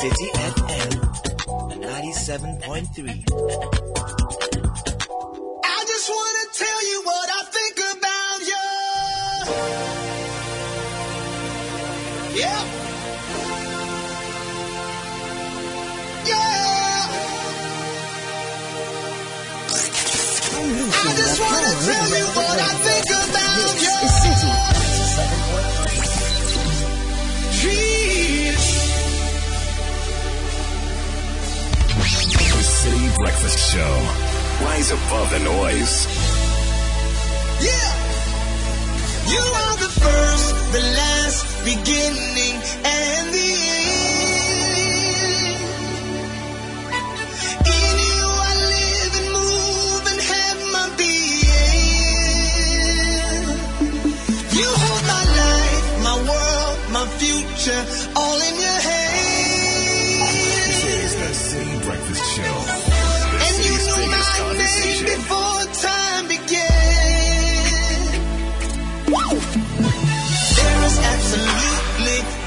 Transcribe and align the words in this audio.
City 0.00 0.28
FM. 0.32 0.90
97.3. 1.76 3.24
I 5.64 5.84
just 5.90 6.06
wanna 6.08 6.44
tell 6.54 6.80
you 6.90 7.02
what 7.04 7.28
I 7.28 7.42
think 7.56 7.76
about 7.92 8.40
you. 8.50 8.66
Yeah. 12.40 12.62
Yeah. 16.30 17.04
I 20.92 21.14
just 21.20 21.38
wanna 21.40 21.72
tell 21.84 22.08
you 22.18 22.26
what 22.38 22.58
I 22.58 22.72
think 22.84 22.89
Breakfast 33.20 33.58
Show. 33.72 33.94
Rise 34.64 34.90
above 34.92 35.28
the 35.30 35.40
noise. 35.40 36.06
Yeah. 37.60 37.90
You 39.34 39.42
are 39.62 39.76
the 39.84 39.92
first, 40.04 40.54
the 40.72 40.80
last, 41.00 41.44
beginning, 41.64 42.56
and 42.84 43.24
the 43.36 43.50
end. 43.76 44.00
In 47.76 47.96
you 48.08 48.24
I 48.24 48.52
live 48.72 49.12
and 49.20 49.28
move 49.38 50.02
and 50.12 50.20
have 50.32 50.58
my 50.76 50.86
being. 50.96 52.30
You 54.58 54.68
hold 54.82 55.02
my 55.14 55.24
life, 55.40 55.86
my 56.08 56.16
world, 56.30 56.76
my 56.96 57.04
future, 57.20 57.82
all 58.16 58.38
in 58.48 58.54
your 58.64 58.69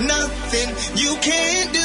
nothing 0.02 0.70
you 0.98 1.16
can't 1.22 1.74
do. 1.74 1.83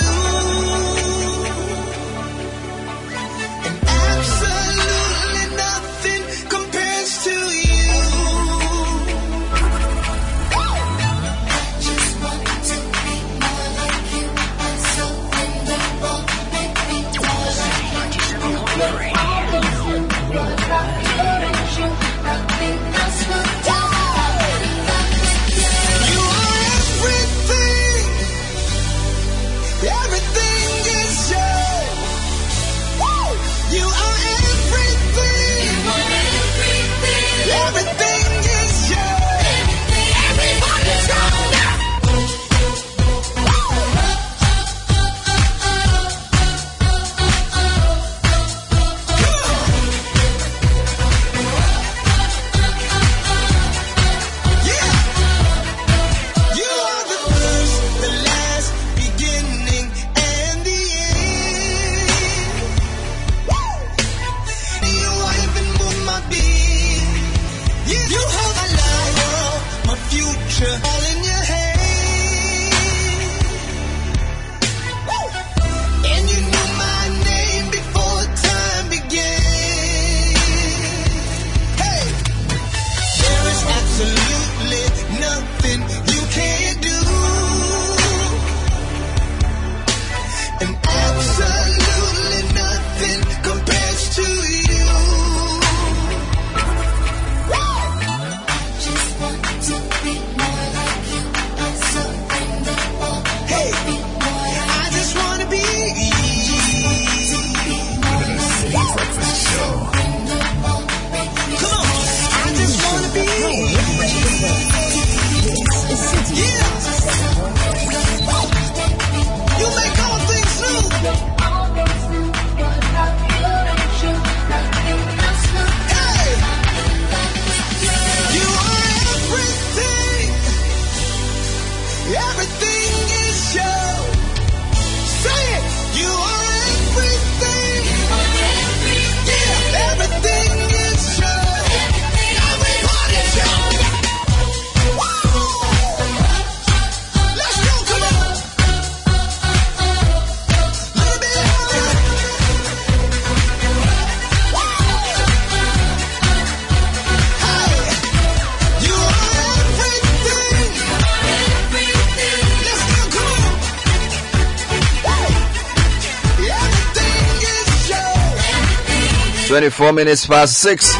24 169.68 169.92
minutes 169.92 170.26
past 170.26 170.58
6. 170.60 170.96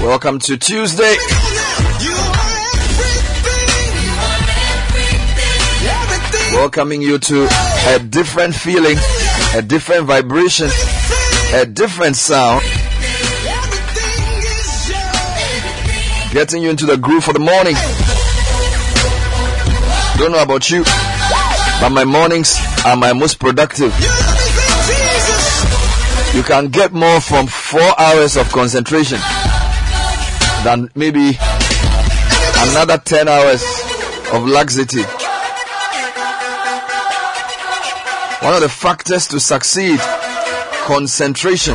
Welcome 0.00 0.38
to 0.38 0.56
Tuesday. 0.56 1.16
Welcoming 6.52 7.02
you 7.02 7.18
to 7.18 7.48
a 7.88 7.98
different 7.98 8.54
feeling, 8.54 8.96
a 9.56 9.62
different 9.62 10.04
vibration, 10.06 10.68
a 11.52 11.66
different 11.66 12.14
sound. 12.14 12.62
Getting 16.30 16.62
you 16.62 16.70
into 16.70 16.86
the 16.86 16.96
groove 16.96 17.24
for 17.24 17.32
the 17.32 17.40
morning. 17.40 17.74
Don't 20.16 20.30
know 20.30 20.42
about 20.44 20.70
you, 20.70 20.84
but 21.80 21.90
my 21.90 22.04
mornings 22.04 22.56
are 22.86 22.96
my 22.96 23.12
most 23.12 23.40
productive. 23.40 23.92
You 26.38 26.44
can 26.44 26.68
get 26.68 26.92
more 26.92 27.20
from 27.20 27.48
four 27.48 28.00
hours 28.00 28.36
of 28.36 28.48
concentration 28.52 29.18
than 30.62 30.88
maybe 30.94 31.36
another 32.70 32.96
10 32.96 33.26
hours 33.26 33.60
of 34.32 34.46
laxity. 34.46 35.02
One 38.46 38.54
of 38.54 38.60
the 38.60 38.68
factors 38.68 39.26
to 39.28 39.40
succeed 39.40 39.98
concentration. 40.86 41.74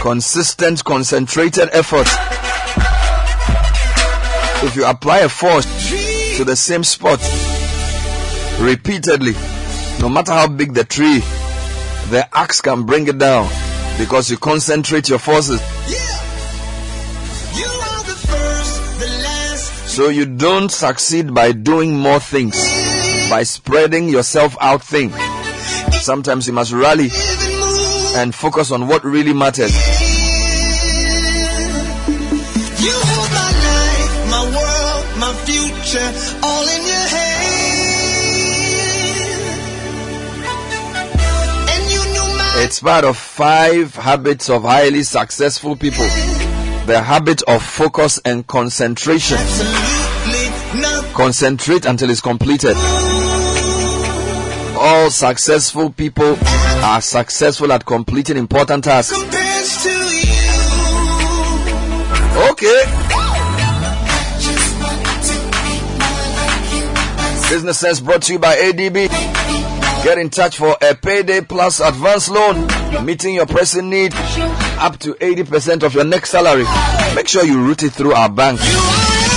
Consistent, 0.00 0.82
concentrated 0.82 1.68
effort. 1.72 2.08
If 4.66 4.74
you 4.74 4.84
apply 4.84 5.18
a 5.20 5.28
force 5.28 5.64
to 6.38 6.44
the 6.44 6.56
same 6.56 6.82
spot 6.82 7.20
repeatedly, 8.60 9.34
no 10.00 10.08
matter 10.08 10.32
how 10.32 10.48
big 10.48 10.74
the 10.74 10.82
tree, 10.82 11.22
the 12.10 12.28
axe 12.32 12.60
can 12.60 12.84
bring 12.84 13.08
it 13.08 13.18
down 13.18 13.48
because 13.98 14.30
you 14.30 14.36
concentrate 14.36 15.08
your 15.08 15.18
forces. 15.18 15.60
Yeah. 15.88 15.96
You 17.56 17.66
are 17.66 18.04
the 18.04 18.18
first, 18.26 19.00
the 19.00 19.06
last. 19.06 19.88
So 19.88 20.08
you 20.08 20.26
don't 20.26 20.70
succeed 20.70 21.32
by 21.34 21.52
doing 21.52 21.96
more 21.96 22.20
things, 22.20 22.56
by 23.30 23.42
spreading 23.44 24.08
yourself 24.08 24.56
out 24.60 24.82
thing. 24.82 25.10
Sometimes 25.92 26.46
you 26.46 26.52
must 26.52 26.72
rally 26.72 27.10
and 28.16 28.34
focus 28.34 28.70
on 28.70 28.86
what 28.88 29.04
really 29.04 29.32
matters. 29.32 29.74
You 32.80 33.14
It's 42.74 42.82
part 42.82 43.04
of 43.04 43.16
five 43.16 43.94
habits 43.94 44.50
of 44.50 44.64
highly 44.64 45.04
successful 45.04 45.76
people. 45.76 46.06
The 46.86 47.00
habit 47.06 47.40
of 47.42 47.62
focus 47.62 48.18
and 48.24 48.44
concentration. 48.48 49.38
Concentrate 51.14 51.86
until 51.86 52.10
it's 52.10 52.20
completed. 52.20 52.74
All 54.76 55.08
successful 55.08 55.90
people 55.90 56.36
are 56.82 57.00
successful 57.00 57.72
at 57.72 57.86
completing 57.86 58.36
important 58.36 58.82
tasks. 58.82 59.22
Okay. 62.50 62.84
Business 67.50 67.78
Sense 67.78 68.00
brought 68.00 68.22
to 68.22 68.32
you 68.32 68.40
by 68.40 68.56
ADB. 68.56 69.33
Get 70.04 70.18
in 70.18 70.28
touch 70.28 70.58
for 70.58 70.76
a 70.82 70.94
payday 70.94 71.40
plus 71.40 71.80
advance 71.80 72.28
loan, 72.28 72.66
meeting 73.06 73.36
your 73.36 73.46
pressing 73.46 73.88
need 73.88 74.12
up 74.78 74.98
to 74.98 75.14
80% 75.14 75.82
of 75.82 75.94
your 75.94 76.04
next 76.04 76.28
salary. 76.28 76.66
Make 77.14 77.26
sure 77.26 77.42
you 77.42 77.64
route 77.64 77.84
it 77.84 77.94
through 77.94 78.12
our 78.12 78.28
bank. 78.28 78.60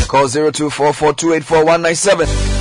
Call 0.09 0.25
0244284197. 0.25 2.56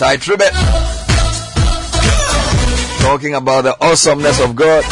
Tye 0.00 0.16
Tribbett. 0.16 0.50
Talking 3.02 3.34
about 3.34 3.64
the 3.64 3.76
awesomeness 3.84 4.40
of 4.40 4.56
God. 4.56 4.82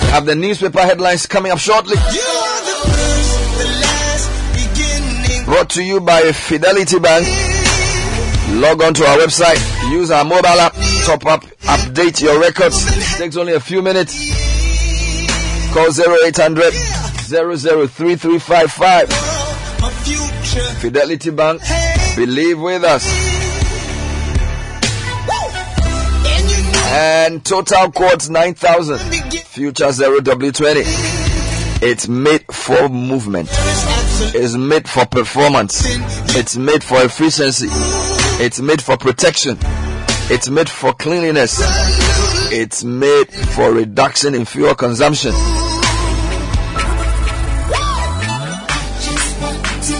We 0.00 0.06
have 0.08 0.24
the 0.24 0.34
newspaper 0.34 0.80
headlines 0.80 1.26
coming 1.26 1.52
up 1.52 1.58
shortly. 1.58 1.96
Brought 5.44 5.68
to 5.68 5.82
you 5.82 6.00
by 6.00 6.32
Fidelity 6.32 6.98
Bank. 6.98 7.26
Log 8.62 8.82
on 8.82 8.94
to 8.94 9.04
our 9.04 9.18
website, 9.18 9.60
use 9.90 10.10
our 10.10 10.24
mobile 10.24 10.46
app, 10.46 10.72
top 11.04 11.26
up, 11.26 11.44
update 11.64 12.22
your 12.22 12.40
records. 12.40 12.86
Takes 13.18 13.36
only 13.36 13.52
a 13.52 13.60
few 13.60 13.82
minutes. 13.82 14.14
Call 15.74 15.88
0800 15.88 16.72
003355. 16.72 19.12
Fidelity 20.80 21.30
Bank, 21.30 21.60
believe 22.16 22.60
with 22.60 22.84
us. 22.84 23.06
And 26.94 27.44
total 27.44 27.90
Quartz 27.90 28.28
9000. 28.28 28.98
Future 28.98 29.86
0W20. 29.86 30.82
It's 31.82 32.08
made 32.08 32.44
for 32.52 32.88
movement. 32.88 33.48
It's 33.50 34.54
made 34.54 34.88
for 34.88 35.06
performance. 35.06 35.82
It's 36.36 36.56
made 36.56 36.84
for 36.84 37.02
efficiency. 37.02 37.68
It's 38.42 38.60
made 38.60 38.82
for 38.82 38.96
protection. 38.96 39.58
It's 40.30 40.48
made 40.48 40.68
for 40.68 40.92
cleanliness. 40.92 41.58
It's 42.52 42.84
made 42.84 43.32
for 43.32 43.72
reduction 43.72 44.34
in 44.34 44.44
fuel 44.44 44.74
consumption. 44.74 45.32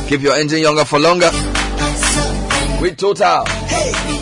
Keep 0.09 0.21
your 0.21 0.37
engine 0.37 0.61
younger 0.61 0.85
for 0.85 0.99
longer 0.99 1.31
with 2.83 2.97
Total. 2.97 3.45
I 3.47 4.22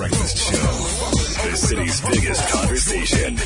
Breakfast 0.00 0.38
Show. 0.38 1.50
The 1.50 1.56
city's 1.56 2.00
biggest 2.00 2.48
conversation. 2.48 3.36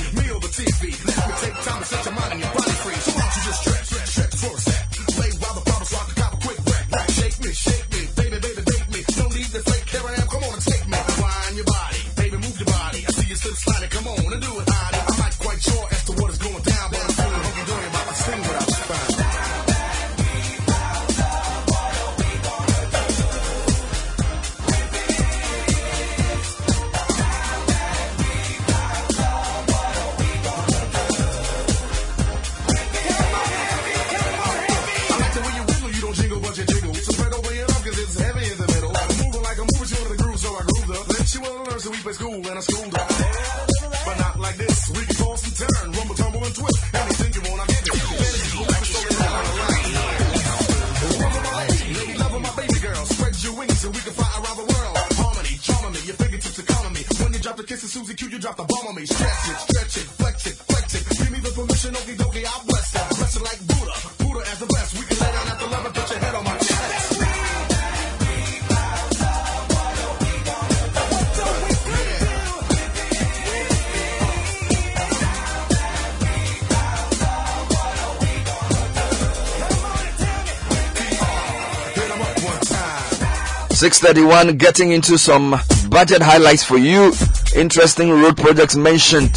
631 83.74 84.56
getting 84.56 84.92
into 84.92 85.18
some 85.18 85.50
budget 85.90 86.22
highlights 86.22 86.62
for 86.62 86.78
you. 86.78 87.12
Interesting 87.56 88.08
road 88.10 88.36
projects 88.36 88.76
mentioned. 88.76 89.36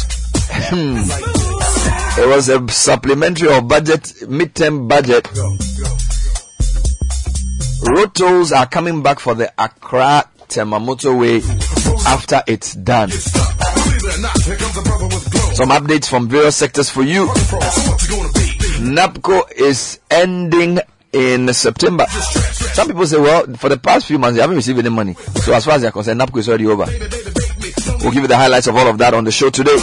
Hmm. 0.70 0.94
there 2.16 2.28
was 2.28 2.48
a 2.48 2.66
supplementary 2.68 3.48
or 3.48 3.60
budget, 3.62 4.02
midterm 4.26 4.88
budget. 4.88 5.28
Road 7.82 8.14
tolls 8.14 8.52
are 8.52 8.66
coming 8.66 9.02
back 9.02 9.18
for 9.18 9.34
the 9.34 9.52
Accra 9.58 10.24
Tema 10.46 10.78
motorway 10.78 11.42
after 12.06 12.40
it's 12.46 12.74
done. 12.74 13.08
It. 13.10 13.14
Some 15.56 15.70
updates 15.70 16.08
from 16.08 16.28
various 16.28 16.54
sectors 16.54 16.88
for 16.88 17.02
you. 17.02 17.24
It? 17.24 17.36
NABCO 18.82 19.50
is 19.52 19.98
ending 20.10 20.78
in 21.12 21.52
September. 21.52 22.06
Some 22.08 22.88
people 22.88 23.06
say, 23.06 23.18
well, 23.18 23.46
for 23.56 23.68
the 23.68 23.78
past 23.78 24.06
few 24.06 24.18
months, 24.18 24.36
they 24.36 24.40
haven't 24.40 24.56
received 24.56 24.78
any 24.78 24.90
money. 24.90 25.14
So 25.14 25.52
as 25.52 25.64
far 25.64 25.74
as 25.74 25.82
they're 25.82 25.90
concerned, 25.90 26.20
NABCO 26.20 26.38
is 26.38 26.48
already 26.48 26.66
over. 26.66 26.84
We'll 28.02 28.12
give 28.12 28.22
you 28.22 28.28
the 28.28 28.36
highlights 28.36 28.66
of 28.66 28.76
all 28.76 28.86
of 28.86 28.98
that 28.98 29.14
on 29.14 29.24
the 29.24 29.32
show 29.32 29.50
today. 29.50 29.76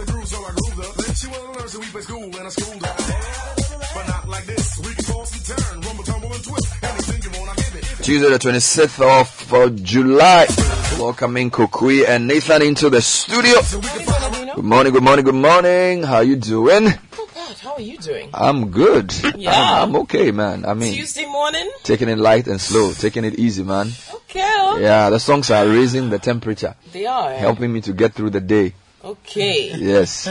Tuesday 8.04 8.30
the 8.30 8.38
26th 8.38 9.20
of 9.20 9.52
uh, 9.52 9.68
July. 9.82 10.46
Welcoming 11.00 11.50
Kokui 11.50 12.06
and 12.08 12.28
Nathan 12.28 12.62
into 12.62 12.90
the 12.90 13.02
studio. 13.02 13.60
Good 14.54 14.64
morning, 14.64 14.92
good 14.92 15.02
morning, 15.02 15.24
good 15.24 15.34
morning. 15.34 16.04
How 16.04 16.20
you 16.20 16.36
doing? 16.36 16.94
Not 17.78 17.84
bad. 17.84 17.84
How 17.84 17.84
are 17.84 17.86
you 17.86 17.98
doing? 17.98 18.30
I'm 18.34 18.70
good. 18.70 19.14
Yeah. 19.38 19.52
I'm, 19.52 19.90
I'm 19.90 19.96
okay, 20.02 20.32
man. 20.32 20.64
I 20.64 20.74
mean, 20.74 20.94
Tuesday 20.94 21.26
morning? 21.26 21.70
taking 21.84 22.08
it 22.08 22.18
light 22.18 22.48
and 22.48 22.60
slow, 22.60 22.92
taking 22.92 23.24
it 23.24 23.38
easy, 23.38 23.62
man. 23.62 23.92
Okay. 24.14 24.80
Yeah, 24.80 25.10
the 25.10 25.20
songs 25.20 25.50
are 25.50 25.66
raising 25.66 26.10
the 26.10 26.18
temperature, 26.18 26.74
They 26.92 27.06
are. 27.06 27.32
helping 27.34 27.72
me 27.72 27.80
to 27.82 27.92
get 27.92 28.14
through 28.14 28.30
the 28.30 28.40
day. 28.40 28.74
Okay. 29.04 29.74
Yes. 29.76 30.28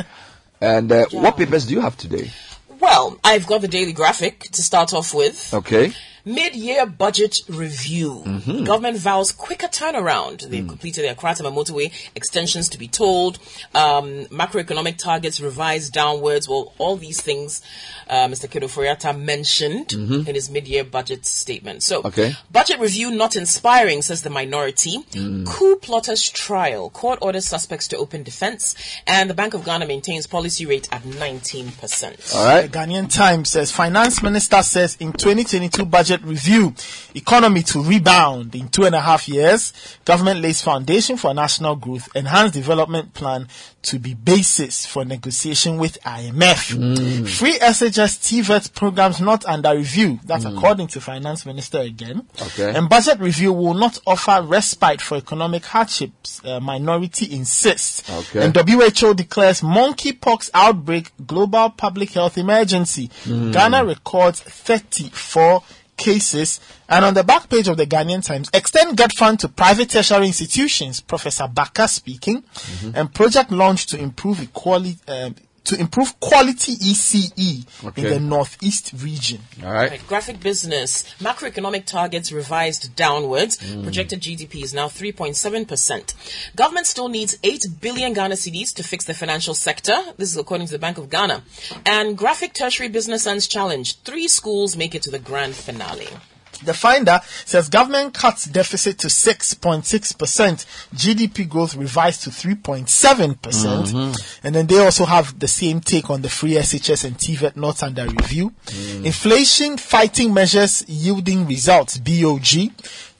And 0.60 0.92
uh, 0.92 1.06
what 1.12 1.38
papers 1.38 1.66
do 1.68 1.74
you 1.76 1.82
have 1.82 1.96
today? 1.96 2.32
Well, 2.80 3.18
I've 3.24 3.48
got 3.48 3.62
the 3.62 3.68
daily 3.68 3.94
graphic 3.94 4.40
to 4.52 4.62
start 4.62 4.94
off 4.94 5.14
with. 5.14 5.54
Okay. 5.54 5.94
Mid-year 6.28 6.86
budget 6.86 7.40
review. 7.48 8.22
Mm-hmm. 8.26 8.64
Government 8.66 8.98
vows 8.98 9.32
quicker 9.32 9.68
turnaround. 9.68 10.42
They've 10.50 10.64
Mm. 10.64 10.70
completed 10.70 11.06
their 11.06 11.16
Kratama 11.16 11.52
motorway 11.54 11.92
extensions 12.16 12.68
to 12.70 12.78
be 12.78 12.88
told. 12.88 13.40
Um, 13.74 14.26
macroeconomic 14.26 14.98
targets 14.98 15.40
revised 15.40 15.94
downwards. 15.94 16.50
Well, 16.50 16.74
all 16.80 16.98
these 16.98 17.22
things 17.22 17.62
uh, 18.10 18.28
Mr. 18.28 18.48
Kedo 18.50 18.66
Foriata 18.70 19.18
mentioned 19.18 19.92
in 19.94 20.26
his 20.34 20.50
mid-year 20.50 20.84
budget 20.84 21.26
statement. 21.26 21.84
So, 21.84 21.98
Mm-hmm. 22.00 22.08
Okay. 22.08 22.36
budget 22.52 22.80
review 22.80 23.12
not 23.12 23.36
inspiring, 23.36 24.02
says 24.02 24.22
the 24.24 24.30
minority. 24.30 25.00
Mm. 25.12 25.46
Coup 25.46 25.76
plotters 25.78 26.30
trial. 26.30 26.90
Court 26.90 27.20
orders 27.22 27.46
suspects 27.48 27.88
to 27.90 27.98
open 27.98 28.24
defense. 28.24 28.76
And 29.06 29.30
the 29.30 29.34
Bank 29.34 29.54
of 29.54 29.64
Ghana 29.66 29.86
maintains 29.86 30.26
policy 30.28 30.66
rate 30.66 30.88
at 30.92 31.04
19%. 31.04 32.36
All 32.36 32.46
right. 32.46 32.72
The 32.72 32.78
Ghanaian 32.78 33.12
Times 33.14 33.50
says 33.50 33.72
finance 33.72 34.22
minister 34.24 34.62
says 34.64 34.96
in 35.00 35.12
2022 35.14 35.86
budget 35.86 36.17
review, 36.24 36.74
economy 37.16 37.64
to 37.64 37.84
rebound 37.84 38.56
in 38.56 38.70
two 38.70 38.86
and 38.86 38.96
a 38.96 39.02
half 39.02 39.28
years. 39.28 39.74
Government 40.06 40.42
lays 40.42 40.62
foundation 40.62 41.18
for 41.18 41.34
national 41.34 41.76
growth, 41.76 42.10
enhanced 42.16 42.54
development 42.54 43.14
plan 43.14 43.48
to 43.84 44.00
be 44.00 44.14
basis 44.14 44.86
for 44.86 45.06
negotiation 45.06 45.78
with 45.78 45.98
IMF. 46.04 46.76
Mm. 46.76 47.28
Free 47.28 47.58
SHS 47.58 48.20
TVET 48.20 48.74
programs 48.74 49.22
not 49.22 49.46
under 49.46 49.76
review. 49.76 50.20
That's 50.26 50.44
mm. 50.44 50.58
according 50.58 50.88
to 50.88 51.02
finance 51.02 51.46
minister 51.46 51.80
again. 51.80 52.28
Okay. 52.42 52.76
And 52.76 52.90
budget 52.90 53.20
review 53.20 53.54
will 53.54 53.76
not 53.76 54.00
offer 54.06 54.42
respite 54.42 55.02
for 55.02 55.16
economic 55.18 55.66
hardships. 55.66 56.42
Uh, 56.44 56.60
minority 56.60 57.34
insists. 57.34 58.10
Okay. 58.10 58.46
And 58.46 58.56
WHO 58.56 59.14
declares 59.14 59.62
monkeypox 59.62 60.50
outbreak 60.54 61.12
global 61.26 61.70
public 61.70 62.12
health 62.12 62.38
emergency. 62.38 63.08
Mm. 63.24 63.54
Ghana 63.54 63.86
records 63.86 64.42
34 64.42 65.64
cases. 65.98 66.60
And 66.88 67.04
on 67.04 67.14
the 67.14 67.24
back 67.24 67.50
page 67.50 67.68
of 67.68 67.78
the 67.78 67.86
Ghanaian 67.86 68.24
Times, 68.24 68.50
extend 68.54 68.96
get 68.96 69.14
fund 69.14 69.40
to 69.42 69.50
private 69.50 69.90
tertiary 69.90 70.28
institutions. 70.28 71.02
Professor 71.02 71.48
Baka 71.48 71.88
speaking. 71.88 72.44
And 72.96 73.14
project 73.14 73.52
launched 73.52 73.90
to 73.90 73.98
improve 74.00 74.42
equality. 74.42 74.98
Um, 75.08 75.36
to 75.68 75.80
improve 75.80 76.20
quality 76.20 76.74
ECE 76.76 77.66
Okay. 77.86 78.02
in 78.04 78.10
the 78.10 78.20
northeast 78.20 78.92
region. 78.98 79.42
All 79.64 79.72
right. 79.72 79.92
Right, 79.92 80.08
graphic 80.08 80.40
business. 80.40 81.04
Macroeconomic 81.20 81.86
targets 81.86 82.32
revised 82.32 82.96
downwards. 82.96 83.58
Hmm. 83.60 83.84
Projected 83.84 84.22
GDP 84.22 84.64
is 84.64 84.74
now 84.74 84.88
3.7%. 84.88 86.14
Government 86.56 86.86
still 86.88 87.10
needs 87.10 87.38
8 87.44 87.66
billion 87.82 88.14
Ghana 88.14 88.36
cedis 88.36 88.74
to 88.76 88.84
fix 88.84 89.06
the 89.06 89.14
financial 89.14 89.54
sector. 89.54 89.98
This 90.18 90.32
is 90.32 90.38
according 90.38 90.68
to 90.68 90.74
the 90.74 90.80
Bank 90.80 90.98
of 90.98 91.10
Ghana. 91.10 91.44
And 91.86 92.18
graphic 92.18 92.54
tertiary 92.54 92.90
business 92.90 93.28
ends 93.28 93.48
challenge. 93.48 94.00
Three 94.04 94.28
schools 94.28 94.76
make 94.78 94.96
it 94.96 95.02
to 95.04 95.12
the 95.12 95.20
grand 95.20 95.56
finale. 95.56 96.08
The 96.64 96.74
finder 96.74 97.20
says 97.46 97.70
government 97.70 98.14
cuts 98.14 98.46
deficit 98.46 99.00
to 99.00 99.08
6.6%, 99.08 100.66
GDP 100.96 101.48
growth 101.48 101.76
revised 101.76 102.24
to 102.24 102.30
3.7%, 102.30 103.42
percent 103.42 103.86
mm-hmm. 103.88 104.48
and 104.48 104.56
then 104.56 104.68
they 104.68 104.80
also 104.84 105.06
have 105.06 105.40
the 105.40 105.48
same 105.48 105.82
take 105.82 106.10
on 106.10 106.22
the 106.22 106.30
free 106.30 106.54
SHS 106.54 107.06
and 107.06 107.18
TVET 107.18 107.56
not 107.56 107.84
under 107.84 108.06
review. 108.06 108.52
Mm. 108.66 109.06
Inflation 109.06 109.78
fighting 109.78 110.34
measures 110.34 110.84
yielding 110.88 111.46
results, 111.48 111.98
BOG. 111.98 112.72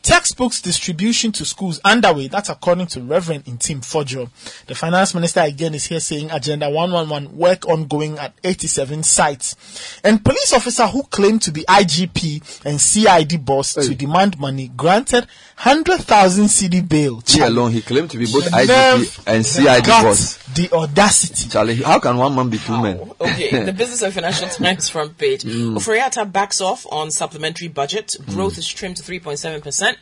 Textbooks 0.08 0.62
distribution 0.62 1.34
to 1.34 1.44
schools 1.44 1.82
underway. 1.84 2.30
That's 2.30 2.48
according 2.48 2.88
to 2.88 3.02
Reverend 3.02 3.44
Ntim 3.44 3.82
Fordjour. 3.82 4.30
The 4.68 4.74
finance 4.74 5.14
minister 5.14 5.42
again 5.42 5.74
is 5.74 5.86
here 5.86 6.00
saying 6.00 6.32
Agenda 6.32 6.70
111 6.70 7.38
work 7.38 7.68
ongoing 7.68 8.18
at 8.18 8.34
87 8.42 9.04
sites. 9.04 10.00
And 10.06 10.24
police 10.24 10.54
officer 10.54 10.88
who 10.88 11.04
claimed 11.04 11.42
to 11.42 11.52
be 11.52 11.64
IGP 11.64 12.64
and 12.66 12.80
CID 12.80 13.44
boss 13.44 13.74
to 13.74 13.94
demand 13.96 14.40
money 14.40 14.70
granted 14.78 15.28
100,000 15.62 16.48
CD 16.48 16.80
bail. 16.80 17.22
He 17.28 17.42
alone, 17.42 17.74
he 17.74 17.82
claimed 17.82 18.10
to 18.12 18.18
be 18.18 18.28
both 18.32 18.50
IGP 18.50 19.24
and 19.28 19.46
CID 19.46 19.86
boss. 19.88 20.38
The 20.58 20.72
audacity. 20.74 21.50
Charlie, 21.50 21.76
how 21.76 22.00
can 22.00 22.18
one 22.18 22.36
man 22.36 22.50
be 22.50 22.58
two 22.58 22.82
men? 22.82 23.00
Oh, 23.00 23.16
okay, 23.30 23.64
the 23.66 23.74
Business 23.74 24.02
and 24.02 24.12
Financial 24.12 24.48
Times 24.48 24.90
front 24.90 25.16
page. 25.16 25.44
Mm. 25.44 25.76
Ofori-Atta 25.76 26.26
backs 26.26 26.62
off 26.62 26.88
on 26.92 27.12
supplementary 27.12 27.68
budget. 27.68 28.16
Growth 28.26 28.56
mm. 28.56 28.58
is 28.58 28.68
trimmed 28.68 28.98
to 28.98 29.04
3.7%. 29.04 29.96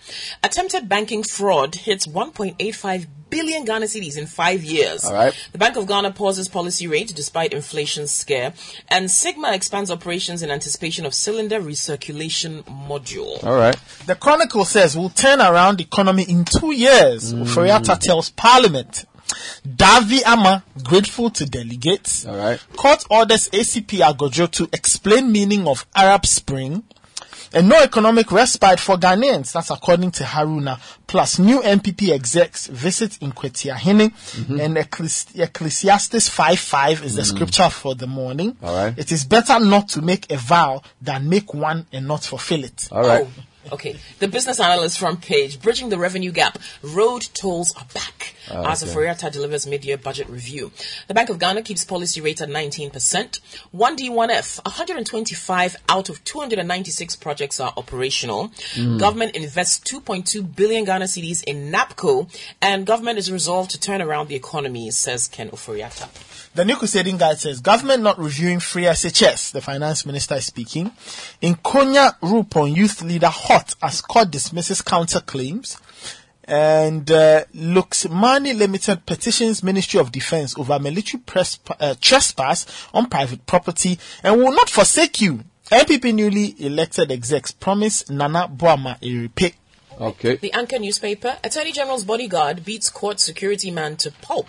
Attempted 0.44 0.88
banking 0.88 1.24
fraud 1.24 1.76
hits 1.76 2.08
1.85 2.08 3.08
billion 3.30 3.66
Ghana 3.66 3.88
cedis 3.88 4.18
in 4.18 4.28
five 4.28 4.64
years. 4.64 5.04
All 5.04 5.14
right. 5.14 5.34
The 5.52 5.58
Bank 5.58 5.76
of 5.76 5.88
Ghana 5.88 6.12
pauses 6.12 6.48
policy 6.48 6.88
rate 6.88 7.14
despite 7.14 7.54
inflation 7.54 8.08
scare. 8.08 8.54
And 8.88 9.12
Sigma 9.12 9.52
expands 9.54 9.92
operations 9.92 10.42
in 10.42 10.52
anticipation 10.52 11.06
of 11.06 11.14
cylinder 11.14 11.60
recirculation 11.60 12.64
module. 12.88 13.44
All 13.44 13.58
right. 13.58 13.76
The 14.06 14.16
Chronicle 14.16 14.64
says 14.64 14.98
we'll 14.98 15.10
turn 15.10 15.42
around 15.42 15.80
the 15.80 15.84
economy 15.84 16.24
in 16.24 16.46
two 16.46 16.72
years. 16.72 17.34
Mm. 17.34 17.44
Foriata 17.44 18.00
tells 18.00 18.30
Parliament. 18.30 19.06
Davi 19.68 20.22
Ama 20.26 20.64
grateful 20.84 21.30
to 21.32 21.46
delegates. 21.46 22.26
All 22.26 22.38
right. 22.38 22.64
Court 22.76 23.04
orders 23.10 23.50
ACP 23.50 24.00
Agordzo 24.00 24.50
to 24.52 24.70
explain 24.74 25.32
meaning 25.32 25.68
of 25.68 25.86
Arab 25.96 26.26
Spring. 26.26 26.84
And 27.54 27.70
no 27.70 27.82
economic 27.82 28.34
respite 28.34 28.82
for 28.82 28.98
Ghanaians. 28.98 29.54
That's 29.54 29.70
according 29.70 30.12
to 30.12 30.24
Haruna. 30.24 30.78
Plus, 31.08 31.40
new 31.40 31.62
NPP 31.62 32.10
execs 32.10 32.68
visit 32.68 33.12
Inkwetiahene 33.22 34.10
mm-hmm. 34.10 34.60
and 34.60 34.76
Ecclesi- 34.76 35.40
Ecclesiastes 35.40 36.30
5.5 36.30 37.04
is 37.04 37.16
the 37.16 37.22
mm. 37.22 37.26
scripture 37.26 37.70
for 37.70 37.96
the 37.96 38.08
morning. 38.08 38.58
All 38.62 38.76
right. 38.76 38.98
It 38.98 39.12
is 39.14 39.24
better 39.24 39.58
not 39.62 39.88
to 39.90 40.02
make 40.02 40.30
a 40.32 40.38
vow 40.38 40.82
than 41.02 41.30
make 41.30 41.54
one 41.54 41.88
and 41.94 42.08
not 42.08 42.26
fulfill 42.26 42.66
it. 42.66 42.90
All 42.92 43.04
right. 43.04 43.26
Oh, 43.26 43.44
okay. 43.72 43.96
The 44.20 44.28
business 44.28 44.60
analyst 44.60 45.00
front 45.00 45.22
page, 45.22 45.62
bridging 45.62 45.90
the 45.90 45.98
revenue 45.98 46.32
gap. 46.32 46.60
Road 46.82 47.28
tolls 47.34 47.76
are 47.76 47.86
back. 47.94 48.36
As 48.50 48.84
okay. 48.84 48.92
Ofori-Atta 48.92 49.32
delivers 49.32 49.66
mid-year 49.66 49.98
budget 49.98 50.30
review. 50.30 50.72
The 51.08 51.14
Bank 51.14 51.30
of 51.30 51.40
Ghana 51.40 51.64
keeps 51.64 51.84
policy 51.84 52.22
rate 52.22 52.42
at 52.42 52.50
19%. 52.50 52.92
1D1F, 53.76 54.64
125 54.66 55.76
out 55.90 56.10
of 56.10 56.24
296 56.24 57.16
projects 57.16 57.60
are 57.60 57.74
operational. 57.76 58.50
Mm. 58.74 59.00
Government 59.00 59.36
invests 59.36 59.80
2.2 59.80 60.56
billion 60.56 60.86
Ghana 60.86 61.06
cedis 61.06 61.44
in 61.44 61.72
NABCO, 61.72 62.30
and 62.62 62.86
government 62.86 63.18
is 63.18 63.32
resolved 63.32 63.72
to 63.72 63.80
turn 63.80 64.02
around 64.02 64.28
the 64.28 64.36
economy, 64.36 64.92
says 64.92 65.28
Ken 65.28 65.50
Ofori-Atta. 65.50 66.10
The 66.56 66.64
New 66.64 66.78
Crusading 66.78 67.18
Guide 67.18 67.38
says 67.38 67.60
government 67.60 68.02
not 68.02 68.18
reviewing 68.18 68.62
free 68.62 68.84
SHS. 68.84 69.52
The 69.52 69.60
finance 69.60 70.06
minister 70.06 70.36
is 70.36 70.46
speaking. 70.46 70.90
In 71.42 71.56
Konya, 71.56 72.18
Rupon 72.22 72.74
youth 72.74 73.02
leader 73.02 73.28
hot 73.28 73.74
as 73.84 74.00
court 74.00 74.32
dismisses 74.32 74.82
counterclaims. 74.82 75.78
And 76.46 77.12
uh, 77.12 77.44
looks 77.54 78.08
money 78.08 78.54
limited 78.54 79.06
petitions 79.06 79.64
Ministry 79.64 80.00
of 80.00 80.14
Defense 80.14 80.58
over 80.58 80.80
military 80.80 81.22
press, 81.24 81.60
uh, 81.78 81.96
trespass 82.00 82.66
on 82.94 83.08
private 83.10 83.46
property 83.46 84.00
and 84.24 84.38
will 84.38 84.56
not 84.56 84.70
forsake 84.70 85.20
you. 85.20 85.44
NPP 85.70 86.14
newly 86.14 86.56
elected 86.66 87.12
execs 87.12 87.52
promise 87.52 88.10
Nana 88.10 88.48
Boama 88.48 88.96
a 89.02 89.22
repay. 89.24 89.56
Okay. 90.00 90.36
The 90.36 90.54
Anchor 90.54 90.80
newspaper, 90.80 91.38
Attorney 91.44 91.72
General's 91.72 92.04
bodyguard 92.04 92.66
beats 92.66 92.90
court 92.90 93.20
security 93.20 93.72
man 93.72 93.96
to 93.98 94.12
pulp, 94.12 94.48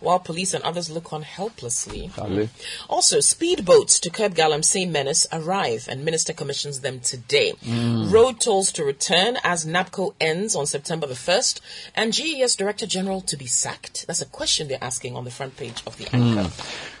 while 0.00 0.18
police 0.18 0.54
and 0.54 0.64
others 0.64 0.90
look 0.90 1.12
on 1.12 1.22
helplessly. 1.22 2.10
Charlie. 2.14 2.48
Also, 2.88 3.18
speedboats 3.18 4.00
to 4.00 4.10
curb 4.10 4.34
Galamsey 4.34 4.88
menace 4.88 5.26
arrive, 5.32 5.86
and 5.88 6.04
Minister 6.04 6.32
commissions 6.32 6.80
them 6.80 7.00
today. 7.00 7.52
Mm. 7.64 8.12
Road 8.12 8.40
tolls 8.40 8.72
to 8.72 8.84
return 8.84 9.36
as 9.44 9.64
NABCO 9.64 10.14
ends 10.20 10.54
on 10.56 10.66
September 10.66 11.06
the 11.06 11.14
1st, 11.14 11.60
and 11.94 12.12
GES 12.12 12.56
Director 12.56 12.86
General 12.86 13.20
to 13.22 13.36
be 13.36 13.46
sacked. 13.46 14.06
That's 14.06 14.22
a 14.22 14.26
question 14.26 14.68
they're 14.68 14.82
asking 14.82 15.16
on 15.16 15.24
the 15.24 15.30
front 15.30 15.56
page 15.56 15.82
of 15.86 15.96
the 15.96 16.08
Anchor. 16.14 16.50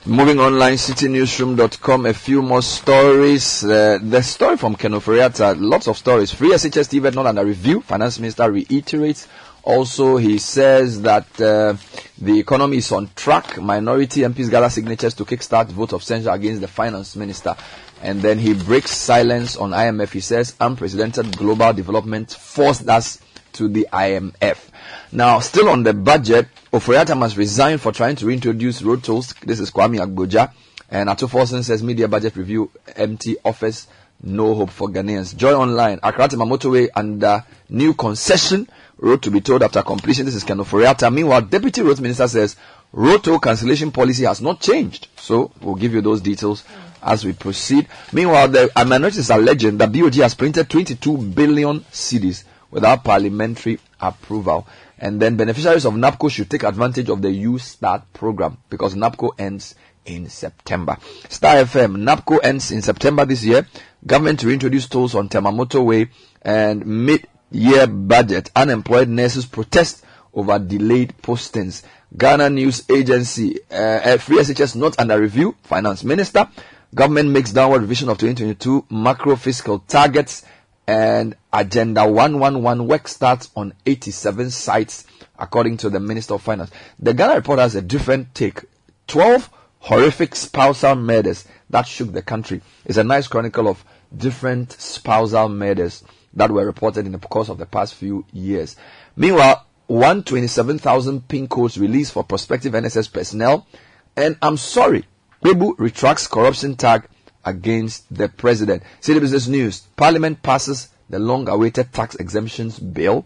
Moving 0.06 0.38
online, 0.38 0.74
citynewsroom.com, 0.74 2.06
a 2.06 2.14
few 2.14 2.40
more 2.40 2.62
stories. 2.62 3.64
Uh, 3.64 3.98
the 4.00 4.22
story 4.22 4.56
from 4.56 4.74
Ken 4.76 4.92
Ofori-Atta, 4.92 5.54
lots 5.58 5.88
of 5.88 5.98
stories. 5.98 6.32
Free 6.32 6.50
SHS 6.50 6.88
TV 6.88 7.12
not 7.14 7.26
under 7.26 7.44
review. 7.44 7.82
Finance 7.88 8.18
Minister 8.18 8.52
reiterates. 8.52 9.26
Also, 9.62 10.16
he 10.18 10.38
says 10.38 11.02
that 11.02 11.24
uh, 11.40 11.74
the 12.18 12.38
economy 12.38 12.76
is 12.76 12.92
on 12.92 13.10
track. 13.16 13.60
Minority 13.60 14.20
MPs 14.20 14.50
gather 14.50 14.68
signatures 14.68 15.14
to 15.14 15.24
kickstart 15.24 15.66
vote 15.66 15.94
of 15.94 16.04
censure 16.04 16.30
against 16.30 16.60
the 16.60 16.68
Finance 16.68 17.16
Minister. 17.16 17.56
And 18.02 18.20
then 18.22 18.38
he 18.38 18.54
breaks 18.54 18.92
silence 18.92 19.56
on 19.56 19.70
IMF. 19.70 20.10
He 20.10 20.20
says 20.20 20.54
unprecedented 20.60 21.36
global 21.36 21.72
development 21.72 22.30
forced 22.32 22.88
us 22.88 23.20
to 23.54 23.68
the 23.68 23.88
IMF. 23.92 24.68
Now, 25.10 25.40
still 25.40 25.68
on 25.70 25.82
the 25.82 25.94
budget, 25.94 26.48
Ofori-Atta 26.72 27.14
must 27.14 27.36
resign 27.36 27.78
for 27.78 27.90
trying 27.92 28.16
to 28.16 28.26
reintroduce 28.26 28.82
road 28.82 29.02
tolls. 29.02 29.34
This 29.42 29.60
is 29.60 29.70
Kwame 29.70 29.98
Agbodza. 29.98 30.52
And 30.90 31.10
Ato 31.10 31.26
says 31.44 31.82
media 31.82 32.08
budget 32.08 32.36
review 32.36 32.70
empty 32.96 33.36
office, 33.44 33.88
no 34.22 34.54
hope 34.54 34.70
for 34.70 34.88
Ghanaians. 34.88 35.36
Joy 35.36 35.52
Online, 35.54 35.98
Accra 36.02 36.28
Tema 36.28 36.44
Motorway 36.44 36.88
under 36.94 37.44
new 37.68 37.94
concession, 37.94 38.68
road 38.98 39.22
to 39.22 39.30
be 39.30 39.40
told 39.40 39.62
after 39.62 39.82
completion. 39.82 40.26
This 40.26 40.34
is 40.34 40.44
Ken 40.44 40.58
Ofori-Atta. 40.58 41.10
Meanwhile, 41.10 41.42
Deputy 41.42 41.82
Road 41.82 42.00
Minister 42.00 42.26
says 42.28 42.56
road 42.92 43.22
toll 43.22 43.38
cancellation 43.38 43.92
policy 43.92 44.24
has 44.24 44.40
not 44.40 44.60
changed. 44.60 45.08
So, 45.16 45.52
we'll 45.60 45.76
give 45.76 45.92
you 45.94 46.00
those 46.00 46.20
details 46.20 46.64
as 47.02 47.24
we 47.24 47.32
proceed. 47.32 47.86
Meanwhile, 48.12 48.48
the 48.48 48.70
uh, 48.74 48.84
minorities 48.84 49.30
are 49.30 49.38
legend 49.38 49.80
that 49.80 49.92
BOG 49.92 50.14
has 50.14 50.34
printed 50.34 50.68
22 50.68 51.16
billion 51.18 51.80
CDs 51.92 52.44
without 52.70 53.04
parliamentary 53.04 53.78
approval. 54.00 54.66
And 54.98 55.20
then 55.22 55.36
beneficiaries 55.36 55.84
of 55.84 55.94
NABCO 55.94 56.30
should 56.30 56.50
take 56.50 56.64
advantage 56.64 57.08
of 57.08 57.22
the 57.22 57.28
YouStart 57.28 58.02
program 58.12 58.58
because 58.68 58.94
NABCO 58.96 59.30
ends 59.38 59.76
in 60.08 60.28
September. 60.28 60.96
Star 61.28 61.56
FM, 61.56 61.98
NABCO 61.98 62.40
ends 62.42 62.72
in 62.72 62.82
September 62.82 63.24
this 63.24 63.44
year. 63.44 63.66
Government 64.06 64.40
to 64.40 64.46
reintroduce 64.46 64.88
tolls 64.88 65.14
on 65.14 65.28
Tema 65.28 65.52
Motorway 65.52 66.08
and 66.42 66.84
mid-year 66.86 67.86
budget. 67.86 68.50
Unemployed 68.56 69.08
nurses 69.08 69.46
protest 69.46 70.04
over 70.34 70.58
delayed 70.58 71.14
postings. 71.22 71.82
Ghana 72.16 72.50
News 72.50 72.84
Agency, 72.88 73.58
uh, 73.70 74.16
free 74.18 74.38
SHS 74.38 74.76
not 74.76 74.98
under 74.98 75.20
review. 75.20 75.54
Finance 75.62 76.04
Minister. 76.04 76.48
Government 76.94 77.30
makes 77.30 77.52
downward 77.52 77.82
revision 77.82 78.08
of 78.08 78.16
2022 78.16 78.86
macro 78.90 79.36
fiscal 79.36 79.80
targets 79.80 80.44
and 80.86 81.36
Agenda 81.52 82.08
111 82.08 82.86
work 82.86 83.08
starts 83.08 83.50
on 83.54 83.74
87 83.84 84.50
sites, 84.50 85.04
according 85.38 85.76
to 85.76 85.90
the 85.90 86.00
Minister 86.00 86.32
of 86.34 86.42
Finance. 86.42 86.70
The 86.98 87.12
Ghana 87.12 87.34
report 87.34 87.58
has 87.58 87.74
a 87.74 87.82
different 87.82 88.34
take. 88.34 88.62
12 89.08 89.50
horrific 89.88 90.36
spousal 90.36 90.94
murders 90.94 91.46
that 91.70 91.86
shook 91.86 92.12
the 92.12 92.20
country. 92.20 92.60
It's 92.84 92.98
a 92.98 93.04
nice 93.04 93.26
chronicle 93.26 93.66
of 93.68 93.82
different 94.14 94.72
spousal 94.72 95.48
murders 95.48 96.04
that 96.34 96.50
were 96.50 96.66
reported 96.66 97.06
in 97.06 97.12
the 97.12 97.18
course 97.18 97.48
of 97.48 97.56
the 97.56 97.64
past 97.64 97.94
few 97.94 98.26
years. 98.30 98.76
Meanwhile, 99.16 99.64
127,000 99.86 101.26
pin 101.26 101.48
codes 101.48 101.78
released 101.78 102.12
for 102.12 102.22
prospective 102.22 102.74
NSS 102.74 103.10
personnel. 103.10 103.66
And 104.14 104.36
I'm 104.42 104.58
sorry, 104.58 105.06
Bebu 105.42 105.76
retracts 105.78 106.26
corruption 106.26 106.76
tag 106.76 107.08
against 107.46 108.14
the 108.14 108.28
president. 108.28 108.82
City 109.00 109.20
Business 109.20 109.48
News. 109.48 109.80
Parliament 109.96 110.42
passes 110.42 110.88
the 111.08 111.18
long-awaited 111.18 111.94
tax 111.94 112.14
exemptions 112.16 112.78
bill. 112.78 113.24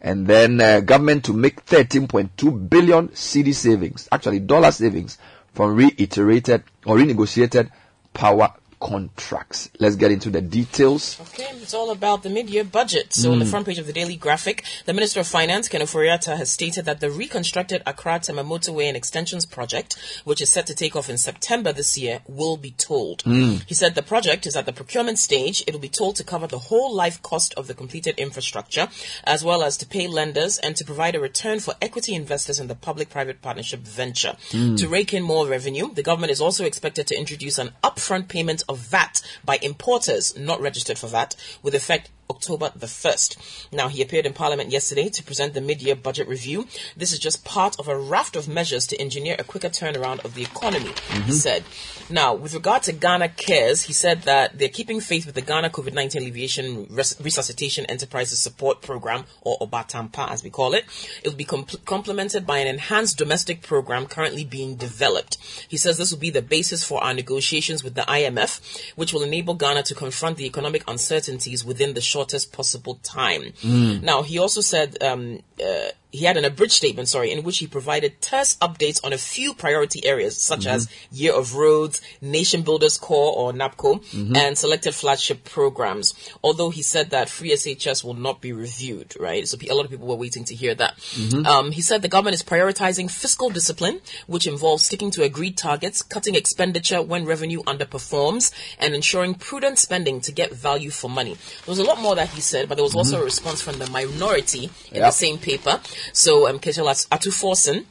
And 0.00 0.28
then 0.28 0.60
uh, 0.60 0.80
government 0.80 1.24
to 1.24 1.32
make 1.32 1.66
13.2 1.66 2.70
billion 2.70 3.12
CD 3.16 3.52
savings, 3.52 4.08
actually 4.12 4.38
dollar 4.38 4.70
savings 4.70 5.18
from 5.56 5.74
reiterated 5.74 6.62
or 6.84 6.98
renegotiated 6.98 7.70
power 8.12 8.52
contracts. 8.80 9.70
Let's 9.78 9.96
get 9.96 10.10
into 10.10 10.30
the 10.30 10.40
details. 10.40 11.18
Okay, 11.20 11.48
it's 11.62 11.74
all 11.74 11.90
about 11.90 12.22
the 12.22 12.30
mid-year 12.30 12.64
budget. 12.64 13.14
So 13.14 13.32
on 13.32 13.38
the 13.38 13.44
Mm. 13.44 13.50
front 13.50 13.66
page 13.66 13.78
of 13.78 13.86
the 13.86 13.92
Daily 13.92 14.16
Graphic, 14.16 14.64
the 14.84 14.92
Minister 14.92 15.20
of 15.20 15.26
Finance, 15.26 15.68
Ken 15.68 15.80
Ofori-Atta, 15.80 16.36
has 16.36 16.50
stated 16.50 16.84
that 16.84 17.00
the 17.00 17.10
reconstructed 17.10 17.82
Accra 17.86 18.20
Tema 18.20 18.44
Motorway 18.44 18.86
and 18.88 18.96
Extensions 18.96 19.46
project, 19.46 19.96
which 20.24 20.40
is 20.40 20.50
set 20.50 20.66
to 20.66 20.74
take 20.74 20.94
off 20.94 21.08
in 21.08 21.18
September 21.18 21.72
this 21.72 21.96
year, 21.96 22.20
will 22.26 22.56
be 22.56 22.72
tolled. 22.72 23.24
Mm. 23.24 23.62
He 23.66 23.74
said 23.74 23.94
the 23.94 24.02
project 24.02 24.46
is 24.46 24.56
at 24.56 24.66
the 24.66 24.72
procurement 24.72 25.18
stage. 25.18 25.64
It 25.66 25.72
will 25.72 25.80
be 25.80 25.88
told 25.88 26.16
to 26.16 26.24
cover 26.24 26.46
the 26.46 26.58
whole 26.58 26.94
life 26.94 27.22
cost 27.22 27.54
of 27.54 27.66
the 27.66 27.74
completed 27.74 28.18
infrastructure, 28.18 28.88
as 29.24 29.42
well 29.42 29.62
as 29.62 29.76
to 29.78 29.86
pay 29.86 30.06
lenders 30.06 30.58
and 30.58 30.76
to 30.76 30.84
provide 30.84 31.14
a 31.14 31.20
return 31.20 31.60
for 31.60 31.74
equity 31.80 32.14
investors 32.14 32.60
in 32.60 32.66
the 32.68 32.74
public-private 32.74 33.40
partnership 33.42 33.80
venture. 33.80 34.36
Mm. 34.50 34.76
To 34.78 34.88
rake 34.88 35.14
in 35.14 35.22
more 35.22 35.46
revenue, 35.46 35.92
the 35.94 36.02
government 36.02 36.30
is 36.30 36.40
also 36.40 36.64
expected 36.64 37.06
to 37.08 37.16
introduce 37.16 37.58
an 37.58 37.70
upfront 37.82 38.28
payment 38.28 38.62
of 38.68 38.78
VAT 38.78 39.22
by 39.44 39.58
importers 39.62 40.36
not 40.36 40.60
registered 40.60 40.98
for 40.98 41.06
VAT 41.08 41.36
with 41.62 41.74
effect 41.74 42.10
October 42.30 42.72
the 42.74 42.86
1st. 42.86 43.36
Now, 43.72 43.88
he 43.88 44.02
appeared 44.02 44.26
in 44.26 44.32
Parliament 44.32 44.70
yesterday 44.70 45.08
to 45.08 45.22
present 45.22 45.54
the 45.54 45.60
mid-year 45.60 45.94
budget 45.94 46.28
review. 46.28 46.66
This 46.96 47.12
is 47.12 47.18
just 47.18 47.44
part 47.44 47.78
of 47.78 47.88
a 47.88 47.98
raft 47.98 48.36
of 48.36 48.48
measures 48.48 48.86
to 48.88 49.00
engineer 49.00 49.36
a 49.38 49.44
quicker 49.44 49.68
turnaround 49.68 50.24
of 50.24 50.34
the 50.34 50.42
economy, 50.42 50.92
he 51.10 51.32
Mhm. 51.32 51.32
said. 51.32 51.64
Now, 52.08 52.34
with 52.34 52.54
regard 52.54 52.82
to 52.84 52.92
Ghana 52.92 53.30
Cares, 53.30 53.82
he 53.82 53.92
said 53.92 54.22
that 54.22 54.58
they're 54.58 54.68
keeping 54.68 55.00
faith 55.00 55.26
with 55.26 55.34
the 55.34 55.40
Ghana 55.42 55.70
COVID-19 55.70 56.22
Alleviation 56.22 56.86
Res- 56.90 57.16
Resuscitation 57.20 57.84
Enterprises 57.86 58.38
Support 58.38 58.80
Program, 58.80 59.24
or 59.40 59.58
Obaatan 59.58 60.12
Pa 60.12 60.28
as 60.30 60.42
we 60.44 60.50
call 60.50 60.74
it. 60.74 60.84
It 61.22 61.28
will 61.28 61.36
be 61.36 61.44
com- 61.44 61.66
complemented 61.84 62.46
by 62.46 62.58
an 62.58 62.66
enhanced 62.66 63.16
domestic 63.18 63.62
program 63.62 64.06
currently 64.06 64.44
being 64.44 64.76
developed. 64.76 65.38
He 65.68 65.76
says 65.76 65.96
this 65.96 66.10
will 66.10 66.18
be 66.18 66.30
the 66.30 66.42
basis 66.42 66.84
for 66.84 67.02
our 67.02 67.14
negotiations 67.14 67.82
with 67.82 67.94
the 67.94 68.08
IMF, 68.08 68.60
which 68.94 69.12
will 69.12 69.22
enable 69.22 69.54
Ghana 69.54 69.82
to 69.84 69.94
confront 69.94 70.36
the 70.36 70.46
economic 70.46 70.84
uncertainties 70.88 71.64
within 71.64 71.94
the 71.94 72.00
shortest 72.16 72.52
possible 72.52 72.94
time. 73.02 73.42
Mm. 73.62 74.02
Now, 74.02 74.22
he 74.22 74.38
also 74.38 74.62
said 74.62 75.02
um, 75.02 75.40
uh, 75.62 75.90
he 76.16 76.24
had 76.24 76.36
an 76.36 76.44
abridged 76.44 76.72
statement, 76.72 77.08
sorry, 77.08 77.30
in 77.30 77.42
which 77.42 77.58
he 77.58 77.66
provided 77.66 78.20
terse 78.20 78.56
updates 78.56 79.04
on 79.04 79.12
a 79.12 79.18
few 79.18 79.54
priority 79.54 80.04
areas 80.04 80.40
such 80.40 80.60
mm-hmm. 80.60 80.74
as 80.74 80.88
Year 81.12 81.34
of 81.34 81.54
Roads, 81.54 82.00
Nation 82.20 82.62
Builders 82.62 82.96
Corps 82.96 83.36
or 83.36 83.52
NABCO, 83.52 84.02
mm-hmm. 84.02 84.36
and 84.36 84.56
selected 84.56 84.94
flagship 84.94 85.44
programs. 85.44 86.14
Although 86.42 86.70
he 86.70 86.82
said 86.82 87.10
that 87.10 87.28
free 87.28 87.50
SHS 87.50 88.02
will 88.02 88.14
not 88.14 88.40
be 88.40 88.52
reviewed, 88.52 89.14
right? 89.20 89.46
So 89.46 89.58
a 89.68 89.74
lot 89.74 89.84
of 89.84 89.90
people 89.90 90.06
were 90.06 90.16
waiting 90.16 90.44
to 90.44 90.54
hear 90.54 90.74
that. 90.74 90.96
Mm-hmm. 90.96 91.46
Um, 91.46 91.70
he 91.72 91.82
said 91.82 92.02
the 92.02 92.08
government 92.08 92.34
is 92.34 92.42
prioritizing 92.42 93.10
fiscal 93.10 93.50
discipline, 93.50 94.00
which 94.26 94.46
involves 94.46 94.84
sticking 94.84 95.10
to 95.12 95.22
agreed 95.22 95.58
targets, 95.58 96.02
cutting 96.02 96.34
expenditure 96.34 97.02
when 97.02 97.26
revenue 97.26 97.62
underperforms, 97.64 98.52
and 98.78 98.94
ensuring 98.94 99.34
prudent 99.34 99.78
spending 99.78 100.20
to 100.22 100.32
get 100.32 100.52
value 100.52 100.90
for 100.90 101.10
money. 101.10 101.34
There 101.34 101.72
was 101.72 101.78
a 101.78 101.84
lot 101.84 102.00
more 102.00 102.14
that 102.14 102.30
he 102.30 102.40
said, 102.40 102.68
but 102.68 102.76
there 102.76 102.84
was 102.84 102.94
also 102.94 103.20
a 103.20 103.24
response 103.24 103.60
from 103.60 103.78
the 103.78 103.90
minority 103.90 104.70
in 104.90 105.02
the 105.02 105.10
same 105.10 105.38
paper. 105.38 105.80
So, 106.12 106.48
um, 106.48 106.58
Cassiel 106.58 106.88
Ato 106.88 107.30
Forson, 107.30 107.84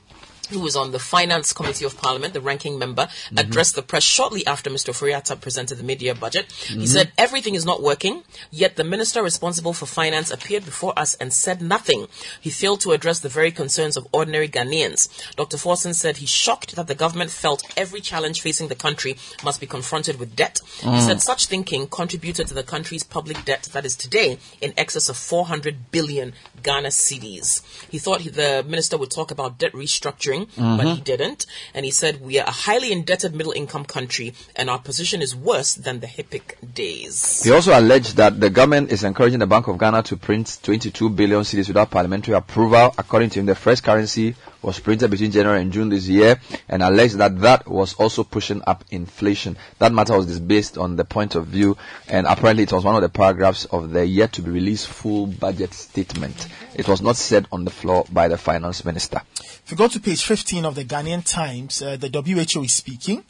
who 0.49 0.59
was 0.59 0.75
on 0.75 0.91
the 0.91 0.99
Finance 0.99 1.53
Committee 1.53 1.85
of 1.85 1.97
Parliament, 1.97 2.33
the 2.33 2.41
ranking 2.41 2.77
member, 2.79 3.03
mm-hmm. 3.03 3.37
addressed 3.37 3.75
the 3.75 3.81
press 3.81 4.03
shortly 4.03 4.45
after 4.45 4.69
Mr. 4.69 4.93
Furiata 4.93 5.39
presented 5.39 5.77
the 5.77 5.83
mid-year 5.83 6.15
budget. 6.15 6.51
He 6.51 6.75
mm-hmm. 6.75 6.85
said 6.85 7.11
everything 7.17 7.55
is 7.55 7.65
not 7.65 7.81
working, 7.81 8.23
yet 8.51 8.75
the 8.75 8.83
minister 8.83 9.21
responsible 9.23 9.73
for 9.73 9.85
finance 9.85 10.31
appeared 10.31 10.65
before 10.65 10.97
us 10.97 11.15
and 11.15 11.33
said 11.33 11.61
nothing. 11.61 12.07
He 12.39 12.49
failed 12.49 12.81
to 12.81 12.91
address 12.91 13.19
the 13.19 13.29
very 13.29 13.51
concerns 13.51 13.97
of 13.97 14.07
ordinary 14.11 14.49
Ghanaians. 14.49 15.09
Dr. 15.35 15.57
Forson 15.57 15.93
said 15.93 16.17
he's 16.17 16.29
shocked 16.29 16.75
that 16.75 16.87
the 16.87 16.95
government 16.95 17.31
felt 17.31 17.63
every 17.77 18.01
challenge 18.01 18.41
facing 18.41 18.67
the 18.67 18.75
country 18.75 19.17
must 19.43 19.59
be 19.59 19.67
confronted 19.67 20.19
with 20.19 20.35
debt. 20.35 20.59
He 20.79 20.87
mm. 20.87 21.05
said 21.05 21.21
such 21.21 21.47
thinking 21.47 21.87
contributed 21.87 22.47
to 22.47 22.53
the 22.53 22.63
country's 22.63 23.03
public 23.03 23.45
debt 23.45 23.69
that 23.73 23.85
is 23.85 23.95
today 23.95 24.37
in 24.61 24.73
excess 24.77 25.09
of 25.09 25.17
400 25.17 25.91
billion 25.91 26.33
Ghana 26.61 26.89
cedis. 26.89 27.61
He 27.89 27.99
thought 27.99 28.21
he, 28.21 28.29
the 28.29 28.63
minister 28.67 28.97
would 28.97 29.11
talk 29.11 29.31
about 29.31 29.57
debt 29.57 29.73
restructuring, 29.73 30.34
but 30.43 30.85
he 30.85 30.93
mm-hmm. 30.93 31.03
didn't. 31.03 31.45
And 31.73 31.85
he 31.85 31.91
said, 31.91 32.21
We 32.21 32.39
are 32.39 32.47
a 32.47 32.51
highly 32.51 32.91
indebted 32.91 33.33
middle 33.33 33.53
income 33.53 33.85
country, 33.85 34.33
and 34.55 34.69
our 34.69 34.79
position 34.79 35.21
is 35.21 35.35
worse 35.35 35.75
than 35.75 35.99
the 35.99 36.07
HIPC 36.07 36.73
days. 36.73 37.43
He 37.43 37.51
also 37.51 37.77
alleged 37.77 38.17
that 38.17 38.39
the 38.39 38.49
government 38.49 38.91
is 38.91 39.03
encouraging 39.03 39.39
the 39.39 39.47
Bank 39.47 39.67
of 39.67 39.77
Ghana 39.77 40.03
to 40.03 40.17
print 40.17 40.59
22 40.63 41.09
billion 41.09 41.41
cedis 41.41 41.67
without 41.67 41.91
parliamentary 41.91 42.35
approval. 42.35 42.93
According 42.97 43.29
to 43.31 43.39
him, 43.39 43.45
the 43.45 43.55
first 43.55 43.83
currency 43.83 44.35
was 44.65 44.79
printed 44.79 45.11
between 45.11 45.31
January 45.31 45.61
and 45.61 45.71
June 45.71 45.89
this 45.89 46.07
year, 46.07 46.39
and 46.67 46.81
alleged 46.81 47.17
that 47.17 47.39
that 47.41 47.67
was 47.67 47.93
also 47.93 48.23
pushing 48.23 48.61
up 48.65 48.83
inflation. 48.89 49.57
That 49.77 49.93
matter 49.93 50.17
was 50.17 50.39
based 50.39 50.77
on 50.77 50.95
the 50.95 51.05
point 51.05 51.35
of 51.35 51.47
view, 51.47 51.77
and 52.09 52.25
apparently 52.25 52.63
it 52.63 52.73
was 52.73 52.83
one 52.83 52.95
of 52.95 53.01
the 53.01 53.09
paragraphs 53.09 53.65
of 53.65 53.91
the 53.91 54.05
yet 54.05 54.33
to 54.33 54.41
be 54.41 54.49
released 54.49 54.87
full 54.87 55.27
budget 55.27 55.73
statement. 55.73 56.47
It 56.73 56.87
was 56.87 57.01
not 57.01 57.15
said 57.15 57.47
on 57.51 57.63
the 57.63 57.71
floor 57.71 58.05
by 58.11 58.27
the 58.27 58.37
finance 58.37 58.83
minister. 58.83 59.21
If 59.39 59.71
you 59.71 59.77
go 59.77 59.87
to 59.87 59.99
page 59.99 60.23
15 60.23 60.65
of 60.65 60.75
the 60.75 60.83
Ghanaian 60.83 61.23
Times, 61.23 61.81
uh, 61.81 61.97
the 61.97 62.09
WHO 62.09 62.63
is 62.63 62.73
speaking. 62.73 63.23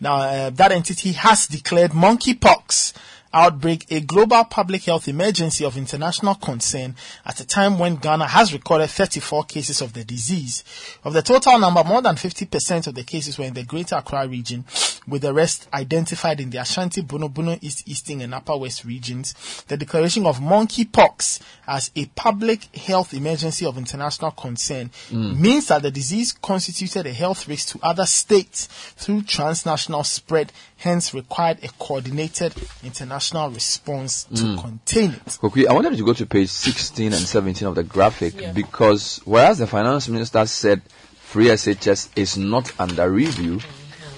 Now, 0.00 0.16
uh, 0.16 0.50
that 0.50 0.72
entity 0.72 1.12
has 1.12 1.46
declared 1.46 1.92
monkeypox 1.92 2.94
outbreak 3.32 3.90
a 3.90 4.00
global 4.00 4.44
public 4.44 4.84
health 4.84 5.08
emergency 5.08 5.64
of 5.64 5.76
international 5.76 6.34
concern 6.34 6.94
at 7.24 7.40
a 7.40 7.46
time 7.46 7.78
when 7.78 7.96
Ghana 7.96 8.26
has 8.26 8.52
recorded 8.52 8.88
34 8.88 9.44
cases 9.44 9.80
of 9.80 9.92
the 9.92 10.04
disease. 10.04 10.64
Of 11.04 11.12
the 11.12 11.22
total 11.22 11.58
number, 11.58 11.84
more 11.84 12.02
than 12.02 12.16
50% 12.16 12.86
of 12.86 12.94
the 12.94 13.04
cases 13.04 13.38
were 13.38 13.44
in 13.44 13.54
the 13.54 13.64
Greater 13.64 13.96
Accra 13.96 14.26
region, 14.26 14.64
with 15.06 15.22
the 15.22 15.32
rest 15.32 15.68
identified 15.72 16.40
in 16.40 16.50
the 16.50 16.58
Ashanti, 16.58 17.02
Bono, 17.02 17.28
Bono, 17.28 17.56
East, 17.60 17.84
Easting, 17.86 18.22
and 18.22 18.34
Upper 18.34 18.56
West 18.56 18.84
regions. 18.84 19.34
The 19.68 19.76
declaration 19.76 20.26
of 20.26 20.40
monkeypox 20.40 21.40
as 21.70 21.92
a 21.94 22.04
public 22.16 22.74
health 22.74 23.14
emergency 23.14 23.64
of 23.64 23.78
international 23.78 24.32
concern 24.32 24.90
hmm. 25.08 25.40
means 25.40 25.68
that 25.68 25.82
the 25.82 25.90
disease 25.90 26.32
constituted 26.32 27.06
a 27.06 27.12
health 27.12 27.46
risk 27.46 27.68
to 27.68 27.78
other 27.80 28.04
states 28.04 28.66
through 28.96 29.22
transnational 29.22 30.02
spread, 30.02 30.52
hence 30.78 31.14
required 31.14 31.62
a 31.62 31.68
coordinated 31.78 32.52
international 32.82 33.50
response 33.50 34.24
to 34.24 34.42
hmm. 34.42 34.56
contain 34.56 35.10
it. 35.12 35.24
Kokui, 35.26 35.68
I 35.68 35.72
wanted 35.72 35.92
you 35.92 35.98
to 35.98 36.04
go 36.06 36.12
to 36.12 36.26
page 36.26 36.48
16 36.48 37.12
and 37.12 37.22
17 37.22 37.68
of 37.68 37.76
the 37.76 37.84
graphic 37.84 38.52
because 38.52 39.20
whereas 39.24 39.58
the 39.58 39.68
finance 39.68 40.08
minister 40.08 40.44
said 40.46 40.82
free 41.20 41.46
SHS 41.46 42.08
is 42.16 42.36
not 42.36 42.72
under 42.80 43.08
review, 43.08 43.60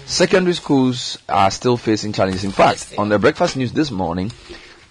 secondary 0.06 0.54
schools 0.54 1.18
are 1.28 1.50
still 1.50 1.76
facing 1.76 2.14
challenges. 2.14 2.44
In 2.44 2.50
fact, 2.50 2.94
on 2.96 3.10
the 3.10 3.18
breakfast 3.18 3.58
news 3.58 3.72
this 3.72 3.90
morning, 3.90 4.32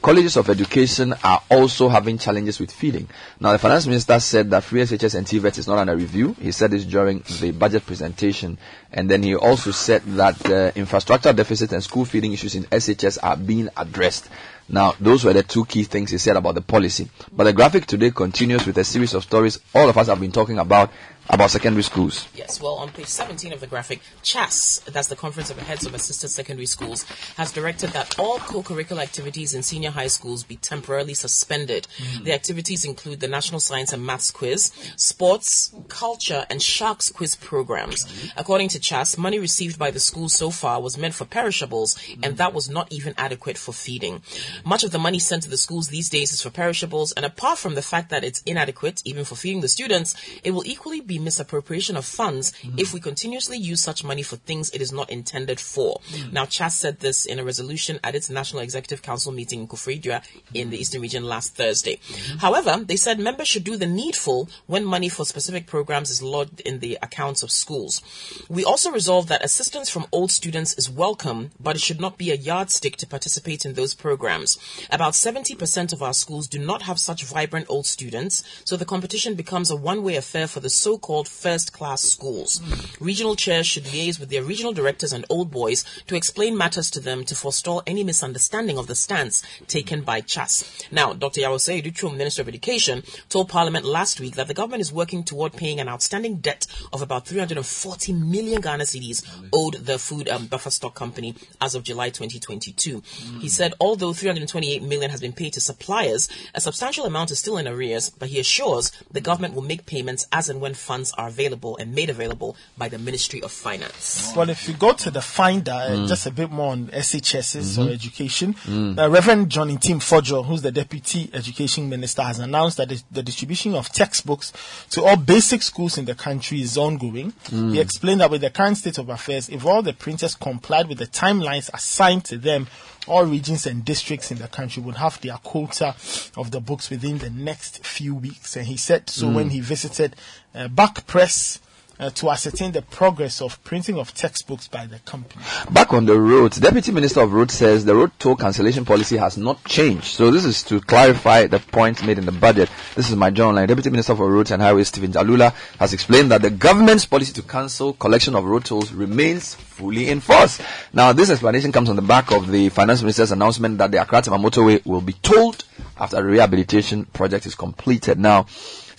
colleges 0.02 0.36
of 0.38 0.50
education 0.50 1.14
are 1.24 1.44
also 1.50 1.88
having 1.88 2.18
challenges 2.18 2.60
with 2.60 2.72
feeding. 2.72 3.08
Now, 3.40 3.52
the 3.52 3.60
finance 3.60 3.86
minister 3.88 4.20
said 4.20 4.50
that 4.50 4.64
free 4.64 4.82
SHS 4.82 5.16
and 5.16 5.28
TVET 5.28 5.58
is 5.58 5.68
not 5.68 5.78
under 5.78 5.96
review. 5.96 6.36
He 6.40 6.52
said 6.52 6.72
this 6.72 6.86
during 6.86 7.24
the 7.40 7.52
budget 7.52 7.86
presentation. 7.86 8.58
And 8.94 9.10
then 9.10 9.24
he 9.24 9.36
also 9.36 9.72
said 9.72 10.04
that 10.18 10.46
uh, 10.50 10.72
infrastructure 10.76 11.32
deficit 11.34 11.72
and 11.72 11.84
school 11.84 12.06
feeding 12.06 12.34
issues 12.34 12.56
in 12.56 12.64
SHS 12.66 13.20
are 13.24 13.38
being 13.38 13.70
addressed. 13.78 14.30
Now, 14.72 14.94
those 15.00 15.26
were 15.26 15.34
the 15.34 15.44
two 15.44 15.66
key 15.66 15.84
things 15.84 16.12
he 16.12 16.18
said 16.18 16.38
about 16.38 16.56
the 16.56 16.62
policy. 16.62 17.10
But 17.32 17.44
the 17.44 17.54
graphic 17.54 17.86
today 17.86 18.12
continues 18.12 18.66
with 18.66 18.78
a 18.78 18.86
series 18.86 19.14
of 19.14 19.24
stories 19.24 19.60
all 19.76 19.90
of 19.90 19.98
us 19.98 20.08
have 20.08 20.20
been 20.20 20.32
talking 20.32 20.60
about, 20.60 20.92
about 21.30 21.52
secondary 21.52 21.84
schools. 21.84 22.28
Yes, 22.36 22.62
well, 22.62 22.76
on 22.76 22.90
page 22.90 23.08
17 23.08 23.52
of 23.52 23.60
the 23.60 23.68
graphic, 23.68 24.00
CHAS, 24.22 24.82
that's 24.92 25.10
the 25.10 25.18
Conference 25.18 25.50
of 25.50 25.58
Heads 25.58 25.86
of 25.86 25.94
Assisted 25.94 26.30
Secondary 26.30 26.66
Schools, 26.66 27.04
has 27.36 27.52
directed 27.52 27.90
that 27.92 28.18
all 28.18 28.40
co-curricular 28.40 29.02
activities 29.02 29.54
in 29.54 29.62
senior 29.62 29.92
high 29.92 30.08
schools 30.08 30.44
be 30.44 30.56
temporarily 30.56 31.16
suspended. 31.16 31.88
The 32.24 32.34
activities 32.34 32.86
include 32.86 33.20
the 33.20 33.28
National 33.28 33.60
Science 33.60 33.92
and 33.92 34.06
Maths 34.06 34.32
Quiz, 34.32 34.72
sports, 34.96 35.74
culture, 35.90 36.46
and 36.50 36.62
Sharks 36.62 37.10
Quiz 37.10 37.36
programs. 37.36 38.06
According 38.38 38.70
to 38.70 38.80
CHAS, 38.82 39.18
money 39.18 39.40
received 39.40 39.78
by 39.80 39.92
the 39.92 40.00
schools 40.00 40.34
so 40.34 40.50
far 40.50 40.82
was 40.82 40.98
meant 40.98 41.14
for 41.14 41.26
perishables, 41.26 41.98
and 42.22 42.38
that 42.38 42.54
was 42.54 42.70
not 42.70 42.92
even 42.92 43.14
adequate 43.18 43.58
for 43.58 43.74
feeding. 43.74 44.22
Much 44.66 44.84
of 44.84 44.92
the 44.92 45.00
money 45.00 45.20
sent 45.20 45.44
to 45.44 45.50
the 45.50 45.58
schools 45.58 45.88
these 45.88 46.10
days 46.10 46.34
is 46.34 46.42
for 46.42 46.50
perishables, 46.50 47.12
and 47.14 47.26
apart 47.26 47.58
from 47.58 47.76
the 47.76 47.82
fact 47.82 48.10
that 48.10 48.24
it's 48.24 48.42
inadequate, 48.44 49.02
even 49.06 49.24
for 49.26 49.36
feeding 49.36 49.62
the 49.62 49.68
students, 49.68 50.16
it 50.44 50.52
will 50.52 50.66
equally 50.66 51.02
be 51.02 51.20
misappropriation 51.20 51.96
of 51.96 52.06
funds 52.06 52.54
if 52.78 52.94
we 52.94 53.00
continuously 53.00 53.58
use 53.58 53.82
such 53.82 54.04
money 54.04 54.24
for 54.24 54.36
things 54.38 54.70
it 54.72 54.82
is 54.82 54.92
not 54.92 55.10
intended 55.10 55.60
for. 55.60 56.00
Now, 56.32 56.46
CHAS 56.46 56.76
said 56.76 57.00
this 57.00 57.26
in 57.26 57.40
a 57.40 57.44
resolution 57.44 58.00
at 58.04 58.16
its 58.16 58.30
National 58.30 58.62
Executive 58.62 59.02
Council 59.02 59.32
meeting 59.32 59.62
in 59.62 59.68
Koforidua 59.68 60.24
in 60.54 60.70
the 60.70 60.78
Eastern 60.78 61.02
Region 61.02 61.24
last 61.24 61.56
Thursday. 61.56 62.00
However, 62.40 62.84
they 62.86 62.96
said 62.96 63.20
members 63.20 63.48
should 63.48 63.64
do 63.64 63.78
the 63.78 63.88
needful 63.88 64.50
when 64.68 64.86
money 64.86 65.10
for 65.10 65.26
specific 65.26 65.68
programs 65.68 66.10
is 66.10 66.22
lodged 66.22 66.62
in 66.62 66.80
the 66.80 66.98
accounts 67.02 67.44
of 67.44 67.52
schools. 67.52 68.02
We 68.50 68.64
also 68.72 68.90
resolved 68.90 69.28
that 69.28 69.44
assistance 69.44 69.90
from 69.90 70.06
old 70.14 70.32
students 70.32 70.74
is 70.76 70.90
welcome, 70.90 71.52
but 71.60 71.76
it 71.76 71.82
should 71.82 72.00
not 72.00 72.18
be 72.18 72.32
a 72.32 72.36
yardstick 72.36 72.96
to 72.96 73.06
participate 73.06 73.66
in 73.66 73.74
those 73.74 73.94
programs. 73.94 74.58
About 74.90 75.12
70% 75.12 75.92
of 75.92 76.02
our 76.02 76.14
schools 76.14 76.48
do 76.48 76.58
not 76.58 76.84
have 76.84 76.98
such 76.98 77.26
vibrant 77.26 77.66
old 77.68 77.86
students, 77.86 78.42
so 78.64 78.78
the 78.78 78.86
competition 78.86 79.36
becomes 79.36 79.70
a 79.70 79.76
one-way 79.76 80.16
affair 80.16 80.48
for 80.48 80.62
the 80.62 80.70
so-called 80.70 81.28
first-class 81.28 82.02
schools. 82.02 82.62
Regional 83.02 83.36
chairs 83.36 83.68
should 83.68 83.84
liaise 83.84 84.22
with 84.22 84.30
their 84.30 84.42
regional 84.42 84.72
directors 84.72 85.12
and 85.12 85.26
old 85.30 85.52
boys 85.52 85.84
to 86.08 86.16
explain 86.16 86.58
matters 86.58 86.90
to 86.92 87.02
them 87.02 87.26
to 87.26 87.36
forestall 87.36 87.84
any 87.86 88.06
misunderstanding 88.06 88.78
of 88.78 88.88
the 88.88 88.96
stance 88.96 89.44
taken 89.68 90.02
by 90.02 90.22
CHAS. 90.22 90.86
Now, 90.92 91.12
Dr. 91.12 91.42
Yaw 91.42 91.58
Osei 91.58 91.84
Adutwum, 91.84 92.16
Minister 92.16 92.42
of 92.42 92.48
Education, 92.48 93.04
told 93.28 93.50
Parliament 93.50 93.84
last 93.84 94.22
week 94.22 94.36
that 94.36 94.48
the 94.48 94.54
government 94.54 94.80
is 94.80 94.94
working 94.94 95.26
toward 95.26 95.58
paying 95.58 95.82
an 95.82 95.90
outstanding 95.90 96.38
debt 96.38 96.66
of 96.94 97.02
about 97.02 97.28
340 97.28 98.14
million 98.14 98.61
Ghana 98.62 98.84
cedis 98.86 99.24
owed 99.54 99.76
the 99.76 99.98
Food 100.00 100.30
um, 100.30 100.48
Buffer 100.48 100.72
Stock 100.72 100.96
Company 100.96 101.36
as 101.60 101.76
of 101.76 101.84
July 101.84 102.10
2022. 102.10 103.02
He 103.40 103.50
said 103.50 103.74
although 103.80 104.14
328 104.14 104.84
million 104.84 105.12
has 105.12 105.22
been 105.22 105.34
paid 105.34 105.54
to 105.54 105.62
suppliers, 105.62 106.30
a 106.54 106.62
substantial 106.62 107.06
amount 107.06 107.32
is 107.32 107.40
still 107.40 107.58
in 107.58 107.68
arrears, 107.68 108.10
but 108.10 108.30
he 108.30 108.40
assures 108.40 108.92
the 109.12 109.22
government 109.22 109.56
will 109.56 109.62
make 109.64 109.86
payments 109.86 110.28
as 110.32 110.50
and 110.50 110.62
when 110.62 110.74
funds 110.74 111.12
are 111.18 111.28
available 111.28 111.78
and 111.78 111.94
made 111.96 112.10
available 112.10 112.56
by 112.78 112.88
the 112.88 113.00
Ministry 113.00 113.42
of 113.42 113.52
Finance. 113.52 114.34
Well, 114.36 114.50
if 114.50 114.68
you 114.68 114.76
go 114.76 114.94
to 114.94 115.10
the 115.12 115.22
finder, 115.22 115.72
uh, 115.72 116.08
just 116.08 116.26
a 116.28 116.32
bit 116.32 116.52
more 116.52 116.72
on 116.72 116.88
SHSs 116.88 117.84
or 117.84 117.92
education, 117.92 118.56
uh, 118.98 119.10
Reverend 119.10 119.50
John 119.50 119.70
Ntim 119.70 119.98
Fordjour, 119.98 120.46
who's 120.46 120.62
the 120.62 120.72
Deputy 120.72 121.30
Education 121.34 121.90
Minister, 121.90 122.22
has 122.22 122.40
announced 122.40 122.78
that 122.78 122.90
the, 122.90 123.02
the 123.12 123.24
distribution 123.24 123.74
of 123.76 123.90
textbooks 123.90 124.54
to 124.92 125.04
all 125.04 125.18
basic 125.18 125.62
schools 125.64 125.98
in 125.98 126.06
the 126.06 126.16
country 126.16 126.62
is 126.62 126.78
ongoing. 126.78 127.34
He 127.50 127.80
explained 127.80 128.22
that 128.22 128.30
with 128.30 128.42
the 128.42 128.50
current 128.52 128.78
state 128.78 128.98
of 128.98 129.10
affairs, 129.10 129.50
if 129.50 129.66
all 129.66 129.82
the 129.82 129.94
printers 129.94 130.36
complied 130.36 130.88
with 130.88 131.00
the 131.00 131.08
timelines 131.08 131.70
assigned 131.74 132.26
to 132.26 132.38
them, 132.38 132.68
all 133.08 133.26
regions 133.26 133.66
and 133.66 133.84
districts 133.84 134.32
in 134.32 134.38
the 134.38 134.48
country 134.48 134.84
would 134.84 134.96
have 134.96 135.20
their 135.22 135.38
quota 135.38 135.96
of 136.38 136.52
the 136.52 136.60
books 136.60 136.90
within 136.90 137.18
the 137.18 137.30
next 137.30 137.86
few 137.86 138.14
weeks. 138.14 138.56
And 138.56 138.68
he 138.68 138.78
said 138.78 139.10
so 139.10 139.30
when 139.30 139.50
he 139.50 139.60
visited 139.60 140.16
uh, 140.54 140.68
Back 140.68 141.08
Press 141.08 141.60
uh, 142.02 142.10
to 142.10 142.32
ascertain 142.32 142.72
the 142.72 142.82
progress 142.82 143.42
of 143.42 143.64
printing 143.64 143.98
of 143.98 144.14
textbooks 144.14 144.68
by 144.68 144.88
the 144.88 144.98
company. 145.00 145.42
Back 145.70 145.94
on 145.94 146.06
the 146.06 146.20
roads, 146.20 146.58
Deputy 146.58 146.92
Minister 146.92 147.22
of 147.22 147.32
Roads 147.32 147.54
says 147.54 147.86
the 147.86 147.96
road 147.96 148.12
toll 148.18 148.36
cancellation 148.36 148.84
policy 148.84 149.18
has 149.18 149.38
not 149.38 149.64
changed. 149.66 150.06
So 150.06 150.32
this 150.32 150.44
is 150.44 150.64
to 150.64 150.82
clarify 150.82 151.46
the 151.46 151.60
points 151.60 152.04
made 152.04 152.18
in 152.18 152.26
the 152.26 152.32
budget. 152.32 152.70
This 152.96 153.10
is 153.10 153.16
MyJoyOnline. 153.16 153.68
Deputy 153.68 153.92
Minister 153.92 154.16
for 154.16 154.30
Roads 154.32 154.52
and 154.52 154.62
Highways 154.62 154.88
Stephen 154.88 155.12
Jalulah 155.12 155.54
has 155.78 155.94
explained 155.94 156.32
that 156.32 156.42
the 156.42 156.50
government's 156.50 157.06
policy 157.06 157.34
to 157.34 157.44
cancel 157.44 157.94
collection 157.94 158.36
of 158.36 158.46
road 158.46 158.66
tolls 158.66 158.92
remains 158.92 159.54
fully 159.54 160.10
in 160.10 160.22
force. 160.22 160.60
Now, 160.94 161.14
this 161.14 161.30
explanation 161.30 161.72
comes 161.72 161.90
on 161.90 161.96
the 161.96 162.02
back 162.02 162.32
of 162.32 162.50
the 162.50 162.70
Finance 162.70 163.02
Minister's 163.02 163.32
announcement 163.32 163.78
that 163.78 163.92
the 163.92 164.02
Accra 164.02 164.24
Tema 164.24 164.40
motorway 164.40 164.84
will 164.86 165.02
be 165.02 165.14
tolled 165.14 165.64
after 165.98 166.16
the 166.16 166.24
rehabilitation 166.24 167.06
project 167.06 167.46
is 167.46 167.54
completed. 167.54 168.20
Now, 168.20 168.48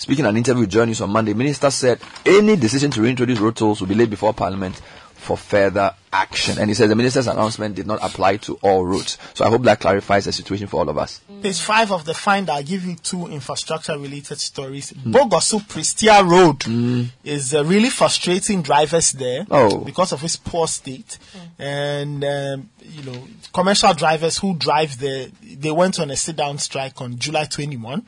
speaking 0.02 0.24
in 0.24 0.30
an 0.30 0.36
interview 0.36 0.62
with 0.62 0.74
News 0.74 1.00
on 1.00 1.10
Monday, 1.10 1.32
Minister 1.32 1.70
said 1.70 2.00
any 2.26 2.56
decision 2.56 2.90
to 2.90 3.02
reintroduce 3.02 3.38
road 3.38 3.54
tolls 3.54 3.80
will 3.80 3.86
be 3.86 3.94
laid 3.94 4.10
before 4.10 4.34
Parliament 4.34 4.82
for 5.22 5.36
further 5.36 5.94
action. 6.12 6.58
And 6.58 6.68
he 6.68 6.74
says 6.74 6.88
the 6.90 6.96
minister's 6.96 7.26
announcement 7.26 7.74
did 7.74 7.86
not 7.86 8.00
apply 8.02 8.36
to 8.38 8.58
all 8.60 8.84
routes. 8.84 9.16
So 9.34 9.44
I 9.46 9.48
hope 9.48 9.62
that 9.62 9.80
clarifies 9.80 10.26
the 10.26 10.32
situation 10.32 10.66
for 10.66 10.80
all 10.80 10.88
of 10.88 10.98
us. 10.98 11.20
Page 11.42 11.60
five 11.60 11.90
of 11.90 12.04
the 12.04 12.12
find, 12.12 12.50
I'll 12.50 12.62
give 12.62 12.84
you 12.84 12.96
two 12.96 13.28
infrastructure 13.28 13.96
related 13.98 14.38
stories. 14.38 14.92
Bogoso 14.92 15.60
Prestea 15.60 16.22
Road 16.28 17.10
is 17.24 17.54
uh, 17.54 17.64
really 17.64 17.88
frustrating 17.88 18.60
drivers 18.62 19.12
there 19.12 19.46
Oh. 19.50 19.78
because 19.78 20.12
of 20.12 20.22
its 20.22 20.36
poor 20.36 20.66
state. 20.66 21.18
And, 21.58 22.22
um, 22.24 22.68
you 22.82 23.02
know, 23.04 23.26
commercial 23.54 23.94
drivers 23.94 24.38
who 24.38 24.54
drive 24.56 24.98
there, 24.98 25.28
they 25.42 25.70
went 25.70 25.98
on 26.00 26.10
a 26.10 26.16
sit 26.16 26.36
down 26.36 26.58
strike 26.58 27.00
on 27.00 27.18
July 27.18 27.44
21. 27.44 28.04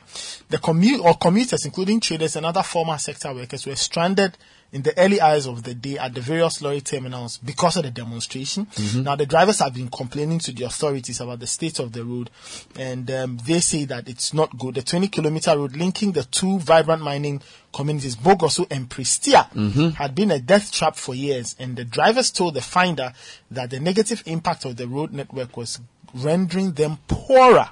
The 0.49 0.57
commute 0.59 1.01
or 1.01 1.15
commuters, 1.15 1.65
including 1.65 2.01
traders 2.01 2.35
and 2.35 2.45
other 2.45 2.61
former 2.63 2.97
sector 2.97 3.33
workers, 3.33 3.65
were 3.65 3.75
stranded 3.75 4.37
in 4.75 4.81
the 4.81 4.97
early 4.99 5.21
hours 5.21 5.45
of 5.45 5.63
the 5.63 5.73
day 5.73 5.97
at 5.97 6.13
the 6.13 6.19
various 6.19 6.61
lorry 6.61 6.81
terminals 6.81 7.37
because 7.37 7.77
of 7.77 7.83
the 7.83 7.91
demonstration. 7.91 8.67
Now, 8.97 9.15
the 9.15 9.25
drivers 9.25 9.59
have 9.59 9.73
been 9.73 9.87
complaining 9.87 10.39
to 10.39 10.51
the 10.51 10.65
authorities 10.65 11.21
about 11.21 11.39
the 11.39 11.47
state 11.47 11.79
of 11.79 11.93
the 11.93 12.03
road, 12.03 12.29
and 12.77 13.09
um, 13.09 13.37
they 13.45 13.61
say 13.61 13.85
that 13.85 14.09
it's 14.09 14.33
not 14.33 14.57
good. 14.57 14.75
The 14.75 14.81
20 14.81 15.07
kilometer 15.07 15.57
road 15.57 15.77
linking 15.77 16.11
the 16.11 16.23
two 16.23 16.59
vibrant 16.59 17.01
mining 17.01 17.41
communities, 17.71 18.17
Bogoso 18.17 18.67
and 18.69 18.89
Prestea, 18.89 19.49
had 19.93 20.13
been 20.13 20.31
a 20.31 20.39
death 20.39 20.73
trap 20.73 20.97
for 20.97 21.15
years, 21.15 21.55
and 21.57 21.77
the 21.77 21.85
drivers 21.85 22.29
told 22.29 22.55
the 22.55 22.61
finder 22.61 23.13
that 23.51 23.69
the 23.69 23.79
negative 23.79 24.23
impact 24.25 24.65
of 24.65 24.75
the 24.75 24.89
road 24.89 25.13
network 25.13 25.55
was 25.55 25.79
rendering 26.13 26.73
them 26.73 26.97
poorer. 27.07 27.69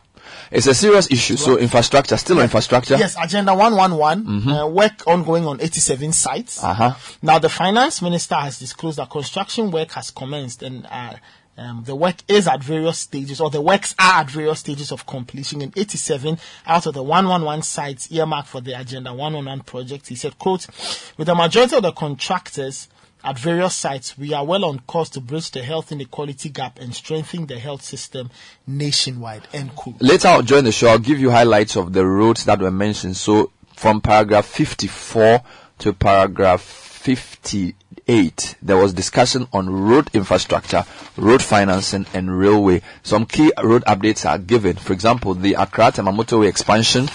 It's 0.51 0.67
a 0.67 0.73
serious 0.73 1.12
issue. 1.12 1.36
So 1.36 1.57
infrastructure, 1.57 2.17
still 2.17 2.39
infrastructure. 2.39 2.95
Yes, 2.95 3.15
Agenda 3.21 3.53
111, 3.53 4.49
uh, 4.49 4.67
work 4.67 5.07
ongoing 5.07 5.45
on 5.45 5.62
87 5.62 6.13
sites. 6.13 6.63
Uh-huh. 6.63 6.93
Now, 7.21 7.39
the 7.39 7.49
finance 7.49 8.01
minister 8.01 8.36
has 8.36 8.59
disclosed 8.59 8.97
that 8.97 9.09
construction 9.09 9.71
work 9.71 9.91
has 9.91 10.12
commenced 10.12 10.63
and 10.63 10.86
uh, 10.89 11.15
um, 11.55 11.83
the 11.86 11.95
work 11.95 12.15
is 12.27 12.47
at 12.47 12.63
various 12.63 12.97
stages, 12.97 13.39
or 13.39 13.51
the 13.51 13.62
works 13.62 13.93
are 13.99 14.21
at 14.21 14.29
various 14.29 14.59
stages 14.59 14.91
of 14.91 15.05
completion 15.05 15.62
in 15.62 15.71
87 15.75 16.39
out 16.65 16.88
of 16.88 16.95
the 16.95 17.03
111 17.03 17.62
sites 17.62 18.12
earmarked 18.12 18.47
for 18.47 18.59
the 18.59 18.79
Agenda 18.79 19.12
111 19.12 19.63
project. 19.63 20.07
He 20.07 20.15
said, 20.15 20.39
quote, 20.39 20.65
with 21.17 21.27
the 21.27 21.36
majority 21.36 21.75
of 21.75 21.83
the 21.83 21.91
contractors 21.91 22.88
at 23.23 23.39
various 23.39 23.75
sites, 23.75 24.17
we 24.17 24.33
are 24.33 24.45
well 24.45 24.65
on 24.65 24.79
course 24.79 25.09
to 25.12 25.21
bridge 25.21 25.51
the 25.51 25.63
health 25.63 25.91
inequality 25.91 26.49
gap 26.49 26.79
and 26.79 26.93
strengthen 26.93 27.45
the 27.47 27.57
health 27.57 27.81
system 27.81 28.29
nationwide, 28.67 29.47
end 29.53 29.75
quote. 29.75 30.01
Later 30.01 30.27
on 30.29 30.45
during 30.45 30.65
the 30.65 30.71
show, 30.71 30.89
I'll 30.89 30.99
give 30.99 31.19
you 31.19 31.31
highlights 31.31 31.77
of 31.77 31.93
the 31.93 32.05
roads 32.05 32.45
that 32.45 32.59
were 32.59 32.71
mentioned. 32.71 33.15
So 33.15 33.51
from 33.75 34.01
paragraph 34.01 34.45
54 34.45 35.41
to 35.79 35.93
paragraph 35.93 36.62
58, 36.62 38.55
there 38.62 38.77
was 38.77 38.93
discussion 38.93 39.47
on 39.53 39.69
road 39.69 40.09
infrastructure, 40.13 40.86
road 41.17 41.41
financing, 41.41 42.05
and 42.13 42.38
railway. 42.38 42.81
Some 43.03 43.25
key 43.25 43.51
road 43.63 43.83
updates 43.86 44.29
are 44.29 44.38
given. 44.38 44.75
For 44.75 44.93
example, 44.93 45.33
the 45.33 45.53
Accra 45.53 45.91
motorway 45.91 46.47
expansion, 46.47 47.05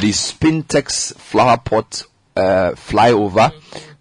the 0.00 0.10
Spintex 0.10 1.14
flower 1.14 1.56
pot 1.56 2.04
uh, 2.36 2.72
flyover, 2.72 3.52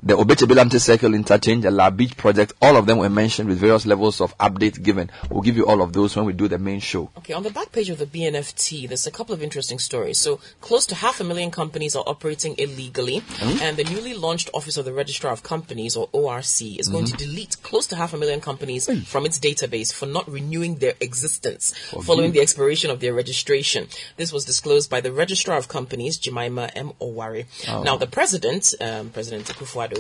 the 0.06 0.18
Obetsebi 0.18 0.54
Lamptey 0.54 0.82
Circle 0.82 1.13
interchange, 1.13 1.63
the 1.63 1.72
La 1.72 1.89
Beach 1.89 2.18
project, 2.18 2.52
all 2.62 2.76
of 2.76 2.86
them 2.86 2.98
were 2.98 3.10
mentioned 3.10 3.48
with 3.48 3.58
various 3.58 3.86
levels 3.86 4.20
of 4.20 4.38
update 4.38 4.84
given. 4.84 5.10
We'll 5.30 5.42
give 5.42 5.56
you 5.56 5.66
all 5.66 5.82
of 5.82 5.94
those 5.94 6.13
when 6.13 6.26
we 6.26 6.34
do 6.34 6.50
the 6.50 6.58
main 6.58 6.82
show. 6.82 7.10
Okay, 7.20 7.32
on 7.32 7.44
the 7.44 7.52
back 7.52 7.72
page 7.72 7.89
of 7.89 8.00
the 8.00 8.06
BNFT, 8.06 8.89
there's 8.89 9.08
a 9.08 9.12
couple 9.12 9.34
of 9.34 9.42
interesting 9.42 9.80
stories. 9.80 10.18
So, 10.18 10.42
close 10.60 10.86
to 10.88 10.96
half 10.96 11.22
a 11.22 11.24
million 11.24 11.52
companies 11.52 11.96
are 11.96 12.04
operating 12.06 12.56
illegally, 12.58 13.24
and 13.62 13.78
the 13.78 13.86
newly 13.86 14.13
launched 14.13 14.50
Office 14.54 14.76
of 14.76 14.84
the 14.84 14.92
Registrar 14.92 15.32
of 15.32 15.42
Companies, 15.42 15.96
or 15.96 16.10
ORC, 16.12 16.62
is 16.62 16.89
going 16.89 17.06
to 17.06 17.13
delete 17.13 17.56
close 17.63 17.88
to 17.88 17.96
half 17.96 18.13
a 18.13 18.18
million 18.18 18.42
companies 18.42 18.89
from 19.08 19.26
its 19.26 19.39
database 19.39 19.94
for 19.94 20.06
not 20.06 20.30
renewing 20.30 20.76
their 20.76 20.96
existence 21.00 21.74
following 22.04 22.34
the 22.34 22.42
expiration 22.42 22.92
of 22.92 23.00
their 23.00 23.13
registration. 23.13 23.88
This 24.18 24.34
was 24.34 24.44
disclosed 24.44 24.89
by 24.89 25.00
the 25.00 25.13
Registrar 25.13 25.58
of 25.58 25.70
Companies, 25.70 26.18
Jemima 26.18 26.70
M. 26.76 26.92
Oware. 27.00 27.46
Now, 27.86 27.96
the 27.96 28.08
President, 28.08 28.74
um, 28.82 29.10
President 29.12 29.50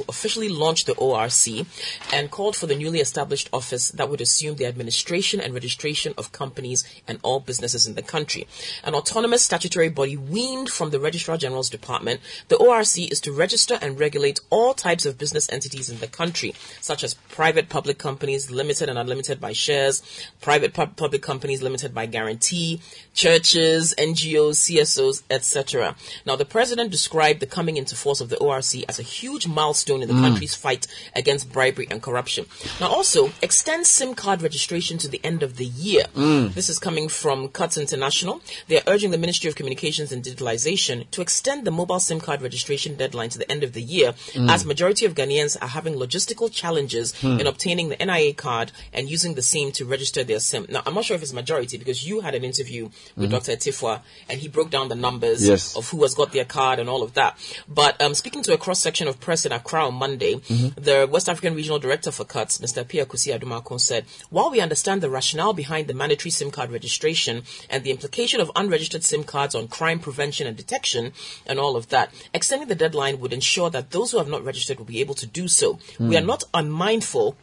Officially 0.09 0.49
launched 0.49 0.85
the 0.85 0.95
ORC 0.95 1.65
and 2.11 2.31
called 2.31 2.55
for 2.55 2.67
the 2.67 2.75
newly 2.75 2.99
established 2.99 3.49
office 3.53 3.89
that 3.89 4.09
would 4.09 4.21
assume 4.21 4.55
the 4.55 4.65
administration 4.65 5.39
and 5.39 5.53
registration 5.53 6.13
of 6.17 6.31
companies 6.31 6.83
and 7.07 7.19
all 7.23 7.39
businesses 7.39 7.87
in 7.87 7.95
the 7.95 8.01
country. 8.01 8.47
An 8.83 8.95
autonomous 8.95 9.43
statutory 9.43 9.89
body 9.89 10.17
weaned 10.17 10.69
from 10.69 10.89
the 10.89 10.99
Registrar 10.99 11.37
General's 11.37 11.69
Department, 11.69 12.19
the 12.47 12.57
ORC 12.57 12.97
is 13.11 13.19
to 13.21 13.31
register 13.31 13.77
and 13.81 13.99
regulate 13.99 14.39
all 14.49 14.73
types 14.73 15.05
of 15.05 15.17
business 15.17 15.51
entities 15.51 15.89
in 15.89 15.99
the 15.99 16.07
country, 16.07 16.53
such 16.81 17.03
as 17.03 17.13
private 17.29 17.69
public 17.69 17.97
companies 17.97 18.49
limited 18.49 18.89
and 18.89 18.97
unlimited 18.97 19.39
by 19.39 19.53
shares, 19.53 20.01
private 20.41 20.73
pub- 20.73 20.95
public 20.95 21.21
companies 21.21 21.61
limited 21.61 21.93
by 21.93 22.05
guarantee, 22.05 22.81
churches, 23.13 23.93
NGOs, 23.97 24.57
CSOs, 24.57 25.23
etc. 25.29 25.95
Now, 26.25 26.35
the 26.35 26.45
president 26.45 26.91
described 26.91 27.39
the 27.39 27.45
coming 27.45 27.77
into 27.77 27.95
force 27.95 28.21
of 28.21 28.29
the 28.29 28.37
ORC 28.37 28.83
as 28.87 28.99
a 28.99 29.03
huge 29.03 29.47
milestone 29.47 29.82
in 29.89 30.07
the 30.07 30.13
mm. 30.13 30.21
country's 30.21 30.55
fight 30.55 30.87
against 31.15 31.51
bribery 31.51 31.87
and 31.89 32.01
corruption. 32.01 32.45
Now, 32.79 32.87
also, 32.87 33.31
extend 33.41 33.87
SIM 33.87 34.15
card 34.15 34.41
registration 34.41 34.97
to 34.99 35.07
the 35.07 35.21
end 35.23 35.43
of 35.43 35.57
the 35.57 35.65
year. 35.65 36.05
Mm. 36.15 36.53
This 36.53 36.69
is 36.69 36.79
coming 36.79 37.09
from 37.09 37.49
Cuts 37.49 37.77
International. 37.77 38.41
They 38.67 38.77
are 38.77 38.83
urging 38.87 39.11
the 39.11 39.17
Ministry 39.17 39.49
of 39.49 39.55
Communications 39.55 40.11
and 40.11 40.23
Digitalization 40.23 41.09
to 41.11 41.21
extend 41.21 41.65
the 41.65 41.71
mobile 41.71 41.99
SIM 41.99 42.19
card 42.19 42.41
registration 42.41 42.95
deadline 42.95 43.29
to 43.29 43.37
the 43.37 43.51
end 43.51 43.63
of 43.63 43.73
the 43.73 43.81
year, 43.81 44.13
mm. 44.13 44.49
as 44.49 44.65
majority 44.65 45.05
of 45.05 45.13
Ghanaians 45.13 45.57
are 45.61 45.67
having 45.67 45.95
logistical 45.95 46.51
challenges 46.51 47.13
hmm. 47.19 47.39
in 47.39 47.47
obtaining 47.47 47.89
the 47.89 47.97
NIA 47.97 48.33
card 48.33 48.71
and 48.93 49.09
using 49.09 49.33
the 49.33 49.41
same 49.41 49.71
to 49.73 49.85
register 49.85 50.23
their 50.23 50.39
SIM. 50.39 50.65
Now, 50.69 50.81
I'm 50.85 50.93
not 50.93 51.05
sure 51.05 51.15
if 51.15 51.21
it's 51.21 51.33
majority 51.33 51.77
because 51.77 52.07
you 52.07 52.21
had 52.21 52.35
an 52.35 52.43
interview 52.43 52.89
with 53.15 53.29
hmm. 53.29 53.35
Dr. 53.35 53.53
Tifwa 53.53 54.01
and 54.29 54.39
he 54.39 54.47
broke 54.47 54.69
down 54.69 54.89
the 54.89 54.95
numbers 54.95 55.47
Yes. 55.47 55.75
of 55.75 55.89
who 55.89 56.01
has 56.03 56.13
got 56.13 56.31
their 56.31 56.45
card 56.45 56.79
and 56.79 56.89
all 56.89 57.03
of 57.03 57.13
that. 57.13 57.37
But 57.67 58.01
um, 58.01 58.13
speaking 58.13 58.43
to 58.43 58.53
a 58.53 58.57
cross 58.57 58.79
section 58.79 59.07
of 59.07 59.19
press 59.19 59.45
in 59.45 59.51
Accra 59.51 59.72
on 59.81 59.95
Monday, 59.95 60.35
mm-hmm. 60.35 60.81
the 60.81 61.07
West 61.09 61.29
African 61.29 61.55
Regional 61.55 61.79
Director 61.79 62.11
for 62.11 62.25
CUTS, 62.25 62.59
Mr. 62.59 62.83
Appiah 62.83 63.05
Kusi 63.05 63.37
Adomako, 63.37 63.79
said, 63.79 64.05
While 64.29 64.51
we 64.51 64.59
understand 64.59 65.01
the 65.01 65.09
rationale 65.09 65.53
behind 65.53 65.87
the 65.87 65.93
mandatory 65.93 66.31
SIM 66.31 66.51
card 66.51 66.71
registration 66.71 67.43
and 67.69 67.83
the 67.83 67.91
implication 67.91 68.41
of 68.41 68.51
unregistered 68.55 69.03
SIM 69.03 69.23
cards 69.23 69.55
on 69.55 69.67
crime 69.67 69.99
prevention 69.99 70.47
and 70.47 70.57
detection 70.57 71.13
and 71.45 71.59
all 71.59 71.75
of 71.75 71.89
that, 71.89 72.13
extending 72.33 72.67
the 72.67 72.75
deadline 72.75 73.19
would 73.19 73.33
ensure 73.33 73.69
that 73.69 73.91
those 73.91 74.11
who 74.11 74.17
have 74.17 74.27
not 74.27 74.43
registered 74.43 74.77
will 74.77 74.85
be 74.85 75.01
able 75.01 75.15
to 75.15 75.27
do 75.27 75.47
so. 75.47 75.79
We 75.99 76.07
hmm. 76.07 76.15
are 76.15 76.21
not 76.21 76.43
unmindful 76.53 77.35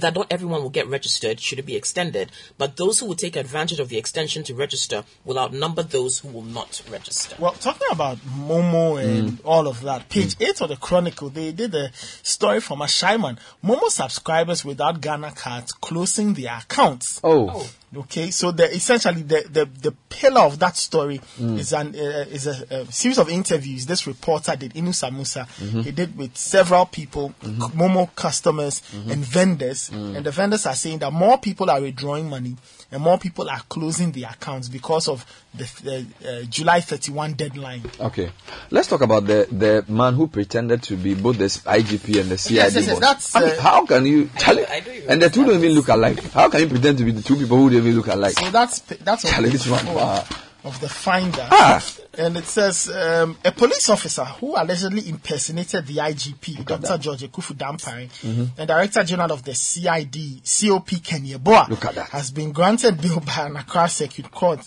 that 0.00 0.14
not 0.14 0.26
everyone 0.30 0.62
will 0.62 0.70
get 0.70 0.86
registered 0.86 1.40
should 1.40 1.58
it 1.58 1.66
be 1.66 1.76
extended, 1.76 2.32
but 2.56 2.76
those 2.76 3.00
who 3.00 3.06
will 3.06 3.14
take 3.14 3.36
advantage 3.36 3.80
of 3.80 3.88
the 3.88 3.98
extension 3.98 4.42
to 4.44 4.54
register 4.54 5.04
will 5.24 5.38
outnumber 5.38 5.82
those 5.82 6.20
who 6.20 6.28
will 6.28 6.42
not 6.42 6.82
register. 6.90 7.36
Well, 7.38 7.52
talking 7.52 7.88
about 7.90 8.18
Momo 8.18 9.02
and 9.02 9.32
mm. 9.32 9.40
all 9.44 9.66
of 9.66 9.82
that, 9.82 10.08
page 10.08 10.36
mm. 10.36 10.48
8 10.48 10.62
of 10.62 10.68
the 10.70 10.76
Chronicle, 10.76 11.28
they 11.30 11.52
did 11.52 11.74
a 11.74 11.90
story 12.22 12.60
from 12.60 12.82
a 12.82 12.88
Shaiman. 12.88 13.38
Momo 13.64 13.88
subscribers 13.88 14.64
without 14.64 15.00
Ghana 15.00 15.32
cards 15.32 15.72
closing 15.72 16.34
their 16.34 16.58
accounts. 16.58 17.20
Oh. 17.22 17.50
oh. 17.50 17.70
Okay, 17.96 18.30
so 18.30 18.52
the 18.52 18.70
essentially 18.74 19.22
the, 19.22 19.44
the, 19.50 19.64
the 19.64 19.92
pillar 20.10 20.42
of 20.42 20.58
that 20.58 20.76
story 20.76 21.20
mm. 21.38 21.58
is 21.58 21.72
an 21.72 21.94
uh, 21.94 22.26
is 22.28 22.46
a, 22.46 22.82
a 22.82 22.92
series 22.92 23.18
of 23.18 23.30
interviews. 23.30 23.86
This 23.86 24.06
reporter 24.06 24.56
did 24.56 24.74
Inu 24.74 24.90
Samusa. 24.90 25.46
Mm-hmm. 25.46 25.80
He 25.80 25.90
did 25.92 26.16
with 26.16 26.36
several 26.36 26.84
people, 26.84 27.32
c- 27.42 27.48
Momo 27.48 28.14
customers 28.14 28.82
mm-hmm. 28.92 29.10
and 29.10 29.24
vendors, 29.24 29.88
mm. 29.88 30.16
and 30.16 30.26
the 30.26 30.30
vendors 30.30 30.66
are 30.66 30.74
saying 30.74 30.98
that 30.98 31.12
more 31.12 31.38
people 31.38 31.70
are 31.70 31.80
withdrawing 31.80 32.28
money 32.28 32.56
and 32.90 33.02
more 33.02 33.18
people 33.18 33.50
are 33.50 33.60
closing 33.68 34.12
their 34.12 34.30
accounts 34.30 34.68
because 34.68 35.08
of 35.08 35.24
the 35.54 36.06
uh, 36.24 36.28
uh, 36.28 36.42
July 36.44 36.80
thirty 36.80 37.12
one 37.12 37.34
deadline. 37.34 37.82
Okay. 38.00 38.30
Let's 38.70 38.88
talk 38.88 39.00
about 39.00 39.26
the, 39.26 39.46
the 39.50 39.84
man 39.90 40.14
who 40.14 40.26
pretended 40.28 40.82
to 40.84 40.96
be 40.96 41.14
both 41.14 41.38
the 41.38 41.46
IGP 41.46 42.20
and 42.20 42.30
the 42.30 42.38
CID 42.38 42.56
Yes, 42.56 42.74
yes, 42.74 42.86
yes, 42.86 42.88
boss. 42.88 43.00
that's, 43.00 43.36
I 43.36 43.40
mean, 43.40 43.50
uh, 43.50 43.60
how 43.60 43.86
can 43.86 44.06
you... 44.06 44.30
Charlie, 44.38 44.66
I 44.66 44.80
do 44.80 45.02
and 45.08 45.22
the 45.22 45.30
two 45.30 45.44
don't 45.44 45.56
even 45.56 45.72
look 45.72 45.88
alike. 45.88 46.22
How 46.32 46.48
can 46.48 46.60
you 46.60 46.68
pretend 46.68 46.98
to 46.98 47.04
be 47.04 47.12
the 47.12 47.22
two 47.22 47.36
people 47.36 47.56
who 47.56 47.70
don't 47.70 47.78
even 47.78 47.96
look 47.96 48.08
alike? 48.08 48.38
So 48.38 48.50
that's 48.50 48.80
that's 48.80 49.24
on 49.24 49.30
Charlie, 49.32 49.50
page 49.50 49.62
this 49.64 49.70
one, 49.70 49.84
four 49.84 49.94
wow. 49.96 50.24
of 50.64 50.80
the 50.80 50.88
finder. 50.88 51.48
Ah, 51.50 51.82
And 52.18 52.36
it 52.36 52.46
says 52.46 52.88
um, 52.90 53.38
a 53.44 53.52
police 53.52 53.88
officer 53.88 54.24
who 54.24 54.56
allegedly 54.56 55.08
impersonated 55.08 55.86
the 55.86 55.98
IGP, 55.98 56.64
Dr. 56.64 56.98
George 56.98 57.22
Akuffo 57.22 57.54
Dampare, 57.56 58.08
Mhm. 58.24 58.50
and 58.58 58.66
Director 58.66 59.04
General 59.04 59.32
of 59.32 59.44
the 59.44 59.54
CID, 59.54 60.42
COP 60.44 60.96
Ken 61.02 61.24
Yeboah, 61.24 61.68
Look 61.68 61.84
at 61.84 61.94
that. 61.94 62.08
has 62.10 62.32
been 62.32 62.50
granted 62.50 63.00
bail 63.00 63.20
by 63.20 63.46
an 63.46 63.56
Accra 63.56 63.88
Circuit 63.88 64.30
Court. 64.32 64.58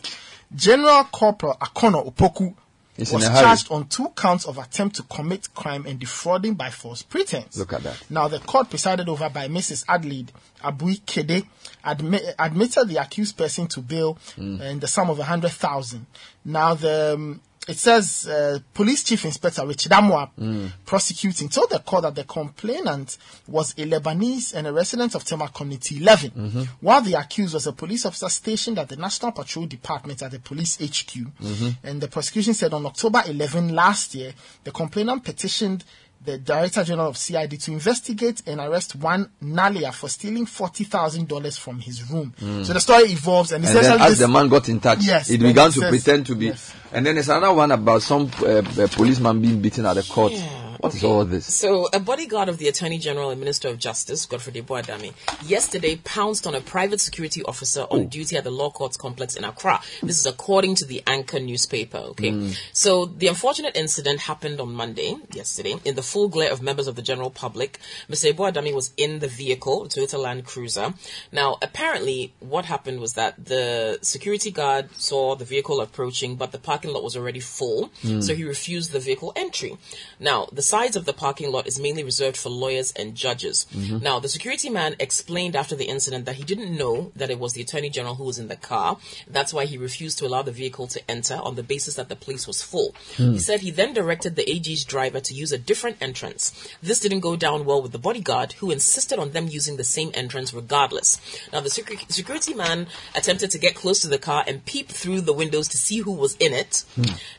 General 0.56 1.04
Corporal 1.12 1.58
Akono 1.60 2.06
Opoku 2.10 2.54
in 2.98 3.06
was 3.12 3.24
charged 3.24 3.72
on 3.72 3.88
two 3.88 4.10
counts 4.16 4.46
of 4.46 4.58
attempt 4.58 4.96
to 4.98 5.04
commit 5.04 5.54
crime 5.54 5.86
and 5.86 6.00
defrauding 6.00 6.54
by 6.54 6.70
false 6.70 7.02
pretense. 7.02 7.58
Look 7.58 7.74
at 7.74 7.84
that. 7.84 7.96
Now, 8.10 8.28
the 8.28 8.40
court 8.40 8.70
presided 8.70 9.10
over 9.10 9.30
by 9.30 9.48
Mrs. 9.48 9.84
Adelaide 9.90 10.32
Abui 10.64 11.02
Kede 11.02 11.46
admi- 11.86 12.34
admitted 12.40 12.88
the 12.88 12.98
accused 13.02 13.38
person 13.38 13.68
to 13.68 13.82
bail 13.82 14.18
Mm. 14.38 14.62
in 14.62 14.80
the 14.80 14.88
sum 14.88 15.10
of 15.10 15.20
a 15.20 15.24
hundred 15.24 15.52
thousand. 15.52 16.06
Now, 16.46 16.74
the 16.76 17.14
um, 17.16 17.42
it 17.68 17.78
says 17.78 18.28
uh, 18.28 18.58
Police 18.74 19.04
Chief 19.04 19.24
Inspector 19.24 19.66
Richard 19.68 19.92
Amwa 19.92 20.32
Mm. 20.40 20.72
prosecuting 20.84 21.48
told 21.48 21.70
the 21.70 21.78
court 21.80 22.02
that 22.02 22.16
the 22.16 22.24
complainant 22.24 23.18
was 23.48 23.74
a 23.78 23.86
Lebanese 23.86 24.56
and 24.56 24.66
a 24.66 24.74
resident 24.74 25.14
of 25.14 25.24
Tema 25.24 25.48
Community 25.50 25.98
11, 25.98 26.32
Mhm. 26.32 26.68
while 26.82 27.02
the 27.02 27.14
accused 27.14 27.54
was 27.54 27.68
a 27.68 27.72
police 27.74 28.04
officer 28.06 28.30
stationed 28.30 28.80
at 28.80 28.90
the 28.90 28.96
National 28.96 29.32
Patrol 29.32 29.68
Department 29.68 30.24
at 30.24 30.32
the 30.32 30.40
police 30.40 30.78
HQ. 30.82 31.28
Mhm. 31.40 31.78
And 31.84 32.02
the 32.02 32.08
prosecution 32.08 32.56
said 32.56 32.74
on 32.74 32.84
October 32.88 33.22
11 33.28 33.76
last 33.76 34.16
year, 34.16 34.34
the 34.64 34.72
complainant 34.72 35.24
petitioned 35.24 35.84
the 36.24 36.38
Director 36.38 36.84
General 36.84 37.08
of 37.10 37.18
CID 37.18 37.60
to 37.62 37.72
investigate 37.72 38.44
and 38.46 38.60
arrest 38.60 38.96
one 38.96 39.30
Nalia 39.44 39.92
for 39.94 40.08
stealing 40.08 40.46
$40,000 40.46 41.58
from 41.60 41.80
his 41.80 42.10
room. 42.12 42.34
Mm. 42.40 42.66
So 42.66 42.74
the 42.74 42.80
story 42.80 43.06
evolves 43.12 43.52
and, 43.52 43.66
And 43.66 43.76
then 43.76 44.00
as 44.02 44.10
this- 44.12 44.20
the 44.20 44.28
man 44.28 44.48
got 44.48 44.70
in 44.70 44.80
touch, 44.80 45.00
Yes, 45.02 45.30
it 45.30 45.40
began 45.40 45.70
it 45.70 45.74
to 45.74 45.80
says- 45.80 45.90
pretend 45.90 46.26
to 46.28 46.36
be. 46.36 46.54
And 46.94 47.06
then 47.06 47.16
there's 47.16 47.30
another 47.30 47.54
one 47.54 47.72
about 47.72 48.02
some 48.04 48.30
uh, 48.44 48.46
uh, 48.48 48.88
policeman 48.92 49.42
being 49.42 49.62
beaten 49.62 49.86
at 49.86 49.94
the 49.94 50.04
court. 50.04 50.34
What 50.82 50.96
is 50.96 51.04
all 51.04 51.26
this? 51.26 51.46
So, 51.54 51.88
a 51.94 52.00
bodyguard 52.00 52.50
of 52.50 52.58
the 52.58 52.68
Attorney 52.68 52.98
General 52.98 53.30
and 53.30 53.40
Minister 53.40 53.68
of 53.68 53.78
Justice, 53.78 54.26
Godfrey 54.26 54.52
Boadami, 54.64 55.14
yesterday 55.48 55.96
pounced 56.04 56.48
on 56.48 56.56
a 56.56 56.62
private 56.62 57.00
security 57.00 57.44
officer 57.44 57.82
on 57.92 58.08
duty 58.08 58.36
at 58.36 58.44
the 58.44 58.50
Law 58.50 58.72
Courts 58.72 58.98
complex 58.98 59.36
in 59.36 59.44
Accra. 59.44 59.80
This 60.02 60.20
is 60.20 60.26
according 60.26 60.76
to 60.76 60.86
the 60.86 61.04
Anchor 61.06 61.40
newspaper, 61.40 62.00
okay? 62.00 62.32
Mm. 62.32 62.58
So, 62.74 63.06
the 63.06 63.28
unfortunate 63.28 63.76
incident 63.76 64.22
happened 64.22 64.60
on 64.60 64.74
Monday, 64.74 65.16
yesterday, 65.34 65.76
in 65.86 65.94
the 65.94 66.02
full 66.02 66.30
glare 66.30 66.52
of 66.52 66.64
members 66.64 66.88
of 66.88 66.96
the 66.96 67.04
general 67.04 67.30
public. 67.30 67.80
Mr. 68.10 68.34
Boadami 68.34 68.74
was 68.74 68.92
in 68.98 69.20
the 69.20 69.28
vehicle, 69.28 69.86
a 69.86 69.88
Toyota 69.88 70.18
Land 70.18 70.46
Cruiser. 70.46 70.96
Now, 71.32 71.58
apparently, 71.62 72.34
what 72.40 72.66
happened 72.66 73.00
was 73.02 73.14
that 73.14 73.46
the 73.46 74.00
security 74.02 74.50
guard 74.50 74.90
saw 74.98 75.36
the 75.36 75.46
vehicle 75.46 75.80
approaching, 75.80 76.38
but 76.38 76.52
the 76.52 76.58
parking 76.58 76.92
lot 76.92 77.04
was 77.04 77.16
already 77.16 77.40
full, 77.40 77.92
Mm. 78.02 78.24
so 78.24 78.34
he 78.34 78.44
refused 78.46 78.92
the 78.94 79.00
vehicle 79.00 79.32
entry. 79.36 79.78
Now, 80.20 80.48
the 80.52 80.71
sides 80.74 80.96
of 80.96 81.06
the 81.06 81.14
parking 81.26 81.50
lot 81.56 81.68
is 81.72 81.78
mainly 81.86 82.04
reserved 82.12 82.38
for 82.44 82.50
lawyers 82.64 82.90
and 83.00 83.08
judges. 83.26 83.58
Mhm. 83.76 84.02
Now, 84.10 84.16
the 84.26 84.34
security 84.38 84.70
man 84.80 84.96
explained 85.08 85.56
after 85.62 85.76
the 85.76 85.90
incident 85.96 86.24
that 86.26 86.38
he 86.40 86.46
didn't 86.52 86.74
know 86.82 86.96
that 87.20 87.32
it 87.34 87.40
was 87.44 87.52
the 87.54 87.64
attorney 87.66 87.90
general 87.98 88.16
who 88.16 88.28
was 88.32 88.40
in 88.44 88.48
the 88.48 88.56
car. 88.72 88.90
That's 89.36 89.54
why 89.56 89.64
he 89.72 89.78
refused 89.78 90.18
to 90.20 90.26
allow 90.28 90.42
the 90.44 90.58
vehicle 90.62 90.88
to 90.96 91.00
enter 91.16 91.38
on 91.48 91.54
the 91.56 91.68
basis 91.74 91.96
that 91.96 92.10
the 92.10 92.16
place 92.26 92.44
was 92.48 92.62
full. 92.72 92.90
Hmm. 93.18 93.34
He 93.34 93.40
said 93.48 93.60
he 93.62 93.72
then 93.72 93.94
directed 93.94 94.36
the 94.36 94.50
AG's 94.54 94.84
driver 94.94 95.20
to 95.28 95.34
use 95.44 95.52
a 95.52 95.58
different 95.72 95.98
entrance. 96.08 96.52
This 96.82 97.00
didn't 97.00 97.20
go 97.30 97.36
down 97.36 97.66
well 97.66 97.82
with 97.82 97.92
the 97.92 98.06
bodyguard, 98.08 98.50
who 98.60 98.72
insisted 98.72 99.18
on 99.20 99.32
them 99.32 99.48
using 99.60 99.76
the 99.78 99.84
same 99.98 100.12
entrance 100.14 100.54
regardless. 100.62 101.18
Now, 101.54 101.60
the 101.66 101.70
secu- 101.70 102.10
security 102.12 102.54
man 102.54 102.88
attempted 103.20 103.50
to 103.52 103.58
get 103.66 103.76
close 103.76 104.00
to 104.02 104.08
the 104.08 104.18
car 104.30 104.44
and 104.48 104.64
peep 104.72 104.88
through 104.90 105.22
the 105.22 105.34
windows 105.42 105.68
to 105.70 105.78
see 105.86 106.00
who 106.06 106.14
was 106.24 106.34
in 106.46 106.54
it. 106.54 106.74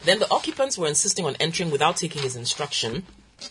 Then 0.04 0.18
the 0.18 0.30
occupants 0.38 0.76
were 0.76 0.88
insisting 0.94 1.24
on 1.24 1.36
entering 1.46 1.70
without 1.70 1.96
taking 1.96 2.22
his 2.22 2.36
instruction. 2.36 3.06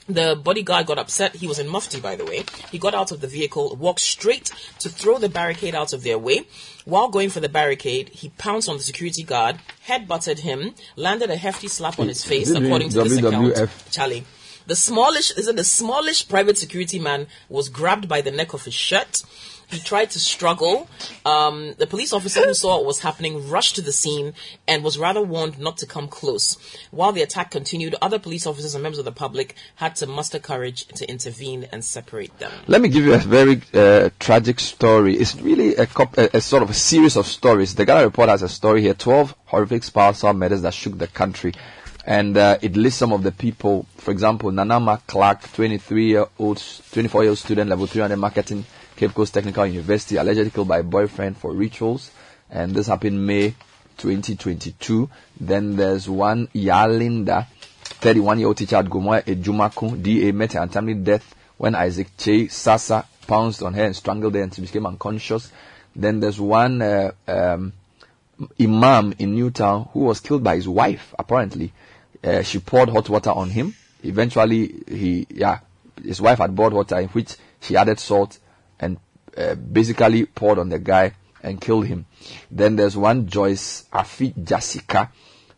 The 0.07 0.35
bodyguard 0.35 0.87
got 0.87 0.97
upset. 0.97 1.35
He 1.35 1.47
was 1.47 1.59
in 1.59 1.67
mufti, 1.67 1.99
by 1.99 2.15
the 2.15 2.25
way. 2.25 2.43
He 2.71 2.77
got 2.77 2.93
out 2.93 3.11
of 3.11 3.21
the 3.21 3.27
vehicle, 3.27 3.75
walked 3.75 4.01
straight 4.01 4.51
to 4.79 4.89
throw 4.89 5.17
the 5.17 5.29
barricade 5.29 5.75
out 5.75 5.93
of 5.93 6.03
their 6.03 6.17
way. 6.17 6.45
While 6.85 7.09
going 7.09 7.29
for 7.29 7.39
the 7.39 7.49
barricade, 7.49 8.09
he 8.09 8.29
pounced 8.29 8.67
on 8.69 8.77
the 8.77 8.83
security 8.83 9.23
guard, 9.23 9.59
headbutted 9.87 10.39
him, 10.39 10.73
landed 10.95 11.29
a 11.29 11.35
hefty 11.35 11.67
slap 11.67 11.99
on 11.99 12.07
his 12.07 12.23
face, 12.23 12.49
according 12.49 12.89
to 12.89 13.03
this 13.03 13.17
account. 13.17 13.69
Charlie. 13.91 14.25
The 14.67 14.75
smallish, 14.75 15.31
is 15.31 15.47
it 15.47 15.55
the 15.55 15.63
smallish 15.63 16.27
private 16.29 16.57
security 16.57 16.99
man 16.99 17.27
was 17.49 17.67
grabbed 17.67 18.07
by 18.07 18.21
the 18.21 18.31
neck 18.31 18.53
of 18.53 18.63
his 18.63 18.75
shirt. 18.75 19.23
He 19.71 19.79
tried 19.79 20.11
to 20.11 20.19
struggle. 20.19 20.89
Um, 21.25 21.73
the 21.77 21.87
police 21.87 22.11
officer 22.11 22.45
who 22.45 22.53
saw 22.53 22.77
what 22.77 22.85
was 22.85 22.99
happening 22.99 23.49
rushed 23.49 23.75
to 23.75 23.81
the 23.81 23.93
scene 23.93 24.33
and 24.67 24.83
was 24.83 24.97
rather 24.97 25.21
warned 25.21 25.57
not 25.59 25.77
to 25.77 25.85
come 25.85 26.07
close. 26.07 26.57
While 26.91 27.13
the 27.13 27.21
attack 27.21 27.51
continued, 27.51 27.95
other 28.01 28.19
police 28.19 28.45
officers 28.45 28.75
and 28.75 28.83
members 28.83 28.99
of 28.99 29.05
the 29.05 29.11
public 29.11 29.55
had 29.75 29.95
to 29.97 30.07
muster 30.07 30.39
courage 30.39 30.85
to 30.87 31.09
intervene 31.09 31.67
and 31.71 31.85
separate 31.85 32.37
them. 32.39 32.51
Let 32.67 32.81
me 32.81 32.89
give 32.89 33.05
you 33.05 33.13
a 33.13 33.17
very 33.17 33.61
uh, 33.73 34.09
tragic 34.19 34.59
story. 34.59 35.15
It's 35.15 35.35
really 35.35 35.75
a, 35.75 35.85
cop- 35.85 36.17
a, 36.17 36.37
a 36.37 36.41
sort 36.41 36.63
of 36.63 36.69
a 36.69 36.73
series 36.73 37.15
of 37.15 37.25
stories. 37.25 37.75
The 37.75 37.85
Ghana 37.85 38.03
Report 38.03 38.29
has 38.29 38.41
a 38.43 38.49
story 38.49 38.81
here: 38.81 38.93
twelve 38.93 39.35
horrific 39.45 39.83
spousal 39.83 40.33
murders 40.33 40.61
that 40.63 40.73
shook 40.73 40.97
the 40.97 41.07
country, 41.07 41.53
and 42.05 42.35
uh, 42.35 42.57
it 42.61 42.75
lists 42.75 42.99
some 42.99 43.13
of 43.13 43.23
the 43.23 43.31
people. 43.31 43.85
For 43.97 44.11
example, 44.11 44.51
Nanama 44.51 45.01
Clark, 45.07 45.43
23-year-old, 45.43 46.57
24-year-old 46.57 47.37
student, 47.37 47.69
level 47.69 47.85
300 47.85 48.17
marketing, 48.17 48.65
Cape 49.01 49.15
Coast 49.15 49.33
Technical 49.33 49.65
University, 49.65 50.17
allegedly 50.17 50.51
killed 50.51 50.67
by 50.67 50.77
a 50.77 50.83
boyfriend 50.83 51.35
for 51.35 51.53
rituals, 51.53 52.11
and 52.51 52.75
this 52.75 52.85
happened 52.85 53.25
May 53.25 53.55
2022. 53.97 55.09
Then 55.39 55.75
there's 55.75 56.07
one 56.07 56.45
Yalinda, 56.49 57.47
31-year-old 57.83 58.57
teacher 58.57 58.75
at 58.75 58.85
Gomoa 58.85 59.23
Ejumaku, 59.23 60.03
DA, 60.03 60.31
met 60.31 60.53
her 60.53 60.59
untimely 60.59 60.93
death 60.93 61.33
when 61.57 61.73
Isaac 61.73 62.09
Che 62.15 62.47
Sasa 62.49 63.07
pounced 63.25 63.63
on 63.63 63.73
her 63.73 63.85
and 63.85 63.95
strangled 63.95 64.35
her 64.35 64.43
and 64.43 64.53
she 64.53 64.61
became 64.61 64.85
unconscious. 64.85 65.51
Then 65.95 66.19
there's 66.19 66.39
one 66.39 66.83
uh, 66.83 67.11
um, 67.27 67.73
imam 68.61 69.15
in 69.17 69.33
Newtown 69.33 69.89
who 69.93 70.01
was 70.01 70.19
killed 70.19 70.43
by 70.43 70.57
his 70.57 70.67
wife, 70.67 71.15
apparently. 71.17 71.73
Uh, 72.23 72.43
she 72.43 72.59
poured 72.59 72.89
hot 72.89 73.09
water 73.09 73.31
on 73.31 73.49
him. 73.49 73.73
Eventually, 74.03 74.75
he, 74.87 75.25
yeah, 75.31 75.61
his 76.03 76.21
wife 76.21 76.37
had 76.37 76.55
poured 76.55 76.73
water 76.73 76.99
in 76.99 77.07
which 77.07 77.35
she 77.61 77.75
added 77.75 77.99
salt 77.99 78.37
uh, 79.37 79.55
basically 79.55 80.25
poured 80.25 80.59
on 80.59 80.69
the 80.69 80.79
guy 80.79 81.13
and 81.43 81.59
killed 81.59 81.87
him. 81.87 82.05
Then 82.49 82.75
there's 82.75 82.95
one 82.97 83.27
Joyce 83.27 83.85
Afi 83.91 84.43
Jessica 84.43 85.11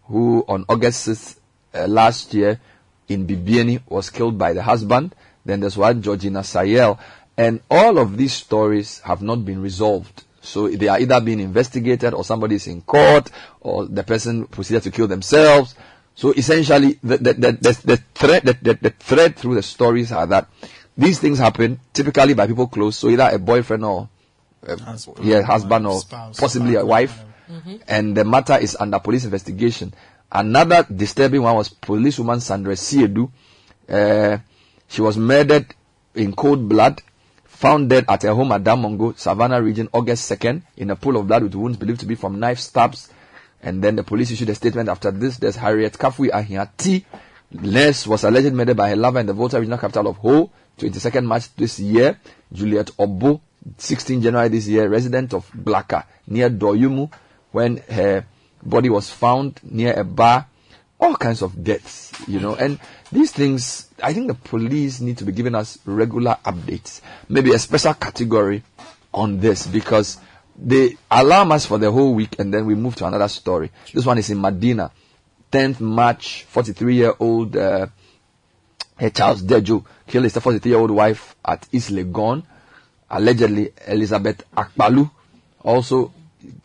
who 0.03 0.45
on 0.47 0.65
August 0.69 1.07
6th 1.07 1.38
uh, 1.73 1.88
last 1.88 2.33
year 2.33 2.59
in 3.07 3.27
Bibiani 3.27 3.81
was 3.89 4.09
killed 4.09 4.38
by 4.38 4.53
the 4.53 4.63
husband. 4.63 5.15
Then 5.45 5.59
there's 5.59 5.77
one 5.77 6.01
Georgina 6.01 6.39
Sayel. 6.39 6.99
And 7.38 7.62
all 7.69 7.97
of 7.97 8.17
these 8.17 8.33
stories 8.33 8.99
have 8.99 9.21
not 9.21 9.43
been 9.43 9.62
resolved. 9.62 10.23
So 10.41 10.67
they 10.67 10.88
are 10.88 10.99
either 10.99 11.19
being 11.21 11.39
investigated 11.39 12.13
or 12.13 12.23
somebody 12.23 12.55
is 12.55 12.67
in 12.67 12.81
court 12.81 13.31
or 13.62 13.86
the 13.86 14.03
person 14.03 14.45
proceeded 14.45 14.83
to 14.83 14.91
kill 14.91 15.07
themselves. 15.07 15.73
So 16.15 16.31
essentially 16.31 16.99
the, 17.01 17.17
the, 17.17 17.33
the, 17.33 17.51
the, 17.53 17.81
the 17.83 18.03
the, 18.43 18.57
the, 18.62 18.73
the 18.81 18.89
thread 18.91 19.36
through 19.36 19.55
the 19.55 19.63
stories 19.63 20.12
are 20.12 20.27
that 20.27 20.47
these 20.97 21.19
things 21.19 21.39
happen 21.39 21.79
typically 21.93 22.34
by 22.34 22.47
people 22.47 22.67
close. 22.67 22.97
So 22.97 23.10
either 23.10 23.29
a 23.32 23.39
boyfriend 23.39 23.84
or 23.86 24.10
uh, 24.67 24.77
Husband. 24.77 25.17
yeah, 25.25 25.41
husband 25.41 25.88
or 25.88 25.99
Spouse, 25.99 26.39
possibly 26.39 26.75
a 26.75 26.86
partner, 26.86 26.89
wife 26.89 27.23
and 27.88 28.15
the 28.17 28.23
matter 28.23 28.58
is 28.58 28.75
under 28.79 28.99
police 28.99 29.25
investigation. 29.25 29.93
Another 30.32 30.84
disturbing 30.91 31.43
one 31.43 31.56
was 31.56 31.69
policewoman 31.69 32.39
Sandra 32.39 32.73
Siedu. 32.75 33.29
Uh, 33.88 34.38
she 34.88 35.01
was 35.01 35.17
murdered 35.17 35.67
in 36.15 36.34
cold 36.34 36.67
blood, 36.67 37.01
found 37.43 37.89
dead 37.89 38.06
at 38.08 38.23
her 38.23 38.34
home 38.34 38.51
at 38.53 38.63
Damongo, 38.63 39.15
Savannah 39.17 39.62
region, 39.62 39.89
August 39.93 40.32
2nd, 40.32 40.63
in 40.77 40.89
a 40.89 40.95
pool 40.95 41.17
of 41.17 41.27
blood 41.27 41.43
with 41.43 41.53
wounds 41.56 41.77
believed 41.77 41.99
to 41.99 42.06
be 42.08 42.15
from 42.15 42.39
knife 42.39 42.60
stabs. 42.60 43.10
And 43.62 43.84
then 43.84 43.95
the 43.97 44.03
police 44.03 44.32
issued 44.32 44.49
a 44.49 44.56
statement 44.56 44.89
after 44.89 45.12
this. 45.12 45.38
There's 45.38 45.56
Harriet 45.56 45.93
Kafui 45.93 46.29
Ahiati. 46.32 47.03
Nurse 47.51 48.08
was 48.08 48.23
allegedly 48.23 48.58
murdered 48.58 48.77
by 48.77 48.89
her 48.89 48.95
lover 48.95 49.19
in 49.19 49.25
the 49.27 49.34
Volta 49.34 49.60
regional 49.60 49.77
capital 49.77 50.08
of 50.08 50.17
Ho, 50.17 50.49
22nd 50.77 51.25
March 51.25 51.53
this 51.55 51.79
year. 51.79 52.19
Juliet 52.51 52.91
Obo, 52.99 53.41
16 53.77 54.21
January 54.21 54.49
this 54.49 54.67
year, 54.67 54.88
resident 54.88 55.33
of 55.33 55.49
Blaka, 55.53 56.05
near 56.27 56.49
Doyumu, 56.49 57.12
when 57.51 57.77
her 57.89 58.25
body 58.62 58.89
was 58.89 59.09
found 59.09 59.59
near 59.63 59.93
a 59.93 60.03
bar. 60.03 60.47
All 60.99 61.15
kinds 61.15 61.41
of 61.41 61.62
deaths, 61.62 62.13
you 62.29 62.39
know, 62.39 62.55
and 62.55 62.79
these 63.12 63.31
things, 63.31 63.89
I 64.01 64.13
think 64.13 64.27
the 64.27 64.36
police 64.36 65.01
need 65.01 65.17
to 65.17 65.25
be 65.25 65.33
giving 65.33 65.53
us 65.53 65.77
regular 65.86 66.38
updates, 66.45 67.01
maybe 67.27 67.51
a 67.51 67.59
special 67.59 67.93
category 67.93 68.63
on 69.13 69.39
this 69.39 69.67
because 69.67 70.17
they 70.55 70.95
alarm 71.12 71.51
us 71.51 71.65
for 71.65 71.77
the 71.77 71.91
whole 71.91 72.13
week 72.13 72.39
and 72.39 72.53
then 72.53 72.65
we 72.65 72.75
move 72.75 72.95
to 72.95 73.05
another 73.05 73.27
story. 73.27 73.71
This 73.93 74.05
one 74.05 74.17
is 74.17 74.29
in 74.29 74.39
Medina, 74.39 74.91
10th 75.51 75.81
March, 75.81 76.45
43 76.49 76.95
year 76.95 77.13
old 77.19 77.57
uh, 77.57 77.88
Charles 79.14 79.41
Dejo 79.44 79.84
killed 80.08 80.24
his 80.26 80.38
43 80.38 80.72
year 80.72 80.80
old 80.80 80.91
wife 80.91 81.36
at 81.46 81.68
East 81.72 81.91
Legon. 81.91 82.44
Allegedly, 83.10 83.72
Elizabeth 83.88 84.44
Akpalu, 84.56 85.10
also 85.62 86.12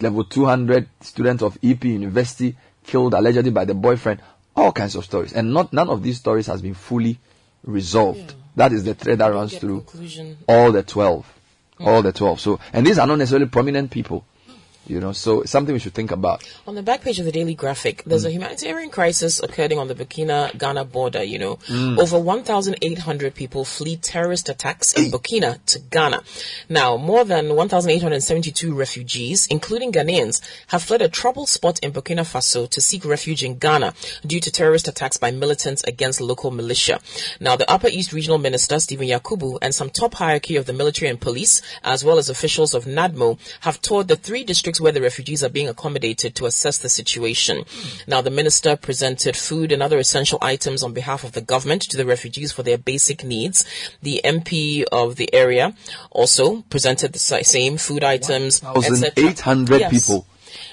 level 0.01 0.25
200 0.25 0.89
student 1.01 1.43
of 1.43 1.59
EP 1.63 1.85
University, 1.85 2.57
killed 2.85 3.15
allegedly 3.15 3.51
by 3.51 3.65
the 3.65 3.75
boyfriend. 3.75 4.21
All 4.57 4.73
kinds 4.73 4.97
of 4.97 5.05
stories, 5.05 5.33
and 5.35 5.53
not 5.55 5.73
none 5.73 5.89
of 5.89 6.03
these 6.03 6.19
stories 6.19 6.47
has 6.49 6.61
been 6.63 6.75
fully 6.75 7.19
resolved. 7.65 8.35
That 8.57 8.73
is 8.73 8.83
the 8.83 8.95
thread 8.95 9.19
that 9.19 9.29
runs 9.33 9.57
through 9.57 9.83
conclusion. 9.83 10.37
all 10.49 10.73
the 10.73 10.83
twelve, 10.83 11.33
all 11.79 12.03
the 12.03 12.13
twelve. 12.13 12.41
So, 12.41 12.59
and 12.73 12.85
these 12.85 12.99
are 12.99 13.07
not 13.07 13.19
necessarily 13.19 13.47
prominent 13.47 13.91
people, 13.93 14.25
you 14.89 15.01
know. 15.01 15.13
So, 15.13 15.43
it's 15.43 15.51
something 15.51 15.73
we 15.73 15.79
should 15.79 15.95
think 15.95 16.11
about. 16.11 16.43
On 16.67 16.75
the 16.75 16.83
back 16.83 17.03
page 17.03 17.19
of 17.19 17.25
the 17.25 17.33
Daily 17.33 17.55
Graphic, 17.55 18.03
there's 18.05 18.25
a 18.25 18.29
mm. 18.29 18.33
humanitarian 18.33 18.91
crisis 18.91 19.41
occurring 19.41 19.79
on 19.79 19.89
the 19.89 19.95
Burkina 19.95 20.57
Ghana 20.57 20.85
border. 20.85 21.23
You 21.23 21.39
know, 21.39 21.57
mm. 21.67 21.99
over 21.99 22.19
1,800 22.19 23.35
people 23.35 23.65
flee 23.65 23.97
terrorist 23.97 24.49
attacks 24.49 24.95
in 24.95 25.11
Burkina 25.11 25.65
to 25.67 25.79
Ghana. 25.79 26.23
Now, 26.69 26.97
more 26.97 27.25
than 27.25 27.55
1,872 27.55 28.75
refugees, 28.75 29.47
including 29.47 29.93
Ghanaians, 29.93 30.41
have 30.69 30.83
fled 30.83 31.03
a 31.03 31.09
troubled 31.09 31.49
spot 31.49 31.79
in 31.81 31.93
Burkina 31.93 32.21
Faso 32.21 32.69
to 32.71 32.81
seek 32.81 33.05
refuge 33.05 33.43
in 33.43 33.59
Ghana 33.59 33.95
due 34.27 34.41
to 34.41 34.51
terrorist 34.51 34.89
attacks 34.89 35.17
by 35.17 35.31
militants 35.31 35.83
against 35.85 36.21
local 36.21 36.51
militia. 36.51 37.01
Now, 37.41 37.57
the 37.57 37.71
Upper 37.71 37.89
East 37.89 38.13
Regional 38.13 38.39
Minister, 38.39 38.81
Stephen 38.81 39.09
Yakubu, 39.09 39.59
and 39.63 39.75
some 39.75 39.91
top 39.91 40.15
hierarchy 40.15 40.57
of 40.57 40.67
the 40.67 40.73
military 40.73 41.11
and 41.11 41.21
police, 41.21 41.63
as 41.83 42.05
well 42.05 42.19
as 42.19 42.29
officials 42.29 42.75
of 42.75 42.85
NADMO, 42.85 43.39
have 43.61 43.81
toured 43.81 44.09
the 44.09 44.17
three 44.17 44.45
districts 44.45 44.78
where 44.81 44.93
the 44.93 45.01
refugees 45.01 45.43
are 45.45 45.49
being 45.49 45.69
accommodated 45.69 46.35
to 46.37 46.47
assess 46.47 46.79
the 46.79 46.89
situation. 46.89 47.65
Now, 48.07 48.21
the 48.21 48.31
minister 48.31 48.77
presented 48.77 49.37
food 49.37 49.73
and 49.73 49.83
other 49.83 49.99
essential 49.99 50.39
items 50.43 50.83
on 50.83 50.93
behalf 50.93 51.25
of 51.25 51.33
the 51.33 51.41
government 51.41 51.83
to 51.83 51.97
the 51.97 52.07
refugees 52.07 52.53
for 52.53 52.63
their 52.63 52.79
basic 52.79 53.25
needs. 53.25 53.65
The 54.03 54.21
MP 54.25 54.85
of 54.91 55.17
the 55.17 55.33
area 55.35 55.75
also 56.11 56.63
presented 56.71 57.13
the 57.13 57.19
same 57.19 57.77
food 57.79 58.05
items, 58.05 58.63
etc. 58.63 59.11
1,800 59.15 59.81
Yes. 59.81 59.91
people. 60.07 60.27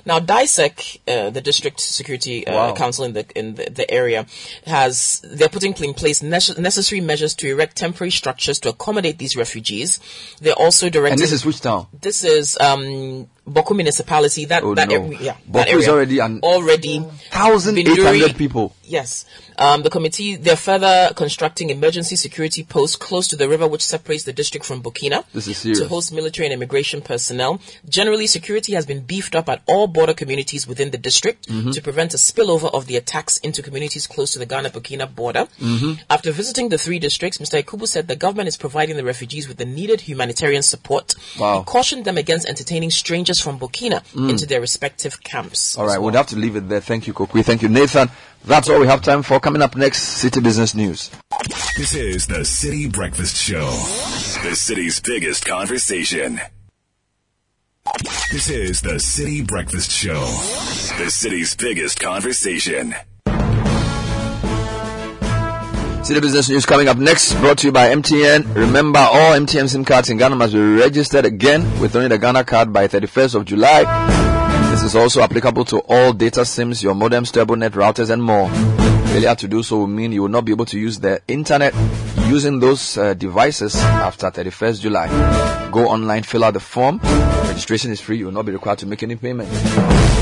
Now, 0.06 0.20
DISEC, 0.20 1.00
uh, 1.08 1.30
the 1.32 1.42
district 1.42 1.80
security 1.80 2.46
uh, 2.48 2.54
Wow. 2.54 2.74
council 2.76 3.06
in 3.06 3.14
the 3.14 3.26
in 3.36 3.56
the, 3.56 3.70
the 3.70 3.90
area, 3.92 4.26
has 4.66 5.20
they're 5.24 5.50
putting 5.50 5.74
in 5.74 5.94
place 5.94 6.22
nece- 6.22 6.58
necessary 6.58 7.02
measures 7.02 7.34
to 7.36 7.48
erect 7.50 7.76
temporary 7.76 8.12
structures 8.12 8.60
to 8.60 8.70
accommodate 8.70 9.18
these 9.18 9.36
refugees. 9.36 10.00
They're 10.40 10.54
also 10.54 10.90
directing. 10.90 11.14
And 11.14 11.22
this 11.22 11.32
is 11.32 11.46
which 11.46 11.60
town? 11.62 11.88
this 12.02 12.24
is 12.24 12.58
um 12.60 13.28
Bawku 13.48 13.76
municipality. 13.76 14.46
That 14.46 14.64
Oh, 14.64 14.74
that 14.76 14.90
no. 14.90 14.96
area, 15.06 15.20
yeah, 15.22 15.36
that 15.52 15.68
area 15.70 15.90
already 15.90 16.20
an- 16.20 16.40
already 16.42 17.00
1,800 17.00 18.36
people. 18.38 18.74
Yes. 18.88 19.26
Um, 19.58 19.82
the 19.84 19.90
committee, 19.90 20.36
they're 20.36 20.56
further 20.56 21.12
constructing 21.16 21.70
emergency 21.70 22.16
security 22.16 22.64
posts 22.64 22.96
close 22.96 23.28
to 23.30 23.36
the 23.36 23.48
river 23.50 23.68
which 23.68 23.84
separates 23.84 24.24
the 24.26 24.34
district 24.34 24.66
from 24.66 24.84
Burkina 24.84 25.24
This 25.34 25.48
is 25.48 25.58
serious. 25.58 25.80
to 25.80 25.88
host 25.88 26.12
military 26.12 26.46
and 26.48 26.54
immigration 26.54 27.02
personnel. 27.02 27.60
Generally, 27.90 28.28
security 28.28 28.74
has 28.74 28.86
been 28.86 29.00
beefed 29.02 29.34
up 29.36 29.48
at 29.50 29.62
all 29.66 29.88
border 29.88 30.14
communities 30.14 30.68
within 30.68 30.92
the 30.92 30.98
district 30.98 31.48
Mm-hmm. 31.48 31.72
to 31.72 31.82
prevent 31.82 32.14
a 32.14 32.18
spillover 32.18 32.72
of 32.74 32.86
the 32.88 32.96
attacks 32.98 33.38
into 33.38 33.62
communities 33.64 34.08
close 34.08 34.34
to 34.34 34.40
the 34.40 34.46
Ghana-Burkina 34.46 35.14
border. 35.16 35.48
Mm-hmm. 35.62 35.94
After 36.10 36.32
visiting 36.32 36.70
the 36.70 36.78
three 36.78 37.00
districts, 37.00 37.38
Mr. 37.40 37.62
Yakubu 37.64 37.88
said 37.88 38.08
the 38.08 38.16
government 38.16 38.48
is 38.50 38.58
providing 38.58 38.98
the 38.98 39.04
refugees 39.04 39.48
with 39.48 39.58
the 39.58 39.66
needed 39.66 40.02
humanitarian 40.02 40.62
support. 40.64 41.16
Wow. 41.40 41.60
He 41.60 41.66
cautioned 41.66 42.06
them 42.06 42.18
against 42.18 42.48
entertaining 42.48 42.92
strangers 42.92 43.35
from 43.40 43.60
Burkina 43.60 44.02
into 44.30 44.46
their 44.46 44.62
respective 44.62 45.22
camps. 45.24 45.76
Mm. 45.76 45.80
All 45.80 45.86
as 45.86 45.90
right, 45.90 45.98
well. 45.98 46.06
we'll 46.06 46.18
have 46.18 46.28
to 46.28 46.36
leave 46.36 46.56
it 46.56 46.70
there. 46.70 46.82
Thank 46.82 47.08
you, 47.08 47.14
Kokui. 47.14 47.44
Thank 47.44 47.62
you, 47.62 47.70
Nathan. 47.70 48.10
That's 48.44 48.70
all 48.70 48.80
we 48.80 48.88
have 48.88 49.02
time 49.02 49.24
for. 49.24 49.40
Coming 49.40 49.62
up 49.62 49.76
next, 49.76 50.02
City 50.02 50.40
Business 50.40 50.76
News. 50.76 51.10
This 51.78 51.96
is 51.96 52.28
the 52.28 52.46
City 52.46 52.88
Breakfast 52.88 53.36
Show, 53.38 53.66
the 54.48 54.56
city's 54.56 55.00
biggest 55.00 55.46
conversation. 55.46 56.40
This 58.32 58.50
is 58.50 58.82
the 58.82 59.00
City 59.00 59.42
Breakfast 59.42 59.92
Show, 59.92 60.20
the 60.98 61.10
city's 61.10 61.56
biggest 61.56 62.00
conversation. 62.00 62.96
City 66.06 66.20
Business 66.20 66.50
News 66.50 66.68
coming 66.68 66.88
up 66.88 67.00
next, 67.00 67.34
brought 67.40 67.58
to 67.58 67.66
you 67.66 67.72
by 67.72 67.90
MTN. 67.90 68.54
Remember, 68.54 69.00
all 69.00 69.34
MTN 69.34 69.68
SIM 69.68 69.84
cards 69.84 70.08
in 70.12 70.18
Ghana 70.18 70.36
must 70.36 70.54
be 70.54 70.60
registered 70.60 71.26
again 71.26 71.64
with 71.80 71.96
only 71.96 72.10
the 72.10 72.20
Ghana 72.20 72.44
card 72.44 72.72
by 72.72 72.88
31st 72.88 73.34
of 73.34 73.46
July. 73.46 73.86
This 74.70 74.84
is 74.84 74.96
also 74.96 75.22
applicable 75.22 75.66
to 75.66 75.80
all 75.80 76.14
data 76.14 76.46
SIMs, 76.46 76.84
your 76.84 76.94
modems, 76.94 77.32
turbonet 77.32 77.72
routers, 77.72 78.12
and 78.12 78.22
more. 78.22 78.52
Failure 79.08 79.34
to 79.34 79.48
do 79.48 79.64
so 79.64 79.80
will 79.80 79.88
mean 79.88 80.12
you 80.12 80.22
will 80.22 80.30
not 80.30 80.46
be 80.46 80.52
able 80.52 80.66
to 80.66 80.78
use 80.78 81.00
the 81.00 81.24
internet 81.28 81.74
using 82.28 82.60
those 82.60 82.98
uh, 82.98 83.14
devices 83.14 83.76
after 83.76 84.30
31st 84.32 84.82
July. 84.82 85.70
Go 85.72 85.88
online, 85.88 86.24
fill 86.24 86.44
out 86.44 86.54
the 86.54 86.60
form. 86.60 87.00
Registration 87.48 87.92
is 87.92 88.02
free. 88.02 88.18
You 88.18 88.26
will 88.26 88.32
not 88.32 88.46
be 88.46 88.52
required 88.52 88.80
to 88.80 88.86
make 88.86 89.04
any 89.04 89.16
payment. 89.16 89.50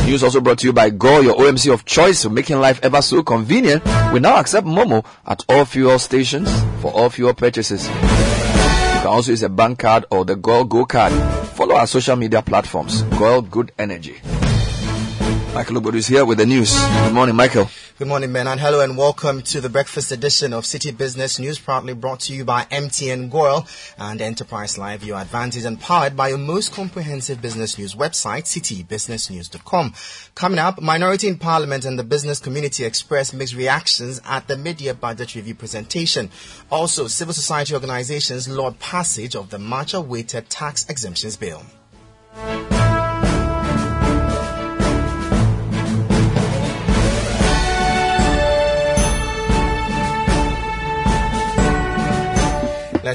News 0.06 0.24
also 0.24 0.42
brought 0.42 0.60
to 0.60 0.68
you 0.68 0.74
by 0.74 0.90
Go, 0.90 1.22
your 1.22 1.36
OMC 1.36 1.74
of 1.74 1.86
choice, 1.86 2.26
making 2.26 2.60
life 2.60 2.80
ever 2.84 3.02
so 3.02 3.24
convenient. 3.24 3.84
We 4.12 4.20
now 4.20 4.38
accept 4.40 4.68
Momo 4.68 5.06
at 5.26 5.44
all 5.50 5.66
fuel 5.66 5.98
stations 6.00 6.50
for 6.82 6.92
all 6.92 7.10
fuel 7.10 7.34
purchases. 7.34 7.88
You 7.88 7.94
can 7.94 9.08
also 9.08 9.32
use 9.32 9.44
a 9.44 9.50
bank 9.50 9.80
card 9.80 10.06
or 10.12 10.26
the 10.26 10.36
Go 10.36 10.64
Go 10.64 10.86
card. 10.86 11.14
Follow 11.50 11.76
our 11.76 11.88
social 11.88 12.16
media 12.16 12.42
platforms. 12.42 13.04
Go 13.04 13.42
Good 13.42 13.72
Energy. 13.80 14.16
Michael 15.54 15.76
Obodu 15.76 15.96
is 15.98 16.08
here 16.08 16.26
with 16.26 16.40
the 16.40 16.48
news. 16.48 16.74
Good 16.74 17.14
morning, 17.14 17.36
Michael. 17.36 17.70
Good 18.00 18.08
morning, 18.08 18.34
Ben, 18.34 18.48
and 18.48 18.60
hello 18.60 18.82
and 18.82 18.98
welcome 18.98 19.44
to 19.44 19.62
the 19.62 19.70
breakfast 19.70 20.12
edition 20.12 20.52
of 20.52 20.66
City 20.66 20.90
Business 20.90 21.38
News, 21.38 21.60
proudly 21.60 21.94
brought 21.94 22.22
to 22.22 22.34
you 22.34 22.44
by 22.44 22.64
MTN 22.64 23.30
Goil 23.30 23.68
and 24.00 24.20
Enterprise 24.20 24.80
Live, 24.80 25.04
your 25.04 25.20
advantage 25.20 25.64
and 25.64 25.80
powered 25.80 26.18
by 26.18 26.30
your 26.30 26.40
most 26.40 26.74
comprehensive 26.74 27.40
business 27.40 27.78
news 27.78 27.94
website, 27.94 28.46
citybusinessnews.com. 28.46 29.94
Coming 30.34 30.58
up, 30.58 30.82
minority 30.82 31.28
in 31.28 31.38
parliament 31.38 31.86
and 31.86 32.00
the 32.00 32.04
business 32.04 32.40
community 32.40 32.84
express 32.84 33.32
mixed 33.32 33.54
reactions 33.54 34.20
at 34.26 34.48
the 34.48 34.58
mid-year 34.58 34.96
budget 34.96 35.36
review 35.36 35.54
presentation. 35.54 36.32
Also, 36.72 37.06
civil 37.06 37.34
society 37.34 37.76
organizations 37.76 38.50
laud 38.50 38.80
passage 38.80 39.36
of 39.36 39.52
the 39.52 39.60
much-awaited 39.60 40.50
tax 40.50 40.90
exemptions 40.90 41.38
bill. 41.38 41.62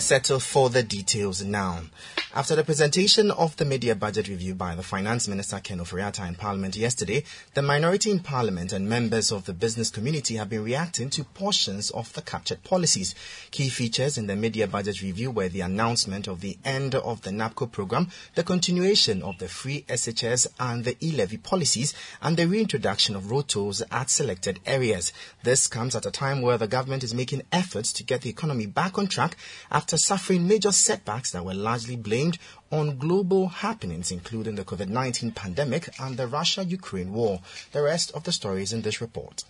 Settle 0.00 0.38
for 0.38 0.70
the 0.70 0.82
details 0.82 1.42
now. 1.42 1.82
After 2.34 2.54
the 2.54 2.62
presentation 2.62 3.30
of 3.30 3.56
the 3.56 3.64
mid-year 3.64 3.94
budget 3.94 4.28
review 4.28 4.54
by 4.54 4.74
the 4.74 4.82
Finance 4.82 5.26
Minister 5.28 5.58
Ken 5.60 5.78
Ofori-Atta 5.78 6.26
in 6.26 6.34
Parliament 6.34 6.76
yesterday, 6.76 7.24
the 7.54 7.62
minority 7.62 8.10
in 8.10 8.20
Parliament 8.20 8.72
and 8.72 8.88
members 8.88 9.32
of 9.32 9.46
the 9.46 9.52
business 9.52 9.90
community 9.90 10.36
have 10.36 10.50
been 10.50 10.62
reacting 10.62 11.10
to 11.10 11.24
portions 11.24 11.90
of 11.90 12.12
the 12.12 12.22
captured 12.22 12.62
policies. 12.64 13.14
Key 13.50 13.70
features 13.70 14.18
in 14.18 14.26
the 14.26 14.36
mid-year 14.36 14.66
budget 14.66 15.02
review 15.02 15.30
were 15.30 15.48
the 15.48 15.62
announcement 15.62 16.28
of 16.28 16.42
the 16.42 16.58
end 16.64 16.94
of 16.94 17.22
the 17.22 17.30
NABCO 17.30 17.72
program, 17.72 18.08
the 18.34 18.44
continuation 18.44 19.22
of 19.22 19.38
the 19.38 19.48
free 19.48 19.84
SHS 19.88 20.46
and 20.60 20.84
the 20.84 20.96
e-levy 21.04 21.38
policies, 21.38 21.94
and 22.22 22.36
the 22.36 22.46
reintroduction 22.46 23.16
of 23.16 23.30
road 23.30 23.48
tolls 23.48 23.82
at 23.90 24.10
selected 24.10 24.60
areas. 24.66 25.12
This 25.42 25.66
comes 25.66 25.96
at 25.96 26.06
a 26.06 26.10
time 26.10 26.42
where 26.42 26.58
the 26.58 26.68
government 26.68 27.02
is 27.02 27.14
making 27.14 27.42
efforts 27.50 27.92
to 27.94 28.04
get 28.04 28.20
the 28.20 28.30
economy 28.30 28.66
back 28.66 28.98
on 28.98 29.06
track 29.06 29.36
after 29.72 29.87
suffering 29.96 30.46
major 30.46 30.72
setbacks 30.72 31.30
that 31.30 31.44
were 31.44 31.54
largely 31.54 31.96
blamed 31.96 32.36
on 32.70 32.98
global 32.98 33.48
happenings, 33.48 34.10
including 34.10 34.56
the 34.56 34.64
COVID 34.64 34.88
19 34.88 35.32
pandemic 35.32 35.88
and 35.98 36.18
the 36.18 36.26
Russia 36.26 36.64
Ukraine 36.64 37.14
war. 37.14 37.40
The 37.72 37.80
rest 37.82 38.10
of 38.10 38.24
the 38.24 38.32
stories 38.32 38.72
in 38.72 38.82
this 38.82 39.00
report. 39.00 39.44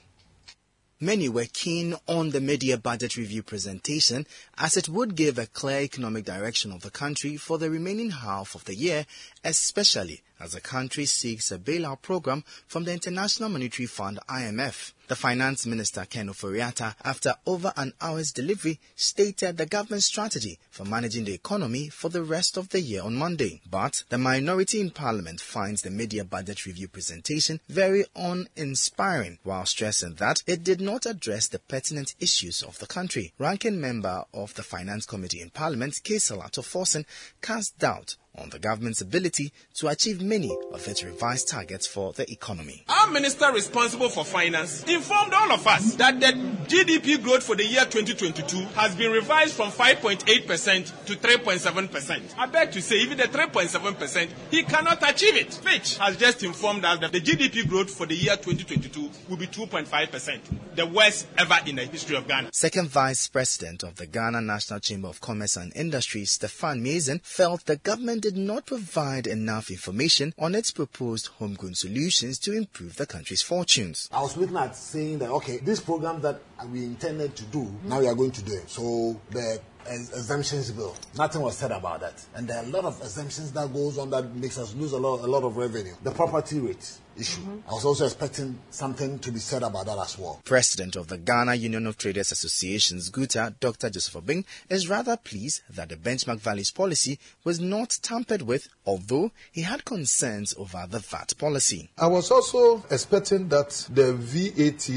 Many 1.00 1.28
were 1.28 1.46
keen 1.52 1.94
on 2.06 2.30
the 2.30 2.40
mid-year 2.40 2.76
budget 2.76 3.16
review 3.16 3.42
presentation 3.42 4.26
as 4.56 4.76
it 4.76 4.88
would 4.88 5.14
give 5.14 5.38
a 5.38 5.46
clear 5.46 5.80
economic 5.80 6.24
direction 6.24 6.72
of 6.72 6.82
the 6.82 6.90
country 6.90 7.36
for 7.36 7.56
the 7.56 7.70
remaining 7.70 8.10
half 8.10 8.54
of 8.54 8.64
the 8.64 8.74
year, 8.74 9.06
especially 9.42 10.22
as 10.40 10.52
the 10.52 10.60
country 10.60 11.04
seeks 11.06 11.50
a 11.50 11.58
bailout 11.58 12.02
program 12.02 12.44
from 12.66 12.84
the 12.84 12.92
International 12.92 13.48
Monetary 13.48 13.86
Fund 13.86 14.18
IMF. 14.28 14.92
The 15.08 15.16
finance 15.16 15.64
minister 15.64 16.04
Ken 16.04 16.28
Ofori-Atta, 16.28 16.94
after 17.02 17.34
over 17.46 17.72
an 17.76 17.94
hour's 17.98 18.30
delivery, 18.30 18.78
stated 18.94 19.56
the 19.56 19.64
government's 19.64 20.04
strategy 20.04 20.58
for 20.70 20.84
managing 20.84 21.24
the 21.24 21.32
economy 21.32 21.88
for 21.88 22.10
the 22.10 22.22
rest 22.22 22.58
of 22.58 22.68
the 22.68 22.80
year 22.82 23.02
on 23.02 23.14
Monday. 23.14 23.62
But 23.70 24.04
the 24.10 24.18
minority 24.18 24.82
in 24.82 24.90
parliament 24.90 25.40
finds 25.40 25.80
the 25.80 25.90
mid-year 25.90 26.24
budget 26.24 26.66
review 26.66 26.88
presentation 26.88 27.60
very 27.70 28.04
uninspiring, 28.14 29.38
while 29.44 29.64
stressing 29.64 30.16
that 30.16 30.42
it 30.46 30.62
did 30.62 30.82
not 30.82 31.06
address 31.06 31.48
the 31.48 31.58
pertinent 31.58 32.14
issues 32.20 32.62
of 32.62 32.78
the 32.78 32.86
country. 32.86 33.32
Ranking 33.38 33.80
member 33.80 34.24
of 34.34 34.52
the 34.54 34.62
finance 34.62 35.06
committee 35.06 35.40
in 35.40 35.48
parliament, 35.48 36.00
Cassiel 36.04 36.42
Ato 36.42 36.60
Forson, 36.60 37.06
cast 37.40 37.78
doubt 37.78 38.16
on 38.40 38.50
the 38.50 38.58
government's 38.58 39.00
ability 39.00 39.52
to 39.74 39.88
achieve 39.88 40.20
many 40.22 40.56
of 40.72 40.86
its 40.86 41.02
revised 41.04 41.48
targets 41.48 41.86
for 41.86 42.12
the 42.12 42.30
economy. 42.30 42.84
Our 42.88 43.10
minister 43.10 43.52
responsible 43.52 44.08
for 44.08 44.24
finance 44.24 44.84
informed 44.84 45.32
all 45.34 45.52
of 45.52 45.66
us 45.66 45.94
that 45.96 46.20
the 46.20 46.32
GDP 46.68 47.22
growth 47.22 47.42
for 47.42 47.56
the 47.56 47.64
year 47.64 47.84
2022 47.84 48.56
has 48.74 48.94
been 48.94 49.10
revised 49.12 49.54
from 49.54 49.70
5.8% 49.70 51.04
to 51.06 51.14
3.7%. 51.14 52.38
I 52.38 52.46
beg 52.46 52.72
to 52.72 52.82
say, 52.82 52.96
even 52.96 53.18
the 53.18 53.24
3.7%, 53.24 54.28
he 54.50 54.62
cannot 54.62 55.08
achieve 55.08 55.36
it. 55.36 55.54
Fitch 55.54 55.96
has 55.98 56.16
just 56.16 56.42
informed 56.42 56.84
us 56.84 56.98
that 57.00 57.12
the 57.12 57.20
GDP 57.20 57.68
growth 57.68 57.90
for 57.90 58.06
the 58.06 58.14
year 58.14 58.36
2022 58.36 59.10
will 59.28 59.36
be 59.36 59.46
2.5%, 59.46 60.40
the 60.74 60.86
worst 60.86 61.26
ever 61.36 61.56
in 61.66 61.76
the 61.76 61.84
history 61.84 62.16
of 62.16 62.26
Ghana. 62.28 62.50
Second 62.52 62.88
Vice 62.88 63.28
President 63.28 63.82
of 63.82 63.96
the 63.96 64.06
Ghana 64.06 64.40
National 64.40 64.80
Chamber 64.80 65.08
of 65.08 65.20
Commerce 65.20 65.56
and 65.56 65.72
Industry, 65.74 66.24
Stefan 66.24 66.82
Mason, 66.82 67.20
felt 67.22 67.64
the 67.64 67.76
government 67.76 68.22
did 68.28 68.36
not 68.36 68.66
provide 68.66 69.26
enough 69.26 69.70
information 69.70 70.34
on 70.38 70.54
its 70.54 70.70
proposed 70.70 71.28
homegrown 71.38 71.74
solutions 71.74 72.38
to 72.38 72.52
improve 72.52 72.94
the 72.96 73.06
country's 73.06 73.40
fortunes. 73.40 74.06
I 74.12 74.20
was 74.20 74.36
looking 74.36 74.58
at 74.58 74.76
saying 74.76 75.20
that 75.20 75.30
okay, 75.30 75.56
this 75.58 75.80
program 75.80 76.20
that 76.20 76.42
we 76.70 76.84
intended 76.84 77.34
to 77.36 77.44
do, 77.44 77.60
hmm. 77.60 77.88
now 77.88 78.00
we 78.00 78.06
are 78.06 78.14
going 78.14 78.32
to 78.32 78.42
do 78.42 78.52
it. 78.52 78.68
So 78.68 79.18
the 79.30 79.62
exemptions 79.86 80.70
bill, 80.72 80.94
nothing 81.16 81.40
was 81.40 81.56
said 81.56 81.70
about 81.70 82.00
that, 82.00 82.22
and 82.34 82.46
there 82.46 82.58
are 82.58 82.64
a 82.64 82.68
lot 82.68 82.84
of 82.84 83.00
exemptions 83.00 83.50
that 83.52 83.72
goes 83.72 83.96
on 83.96 84.10
that 84.10 84.36
makes 84.36 84.58
us 84.58 84.74
lose 84.74 84.92
a 84.92 84.98
lot, 84.98 85.20
a 85.20 85.26
lot 85.26 85.42
of 85.42 85.56
revenue. 85.56 85.94
The 86.02 86.10
property 86.10 86.60
rate 86.60 86.98
issue. 87.18 87.40
I 87.68 87.72
was 87.72 87.84
also 87.84 88.04
expecting 88.04 88.58
something 88.70 89.18
to 89.20 89.32
be 89.32 89.38
said 89.38 89.62
about 89.62 89.86
that 89.86 89.98
as 89.98 90.18
well. 90.18 90.40
President 90.44 90.96
of 90.96 91.08
the 91.08 91.18
Ghana 91.18 91.54
Union 91.54 91.86
of 91.86 91.98
Traders 91.98 92.32
Associations, 92.32 93.10
GUTA, 93.10 93.54
Dr. 93.60 93.90
Joseph 93.90 94.14
Obeng, 94.14 94.44
is 94.68 94.88
rather 94.88 95.16
pleased 95.16 95.62
that 95.70 95.88
the 95.88 95.96
benchmark 95.96 96.40
values 96.40 96.70
policy 96.70 97.18
was 97.44 97.60
not 97.60 97.98
tampered 98.02 98.42
with, 98.42 98.68
although 98.86 99.30
he 99.52 99.62
had 99.62 99.84
concerns 99.84 100.54
over 100.56 100.86
the 100.88 100.98
VAT 100.98 101.34
policy. 101.38 101.88
I 101.98 102.06
was 102.06 102.30
also 102.30 102.84
expecting 102.90 103.48
that 103.48 103.70
the 103.92 104.12
VAT 104.14 104.88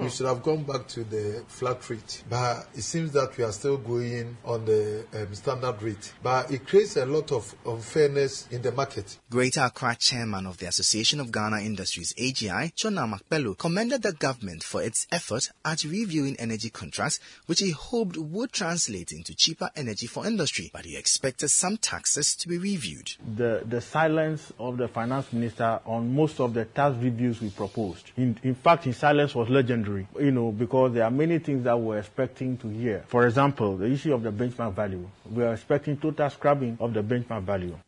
we 0.00 0.10
should 0.10 0.26
have 0.26 0.42
gone 0.42 0.64
back 0.64 0.86
to 0.88 1.04
the 1.04 1.44
flat 1.48 1.88
rate, 1.90 2.22
but 2.28 2.68
it 2.74 2.82
seems 2.82 3.12
that 3.12 3.36
we 3.36 3.44
are 3.44 3.52
still 3.52 3.76
going 3.76 4.36
on 4.44 4.64
the 4.64 5.04
um, 5.14 5.34
standard 5.34 5.82
rate. 5.82 6.12
But 6.22 6.50
it 6.50 6.66
creates 6.66 6.96
a 6.96 7.06
lot 7.06 7.32
of 7.32 7.54
unfairness 7.66 8.48
in 8.50 8.62
the 8.62 8.72
market. 8.72 9.18
Greater 9.30 9.60
Accra 9.60 9.96
chairman 9.96 10.46
of 10.46 10.58
the 10.58 10.66
Association 10.66 11.20
of 11.20 11.32
Ghana 11.38 11.60
Industries 11.60 12.12
AGI, 12.14 12.74
Tsonam 12.74 13.14
Akpeloo, 13.16 13.56
commended 13.56 14.02
the 14.02 14.12
government 14.12 14.64
for 14.64 14.82
its 14.82 15.06
effort 15.12 15.50
at 15.64 15.84
reviewing 15.84 16.34
energy 16.40 16.68
contracts, 16.68 17.20
which 17.46 17.60
he 17.60 17.70
hoped 17.70 18.16
would 18.16 18.50
translate 18.52 19.12
into 19.12 19.36
cheaper 19.36 19.70
energy 19.76 20.08
for 20.08 20.26
industry, 20.26 20.68
but 20.72 20.84
he 20.84 20.96
expected 20.96 21.48
some 21.48 21.76
taxes 21.76 22.34
to 22.34 22.48
be 22.48 22.58
reviewed. 22.58 23.12
the, 23.36 23.62
the 23.68 23.80
silence 23.80 24.52
of 24.58 24.78
the 24.78 24.88
finance 24.88 25.32
minister 25.32 25.78
on 25.86 26.12
most 26.12 26.40
of 26.40 26.54
the 26.54 26.64
tax 26.64 26.96
reviews 26.96 27.40
we 27.40 27.50
proposed. 27.50 28.10
In, 28.16 28.36
in 28.42 28.56
fact, 28.56 28.82
his 28.84 28.96
silence 28.96 29.32
was 29.32 29.48
legendary, 29.48 30.08
you 30.18 30.32
know, 30.32 30.50
because 30.50 30.92
there 30.94 31.04
are 31.04 31.10
many 31.10 31.38
things 31.38 31.62
that 31.64 31.78
we're 31.78 31.98
expecting 31.98 32.56
to 32.58 32.68
hear. 32.68 33.04
For 33.06 33.26
example, 33.26 33.76
the 33.76 33.86
issue 33.86 34.12
of 34.12 34.24
the 34.24 34.32
benchmark 34.32 34.74
value. 34.74 35.08
We 35.30 35.44
are 35.44 35.52
expecting 35.52 35.98
total 35.98 36.30
scrapping 36.30 36.78
of 36.80 36.94
the 36.94 37.02
benchmark 37.02 37.44
value. 37.44 37.78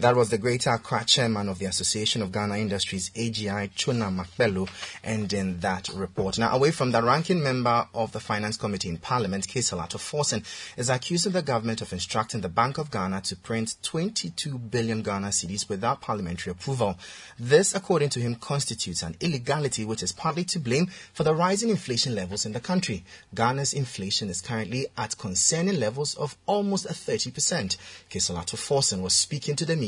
That 0.00 0.14
was 0.14 0.30
the 0.30 0.38
Greater 0.38 0.70
Accra 0.70 1.04
chairman 1.04 1.48
of 1.48 1.58
the 1.58 1.66
Association 1.66 2.22
of 2.22 2.30
Ghana 2.30 2.56
Industries, 2.58 3.10
AGI, 3.16 3.68
Tsonam 3.74 4.24
Akpeloo, 4.24 4.68
ending 5.02 5.58
that 5.58 5.88
report. 5.88 6.38
Now, 6.38 6.54
away 6.54 6.70
from 6.70 6.92
the 6.92 7.02
ranking 7.02 7.42
member 7.42 7.88
of 7.92 8.12
the 8.12 8.20
Finance 8.20 8.56
Committee 8.58 8.90
in 8.90 8.98
Parliament, 8.98 9.48
Cassiel 9.48 9.82
Ato 9.82 9.98
Forson, 9.98 10.44
is 10.76 10.88
accusing 10.88 11.32
the 11.32 11.42
government 11.42 11.82
of 11.82 11.92
instructing 11.92 12.42
the 12.42 12.48
Bank 12.48 12.78
of 12.78 12.92
Ghana 12.92 13.22
to 13.22 13.34
print 13.34 13.74
22 13.82 14.56
billion 14.56 15.02
Ghana 15.02 15.28
cedis 15.28 15.68
without 15.68 16.00
parliamentary 16.00 16.52
approval. 16.52 16.96
This, 17.36 17.74
according 17.74 18.10
to 18.10 18.20
him, 18.20 18.36
constitutes 18.36 19.02
an 19.02 19.16
illegality 19.18 19.84
which 19.84 20.04
is 20.04 20.12
partly 20.12 20.44
to 20.44 20.60
blame 20.60 20.86
for 21.12 21.24
the 21.24 21.34
rising 21.34 21.70
inflation 21.70 22.14
levels 22.14 22.46
in 22.46 22.52
the 22.52 22.60
country. 22.60 23.04
Ghana's 23.34 23.72
inflation 23.72 24.30
is 24.30 24.42
currently 24.42 24.86
at 24.96 25.18
concerning 25.18 25.80
levels 25.80 26.14
of 26.14 26.36
almost 26.46 26.86
30%. 26.86 27.76
Cassiel 28.08 28.38
Ato 28.38 28.56
Forson 28.56 29.02
was 29.02 29.12
speaking 29.12 29.56
to 29.56 29.64
the 29.64 29.74
media 29.74 29.87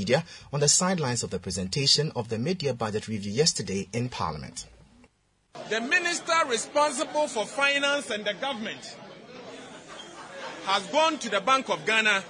on 0.52 0.60
the 0.60 0.68
sidelines 0.68 1.22
of 1.22 1.30
the 1.30 1.38
presentation 1.38 2.12
of 2.16 2.28
the 2.28 2.38
mid-year 2.38 2.74
budget 2.74 3.08
review 3.08 3.32
yesterday 3.32 3.88
in 3.92 4.08
Parliament. 4.08 4.66
The 5.68 5.80
minister 5.80 6.32
responsible 6.48 7.28
for 7.28 7.44
finance 7.44 8.10
and 8.10 8.24
the 8.24 8.34
government 8.34 8.96
has 10.64 10.86
gone 10.86 11.18
to 11.18 11.28
the 11.28 11.40
Bank 11.40 11.68
of 11.68 11.84
Ghana 11.84 12.22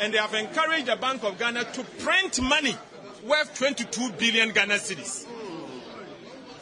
and 0.00 0.14
they 0.14 0.18
have 0.18 0.34
encouraged 0.34 0.86
the 0.86 0.96
Bank 0.96 1.24
of 1.24 1.38
Ghana 1.38 1.64
to 1.64 1.84
print 1.98 2.40
money 2.42 2.76
worth 3.26 3.54
22 3.58 4.12
billion 4.12 4.50
Ghana 4.50 4.74
cedis. 4.74 5.26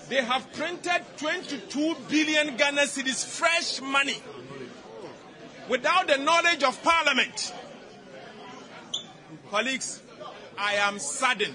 They 0.08 0.22
have 0.22 0.52
printed 0.54 1.02
22 1.18 1.94
billion 2.08 2.56
Ghana 2.56 2.82
cedis 2.82 3.24
fresh 3.24 3.80
money 3.80 4.16
without 5.68 6.06
the 6.08 6.16
knowledge 6.16 6.64
of 6.64 6.82
Parliament. 6.82 7.52
Colleagues, 9.50 10.02
I 10.58 10.74
am 10.74 10.98
saddened. 10.98 11.54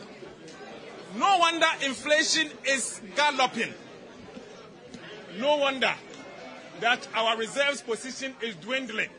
No 1.15 1.37
wonder 1.37 1.67
inflation 1.85 2.49
is 2.65 3.01
galloping. 3.15 3.71
No 5.39 5.57
wonder 5.57 5.93
that 6.79 7.07
our 7.13 7.37
reserves 7.37 7.81
position 7.81 8.33
is 8.41 8.55
dwindling. 8.55 9.09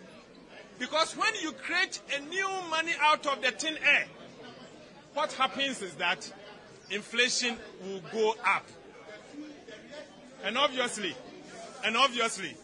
Because 0.79 1.17
when 1.17 1.33
you 1.41 1.53
create 1.53 2.01
a 2.17 2.21
new 2.23 2.49
money 2.69 2.93
out 3.01 3.27
of 3.27 3.41
the 3.43 3.53
thin 3.53 3.77
air, 3.77 4.07
what 5.15 5.33
happens 5.35 5.81
is 5.81 5.95
that 5.95 6.31
inflation 6.91 7.57
will 7.85 8.01
go 8.13 8.35
up. 8.45 8.67
And 10.45 10.59
obviously, 10.59 11.15
and 11.85 11.97
obviously, 11.97 12.57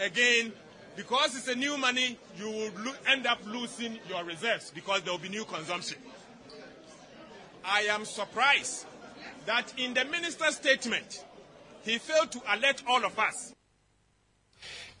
again, 0.00 0.52
because 0.98 1.36
it's 1.36 1.46
a 1.46 1.54
new 1.54 1.78
money, 1.78 2.18
you 2.36 2.46
will 2.46 2.72
lo- 2.84 2.92
end 3.06 3.24
up 3.24 3.38
losing 3.46 4.00
your 4.08 4.24
reserves 4.24 4.72
because 4.74 5.00
there 5.02 5.12
will 5.12 5.20
be 5.20 5.28
new 5.28 5.44
consumption. 5.44 5.96
I 7.64 7.82
am 7.82 8.04
surprised 8.04 8.84
that 9.46 9.72
in 9.78 9.94
the 9.94 10.04
minister's 10.06 10.56
statement, 10.56 11.24
he 11.82 11.98
failed 11.98 12.32
to 12.32 12.40
alert 12.52 12.82
all 12.88 13.04
of 13.04 13.16
us 13.16 13.54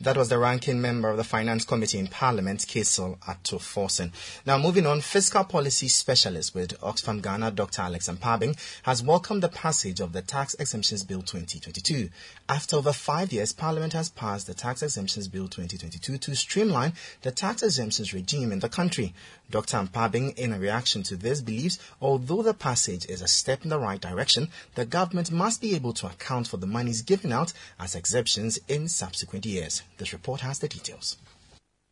That 0.00 0.16
was 0.16 0.28
the 0.28 0.38
ranking 0.38 0.80
member 0.80 1.08
of 1.08 1.16
the 1.16 1.24
Finance 1.24 1.64
Committee 1.64 1.98
in 1.98 2.06
Parliament, 2.06 2.60
Cassiel 2.68 3.18
Ato 3.26 3.58
Forson. 3.58 4.12
Now, 4.46 4.56
moving 4.56 4.86
on, 4.86 5.00
fiscal 5.00 5.42
policy 5.42 5.88
specialist 5.88 6.54
with 6.54 6.78
Oxfam 6.80 7.20
Ghana, 7.20 7.50
Dr. 7.50 7.82
Alex 7.82 8.08
Ampaabeng, 8.08 8.56
has 8.84 9.02
welcomed 9.02 9.42
the 9.42 9.48
passage 9.48 9.98
of 9.98 10.12
the 10.12 10.22
Tax 10.22 10.54
Exemptions 10.54 11.02
Bill 11.02 11.22
2022. 11.22 12.10
After 12.48 12.76
over 12.76 12.92
five 12.92 13.32
years, 13.32 13.52
Parliament 13.52 13.92
has 13.94 14.08
passed 14.08 14.46
the 14.46 14.54
Tax 14.54 14.84
Exemptions 14.84 15.26
Bill 15.26 15.48
2022 15.48 16.16
to 16.18 16.36
streamline 16.36 16.92
the 17.22 17.32
tax 17.32 17.64
exemptions 17.64 18.14
regime 18.14 18.52
in 18.52 18.60
the 18.60 18.68
country. 18.68 19.14
Dr. 19.50 19.78
Ampaabeng, 19.78 20.36
in 20.36 20.52
a 20.52 20.58
reaction 20.58 21.02
to 21.04 21.16
this, 21.16 21.40
believes 21.40 21.78
although 22.02 22.42
the 22.42 22.52
passage 22.52 23.06
is 23.06 23.22
a 23.22 23.26
step 23.26 23.64
in 23.64 23.70
the 23.70 23.78
right 23.78 24.00
direction, 24.00 24.50
the 24.74 24.84
government 24.84 25.30
must 25.30 25.60
be 25.62 25.74
able 25.74 25.94
to 25.94 26.06
account 26.06 26.48
for 26.48 26.58
the 26.58 26.66
monies 26.66 27.00
given 27.00 27.32
out 27.32 27.54
as 27.80 27.94
exemptions 27.94 28.58
in 28.68 28.88
subsequent 28.88 29.46
years. 29.46 29.82
This 29.96 30.12
report 30.12 30.42
has 30.42 30.58
the 30.58 30.68
details. 30.68 31.16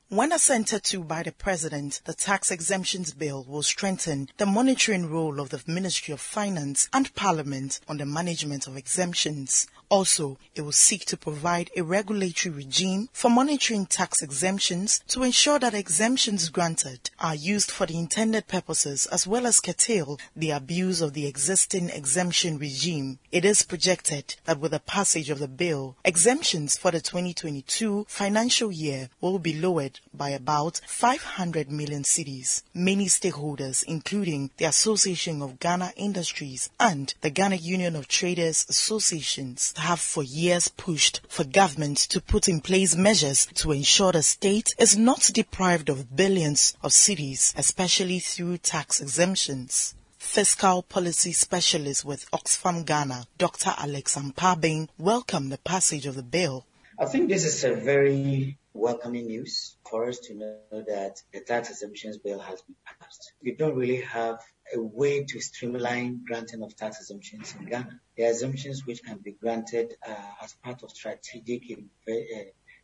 When 0.09 0.31
assented 0.31 0.85
to 0.85 1.03
by 1.03 1.25
the 1.25 1.33
President, 1.33 2.01
the 2.05 2.15
Tax 2.15 2.53
Exemptions 2.53 3.13
Bill 3.13 3.43
will 3.43 3.65
strengthen 3.65 4.29
the 4.37 4.47
monitoring 4.47 5.11
role 5.11 5.41
of 5.41 5.49
the 5.49 5.61
Ministry 5.67 6.13
of 6.13 6.21
Finance 6.21 6.89
and 6.93 7.13
Parliament 7.17 7.81
on 7.89 7.97
the 7.97 8.07
management 8.07 8.69
of 8.69 8.77
exemptions. 8.77 9.67
Also, 9.89 10.37
it 10.55 10.63
will 10.63 10.73
seek 10.73 11.05
to 11.05 11.17
provide 11.17 11.71
a 11.77 11.83
regulatory 11.83 12.55
regime 12.55 13.09
for 13.13 13.31
monitoring 13.31 13.87
tax 13.87 14.21
exemptions 14.21 15.01
to 15.07 15.23
ensure 15.23 15.59
that 15.59 15.75
exemptions 15.75 16.49
granted 16.49 17.11
are 17.21 17.35
used 17.35 17.71
for 17.71 17.87
the 17.87 17.97
intended 17.99 18.49
purposes 18.49 19.07
as 19.07 19.27
well 19.27 19.47
as 19.47 19.61
curtail 19.61 20.19
the 20.35 20.51
abuse 20.51 21.01
of 21.01 21.13
the 21.13 21.27
existing 21.27 21.89
exemption 21.91 22.59
regime. 22.59 23.19
It 23.31 23.45
is 23.45 23.63
projected 23.63 24.35
that 24.45 24.59
with 24.59 24.73
the 24.73 24.81
passage 24.81 25.31
of 25.31 25.39
the 25.39 25.49
bill, 25.49 25.97
exemptions 26.05 26.77
for 26.77 26.91
the 26.91 27.01
2022 27.01 28.07
financial 28.09 28.73
year 28.73 29.09
will 29.21 29.39
be 29.39 29.55
lowered 29.61 30.01
by 30.13 30.31
about 30.31 30.81
500 30.87 31.71
million 31.71 32.03
cedis. 32.03 32.63
Many 32.75 33.07
stakeholders, 33.07 33.85
including 33.87 34.51
the 34.57 34.65
Association 34.65 35.43
of 35.43 35.61
Ghana 35.61 35.93
Industries 35.97 36.71
and 36.81 37.15
the 37.21 37.31
Ghana 37.31 37.57
Union 37.57 37.95
of 37.95 38.09
Traders 38.09 38.67
Associations, 38.69 39.75
have 39.77 40.01
for 40.01 40.23
years 40.23 40.69
pushed 40.69 41.21
for 41.29 41.45
government 41.45 41.99
to 41.99 42.21
put 42.21 42.49
in 42.49 42.61
place 42.61 42.97
measures 42.97 43.47
to 43.55 43.73
ensure 43.73 44.13
the 44.13 44.23
state 44.23 44.75
is 44.79 44.97
not 44.97 45.31
deprived 45.33 45.89
of 45.89 46.15
billions 46.17 46.77
of 46.83 46.93
cedis, 46.93 47.55
especially 47.57 48.19
through 48.19 48.59
tax 48.59 49.01
exemptions. 49.01 49.95
Fiscal 50.19 50.83
policy 50.83 51.33
specialist 51.33 52.05
with 52.05 52.31
Oxfam 52.33 52.85
Ghana, 52.85 53.27
Dr. 53.39 53.73
Alex 53.79 54.17
Ampaabeng, 54.17 54.89
welcomed 54.99 55.53
the 55.53 55.59
passage 55.59 56.07
of 56.07 56.17
the 56.17 56.23
bill. 56.23 56.67
I 56.99 57.07
think 57.07 57.29
this 57.29 57.45
is 57.45 57.63
a 57.65 57.75
very 57.75 58.59
welcoming 58.75 59.27
news 59.27 59.77
for 59.89 60.09
us 60.09 60.19
to 60.21 60.35
know 60.35 60.59
that 60.73 61.23
the 61.33 61.41
tax 61.41 61.71
exemptions 61.71 62.19
bill 62.19 62.39
has 62.39 62.63
been 62.63 62.77
passed. 63.01 63.33
We 63.43 63.53
don't 63.53 63.77
really 63.77 64.01
have 64.03 64.41
a 64.75 64.81
way 64.81 65.25
to 65.25 65.41
streamline 65.41 66.25
granting 66.27 66.63
of 66.63 66.77
tax 66.77 67.01
exemptions 67.01 67.55
in 67.59 67.67
Ghana. 67.67 68.01
The 68.17 68.25
exemptions 68.29 68.87
which 68.87 69.03
can 69.03 69.19
be 69.19 69.33
granted 69.33 69.95
uh, 70.07 70.15
as 70.43 70.55
part 70.55 70.83
of 70.83 70.91
strategic 70.91 71.63
uh, 72.09 72.13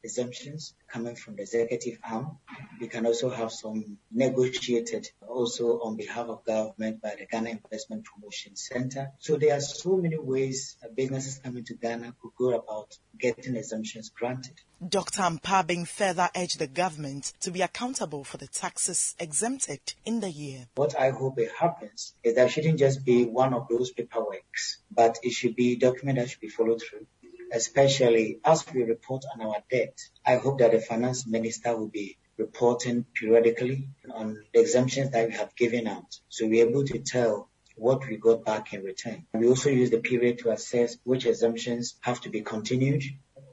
exemptions 0.05 0.75
coming 0.89 1.15
from 1.15 1.37
the 1.37 1.43
executive 1.43 1.99
arm. 2.05 2.39
We 2.81 2.89
can 2.89 3.07
also 3.07 3.31
have 3.31 3.53
some 3.53 3.99
negotiated 4.11 5.09
also 5.27 5.81
on 5.81 5.97
behalf 5.97 6.29
of 6.29 6.45
government 6.45 7.01
by 7.01 7.15
the 7.19 7.27
Ghana 7.27 7.51
Investment 7.51 8.05
Promotion 8.05 8.57
Center. 8.57 9.13
So 9.19 9.37
there 9.37 9.55
are 9.57 9.61
so 9.61 9.97
many 9.97 10.19
ways 10.19 10.77
uh, 10.85 10.89
businesses 10.95 11.39
coming 11.39 11.65
to 11.65 11.75
Ghana 11.75 12.15
could 12.21 12.33
go 12.37 12.55
about 12.55 12.97
getting 13.19 13.57
exemptions 13.57 14.11
granted. 14.11 14.55
Dr. 14.87 15.23
Mpabing 15.23 15.87
further 15.87 16.29
urged 16.37 16.59
the 16.59 16.67
government 16.67 17.33
to 17.41 17.53
be 17.53 17.63
accountable 17.63 18.25
for 18.25 18.37
the 18.37 18.49
taxes 18.49 19.15
exempted 19.21 19.95
in 20.05 20.21
the 20.21 20.31
year. 20.31 20.67
What 20.75 20.99
I 20.99 21.11
hope 21.11 21.39
it 21.39 21.53
happens 21.53 22.15
is 22.25 22.35
that 22.35 22.47
it 22.47 22.51
shouldn't 22.51 22.81
just 22.81 23.05
be 23.05 23.25
one 23.25 23.55
of 23.55 23.69
those 23.69 23.93
paperworks, 23.93 24.79
but 24.91 25.19
it 25.23 25.33
should 25.33 25.55
be 25.55 25.75
a 25.75 25.77
document 25.77 26.19
that 26.19 26.31
should 26.31 26.41
be 26.41 26.49
followed 26.49 26.83
through 26.83 27.07
especially 27.53 28.41
as 28.45 28.65
we 28.73 28.83
report 28.83 29.25
on 29.35 29.43
our 29.47 29.57
debt. 29.71 29.99
I 30.25 30.37
hope 30.37 30.59
that 30.59 30.73
the 30.73 30.81
finance 30.81 31.27
minister 31.27 31.77
will 31.77 31.89
be 31.89 32.17
reporting 32.39 33.05
periodically 33.15 33.89
on 34.13 34.43
the 34.53 34.61
exemptions 34.61 35.11
that 35.11 35.29
we 35.29 35.35
have 35.35 35.55
given 35.55 35.87
out. 35.87 36.19
So 36.29 36.47
we're 36.47 36.67
able 36.67 36.85
to 36.87 36.99
tell 36.99 37.51
what 37.77 38.07
we 38.07 38.17
got 38.17 38.45
back 38.45 38.73
in 38.73 38.83
return. 38.83 39.27
We 39.35 39.49
also 39.49 39.71
use 39.71 39.91
the 39.91 39.99
period 39.99 40.39
to 40.41 40.51
assess 40.51 40.97
which 41.05 41.27
exemptions 41.27 41.97
have 42.01 42.21
to 42.23 42.31
be 42.31 42.41
continued, 42.43 43.03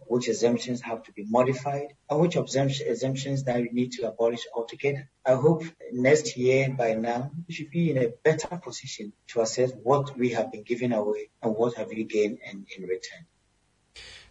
which 0.07 0.27
exemptions 0.27 0.81
have 0.81 1.03
to 1.03 1.11
be 1.11 1.25
modified, 1.25 1.93
and 2.09 2.19
which 2.19 2.35
exemptions 2.35 3.43
that 3.43 3.61
we 3.61 3.69
need 3.71 3.91
to 3.93 4.07
abolish 4.07 4.45
altogether. 4.55 5.09
I 5.25 5.33
hope 5.33 5.63
next 5.91 6.37
year 6.37 6.73
by 6.75 6.93
now 6.93 7.31
we 7.47 7.53
should 7.53 7.69
be 7.69 7.91
in 7.91 7.97
a 7.97 8.09
better 8.23 8.57
position 8.57 9.13
to 9.27 9.41
assess 9.41 9.71
what 9.83 10.17
we 10.17 10.29
have 10.31 10.51
been 10.51 10.63
giving 10.63 10.93
away 10.93 11.29
and 11.41 11.55
what 11.55 11.75
have 11.75 11.89
we 11.89 12.03
gained 12.05 12.39
in, 12.49 12.65
in 12.77 12.83
return. 12.83 13.25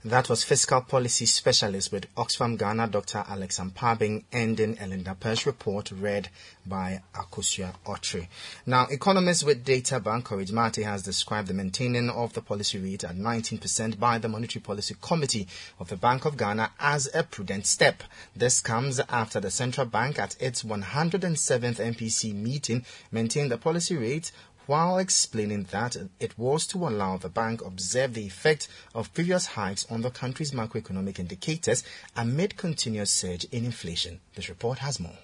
That 0.04 0.28
was 0.28 0.44
fiscal 0.44 0.82
policy 0.82 1.26
specialist 1.26 1.90
with 1.90 2.14
Oxfam 2.14 2.56
Ghana, 2.56 2.86
Dr. 2.86 3.24
Alex 3.26 3.58
Ampaabeng, 3.58 4.22
ending 4.30 4.76
Elinda 4.76 5.18
Pear's 5.18 5.44
report 5.44 5.90
read 5.90 6.28
by 6.64 7.02
Akosia 7.12 7.74
Otri. 7.84 8.28
Now, 8.64 8.86
economist 8.86 9.44
with 9.44 9.64
Data 9.64 9.98
Bank, 9.98 10.26
Courage 10.26 10.52
Martey, 10.52 10.84
has 10.84 11.02
described 11.02 11.48
the 11.48 11.54
maintaining 11.54 12.10
of 12.10 12.32
the 12.32 12.40
policy 12.40 12.78
rate 12.78 13.02
at 13.02 13.16
19% 13.16 13.98
by 13.98 14.18
the 14.18 14.28
Monetary 14.28 14.62
Policy 14.62 14.94
Committee 15.00 15.48
of 15.80 15.88
the 15.88 15.96
Bank 15.96 16.24
of 16.26 16.36
Ghana 16.36 16.70
as 16.78 17.10
a 17.12 17.24
prudent 17.24 17.66
step. 17.66 18.04
This 18.36 18.60
comes 18.60 19.00
after 19.08 19.40
the 19.40 19.50
central 19.50 19.88
bank 19.88 20.20
at 20.20 20.40
its 20.40 20.62
107th 20.62 21.80
MPC 21.80 22.32
meeting 22.32 22.84
maintained 23.10 23.50
the 23.50 23.58
policy 23.58 23.96
rate 23.96 24.30
while 24.68 24.98
explaining 24.98 25.62
that 25.70 25.96
it 26.20 26.38
was 26.38 26.66
to 26.66 26.86
allow 26.86 27.16
the 27.16 27.28
bank 27.30 27.62
observe 27.64 28.12
the 28.12 28.26
effect 28.26 28.68
of 28.94 29.12
previous 29.14 29.46
hikes 29.46 29.86
on 29.90 30.02
the 30.02 30.10
country's 30.10 30.52
macroeconomic 30.52 31.18
indicators 31.18 31.82
amid 32.14 32.54
continuous 32.58 33.10
surge 33.10 33.44
in 33.44 33.64
inflation. 33.64 34.20
This 34.34 34.50
report 34.50 34.80
has 34.80 35.00
more. 35.00 35.16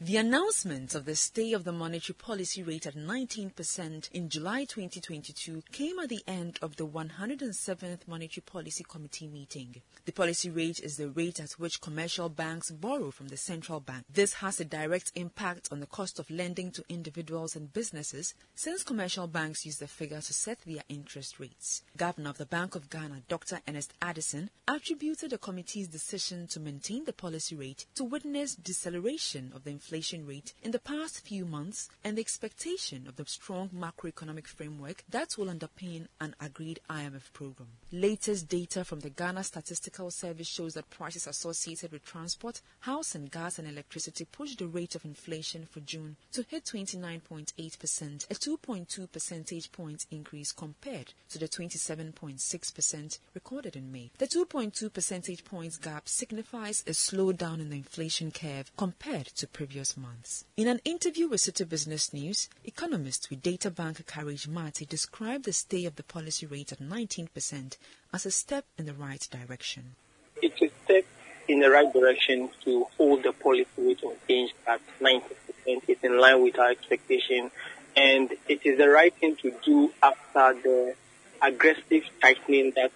The 0.00 0.16
announcement 0.16 0.96
of 0.96 1.04
the 1.04 1.14
stay 1.14 1.52
of 1.52 1.62
the 1.62 1.70
monetary 1.70 2.16
policy 2.16 2.64
rate 2.64 2.84
at 2.84 2.96
19% 2.96 4.10
in 4.10 4.28
July 4.28 4.64
2022 4.64 5.62
came 5.70 6.00
at 6.00 6.08
the 6.08 6.22
end 6.26 6.58
of 6.60 6.74
the 6.74 6.86
107th 6.86 8.08
Monetary 8.08 8.42
Policy 8.44 8.84
Committee 8.86 9.28
meeting. 9.28 9.76
The 10.04 10.12
policy 10.12 10.50
rate 10.50 10.80
is 10.80 10.96
the 10.96 11.08
rate 11.08 11.38
at 11.38 11.52
which 11.52 11.80
commercial 11.80 12.28
banks 12.28 12.72
borrow 12.72 13.12
from 13.12 13.28
the 13.28 13.36
central 13.36 13.78
bank. 13.78 14.04
This 14.12 14.34
has 14.34 14.58
a 14.58 14.64
direct 14.64 15.12
impact 15.14 15.68
on 15.70 15.78
the 15.78 15.86
cost 15.86 16.18
of 16.18 16.28
lending 16.28 16.72
to 16.72 16.84
individuals 16.88 17.54
and 17.54 17.72
businesses 17.72 18.34
since 18.56 18.82
commercial 18.82 19.28
banks 19.28 19.64
use 19.64 19.78
the 19.78 19.86
figure 19.86 20.20
to 20.20 20.34
set 20.34 20.58
their 20.66 20.82
interest 20.88 21.38
rates. 21.38 21.82
Governor 21.96 22.30
of 22.30 22.38
the 22.38 22.46
Bank 22.46 22.74
of 22.74 22.90
Ghana, 22.90 23.22
Dr. 23.28 23.60
Ernest 23.68 23.94
Addison, 24.02 24.50
attributed 24.66 25.30
the 25.30 25.38
committee's 25.38 25.88
decision 25.88 26.48
to 26.48 26.58
maintain 26.58 27.04
the 27.04 27.12
policy 27.12 27.54
rate 27.54 27.86
to 27.94 28.02
witness 28.02 28.56
deceleration 28.56 29.52
of 29.54 29.62
the 29.62 29.70
inflation 29.84 30.26
rate 30.26 30.54
in 30.62 30.70
the 30.70 30.78
past 30.78 31.20
few 31.20 31.44
months 31.44 31.90
and 32.02 32.16
the 32.16 32.20
expectation 32.20 33.06
of 33.06 33.16
the 33.16 33.26
strong 33.26 33.68
macroeconomic 33.68 34.46
framework 34.46 35.04
that 35.10 35.36
will 35.36 35.46
underpin 35.46 36.06
an 36.22 36.34
agreed 36.40 36.80
IMF 36.88 37.30
program. 37.34 37.68
Latest 37.92 38.48
data 38.48 38.82
from 38.82 39.00
the 39.00 39.10
Ghana 39.10 39.44
Statistical 39.44 40.10
Service 40.10 40.48
shows 40.48 40.72
that 40.72 40.88
prices 40.88 41.26
associated 41.26 41.92
with 41.92 42.02
transport, 42.02 42.62
house 42.80 43.14
and 43.14 43.30
gas 43.30 43.58
and 43.58 43.68
electricity 43.68 44.24
pushed 44.24 44.58
the 44.58 44.66
rate 44.66 44.94
of 44.94 45.04
inflation 45.04 45.66
for 45.70 45.80
June 45.80 46.16
to 46.32 46.46
hit 46.48 46.64
29.8%, 46.64 48.30
a 48.30 48.34
2.2 48.34 49.12
percentage 49.12 49.70
point 49.70 50.06
increase 50.10 50.50
compared 50.50 51.12
to 51.28 51.38
the 51.38 51.46
27.6% 51.46 53.18
recorded 53.34 53.76
in 53.76 53.92
May. 53.92 54.10
The 54.16 54.26
2.2 54.26 54.90
percentage 54.90 55.44
points 55.44 55.76
gap 55.76 56.08
signifies 56.08 56.82
a 56.86 56.92
slowdown 56.92 57.60
in 57.60 57.68
the 57.68 57.76
inflation 57.76 58.30
curve 58.30 58.72
compared 58.78 59.26
to 59.26 59.46
previous 59.46 59.73
months. 59.96 60.44
In 60.56 60.68
an 60.68 60.80
interview 60.84 61.28
with 61.28 61.40
City 61.40 61.64
Business 61.64 62.12
News, 62.12 62.48
economist 62.64 63.28
with 63.28 63.42
Data 63.42 63.70
Bank 63.70 64.06
Courage 64.06 64.46
Martey 64.46 64.86
described 64.86 65.44
the 65.44 65.52
stay 65.52 65.84
of 65.84 65.96
the 65.96 66.02
policy 66.04 66.46
rate 66.46 66.70
at 66.70 66.80
19% 66.80 67.76
as 68.12 68.26
a 68.26 68.30
step 68.30 68.64
in 68.78 68.86
the 68.86 68.94
right 68.94 69.26
direction. 69.30 69.96
It's 70.40 70.62
a 70.62 70.70
step 70.84 71.04
in 71.48 71.60
the 71.60 71.70
right 71.70 71.92
direction 71.92 72.50
to 72.64 72.86
hold 72.96 73.24
the 73.24 73.32
policy 73.32 73.68
rate 73.78 74.02
unchanged 74.02 74.54
at 74.66 74.80
90%. 75.00 75.22
It's 75.66 76.04
in 76.04 76.18
line 76.18 76.42
with 76.42 76.58
our 76.58 76.70
expectation 76.70 77.50
and 77.96 78.30
it 78.48 78.60
is 78.64 78.78
the 78.78 78.88
right 78.88 79.14
thing 79.14 79.36
to 79.36 79.52
do 79.64 79.92
after 80.02 80.54
the 80.62 80.94
aggressive 81.42 82.04
tightening 82.20 82.72
that 82.76 82.92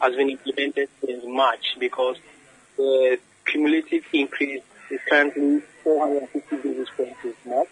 has 0.00 0.14
been 0.16 0.30
implemented 0.30 0.88
since 1.00 1.24
March 1.26 1.76
because 1.78 2.18
the 2.76 3.18
cumulative 3.46 4.04
increase 4.12 4.62
is 4.94 5.00
currently 5.08 5.60
450 5.82 6.56
basis 6.56 6.88
points 6.96 7.18
month, 7.44 7.68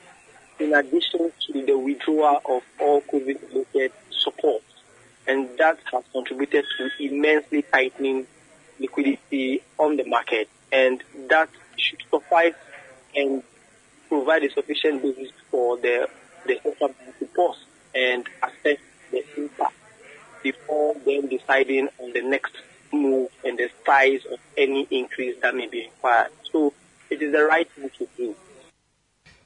in 0.58 0.74
addition 0.74 1.32
to 1.46 1.64
the 1.64 1.78
withdrawal 1.78 2.40
of 2.48 2.62
all 2.80 3.00
COVID-related 3.02 3.92
support. 4.10 4.62
And 5.26 5.48
that 5.58 5.78
has 5.92 6.04
contributed 6.12 6.64
to 6.78 6.90
immensely 6.98 7.62
tightening 7.62 8.26
liquidity 8.78 9.62
on 9.78 9.96
the 9.96 10.04
market. 10.04 10.48
And 10.72 11.02
that 11.28 11.48
should 11.76 12.02
suffice 12.10 12.54
and 13.14 13.42
provide 14.08 14.42
a 14.42 14.50
sufficient 14.50 15.02
basis 15.02 15.30
for 15.50 15.76
the, 15.76 16.08
the 16.46 16.58
central 16.62 16.88
bank 16.88 17.18
to 17.20 17.26
pause 17.26 17.64
and 17.94 18.26
assess 18.42 18.78
the 19.10 19.24
impact 19.36 19.74
before 20.42 20.96
then 21.06 21.28
deciding 21.28 21.88
on 21.98 22.12
the 22.12 22.22
next 22.22 22.52
move 22.92 23.30
and 23.44 23.58
the 23.58 23.70
size 23.86 24.24
of 24.30 24.38
any 24.56 24.86
increase 24.90 25.36
that 25.40 25.54
may 25.54 25.66
be 25.66 25.84
required. 25.84 26.30
So 26.50 26.72
it 27.12 27.20
is 27.20 27.32
the 27.32 27.44
right 27.44 27.70
thing 27.70 27.90
to 27.98 28.08
do. 28.16 28.34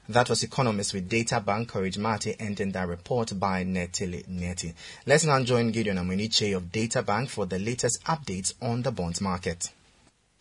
That 0.09 0.29
was 0.29 0.41
economist 0.41 0.93
with 0.93 1.09
Data 1.09 1.41
Bank 1.41 1.67
Courage 1.67 1.97
Martey 1.97 2.33
ending 2.39 2.71
that 2.71 2.87
report 2.87 3.37
by 3.37 3.65
Netili 3.65 4.25
Neti. 4.25 4.73
Let's 5.05 5.25
now 5.25 5.43
join 5.43 5.71
Gideon 5.71 5.97
Amuniche 5.97 6.55
of 6.55 6.71
Data 6.71 7.03
Bank 7.03 7.29
for 7.29 7.45
the 7.45 7.59
latest 7.59 8.01
updates 8.05 8.53
on 8.61 8.83
the 8.83 8.91
bonds 8.91 9.19
market. 9.19 9.69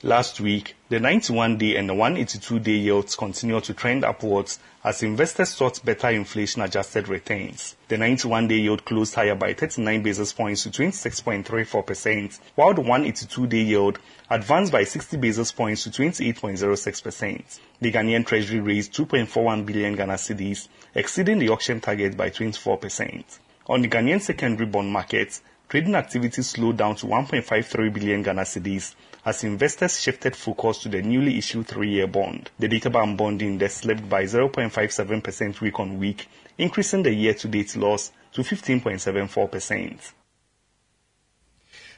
Last 0.02 0.40
week, 0.40 0.76
the 0.90 0.98
91-day 0.98 1.74
and 1.76 1.88
the 1.88 1.94
182-day 1.94 2.70
yields 2.70 3.16
continued 3.16 3.64
to 3.64 3.72
trend 3.72 4.04
upwards 4.04 4.58
as 4.84 5.02
investors 5.02 5.48
sought 5.48 5.82
better 5.86 6.10
inflation-adjusted 6.10 7.08
returns. 7.08 7.76
The 7.88 7.96
91-day 7.96 8.58
yield 8.58 8.84
closed 8.84 9.14
higher 9.14 9.34
by 9.34 9.54
39 9.54 10.02
basis 10.02 10.34
points 10.34 10.64
to 10.64 10.68
26.34%, 10.68 12.38
while 12.56 12.74
the 12.74 12.82
182-day 12.82 13.62
yield 13.62 13.98
advanced 14.28 14.70
by 14.70 14.84
60 14.84 15.16
basis 15.16 15.50
points 15.50 15.84
to 15.84 15.90
28.06%. 15.90 17.58
The 17.80 17.90
Ghanaian 17.90 18.26
Treasury 18.26 18.60
raised 18.60 18.92
2.41 18.92 19.64
billion 19.64 19.96
Ghana 19.96 20.16
cedis, 20.16 20.68
exceeding 20.94 21.38
the 21.38 21.48
auction 21.48 21.80
target 21.80 22.18
by 22.18 22.28
24%. 22.28 23.38
On 23.68 23.80
the 23.80 23.88
Ghanaian 23.88 24.20
secondary 24.20 24.66
bond 24.66 24.92
market, 24.92 25.40
trading 25.70 25.94
activity 25.94 26.42
slowed 26.42 26.76
down 26.76 26.96
to 26.96 27.06
1.53 27.06 27.94
billion 27.94 28.22
Ghana 28.22 28.42
cedis 28.42 28.94
as 29.26 29.42
investors 29.42 30.00
shifted 30.00 30.36
focus 30.36 30.78
to 30.78 30.88
the 30.88 31.02
newly 31.02 31.36
issued 31.36 31.66
three-year 31.66 32.06
bond. 32.06 32.48
The 32.60 32.68
DataBank 32.68 33.16
bond 33.16 33.42
index 33.42 33.78
slipped 33.78 34.08
by 34.08 34.22
0.57% 34.22 35.60
week 35.60 35.80
on 35.80 35.98
week, 35.98 36.28
increasing 36.56 37.02
the 37.02 37.12
year-to-date 37.12 37.76
loss 37.76 38.12
to 38.32 38.42
15.74%. 38.42 40.12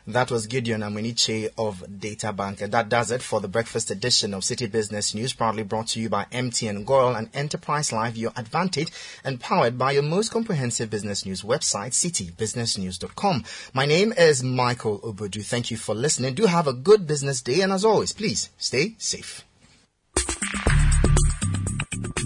That 0.09 0.31
was 0.31 0.47
Gideon 0.47 0.81
Aminiche 0.81 1.51
of 1.59 1.85
Data 2.01 2.33
Bank. 2.33 2.63
And 2.63 2.73
that 2.73 2.89
does 2.89 3.11
it 3.11 3.21
for 3.21 3.43
the 3.43 3.47
breakfast 3.47 3.91
edition 3.91 4.33
of 4.33 4.43
City 4.43 4.67
Business 4.67 5.15
News, 5.15 5.35
proudly 5.35 5.65
brought 5.65 5.89
to 5.89 6.01
you 6.01 6.09
by 6.09 6.25
MTN 6.33 6.87
Goil 6.87 7.15
and 7.15 7.29
Enterprise 7.35 7.93
Live, 7.93 8.17
your 8.17 8.33
advantage, 8.35 8.91
and 9.23 9.39
powered 9.39 9.77
by 9.77 9.93
your 9.93 10.03
most 10.03 10.33
comprehensive 10.33 10.89
business 10.89 11.27
news 11.27 11.43
website, 11.43 11.93
citybusinessnews.com. 11.93 13.45
My 13.75 13.85
name 13.85 14.15
is 14.17 14.43
Michael 14.43 14.99
Obudu. 15.01 15.45
Thank 15.45 15.71
you 15.71 15.77
for 15.77 15.95
listening. 15.95 16.33
Do 16.33 16.47
have 16.47 16.67
a 16.67 16.73
good 16.73 17.07
business 17.07 17.43
day, 17.43 17.61
and 17.61 17.71
as 17.71 17.85
always, 17.85 18.15
please 18.15 18.49
stay 18.57 18.95
safe. 18.97 19.45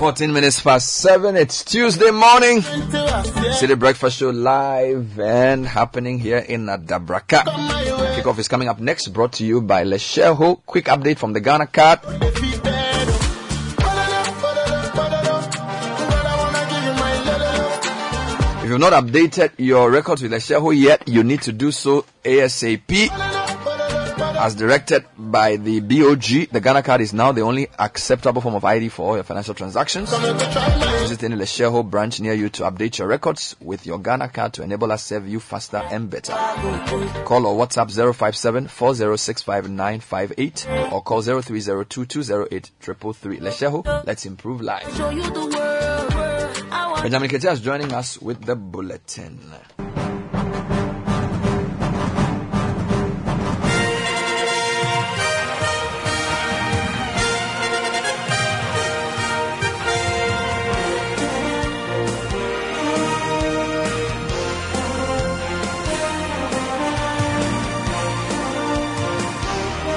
Fourteen 0.00 0.32
minutes 0.32 0.62
past 0.62 0.96
seven. 0.96 1.36
It's 1.36 1.62
Tuesday 1.62 2.10
morning. 2.10 2.62
City 3.52 3.74
Breakfast 3.74 4.16
Show 4.16 4.30
live 4.30 5.20
and 5.20 5.66
happening 5.66 6.18
here 6.18 6.38
in 6.38 6.64
Adabraka. 6.68 7.44
Kickoff 8.16 8.38
is 8.38 8.48
coming 8.48 8.68
up 8.68 8.80
next. 8.80 9.08
Brought 9.08 9.34
to 9.34 9.44
you 9.44 9.60
by 9.60 9.84
Letshego. 9.84 10.62
Quick 10.64 10.86
update 10.86 11.18
from 11.18 11.34
the 11.34 11.40
Ghana 11.40 11.66
card. 11.66 12.00
If 18.62 18.70
you've 18.70 18.80
not 18.80 18.94
updated 18.94 19.50
your 19.58 19.90
records 19.90 20.22
with 20.22 20.32
Letshego 20.32 20.74
yet, 20.74 21.06
you 21.08 21.22
need 21.24 21.42
to 21.42 21.52
do 21.52 21.70
so 21.70 22.06
ASAP. 22.24 23.39
As 24.42 24.54
directed 24.54 25.04
by 25.18 25.56
the 25.56 25.80
BOG, 25.80 26.48
the 26.50 26.62
Ghana 26.62 26.82
card 26.82 27.02
is 27.02 27.12
now 27.12 27.30
the 27.30 27.42
only 27.42 27.68
acceptable 27.78 28.40
form 28.40 28.54
of 28.54 28.64
ID 28.64 28.88
for 28.88 29.06
all 29.06 29.14
your 29.14 29.22
financial 29.22 29.52
transactions. 29.52 30.08
Visit 30.10 31.22
any 31.24 31.36
Letshego 31.36 31.84
branch 31.84 32.20
near 32.20 32.32
you 32.32 32.48
to 32.48 32.62
update 32.62 32.96
your 32.96 33.06
records 33.06 33.54
with 33.60 33.84
your 33.84 33.98
Ghana 33.98 34.30
card 34.30 34.54
to 34.54 34.62
enable 34.62 34.90
us 34.92 35.04
serve 35.04 35.28
you 35.28 35.40
faster 35.40 35.76
and 35.76 36.08
better. 36.08 36.32
Call 36.32 37.46
or 37.46 37.66
WhatsApp 37.66 37.90
057 38.14 38.68
4065958 38.68 40.92
or 40.92 41.02
call 41.02 41.20
0302 41.20 42.06
208 42.06 42.70
Letshego, 43.42 44.06
let's 44.06 44.24
improve 44.24 44.62
lives. 44.62 44.96
Benjamin 47.02 47.28
Nketia 47.28 47.52
is 47.52 47.60
joining 47.60 47.92
us 47.92 48.18
with 48.18 48.42
the 48.46 48.56
bulletin. 48.56 49.38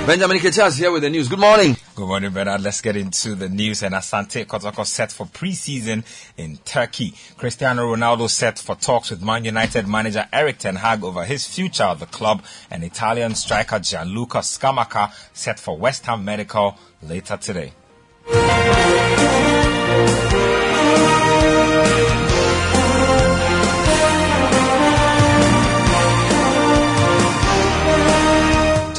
Benjamin 0.05 0.37
Nketia 0.37 0.67
is 0.67 0.75
here 0.75 0.91
with 0.91 1.01
the 1.01 1.09
news. 1.09 1.29
Good 1.29 1.39
morning. 1.39 1.77
Good 1.95 2.07
morning, 2.07 2.31
Bernard. 2.31 2.59
Let's 2.59 2.81
get 2.81 2.97
into 2.97 3.35
the 3.35 3.47
news. 3.47 3.83
And 3.83 3.95
Asante 3.95 4.45
Kotoko 4.45 4.85
set 4.85 5.13
for 5.13 5.25
preseason 5.25 6.03
in 6.35 6.57
Turkey. 6.65 7.13
Cristiano 7.37 7.95
Ronaldo 7.95 8.29
set 8.29 8.59
for 8.59 8.75
talks 8.75 9.11
with 9.11 9.21
Man 9.23 9.45
United 9.45 9.87
manager 9.87 10.27
Erik 10.33 10.57
Ten 10.57 10.75
Hag 10.75 11.05
over 11.05 11.23
his 11.23 11.47
future 11.47 11.83
at 11.83 11.99
the 11.99 12.05
club. 12.05 12.43
And 12.69 12.83
Italian 12.83 13.33
striker 13.35 13.79
Gianluca 13.79 14.39
Scamacca 14.39 15.13
set 15.31 15.57
for 15.57 15.77
West 15.77 16.05
Ham 16.05 16.25
Medical 16.25 16.77
later 17.01 17.37
today. 17.37 17.71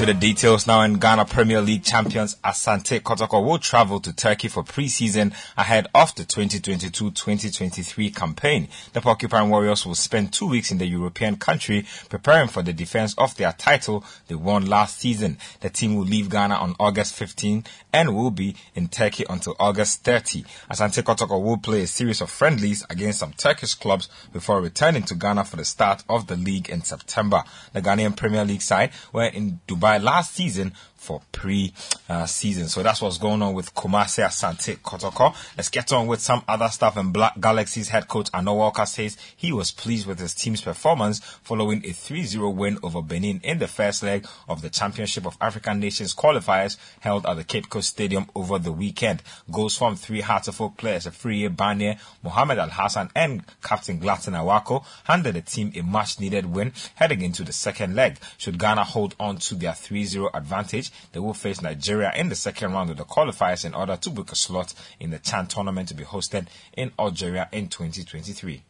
The 0.05 0.12
details 0.12 0.66
now 0.66 0.82
in 0.82 0.98
Ghana 0.98 1.24
Premier 1.24 1.62
League 1.62 1.82
champions 1.82 2.36
Asante 2.44 3.00
Kotoko 3.00 3.42
will 3.42 3.59
travel 3.59 4.00
to 4.00 4.12
Turkey 4.12 4.48
for 4.48 4.62
pre-season 4.62 5.32
ahead 5.57 5.88
of 5.94 6.14
the 6.14 6.24
2022-2023 6.24 8.14
campaign. 8.14 8.68
The 8.92 9.00
Porcupine 9.00 9.48
Warriors 9.48 9.86
will 9.86 9.94
spend 9.94 10.34
two 10.34 10.46
weeks 10.46 10.70
in 10.70 10.76
the 10.76 10.84
European 10.84 11.36
country 11.36 11.86
preparing 12.11 12.48
for 12.48 12.62
the 12.62 12.74
defense 12.74 13.14
of 13.16 13.34
their 13.38 13.55
title 13.55 14.05
they 14.28 14.34
won 14.34 14.66
last 14.66 14.98
season. 14.98 15.38
The 15.61 15.70
team 15.70 15.96
will 15.96 16.05
leave 16.05 16.28
Ghana 16.28 16.57
on 16.57 16.76
August 16.78 17.14
15 17.14 17.64
and 17.94 18.14
will 18.14 18.30
be 18.30 18.57
in 18.74 18.88
Turkey 18.88 19.24
until 19.30 19.57
August 19.59 20.05
30. 20.05 20.44
Asante 20.70 21.02
Kotoko 21.02 21.42
will 21.42 21.57
play 21.57 21.80
a 21.80 21.86
series 21.86 22.20
of 22.20 22.28
friendlies 22.28 22.84
against 22.90 23.20
some 23.20 23.32
Turkish 23.32 23.72
clubs 23.72 24.11
before 24.34 24.61
returning 24.61 25.05
to 25.05 25.14
Ghana 25.14 25.44
for 25.44 25.57
the 25.57 25.64
start 25.64 26.05
of 26.11 26.26
the 26.26 26.36
league 26.36 26.68
in 26.68 26.82
September. 26.82 27.42
The 27.72 27.80
Ghanaian 27.80 28.14
Premier 28.14 28.44
League 28.44 28.61
side 28.61 28.90
were 29.11 29.24
in 29.24 29.61
Dubai 29.66 29.93
last 29.99 30.34
season 30.34 30.72
for 31.05 31.20
pre-season. 31.32 32.68
so 32.68 32.82
that's 32.82 33.03
what's 33.03 33.18
going 33.18 33.42
on 33.42 33.53
with 33.53 33.74
Kumasi 33.74 34.24
Asante 34.24 34.78
Kotoko. 34.78 35.34
Let's 35.57 35.68
get 35.68 35.92
on 35.92 36.07
with 36.07 36.20
some 36.20 36.42
other 36.49 36.68
stuff. 36.68 36.97
And 36.97 37.12
Black 37.12 37.38
Galaxy's 37.38 37.90
head 37.90 38.09
coach 38.09 38.32
Annor 38.32 38.57
Walker 38.57 38.86
says 38.86 39.18
he 39.36 39.53
was 39.53 39.70
pleased 39.70 40.07
with 40.07 40.18
his 40.18 40.34
team's 40.34 40.62
performance 40.62 41.20
following 41.42 41.84
a 41.84 41.90
3-0 41.90 42.55
win 42.55 42.78
over 42.82 43.03
Benin 43.03 43.40
in 43.45 43.59
the 43.59 43.68
first 43.68 44.03
leg 44.03 44.26
of 44.49 44.62
the 44.62 44.70
Championship 44.70 45.26
of 45.26 45.36
African 45.42 45.78
Nations 45.78 46.14
qualifiers 46.14 46.78
held 47.01 47.26
at 47.26 47.36
the 47.36 47.45
Cape 47.45 47.68
Coast 47.68 47.90
Stadium 47.90 48.26
over 48.34 48.59
the 48.59 48.72
weekend. 48.72 49.22
Goals 49.51 49.76
from 49.76 49.97
three 49.97 50.22
Hearts 50.22 50.49
of 50.49 50.59
Oak 50.61 50.78
players, 50.78 51.05
Afriyie 51.05 51.55
Barnieh, 51.55 51.99
Mohamed 52.22 52.59
Al 52.59 52.70
Hassan, 52.70 53.11
and 53.14 53.45
Captain 53.62 54.01
Gladson 54.01 54.32
Awako 54.32 54.82
handed 55.05 55.34
the 55.34 55.42
team 55.42 55.70
a 55.76 55.82
much-needed 55.82 56.47
win 56.47 56.72
heading 56.95 57.20
into 57.20 57.45
the 57.45 57.53
second 57.53 57.95
leg. 57.95 58.18
Should 58.38 58.59
Ghana 58.59 58.84
hold 58.84 59.14
on 59.20 59.36
to 59.36 59.55
their 59.55 59.74
3-0 59.85 60.30
advantage, 60.35 60.91
they 61.12 61.20
will 61.20 61.35
face 61.35 61.61
Nigeria 61.61 62.12
in 62.16 62.28
the 62.28 62.35
second 62.35 62.72
round 62.72 62.91
of 62.91 62.97
the 62.97 63.05
qualifiers 63.05 63.64
in 63.64 63.74
order 63.74 63.97
to 63.97 64.11
book 64.11 64.32
a 64.32 64.37
slot 64.37 64.74
in 64.99 65.11
the 65.11 65.18
Chan 65.18 65.49
tournament 65.49 65.89
to 65.89 65.95
be 65.95 66.05
hosted 66.05 66.47
in 66.76 66.91
Algeria 66.99 67.49
in 67.53 67.68
2023. 67.68 68.62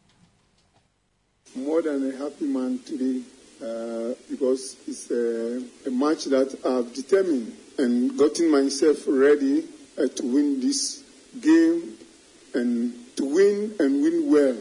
More 1.55 1.81
than 1.81 2.11
a 2.13 2.17
happy 2.17 2.45
man 2.45 2.79
today 2.79 3.21
uh, 3.61 4.13
because 4.29 4.75
it's 4.87 5.09
a, 5.09 5.63
a, 5.87 5.91
match 5.91 6.25
that 6.25 6.53
I've 6.65 6.93
determined 6.93 7.55
and 7.77 8.17
gotten 8.17 8.51
myself 8.51 8.97
ready 9.07 9.63
uh, 9.97 10.07
to 10.07 10.23
win 10.23 10.59
this 10.59 11.01
game 11.39 11.97
and 12.53 12.93
to 13.15 13.25
win 13.25 13.73
and 13.79 14.01
win 14.03 14.29
well 14.29 14.57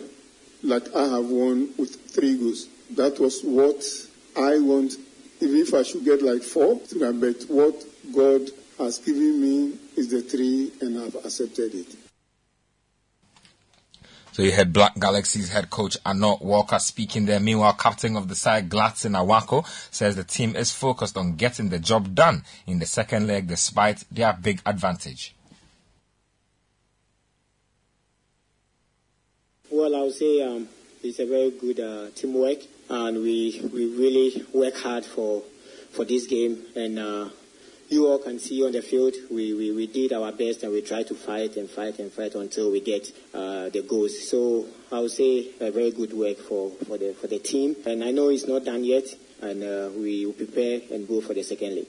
like 0.62 0.94
I 0.94 1.02
have 1.02 1.26
won 1.26 1.70
with 1.76 1.96
three 2.10 2.38
goals. 2.38 2.68
That 2.90 3.18
was 3.18 3.42
what 3.42 3.82
I 4.36 4.58
want 4.58 4.94
even 5.44 5.60
if 5.60 5.74
I 5.74 5.82
should 5.82 6.04
get 6.04 6.22
like 6.22 6.42
four, 6.42 6.80
but 6.98 7.36
what 7.48 7.84
God 8.14 8.50
has 8.78 8.98
given 8.98 9.40
me 9.40 9.78
is 9.96 10.08
the 10.10 10.22
three, 10.22 10.72
and 10.80 10.98
I've 10.98 11.14
accepted 11.16 11.74
it. 11.74 11.96
So 14.32 14.42
you 14.42 14.50
had 14.50 14.72
Black 14.72 14.98
Galaxy's 14.98 15.50
head 15.50 15.70
coach 15.70 15.96
Annor 16.04 16.40
Walker 16.40 16.80
speaking 16.80 17.26
there. 17.26 17.38
Meanwhile, 17.38 17.74
captain 17.74 18.16
of 18.16 18.26
the 18.26 18.34
side 18.34 18.68
Gladson 18.68 19.14
Awako 19.14 19.64
says 19.92 20.16
the 20.16 20.24
team 20.24 20.56
is 20.56 20.72
focused 20.72 21.16
on 21.16 21.36
getting 21.36 21.68
the 21.68 21.78
job 21.78 22.16
done 22.16 22.42
in 22.66 22.80
the 22.80 22.86
second 22.86 23.28
leg 23.28 23.46
despite 23.46 24.04
their 24.10 24.32
big 24.32 24.60
advantage. 24.66 25.36
Well, 29.70 29.94
I 29.94 30.00
would 30.00 30.14
say 30.14 30.42
um, 30.42 30.68
it's 31.02 31.20
a 31.20 31.26
very 31.26 31.52
good 31.52 31.78
uh, 31.78 32.10
teamwork 32.16 32.58
and 32.88 33.22
we 33.22 33.60
we 33.72 33.86
really 33.96 34.44
work 34.52 34.76
hard 34.76 35.04
for 35.04 35.42
for 35.92 36.04
this 36.04 36.26
game. 36.26 36.64
And 36.74 36.98
uh, 36.98 37.28
you 37.88 38.06
all 38.06 38.18
can 38.18 38.38
see 38.38 38.64
on 38.64 38.72
the 38.72 38.82
field, 38.82 39.14
we, 39.30 39.54
we, 39.54 39.70
we 39.72 39.86
did 39.86 40.12
our 40.12 40.32
best 40.32 40.62
and 40.62 40.72
we 40.72 40.82
tried 40.82 41.06
to 41.08 41.14
fight 41.14 41.56
and 41.56 41.70
fight 41.70 41.98
and 41.98 42.10
fight 42.10 42.34
until 42.34 42.70
we 42.70 42.80
get 42.80 43.12
uh, 43.32 43.68
the 43.68 43.82
goals. 43.82 44.28
So 44.28 44.66
I 44.90 45.00
would 45.00 45.10
say 45.10 45.50
a 45.60 45.70
very 45.70 45.90
good 45.90 46.12
work 46.12 46.38
for, 46.38 46.70
for 46.86 46.98
the 46.98 47.14
for 47.14 47.26
the 47.26 47.38
team. 47.38 47.76
And 47.86 48.02
I 48.02 48.10
know 48.10 48.30
it's 48.30 48.46
not 48.46 48.64
done 48.64 48.84
yet, 48.84 49.04
and 49.40 49.62
uh, 49.62 49.90
we 49.96 50.26
will 50.26 50.32
prepare 50.32 50.80
and 50.90 51.06
go 51.06 51.20
for 51.20 51.34
the 51.34 51.42
second 51.42 51.76
leg. 51.76 51.86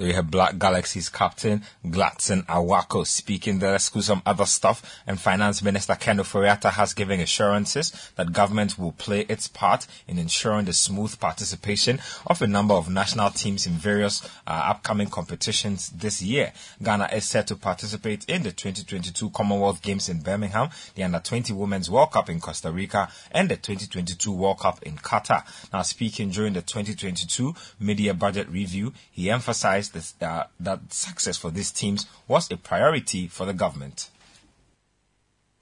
You 0.00 0.14
have 0.14 0.30
Black 0.30 0.58
Galaxy's 0.58 1.08
captain 1.08 1.64
Gladson 1.84 2.46
Awako 2.46 3.04
speaking 3.04 3.58
there. 3.58 3.72
Let's 3.72 3.90
some 4.04 4.22
other 4.24 4.46
stuff. 4.46 5.02
And 5.08 5.18
Finance 5.18 5.60
Minister 5.60 5.96
Ken 5.96 6.18
Ofori-Atta 6.18 6.70
has 6.70 6.94
given 6.94 7.18
assurances 7.18 8.12
that 8.14 8.32
government 8.32 8.78
will 8.78 8.92
play 8.92 9.22
its 9.22 9.48
part 9.48 9.88
in 10.06 10.16
ensuring 10.16 10.66
the 10.66 10.72
smooth 10.72 11.18
participation 11.18 11.98
of 12.28 12.40
a 12.40 12.46
number 12.46 12.74
of 12.74 12.88
national 12.88 13.30
teams 13.30 13.66
in 13.66 13.72
various 13.72 14.24
uh, 14.46 14.66
upcoming 14.66 15.08
competitions 15.08 15.88
this 15.90 16.22
year. 16.22 16.52
Ghana 16.80 17.08
is 17.12 17.24
set 17.24 17.48
to 17.48 17.56
participate 17.56 18.24
in 18.26 18.44
the 18.44 18.52
2022 18.52 19.30
Commonwealth 19.30 19.82
Games 19.82 20.08
in 20.08 20.20
Birmingham, 20.20 20.68
the 20.94 21.02
Under 21.02 21.18
20 21.18 21.52
Women's 21.54 21.90
World 21.90 22.12
Cup 22.12 22.30
in 22.30 22.38
Costa 22.38 22.70
Rica, 22.70 23.08
and 23.32 23.48
the 23.48 23.56
2022 23.56 24.30
World 24.30 24.60
Cup 24.60 24.80
in 24.84 24.94
Qatar. 24.94 25.42
Now, 25.72 25.82
speaking 25.82 26.30
during 26.30 26.52
the 26.52 26.62
2022 26.62 27.52
mid-year 27.80 28.14
budget 28.14 28.48
review, 28.48 28.92
he 29.10 29.28
emphasized 29.28 29.87
this, 29.88 30.14
uh, 30.20 30.44
that 30.60 30.92
success 30.92 31.36
for 31.36 31.50
these 31.50 31.70
teams 31.70 32.06
was 32.26 32.50
a 32.50 32.56
priority 32.56 33.26
for 33.28 33.46
the 33.46 33.54
government. 33.54 34.10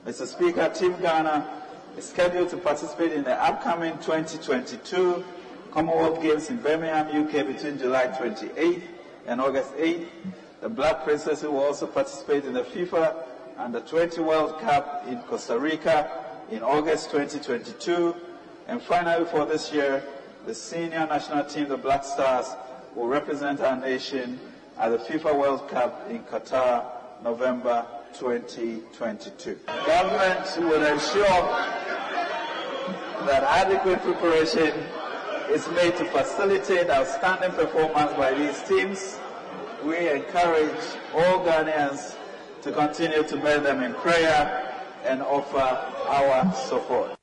Mr. 0.05 0.27
Speaker, 0.27 0.69
Team 0.69 0.95
Ghana 1.01 1.63
is 1.97 2.09
scheduled 2.09 2.51
to 2.51 2.57
participate 2.57 3.13
in 3.13 3.25
the 3.25 3.35
upcoming 3.43 3.93
2022 3.99 5.25
Commonwealth 5.73 6.23
Games 6.23 6.49
in 6.49 6.57
Birmingham, 6.57 7.09
UK 7.09 7.47
between 7.47 7.79
July 7.79 8.07
28th 8.07 8.83
and 9.27 9.41
August 9.41 9.77
8th. 9.77 10.07
The 10.61 10.69
Black 10.69 11.05
Princesses 11.05 11.45
will 11.45 11.59
also 11.59 11.87
participate 11.87 12.45
in 12.45 12.55
the 12.55 12.63
FIFA 12.63 13.15
Under 13.59 13.81
20 13.81 14.21
World 14.23 14.59
Cup 14.61 15.05
in 15.07 15.19
Costa 15.23 15.59
Rica 15.59 16.25
in 16.51 16.63
August 16.63 17.11
2022. 17.11 18.15
And 18.69 18.81
finally, 18.81 19.25
for 19.27 19.45
this 19.45 19.73
year, 19.73 20.03
the 20.47 20.55
senior 20.55 21.07
national 21.07 21.45
team, 21.45 21.69
the 21.69 21.77
Black 21.77 22.05
Stars, 22.05 22.47
will 22.97 23.07
represent 23.07 23.61
our 23.61 23.77
nation 23.77 24.41
at 24.79 24.89
the 24.89 24.97
FIFA 24.97 25.39
World 25.39 25.69
Cup 25.69 26.11
in 26.11 26.21
Qatar, 26.25 26.83
November 27.23 27.87
2022. 28.19 29.59
Government 29.67 30.57
will 30.59 30.83
ensure 30.83 31.43
that 33.27 33.43
adequate 33.43 34.01
preparation 34.01 34.73
is 35.51 35.69
made 35.69 35.95
to 35.97 36.07
facilitate 36.07 36.89
outstanding 36.89 37.53
performance 37.53 38.13
by 38.15 38.33
these 38.33 38.63
teams. 38.63 39.19
We 39.85 40.09
encourage 40.09 40.97
all 41.15 41.45
Ghanaians 41.45 42.17
to 42.63 42.73
continue 42.73 43.23
to 43.25 43.37
bear 43.37 43.61
them 43.61 43.83
in 43.83 43.93
prayer 43.95 44.73
and 45.05 45.21
offer 45.23 45.59
our 46.09 46.53
support. 46.55 47.17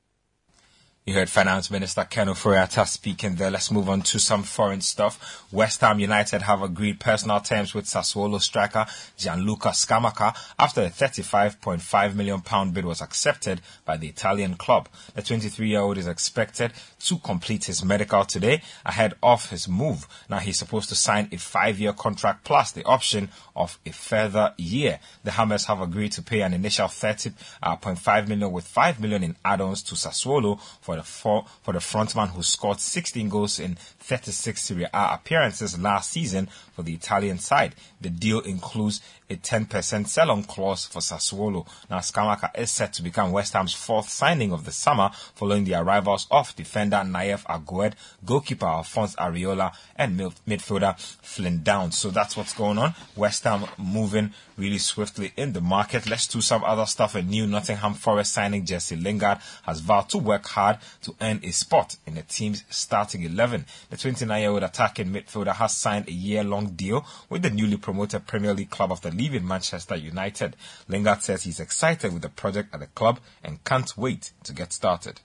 You 1.05 1.15
heard 1.15 1.29
Finance 1.29 1.69
Minister 1.69 2.05
Ken 2.05 2.27
Ofori-Atta 2.27 2.85
speaking 2.85 3.35
there. 3.35 3.51
Let's 3.51 3.71
move 3.71 3.89
on 3.89 4.03
to 4.03 4.19
some 4.19 4.41
foreign 4.41 4.79
stuff. 4.79 5.45
West 5.51 5.81
Ham 5.81 5.99
United 5.99 6.43
have 6.43 6.61
agreed 6.61 7.01
personal 7.01 7.41
terms 7.41 7.73
with 7.73 7.83
Sassuolo 7.83 8.39
striker 8.39 8.85
Gianluca 9.17 9.71
Scamacca 9.71 10.33
after 10.57 10.83
a 10.83 10.89
35.5 10.89 12.15
million 12.15 12.39
pound 12.39 12.73
bid 12.73 12.85
was 12.85 13.01
accepted 13.01 13.59
by 13.83 13.97
the 13.97 14.07
Italian 14.07 14.55
club. 14.55 14.87
The 15.13 15.21
23-year-old 15.21 15.97
is 15.97 16.07
expected 16.07 16.71
to 17.05 17.17
complete 17.17 17.65
his 17.65 17.83
medical 17.83 18.23
today 18.25 18.61
ahead 18.85 19.13
of 19.21 19.49
his 19.49 19.67
move. 19.67 20.07
Now 20.29 20.39
he's 20.39 20.59
supposed 20.59 20.89
to 20.89 20.95
sign 20.95 21.29
a 21.31 21.37
five-year 21.37 21.93
contract 21.93 22.43
plus 22.43 22.71
the 22.71 22.83
option 22.83 23.29
of 23.55 23.77
a 23.85 23.91
further 23.91 24.53
year. 24.57 24.99
The 25.23 25.31
Hammers 25.31 25.65
have 25.65 25.81
agreed 25.81 26.13
to 26.13 26.21
pay 26.21 26.41
an 26.41 26.53
initial 26.53 26.87
30.5 26.87 27.33
uh, 27.63 28.27
million 28.27 28.51
with 28.51 28.65
5 28.65 28.99
million 28.99 29.23
in 29.23 29.35
add-ons 29.43 29.83
to 29.83 29.95
Sassuolo 29.95 30.59
for 30.81 30.95
the 30.95 31.03
for 31.03 31.73
the 31.73 31.79
frontman 31.79 32.29
who 32.29 32.43
scored 32.43 32.79
16 32.79 33.29
goals 33.29 33.59
in 33.59 33.75
36 33.75 34.61
Serie 34.61 34.87
A 34.93 35.13
appearances 35.13 35.79
last 35.79 36.11
season 36.11 36.47
for 36.73 36.83
the 36.83 36.93
Italian 36.93 37.39
side. 37.39 37.75
The 38.01 38.09
deal 38.09 38.39
includes 38.41 39.01
a 39.29 39.35
10% 39.35 40.07
sell-on 40.07 40.43
clause 40.43 40.85
for 40.85 40.99
Sassuolo. 40.99 41.67
Now, 41.89 41.99
Scamacca 41.99 42.49
is 42.57 42.71
set 42.71 42.93
to 42.93 43.01
become 43.01 43.31
West 43.31 43.53
Ham's 43.53 43.73
fourth 43.73 44.09
signing 44.09 44.51
of 44.51 44.65
the 44.65 44.71
summer 44.71 45.11
following 45.35 45.63
the 45.63 45.75
arrivals 45.75 46.27
of 46.29 46.55
defender 46.55 46.97
Nayef 46.97 47.43
Aguerd, 47.45 47.93
goalkeeper 48.25 48.65
Alphonse 48.65 49.15
Areola, 49.15 49.73
and 49.95 50.19
midfielder 50.19 50.99
Flynn 51.21 51.63
Downs. 51.63 51.97
So 51.97 52.09
that's 52.09 52.35
what's 52.35 52.53
going 52.53 52.77
on. 52.77 52.95
West 53.15 53.43
Ham 53.45 53.65
moving 53.77 54.33
really 54.57 54.77
swiftly 54.77 55.33
in 55.37 55.53
the 55.53 55.61
market. 55.61 56.09
Let's 56.09 56.27
do 56.27 56.41
some 56.41 56.63
other 56.63 56.85
stuff. 56.85 57.15
A 57.15 57.21
new 57.21 57.47
Nottingham 57.47 57.93
Forest 57.93 58.33
signing, 58.33 58.65
Jesse 58.65 58.95
Lingard, 58.95 59.39
has 59.63 59.79
vowed 59.79 60.09
to 60.09 60.17
work 60.17 60.45
hard 60.47 60.77
to 61.03 61.15
earn 61.21 61.39
a 61.43 61.51
spot 61.51 61.97
in 62.05 62.15
the 62.15 62.23
team's 62.23 62.63
starting 62.69 63.23
11. 63.23 63.65
The 63.89 63.97
29-year-old 63.97 64.63
attacking 64.63 65.07
midfielder 65.07 65.55
has 65.55 65.75
signed 65.75 66.07
a 66.07 66.11
year-long 66.11 66.71
deal 66.71 67.05
with 67.29 67.41
the 67.41 67.49
newly 67.49 67.77
promoted 67.77 68.27
Premier 68.27 68.53
League 68.53 68.69
club 68.69 68.91
after 68.91 69.11
leaving 69.11 69.47
Manchester 69.47 69.95
United. 69.95 70.55
Lingard 70.87 71.23
says 71.23 71.43
he's 71.43 71.59
excited 71.59 72.13
with 72.13 72.21
the 72.21 72.29
project 72.29 72.73
at 72.73 72.79
the 72.79 72.87
club 72.87 73.19
and 73.43 73.63
can't 73.63 73.97
wait 73.97 74.31
to 74.43 74.53
get 74.53 74.73
started. 74.73 75.19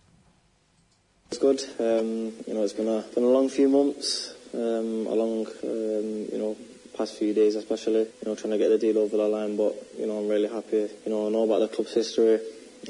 It's 1.31 1.39
good. 1.39 1.61
Um, 1.79 2.33
you 2.47 2.55
know, 2.55 2.63
it's 2.63 2.73
been 2.73 2.89
a 2.89 3.03
been 3.15 3.25
a 3.25 3.29
long 3.29 3.51
few 3.51 3.69
months, 3.69 4.35
um, 4.55 5.07
a 5.07 5.15
long, 5.15 5.47
um, 5.63 6.27
you 6.33 6.39
know, 6.39 6.57
past 6.99 7.17
few 7.17 7.33
days 7.33 7.55
especially. 7.55 8.01
You 8.01 8.27
know, 8.27 8.35
trying 8.35 8.51
to 8.51 8.59
get 8.59 8.69
the 8.69 8.79
deal 8.79 8.99
over 8.99 9.17
the 9.17 9.29
line. 9.29 9.57
But 9.57 9.75
you 9.97 10.07
know, 10.07 10.19
I'm 10.19 10.29
really 10.29 10.49
happy. 10.49 10.91
You 11.05 11.11
know, 11.11 11.29
I 11.29 11.31
know 11.31 11.45
about 11.45 11.61
the 11.61 11.69
club's 11.69 11.95
history. 11.95 12.41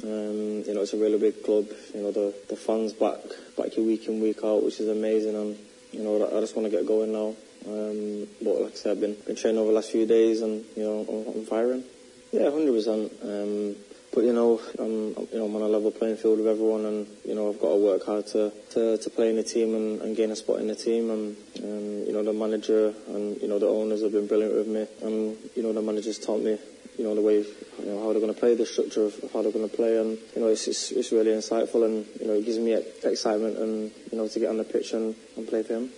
Um, 0.02 0.64
you 0.66 0.74
know, 0.74 0.82
it's 0.82 0.94
a 0.94 0.98
really 0.98 1.18
big 1.18 1.44
club. 1.44 1.66
You 1.94 2.02
know, 2.02 2.10
the 2.10 2.34
the 2.48 2.56
fans 2.56 2.92
back 2.92 3.20
back 3.56 3.76
you 3.76 3.84
week 3.84 4.08
in 4.08 4.20
week 4.20 4.40
out, 4.42 4.64
which 4.64 4.80
is 4.80 4.88
amazing. 4.88 5.36
And 5.36 5.58
you 5.92 6.02
know, 6.02 6.26
I 6.26 6.40
just 6.40 6.56
want 6.56 6.70
to 6.70 6.76
get 6.76 6.86
going 6.86 7.12
now. 7.12 7.34
Um, 7.66 8.26
but 8.42 8.62
like 8.62 8.72
I 8.72 8.76
said, 8.76 8.92
I've 8.92 9.00
been 9.00 9.16
been 9.26 9.36
training 9.36 9.58
over 9.58 9.68
the 9.68 9.76
last 9.76 9.90
few 9.90 10.06
days, 10.06 10.42
and 10.42 10.64
you 10.76 10.84
know, 10.84 11.06
I'm, 11.08 11.40
I'm 11.40 11.46
firing. 11.46 11.84
Yeah, 12.32 12.50
hundred 12.50 12.72
percent. 12.72 13.12
Um, 13.22 13.76
but 14.18 14.24
you 14.24 14.32
know, 14.32 14.60
I'm 14.80 15.14
you 15.30 15.38
know 15.38 15.44
I'm 15.44 15.54
on 15.54 15.62
a 15.62 15.68
level 15.68 15.92
playing 15.92 16.16
field 16.16 16.38
with 16.38 16.48
everyone, 16.48 16.84
and 16.86 17.06
you 17.24 17.36
know 17.36 17.50
I've 17.50 17.60
got 17.60 17.68
to 17.68 17.76
work 17.76 18.04
hard 18.04 18.26
to 18.34 18.50
to, 18.70 18.98
to 18.98 19.10
play 19.10 19.30
in 19.30 19.36
the 19.36 19.44
team 19.44 19.76
and, 19.76 20.02
and 20.02 20.16
gain 20.16 20.32
a 20.32 20.34
spot 20.34 20.58
in 20.58 20.66
the 20.66 20.74
team. 20.74 21.08
And 21.08 21.36
um, 21.62 22.04
you 22.04 22.12
know 22.12 22.24
the 22.24 22.32
manager 22.32 22.92
and 23.06 23.40
you 23.40 23.46
know 23.46 23.60
the 23.60 23.68
owners 23.68 24.02
have 24.02 24.10
been 24.10 24.26
brilliant 24.26 24.56
with 24.56 24.66
me, 24.66 24.88
and 25.06 25.36
you 25.54 25.62
know 25.62 25.72
the 25.72 25.82
managers 25.82 26.18
taught 26.18 26.42
me 26.42 26.58
you 26.98 27.04
know 27.04 27.14
the 27.14 27.20
way 27.20 27.36
you 27.36 27.86
know 27.86 28.02
how 28.02 28.10
they're 28.10 28.20
going 28.20 28.34
to 28.34 28.40
play, 28.40 28.56
the 28.56 28.66
structure 28.66 29.04
of, 29.04 29.14
of 29.22 29.32
how 29.32 29.42
they're 29.42 29.52
going 29.52 29.70
to 29.70 29.76
play, 29.76 30.00
and 30.00 30.18
you 30.34 30.42
know 30.42 30.48
it's, 30.48 30.66
it's 30.66 30.90
it's 30.90 31.12
really 31.12 31.30
insightful, 31.30 31.86
and 31.86 32.04
you 32.20 32.26
know 32.26 32.32
it 32.32 32.44
gives 32.44 32.58
me 32.58 32.74
excitement, 32.74 33.56
and 33.56 33.92
you 34.10 34.18
know 34.18 34.26
to 34.26 34.40
get 34.40 34.50
on 34.50 34.56
the 34.56 34.64
pitch 34.64 34.94
and, 34.94 35.14
and 35.36 35.46
play 35.46 35.62
for 35.62 35.74
him. 35.74 35.90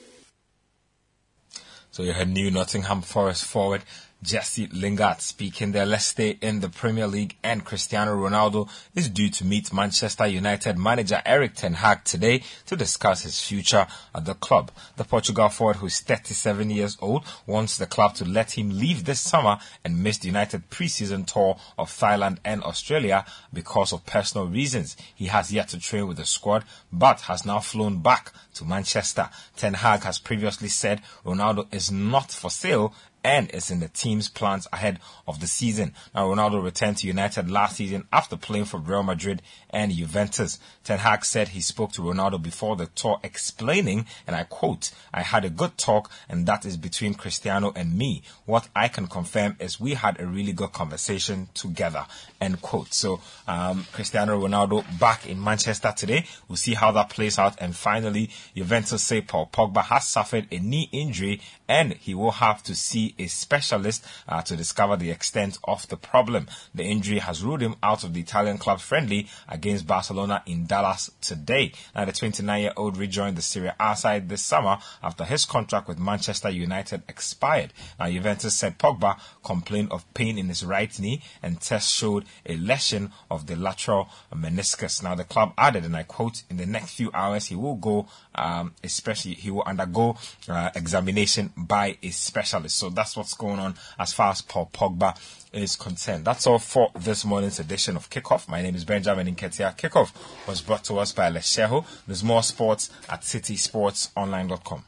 So 1.91 2.03
you 2.03 2.13
had 2.13 2.29
new 2.29 2.51
Nottingham 2.51 3.01
Forest 3.01 3.47
forward 3.47 3.83
Jesse 4.23 4.67
Lingard 4.67 5.23
speaking 5.23 5.73
there. 5.73 5.87
Let's 5.87 6.05
stay 6.05 6.37
in 6.43 6.61
the 6.61 6.69
Premier 6.69 7.07
League 7.07 7.37
and 7.43 7.65
Cristiano 7.65 8.15
Ronaldo 8.15 8.69
is 8.95 9.09
due 9.09 9.31
to 9.31 9.47
meet 9.47 9.73
Manchester 9.73 10.27
United 10.27 10.77
manager 10.77 11.23
Erik 11.25 11.55
Ten 11.55 11.73
Hag 11.73 12.05
today 12.05 12.43
to 12.67 12.77
discuss 12.77 13.23
his 13.23 13.41
future 13.41 13.87
at 14.15 14.27
the 14.27 14.35
club. 14.35 14.73
The 14.97 15.05
Portugal 15.05 15.49
forward 15.49 15.77
who 15.77 15.87
is 15.87 16.01
37 16.01 16.69
years 16.69 16.99
old 17.01 17.25
wants 17.47 17.79
the 17.79 17.87
club 17.87 18.15
to 18.17 18.27
let 18.27 18.59
him 18.59 18.69
leave 18.69 19.07
this 19.07 19.21
summer 19.21 19.59
and 19.87 20.03
miss 20.03 20.19
the 20.19 20.27
United 20.27 20.69
pre-season 20.69 21.25
tour 21.25 21.57
of 21.79 21.91
Thailand 21.91 22.39
and 22.45 22.63
Australia 22.63 23.25
because 23.55 23.91
of 23.91 24.05
personal 24.05 24.47
reasons. 24.47 24.99
He 25.15 25.27
has 25.27 25.51
yet 25.51 25.69
to 25.69 25.79
train 25.79 26.07
with 26.07 26.19
the 26.19 26.27
squad 26.27 26.65
but 26.93 27.23
has 27.23 27.47
now 27.47 27.61
flown 27.61 28.03
back 28.03 28.33
to 28.55 28.67
Manchester. 28.67 29.31
Ten 29.57 29.73
Hag 29.73 30.03
has 30.03 30.19
previously 30.19 30.69
said 30.69 31.01
Ronaldo 31.25 31.73
is 31.73 31.91
not 31.91 32.31
for 32.31 32.51
sale 32.51 32.93
and 33.25 33.51
is 33.51 33.71
in 33.71 33.81
the 33.81 33.89
team's 33.89 34.29
plans 34.29 34.67
ahead 34.73 34.99
of 35.27 35.41
the 35.41 35.47
season. 35.47 35.95
Now, 36.15 36.29
Ronaldo 36.29 36.63
returned 36.63 36.99
to 36.99 37.07
United 37.07 37.51
last 37.51 37.77
season 37.77 38.07
after 38.13 38.37
playing 38.37 38.67
for 38.67 38.79
Real 38.79 39.03
Madrid 39.03 39.43
and 39.71 39.93
Juventus. 39.93 40.59
Ten 40.85 40.99
Hag 40.99 41.25
said 41.25 41.49
he 41.49 41.61
spoke 41.61 41.93
to 41.93 42.03
Ronaldo 42.03 42.43
before 42.43 42.77
the 42.77 42.87
tour 42.87 43.21
explaining, 43.23 44.07
and 44.27 44.35
I 44.35 44.45
quote, 44.45 44.91
I 45.13 45.23
had 45.23 45.45
a 45.45 45.51
good 45.51 45.77
talk 45.77 46.11
and 46.29 46.47
that 46.47 46.65
is 46.65 46.77
between 46.77 47.15
Cristiano 47.15 47.73
and 47.75 47.97
me. 47.97 48.23
What 48.45 48.69
I 48.75 48.89
can 48.89 49.07
confirm 49.07 49.57
is 49.61 49.81
we 49.81 49.95
had 49.95 50.21
a 50.21 50.27
really 50.27 50.53
good 50.53 50.73
conversation 50.73 51.49
together, 51.55 52.07
end 52.41 52.63
quote. 52.63 52.93
So, 52.93 53.21
um, 53.47 53.87
Cristiano 53.93 54.41
Ronaldo 54.41 54.85
back 54.99 55.29
in 55.29 55.43
Manchester 55.43 55.93
today. 55.97 56.27
We'll 56.49 56.57
see 56.57 56.75
how 56.75 56.93
that 56.93 57.11
plays 57.11 57.39
out. 57.39 57.61
And 57.61 57.75
finally, 57.75 58.31
Juventus 58.55 59.03
say 59.03 59.21
Paul 59.21 59.51
Pogba 59.53 59.83
has 59.83 60.07
suffered 60.07 60.47
a 60.51 60.59
knee 60.59 60.89
injury 60.93 61.41
and 61.71 61.93
he 61.93 62.17
will 62.17 62.33
have 62.33 62.65
to 62.65 62.75
see 62.75 63.15
a 63.17 63.29
specialist 63.29 64.05
uh, 64.29 64.43
to 64.43 64.57
discover 64.57 64.97
the 64.97 65.13
extent 65.13 65.57
of 65.63 65.87
the 65.87 65.97
problem. 65.97 66.49
The 66.75 66.83
injury 66.83 67.21
has 67.21 67.45
ruled 67.45 67.61
him 67.61 67.77
out 67.81 68.03
of 68.03 68.13
the 68.13 68.21
Italian 68.21 68.59
club 68.59 68.81
friendly 68.81 69.29
against 69.49 69.87
Barcelona 69.87 70.43
in 70.47 70.67
Dallas 70.67 71.13
today. 71.21 71.71
Now, 71.95 72.07
the 72.07 72.13
29-year-old 72.13 72.97
rejoined 72.97 73.37
the 73.37 73.43
Serie 73.43 73.71
A 73.79 73.95
side 73.95 74.29
this 74.29 74.43
summer 74.43 74.79
after 75.01 75.25
his 75.25 75.45
contract 75.45 75.87
with 75.87 76.01
Manchester 76.01 76.51
United 76.51 77.05
expired. 77.09 77.73
Now, 78.01 78.11
Juventus 78.11 78.57
said 78.57 78.77
Pogba 78.77 79.21
complained 79.45 79.93
of 79.93 80.13
pain 80.13 80.39
in 80.39 80.49
his 80.49 80.65
right 80.65 80.99
knee 80.99 81.23
and 81.41 81.61
tests 81.61 81.93
showed 81.93 82.25
a 82.47 82.57
lesion 82.57 83.13
of 83.31 83.47
the 83.47 83.55
lateral 83.55 84.09
meniscus. 84.35 85.05
Now, 85.05 85.15
the 85.15 85.23
club 85.23 85.53
added, 85.57 85.85
and 85.85 85.97
I 85.97 86.03
quote, 86.03 86.43
in 86.51 86.57
the 86.57 86.67
next 86.67 86.97
few 86.97 87.13
hours 87.15 87.47
he 87.47 87.55
will 87.55 87.77
go, 87.77 88.09
um, 88.35 88.75
especially 88.83 89.35
he 89.35 89.53
will 89.53 89.63
undergo 89.65 90.17
uh, 90.49 90.71
examination 90.75 91.53
by 91.67 91.97
a 92.03 92.11
specialist. 92.11 92.77
So 92.77 92.91
that's 92.91 93.17
what's 93.17 93.35
going 93.35 93.59
on 93.59 93.75
as 93.99 94.13
far 94.13 94.31
as 94.31 94.43
Paul 94.43 94.71
Pogba 94.73 95.17
is 95.53 95.77
concerned. 95.77 96.25
That's 96.25 96.47
all 96.47 96.59
for 96.59 96.91
this 96.99 97.25
morning's 97.25 97.59
edition 97.59 97.97
of 97.97 98.11
Kickoff. 98.11 98.49
My 98.49 98.63
name 98.63 98.75
is 98.75 98.85
Benjamin 98.85 99.35
Nketia. 99.35 99.77
Kickoff 99.77 100.13
was 100.47 100.61
brought 100.61 100.85
to 100.85 100.99
us 100.99 101.13
by 101.13 101.31
Letshego. 101.31 101.85
There's 102.07 102.25
more 102.25 102.43
sports 102.43 102.91
at 103.09 103.23
citysportsonline.com. 103.23 104.85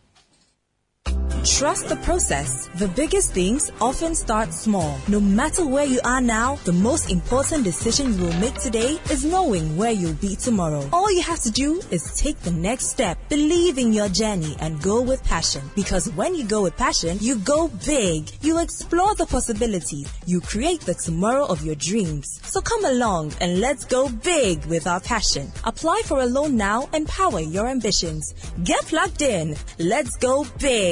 Trust 1.45 1.89
the 1.89 1.97
process. 1.97 2.69
The 2.77 2.87
biggest 2.87 3.33
things 3.33 3.73
often 3.81 4.15
start 4.15 4.55
small. 4.55 4.97
No 5.09 5.19
matter 5.19 5.67
where 5.67 5.85
you 5.85 6.01
are 6.05 6.21
now, 6.21 6.55
the 6.65 6.73
most 6.73 7.11
important 7.11 7.65
decision 7.65 8.15
you 8.15 8.27
will 8.27 8.41
make 8.41 8.55
today 8.55 9.01
is 9.11 9.25
knowing 9.25 9.77
where 9.77 9.91
you'll 9.91 10.15
be 10.15 10.37
tomorrow. 10.37 10.89
All 10.93 11.11
you 11.11 11.23
have 11.23 11.41
to 11.41 11.51
do 11.51 11.83
is 11.91 12.15
take 12.15 12.39
the 12.41 12.53
next 12.53 12.91
step, 12.91 13.19
believe 13.29 13.77
in 13.77 13.93
your 13.93 14.09
journey, 14.09 14.55
and 14.61 14.81
go 14.83 15.03
with 15.03 15.25
passion. 15.25 15.63
Because 15.75 16.09
when 16.13 16.37
you 16.37 16.45
go 16.45 16.63
with 16.63 16.77
passion, 16.77 17.19
you 17.21 17.35
go 17.37 17.67
big. 17.85 18.31
You 18.41 18.61
explore 18.61 19.17
the 19.17 19.27
possibilities. 19.27 20.09
You 20.27 20.41
create 20.41 20.83
the 20.83 20.95
tomorrow 20.95 21.47
of 21.47 21.65
your 21.65 21.75
dreams. 21.75 22.41
So 22.45 22.61
come 22.61 22.85
along 22.85 23.33
and 23.41 23.59
let's 23.59 23.85
go 23.85 24.09
big 24.09 24.65
with 24.67 24.87
our 24.87 25.01
passion. 25.01 25.51
Apply 25.65 26.03
for 26.05 26.21
a 26.21 26.27
loan 26.27 26.57
now 26.57 26.89
and 26.93 27.09
power 27.09 27.41
your 27.41 27.67
ambitions. 27.67 28.33
Get 28.63 28.85
plugged 28.87 29.23
in. 29.23 29.57
Let's 29.81 30.17
go 30.19 30.47
big. 30.61 30.92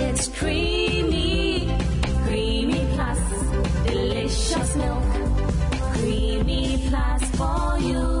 It's 0.00 0.28
creamy, 0.28 1.66
creamy 2.26 2.86
plus, 2.94 3.18
delicious 3.84 4.76
milk. 4.76 5.02
Creamy 5.94 6.84
plus 6.88 7.22
for 7.36 7.78
you. 7.80 8.17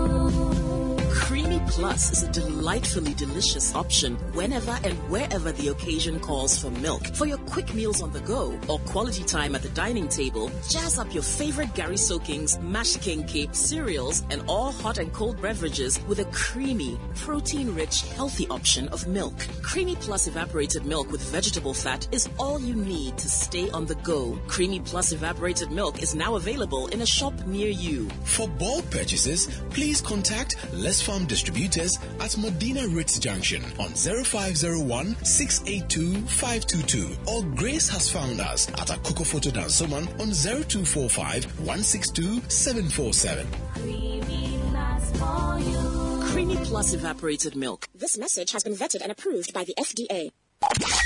Plus 1.68 2.10
is 2.12 2.22
a 2.22 2.32
delightfully 2.32 3.14
delicious 3.14 3.74
option 3.74 4.16
whenever 4.32 4.76
and 4.84 4.94
wherever 5.10 5.52
the 5.52 5.68
occasion 5.68 6.18
calls 6.18 6.60
for 6.60 6.70
milk. 6.70 7.06
For 7.14 7.26
your 7.26 7.38
quick 7.38 7.74
meals 7.74 8.02
on 8.02 8.10
the 8.10 8.20
go 8.20 8.58
or 8.68 8.78
quality 8.80 9.22
time 9.22 9.54
at 9.54 9.62
the 9.62 9.68
dining 9.70 10.08
table, 10.08 10.50
jazz 10.68 10.98
up 10.98 11.12
your 11.12 11.22
favorite 11.22 11.74
gari 11.74 11.98
soakings, 11.98 12.58
mashed 12.60 13.00
kenkey, 13.00 13.54
cereals, 13.54 14.24
and 14.30 14.42
all 14.48 14.72
hot 14.72 14.98
and 14.98 15.12
cold 15.12 15.40
beverages 15.42 16.00
with 16.08 16.20
a 16.20 16.24
creamy, 16.26 16.98
protein-rich, 17.14 18.02
healthy 18.12 18.48
option 18.48 18.88
of 18.88 19.06
milk. 19.06 19.34
Creamy 19.62 19.96
Plus 19.96 20.26
evaporated 20.26 20.86
milk 20.86 21.12
with 21.12 21.22
vegetable 21.30 21.74
fat 21.74 22.08
is 22.12 22.28
all 22.38 22.58
you 22.58 22.74
need 22.74 23.16
to 23.18 23.28
stay 23.28 23.70
on 23.70 23.84
the 23.84 23.94
go. 23.96 24.38
Creamy 24.48 24.80
Plus 24.80 25.12
evaporated 25.12 25.70
milk 25.70 26.02
is 26.02 26.14
now 26.14 26.36
available 26.36 26.86
in 26.88 27.02
a 27.02 27.06
shop 27.06 27.34
near 27.46 27.68
you. 27.68 28.08
For 28.24 28.48
bulk 28.48 28.90
purchases, 28.90 29.60
please 29.70 30.00
contact 30.00 30.56
Les 30.72 31.02
Farm 31.02 31.26
Distributors 31.58 31.98
at 32.20 32.38
Medina 32.38 32.86
Ritz 32.86 33.18
Junction 33.18 33.62
on 33.80 33.88
0501 33.90 35.16
682 35.24 36.14
522 36.26 37.16
or 37.26 37.42
Grace 37.56 37.88
has 37.88 38.08
found 38.10 38.40
us 38.40 38.68
at 38.68 38.88
Akoko 38.88 39.26
Photo 39.26 39.50
Dansoman 39.50 40.08
on 40.20 40.30
0245 40.32 41.44
162 41.58 42.40
747. 42.48 43.46
Creamy 43.74 44.60
plus. 44.70 46.32
Creamy 46.32 46.56
Plus 46.58 46.92
evaporated 46.94 47.56
milk. 47.56 47.88
This 47.92 48.16
message 48.16 48.52
has 48.52 48.62
been 48.62 48.74
vetted 48.74 49.02
and 49.02 49.10
approved 49.10 49.52
by 49.52 49.64
the 49.64 49.74
FDA. 49.78 50.30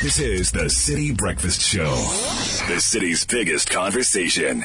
This 0.03 0.18
is 0.18 0.50
the 0.50 0.68
City 0.68 1.14
Breakfast 1.14 1.62
Show, 1.62 1.94
the 2.68 2.78
city's 2.78 3.24
biggest 3.24 3.70
conversation. 3.70 4.64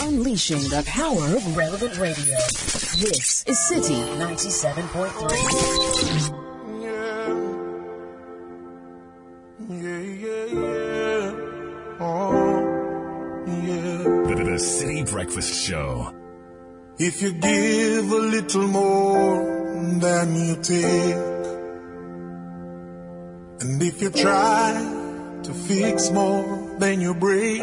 Unleashing 0.00 0.62
the 0.70 0.82
power 0.86 1.36
of 1.36 1.56
relevant 1.56 1.98
radio. 1.98 2.36
This 2.98 3.44
is 3.46 3.58
City 3.68 3.94
97.3. 3.94 6.34
The, 14.26 14.34
the 14.44 14.58
City 14.58 15.04
Breakfast 15.04 15.64
Show. 15.64 16.12
If 16.98 17.22
you 17.22 17.32
give 17.32 18.10
a 18.10 18.18
little 18.18 18.66
more 18.66 19.38
than 20.00 20.34
you 20.34 20.56
take, 20.56 21.14
and 23.60 23.80
if 23.80 24.02
you 24.02 24.10
try 24.10 24.72
to 25.44 25.54
fix 25.54 26.10
more 26.10 26.74
than 26.80 27.00
you 27.00 27.14
break, 27.14 27.62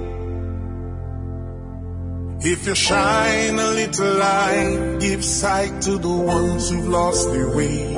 If 2.43 2.65
you 2.65 2.73
shine 2.73 3.59
a 3.59 3.69
little 3.69 4.15
light, 4.15 4.97
give 4.99 5.23
sight 5.23 5.79
to 5.83 5.99
the 5.99 6.09
ones 6.09 6.71
who've 6.71 6.87
lost 6.87 7.31
their 7.31 7.55
way. 7.55 7.93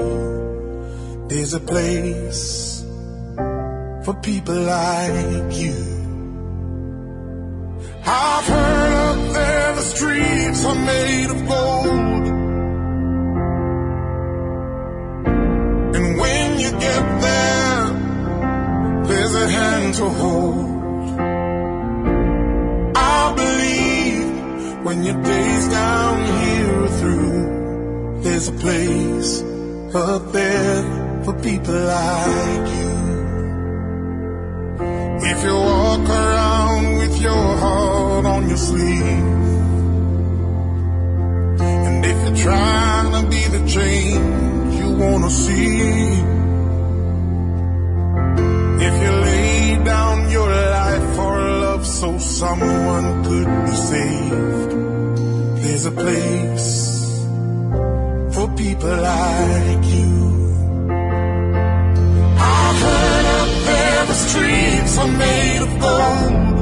There's 1.29 1.53
a 1.53 1.61
place 1.61 2.83
for 4.03 4.13
people 4.21 4.59
like 4.59 5.55
you. 5.55 5.75
I've 8.05 8.45
heard 8.45 8.93
up 9.07 9.33
there 9.33 9.75
the 9.75 9.81
streets 9.81 10.65
are 10.65 10.75
made 10.75 11.29
of 11.31 11.47
gold. 11.47 12.27
And 15.95 16.17
when 16.19 16.59
you 16.59 16.71
get 16.71 17.21
there, 17.27 17.91
there's 19.07 19.35
a 19.35 19.47
hand 19.47 19.93
to 19.95 20.09
hold. 20.09 20.62
When 24.93 25.03
your 25.03 25.23
days 25.23 25.67
down 25.69 26.17
here 26.39 26.83
are 26.83 26.95
through, 26.99 28.21
there's 28.21 28.47
a 28.47 28.51
place 28.51 29.41
up 29.95 30.31
there 30.31 31.23
for 31.23 31.33
people 31.41 31.73
like 31.73 32.67
you. 32.77 32.93
If 35.31 35.37
you 35.45 35.55
walk 35.55 36.07
around 36.09 36.97
with 36.99 37.21
your 37.21 37.45
heart 37.63 38.25
on 38.25 38.47
your 38.49 38.61
sleeve, 38.69 39.29
and 41.87 42.05
if 42.11 42.17
you're 42.23 42.41
trying 42.47 43.11
to 43.17 43.21
be 43.35 43.43
the 43.55 43.63
change 43.75 44.75
you 44.79 44.89
wanna 45.03 45.31
see, 45.31 45.81
if 48.87 48.93
you 49.03 49.11
lay 49.27 49.83
down 49.83 50.29
your 50.29 50.49
life 50.49 50.72
so 52.03 52.17
someone 52.17 53.23
could 53.23 53.49
be 53.65 53.75
saved. 53.91 54.71
There's 55.61 55.85
a 55.85 55.91
place 55.91 56.71
for 58.35 58.47
people 58.63 58.95
like 59.11 59.85
you. 59.95 60.11
I've 62.55 62.79
heard 62.85 63.25
up 63.39 63.51
there 63.69 64.05
the 64.11 64.17
streets 64.25 64.97
are 65.03 65.13
made 65.25 65.61
of 65.65 65.71
gold. 65.85 66.57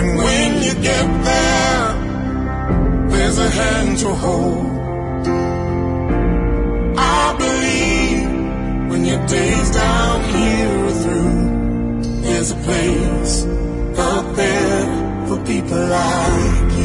And 0.00 0.08
when 0.22 0.50
you 0.66 0.74
get 0.90 1.06
there, 1.30 1.86
there's 3.12 3.38
a 3.38 3.50
hand 3.50 3.98
to 3.98 4.10
hold. 4.24 4.66
I 7.18 7.24
believe 7.44 8.90
when 8.90 9.04
your 9.04 9.26
days 9.26 9.70
down 9.72 10.16
here 10.34 10.84
are 10.86 10.98
through 11.02 11.43
there's 12.44 12.60
a 12.60 12.64
place 12.64 13.44
up 13.98 14.36
there 14.36 15.26
for 15.26 15.38
people 15.46 15.78
like 15.78 16.72
you. 16.76 16.83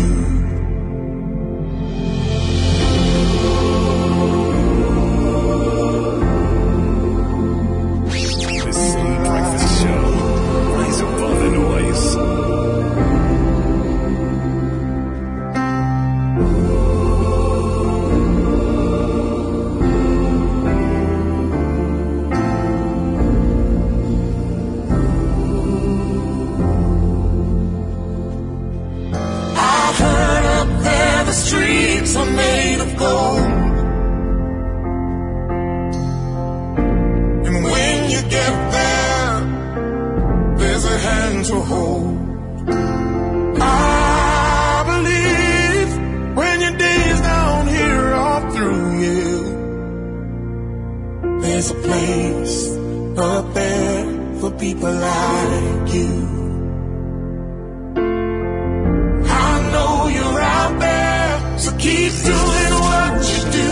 People 54.79 54.95
like 54.95 55.93
you. 55.93 56.09
I 59.27 59.69
know 59.73 60.07
you're 60.07 60.39
out 60.41 60.79
there, 60.79 61.59
so 61.59 61.71
keep 61.77 62.13
doing 62.23 62.73
what 62.87 63.29
you 63.29 63.43
do. 63.51 63.69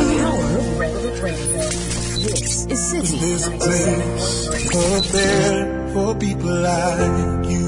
This 2.28 2.66
is 2.66 2.90
City 2.90 3.18
There's 3.20 3.48
a 3.48 3.52
place 3.52 4.48
up 4.76 5.04
there 5.06 5.88
for 5.94 6.14
people 6.16 6.54
like 6.62 7.50
you. 7.52 7.68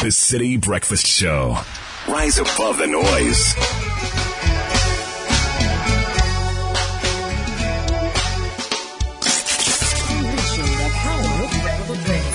The 0.00 0.12
City 0.12 0.56
Breakfast 0.56 1.06
Show. 1.08 1.58
Rise 2.06 2.38
above 2.38 2.78
the 2.78 2.86
noise. 2.86 3.54
The 10.54 10.90
power 10.94 11.44
of 11.44 11.64
relevant 11.64 12.08
radio. 12.08 12.30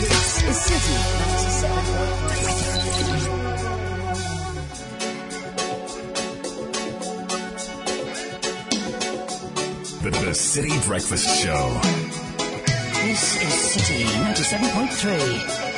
This 0.00 0.42
is 0.42 0.56
City 0.60 0.96
97.3. 10.00 10.02
The, 10.02 10.10
the 10.10 10.34
City 10.34 10.78
Breakfast 10.86 11.28
Show. 11.40 11.80
This 13.04 13.42
is 13.42 13.54
City 13.54 14.04
97.3. 14.04 15.69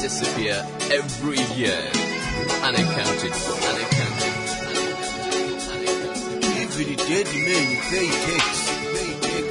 disappear 0.00 0.66
every 0.92 1.40
year, 1.56 1.78
unaccounted 2.62 3.34
for, 3.34 3.52
unaccounted 3.68 4.34
for. 4.56 4.70
If 6.62 6.70
the 6.78 6.96
dead 6.96 7.26
man 7.46 7.68
pay 7.90 8.08
tax, 8.26 8.44
pay 8.94 9.10
tax. 9.26 9.48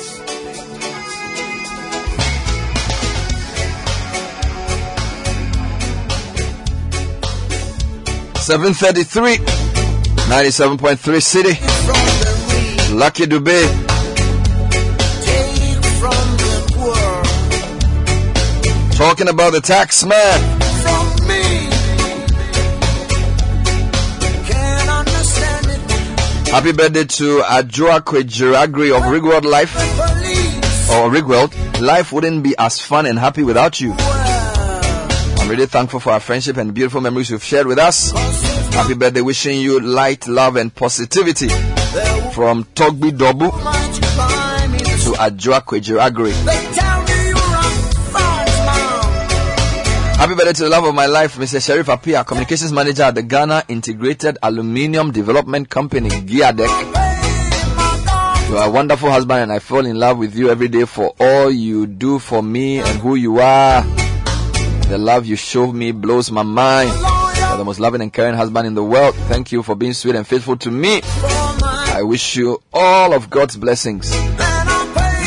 Seven 8.43 8.73
thirty 8.73 9.03
three, 9.03 9.37
ninety 10.29 10.51
seven 10.51 10.77
point 10.79 10.99
three 10.99 11.19
city. 11.19 11.59
Lucky 12.95 13.25
Dube. 13.27 13.88
Talking 19.19 19.33
about 19.33 19.51
the 19.51 19.59
tax 19.59 20.05
man. 20.05 20.59
from 20.79 21.27
me. 21.27 21.41
Can't 24.47 24.89
understand 24.89 25.65
it. 25.67 26.47
Happy 26.47 26.71
birthday 26.71 27.03
to 27.03 27.41
Ajua 27.41 27.99
Kwejiragri 27.99 28.95
of 28.95 29.03
Rigworld 29.03 29.43
Life. 29.43 29.75
Or 30.91 31.09
Rigworld. 31.11 31.81
Life 31.81 32.13
wouldn't 32.13 32.43
be 32.43 32.55
as 32.57 32.79
fun 32.79 33.05
and 33.05 33.19
happy 33.19 33.43
without 33.43 33.81
you. 33.81 33.93
I'm 33.99 35.49
really 35.49 35.65
thankful 35.65 35.99
for 35.99 36.11
our 36.13 36.21
friendship 36.21 36.55
and 36.55 36.73
beautiful 36.73 37.01
memories 37.01 37.29
you've 37.29 37.43
shared 37.43 37.67
with 37.67 37.77
us. 37.77 38.11
Happy 38.71 38.93
birthday, 38.93 39.19
wishing 39.19 39.59
you 39.59 39.81
light, 39.81 40.29
love, 40.29 40.55
and 40.55 40.73
positivity. 40.73 41.49
From 41.49 42.63
Togbi 42.73 43.11
Dobu 43.11 43.51
to 45.03 45.11
Ajua 45.19 45.61
Kwejiragri. 45.65 46.68
Happy 50.19 50.35
birthday 50.35 50.51
to 50.51 50.63
the 50.63 50.69
love 50.69 50.83
of 50.83 50.93
my 50.93 51.05
life, 51.05 51.37
Mr. 51.37 51.65
Sheriff 51.65 51.87
Apia, 51.87 52.25
Communications 52.25 52.73
Manager 52.73 53.03
at 53.03 53.15
the 53.15 53.21
Ghana 53.23 53.63
Integrated 53.69 54.37
Aluminium 54.43 55.11
Development 55.11 55.69
Company, 55.69 56.09
GIADEC. 56.09 56.67
You 58.49 58.57
are 58.57 58.67
a 58.67 58.69
wonderful 58.69 59.09
husband 59.09 59.43
and 59.43 59.51
I 59.53 59.59
fall 59.59 59.85
in 59.85 59.97
love 59.97 60.17
with 60.17 60.35
you 60.35 60.49
every 60.49 60.67
day 60.67 60.83
for 60.83 61.15
all 61.21 61.49
you 61.49 61.87
do 61.87 62.19
for 62.19 62.43
me 62.43 62.79
and 62.79 62.99
who 62.99 63.15
you 63.15 63.39
are. 63.39 63.81
The 64.89 64.97
love 64.97 65.25
you 65.25 65.37
show 65.37 65.71
me 65.71 65.93
blows 65.93 66.29
my 66.31 66.43
mind. 66.43 66.89
You're 66.89 67.57
the 67.57 67.63
most 67.63 67.79
loving 67.79 68.01
and 68.01 68.11
caring 68.11 68.35
husband 68.35 68.67
in 68.67 68.73
the 68.73 68.83
world. 68.83 69.15
Thank 69.15 69.53
you 69.53 69.63
for 69.63 69.73
being 69.75 69.93
sweet 69.93 70.15
and 70.15 70.27
faithful 70.27 70.57
to 70.57 70.69
me. 70.69 70.99
I 71.03 72.01
wish 72.03 72.35
you 72.35 72.61
all 72.73 73.13
of 73.13 73.29
God's 73.29 73.55
blessings. 73.55 74.11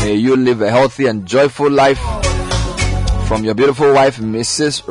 May 0.05 0.17
you 0.17 0.37
live 0.37 0.61
a 0.61 0.71
healthy 0.71 1.07
and 1.07 1.25
joyful 1.27 1.71
life 1.71 1.99
from 3.33 3.47
your 3.47 3.55
beautiful 3.55 3.95
wife, 3.95 4.19
Mrs. 4.19 4.83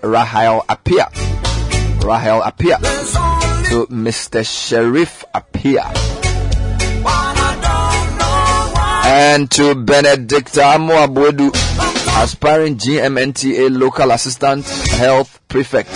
Rahel 0.00 0.64
Apia. 0.68 1.10
Rahel 2.06 2.40
Apia 2.40 2.78
to 2.78 3.88
Mr. 3.90 4.46
Sheriff 4.46 5.24
Apia. 5.34 5.82
And 9.04 9.50
to 9.50 9.74
Benedicta 9.74 10.60
Amoabuedu, 10.60 11.50
aspiring 12.22 12.76
GMNTA 12.76 13.76
local 13.76 14.12
assistant 14.12 14.64
health 14.90 15.40
prefect 15.48 15.88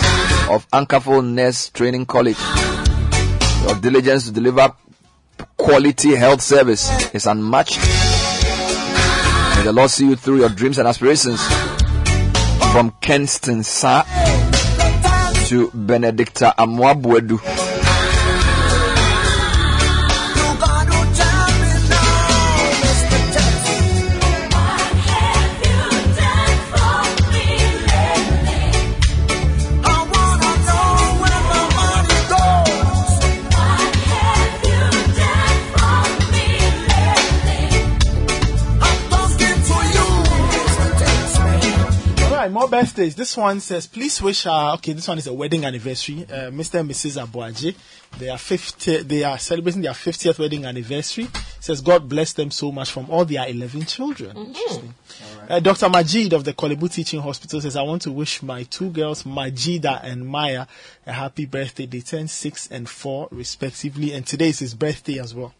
of 0.49 0.69
Ankafo 0.71 1.25
Nurse 1.25 1.69
Training 1.69 2.05
College. 2.05 2.35
Your 3.65 3.75
diligence 3.79 4.25
to 4.25 4.31
deliver 4.33 4.73
quality 5.55 6.17
health 6.17 6.41
service 6.41 6.91
is 7.15 7.25
unmatched. 7.25 7.77
May 9.59 9.63
the 9.63 9.71
Lord 9.73 9.89
see 9.89 10.07
you 10.09 10.17
through 10.17 10.39
your 10.39 10.49
dreams 10.49 10.77
and 10.77 10.85
aspirations. 10.85 11.68
From 12.71 12.91
Kenston 13.01 13.63
Sa 13.63 14.03
to 15.47 15.71
Benedicta 15.73 16.53
Amwabuedu. 16.57 17.68
Birthdays. 42.79 43.15
This 43.15 43.35
one 43.35 43.59
says, 43.59 43.87
please 43.87 44.21
wish 44.21 44.45
uh 44.45 44.73
okay, 44.75 44.93
this 44.93 45.05
one 45.05 45.17
is 45.17 45.27
a 45.27 45.33
wedding 45.33 45.65
anniversary. 45.65 46.23
Uh, 46.23 46.49
Mr. 46.49 46.79
and 46.79 46.89
Mrs. 46.89 47.21
Abuaji. 47.21 47.75
They 48.17 48.29
are 48.29 48.37
50, 48.37 49.03
they 49.03 49.25
are 49.25 49.37
celebrating 49.37 49.81
their 49.81 49.91
50th 49.91 50.39
wedding 50.39 50.63
anniversary. 50.63 51.25
It 51.25 51.45
says, 51.59 51.81
God 51.81 52.07
bless 52.07 52.31
them 52.31 52.51
so 52.51 52.71
much 52.71 52.89
from 52.89 53.09
all 53.09 53.25
their 53.25 53.45
11 53.45 53.85
children. 53.85 54.37
Interesting. 54.37 54.93
Uh, 55.49 55.59
Dr. 55.59 55.89
Majid 55.89 56.31
of 56.31 56.45
the 56.45 56.53
Korle 56.53 56.79
Bu 56.79 56.87
Teaching 56.87 57.19
Hospital 57.19 57.59
says, 57.59 57.75
I 57.75 57.81
want 57.81 58.03
to 58.03 58.13
wish 58.13 58.41
my 58.41 58.63
two 58.63 58.91
girls, 58.91 59.23
Majida 59.23 60.01
and 60.01 60.25
Maya, 60.25 60.65
a 61.05 61.11
happy 61.11 61.47
birthday. 61.47 61.85
They 61.85 61.99
turn 61.99 62.29
six 62.29 62.69
and 62.71 62.87
four 62.87 63.27
respectively, 63.29 64.13
and 64.13 64.25
today 64.25 64.49
is 64.49 64.59
his 64.59 64.73
birthday 64.73 65.19
as 65.19 65.35
well. 65.35 65.53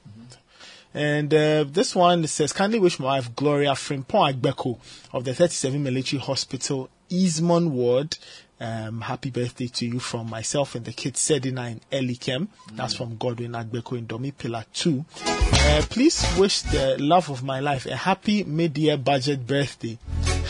And 0.93 1.33
uh, 1.33 1.65
this 1.65 1.95
one 1.95 2.25
says, 2.27 2.53
kindly 2.53 2.79
wish 2.79 2.97
my 2.97 3.05
wife 3.05 3.35
Gloria 3.35 3.71
Frimpong 3.71 4.33
Agbeko 4.33 4.79
of 5.13 5.25
the 5.25 5.35
37 5.35 5.83
Military 5.83 6.19
Hospital, 6.21 6.89
Eastmont 7.09 7.69
Ward. 7.69 8.17
Um, 8.61 8.99
happy 8.99 9.29
birthday 9.29 9.67
to 9.67 9.85
you 9.85 9.99
from 9.99 10.29
myself 10.29 10.75
and 10.75 10.83
the 10.83 10.91
kids 10.91 11.21
Sedina 11.21 11.71
in 11.71 11.81
Elikem. 11.91 12.49
That's 12.73 12.93
from 12.93 13.15
Godwin 13.15 13.53
Agbeko 13.53 13.97
in 13.97 14.05
Dome 14.05 14.31
Pillar 14.31 14.65
2. 14.73 15.05
Uh, 15.25 15.81
please 15.89 16.25
wish 16.37 16.61
the 16.63 16.97
love 16.99 17.29
of 17.29 17.41
my 17.41 17.61
life 17.61 17.85
a 17.85 17.95
happy 17.95 18.43
mid-year 18.43 18.97
budget 18.97 19.47
birthday. 19.47 19.97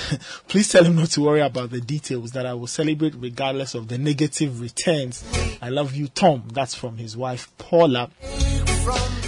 please 0.48 0.72
tell 0.72 0.84
him 0.84 0.95
not 0.95 1.10
to 1.11 1.22
worry 1.22 1.41
about 1.41 1.69
the 1.69 1.81
details 1.81 2.31
that 2.31 2.48
I 2.48 2.56
will 2.56 2.68
celebrate 2.68 3.14
regardless 3.15 3.76
of 3.76 3.88
the 3.88 3.99
negative 3.99 4.60
returns. 4.60 5.23
I 5.61 5.69
love 5.69 5.94
you, 5.94 6.07
Tom. 6.07 6.45
That's 6.52 6.73
from 6.73 6.98
his 6.98 7.15
wife 7.15 7.52
Paula. 7.60 8.10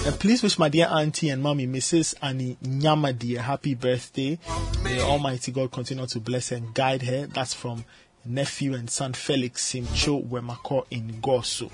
And 0.05 0.19
please 0.19 0.41
wish 0.41 0.57
my 0.57 0.69
dear 0.69 0.87
auntie 0.87 1.29
and 1.29 1.43
mommy, 1.43 1.67
Mrs. 1.67 2.15
Annie 2.21 2.57
Nyamadi, 2.63 3.37
a 3.37 3.41
happy 3.41 3.75
birthday. 3.75 4.39
May 4.83 4.99
Almighty 5.01 5.51
God 5.51 5.71
continue 5.71 6.07
to 6.07 6.19
bless 6.19 6.51
and 6.51 6.73
guide 6.73 7.03
her. 7.03 7.27
That's 7.27 7.53
from 7.53 7.85
nephew 8.25 8.73
and 8.73 8.89
son 8.89 9.13
Felix 9.13 9.63
Simcho 9.71 10.27
Wemako 10.27 10.85
in 10.89 11.21
Gosu. 11.21 11.69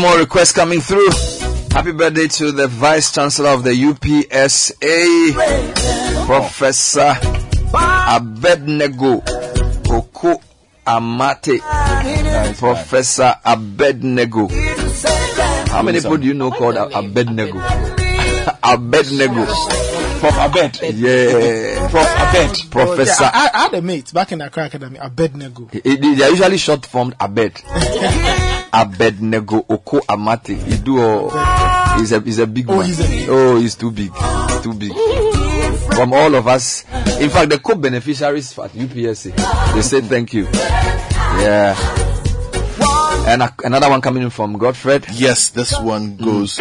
More 0.00 0.16
requests 0.18 0.52
coming 0.52 0.80
through. 0.80 1.10
Happy 1.72 1.92
birthday 1.92 2.26
to 2.26 2.52
the 2.52 2.68
Vice 2.68 3.12
Chancellor 3.12 3.50
of 3.50 3.62
the 3.64 3.72
UPSA, 3.72 5.34
Professor 6.24 7.14
Abednego 8.08 9.20
Okoe 9.20 10.40
Amartey. 10.86 11.60
Professor 12.58 13.34
Abednego. 13.44 14.48
How 15.68 15.82
many 15.82 16.00
people 16.00 16.16
do 16.16 16.26
you 16.26 16.34
know 16.34 16.50
called 16.50 16.76
Abednego? 16.76 17.58
Abednego. 18.64 19.44
Prof. 20.20 20.34
Abed. 20.38 20.80
Yeah. 20.94 21.88
Prof. 21.90 22.08
Abed. 22.08 22.70
Professor. 22.70 23.24
Oh, 23.24 23.30
I, 23.32 23.50
I 23.54 23.58
had 23.64 23.74
a 23.74 23.82
mate 23.82 24.12
back 24.14 24.32
in 24.32 24.38
the 24.38 24.46
Accra 24.46 24.64
Academy, 24.66 24.98
Abednego. 24.98 25.68
It- 25.72 25.84
it- 25.86 26.00
they 26.18 26.24
are 26.24 26.30
usually 26.30 26.56
short 26.58 26.86
formed 26.86 27.14
Abed. 27.20 27.60
Abednego 28.72 29.62
Okoe 29.62 30.00
Amartey. 30.06 30.62
He 30.62 30.76
do 30.78 31.00
all. 31.00 31.30
He's 31.98 32.12
a 32.12 32.20
he's 32.20 32.38
a 32.38 32.46
big 32.46 32.68
Oh, 32.70 32.78
man. 32.78 32.86
he's 32.86 33.00
a 33.00 33.08
big- 33.08 33.28
oh, 33.28 33.56
he's 33.58 33.74
too 33.74 33.90
big. 33.90 34.12
He's 34.14 34.60
too 34.60 34.74
big. 34.74 34.92
From 35.94 36.12
all 36.12 36.34
of 36.34 36.46
us, 36.46 36.84
in 37.20 37.30
fact, 37.30 37.50
the 37.50 37.58
co-beneficiaries 37.62 38.58
at 38.58 38.70
UPSC, 38.72 39.74
they 39.74 39.82
say 39.82 40.00
thank 40.00 40.32
you. 40.32 40.44
Yeah. 41.42 41.76
And 43.26 43.42
a, 43.42 43.54
another 43.64 43.88
one 43.90 44.00
coming 44.00 44.22
in 44.22 44.30
from 44.30 44.54
Godfred. 44.58 45.06
Yes, 45.12 45.50
this 45.50 45.78
one 45.78 46.16
goes 46.16 46.60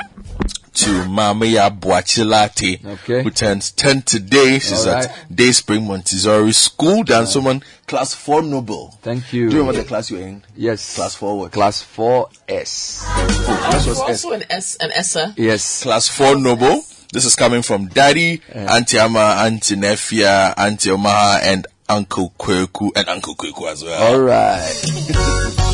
to 0.86 0.90
Mamaya 1.08 1.70
Boachilate, 1.80 2.86
Okay. 2.86 3.24
who 3.24 3.30
turns 3.32 3.72
10 3.72 4.02
today. 4.04 4.60
She's 4.60 4.86
All 4.86 4.94
right. 4.96 5.06
at 5.06 5.36
Day 5.36 5.52
Spring 5.52 5.86
Montessori 5.88 6.52
School. 6.54 7.04
Dan 7.04 7.26
someone 7.28 7.62
class 7.88 8.14
4 8.14 8.42
Noble. 8.44 8.98
Thank 9.02 9.34
you. 9.34 9.50
Do 9.50 9.56
you 9.58 9.62
remember 9.62 9.82
the 9.82 9.88
class 9.88 10.10
you 10.12 10.18
were 10.18 10.24
in? 10.24 10.44
Yes. 10.56 10.96
Class 10.96 11.16
4 11.16 11.38
what? 11.40 11.52
Class 11.52 11.82
4S. 11.84 13.04
Oh, 13.06 13.70
this 13.72 13.88
was 13.88 14.00
S. 14.00 14.08
Also 14.26 14.32
an 14.32 14.44
S, 14.50 14.76
an 14.78 14.92
Essa. 14.96 15.34
Yes. 15.38 15.84
Class 15.84 16.08
4 16.08 16.36
Noble. 16.38 16.84
This 17.12 17.26
is 17.26 17.36
coming 17.36 17.64
from 17.64 17.88
Daddy, 17.88 18.42
Auntie 18.54 19.00
Ama, 19.00 19.38
Auntie 19.44 19.76
Nefia, 19.76 20.54
Auntie 20.56 20.92
Omaha, 20.92 21.40
and 21.42 21.66
Uncle 21.90 22.32
Kweku, 22.40 22.92
and 22.96 23.10
Uncle 23.10 23.34
Kweku 23.36 23.72
as 23.72 23.84
well. 23.84 24.14
All 24.14 24.20
right. 24.22 25.66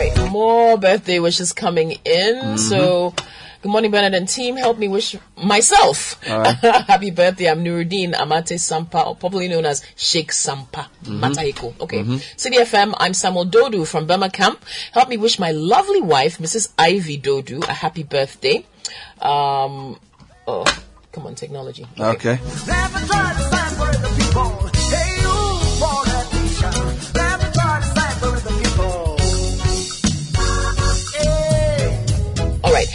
All 0.00 0.06
right, 0.06 0.30
more 0.32 0.78
birthday 0.78 1.18
wishes 1.18 1.52
coming 1.52 1.90
in. 2.06 2.36
Mm-hmm. 2.36 2.56
So, 2.56 3.12
good 3.60 3.68
morning, 3.70 3.90
Bernard 3.90 4.14
and 4.14 4.26
team. 4.26 4.56
Help 4.56 4.78
me 4.78 4.88
wish 4.88 5.14
myself 5.36 6.18
All 6.26 6.38
right. 6.40 6.56
happy 6.56 7.10
birthday. 7.10 7.50
I'm 7.50 7.62
Nuruddin 7.62 8.14
Amate 8.18 8.56
Sampa, 8.58 9.06
or 9.06 9.14
popularly 9.14 9.48
known 9.50 9.66
as 9.66 9.82
Sheikh 9.96 10.30
Sampa 10.32 10.86
Mhm. 11.04 11.20
Mataiko. 11.20 11.74
Okay, 11.82 11.98
Mhm. 11.98 12.18
City 12.40 12.56
FM. 12.56 12.94
I'm 12.96 13.12
Samuel 13.12 13.44
Dodu 13.44 13.86
from 13.86 14.06
Burma 14.06 14.30
Camp. 14.30 14.64
Help 14.92 15.10
me 15.10 15.18
wish 15.18 15.38
my 15.38 15.50
lovely 15.50 16.00
wife, 16.00 16.38
Mrs. 16.38 16.70
Ivy 16.78 17.18
Dodu, 17.20 17.62
a 17.68 17.72
happy 17.74 18.02
birthday. 18.02 18.64
Um, 19.20 20.00
oh, 20.48 20.64
come 21.12 21.26
on, 21.26 21.34
technology. 21.34 21.86
Okay. 21.98 22.38
All 24.34 24.70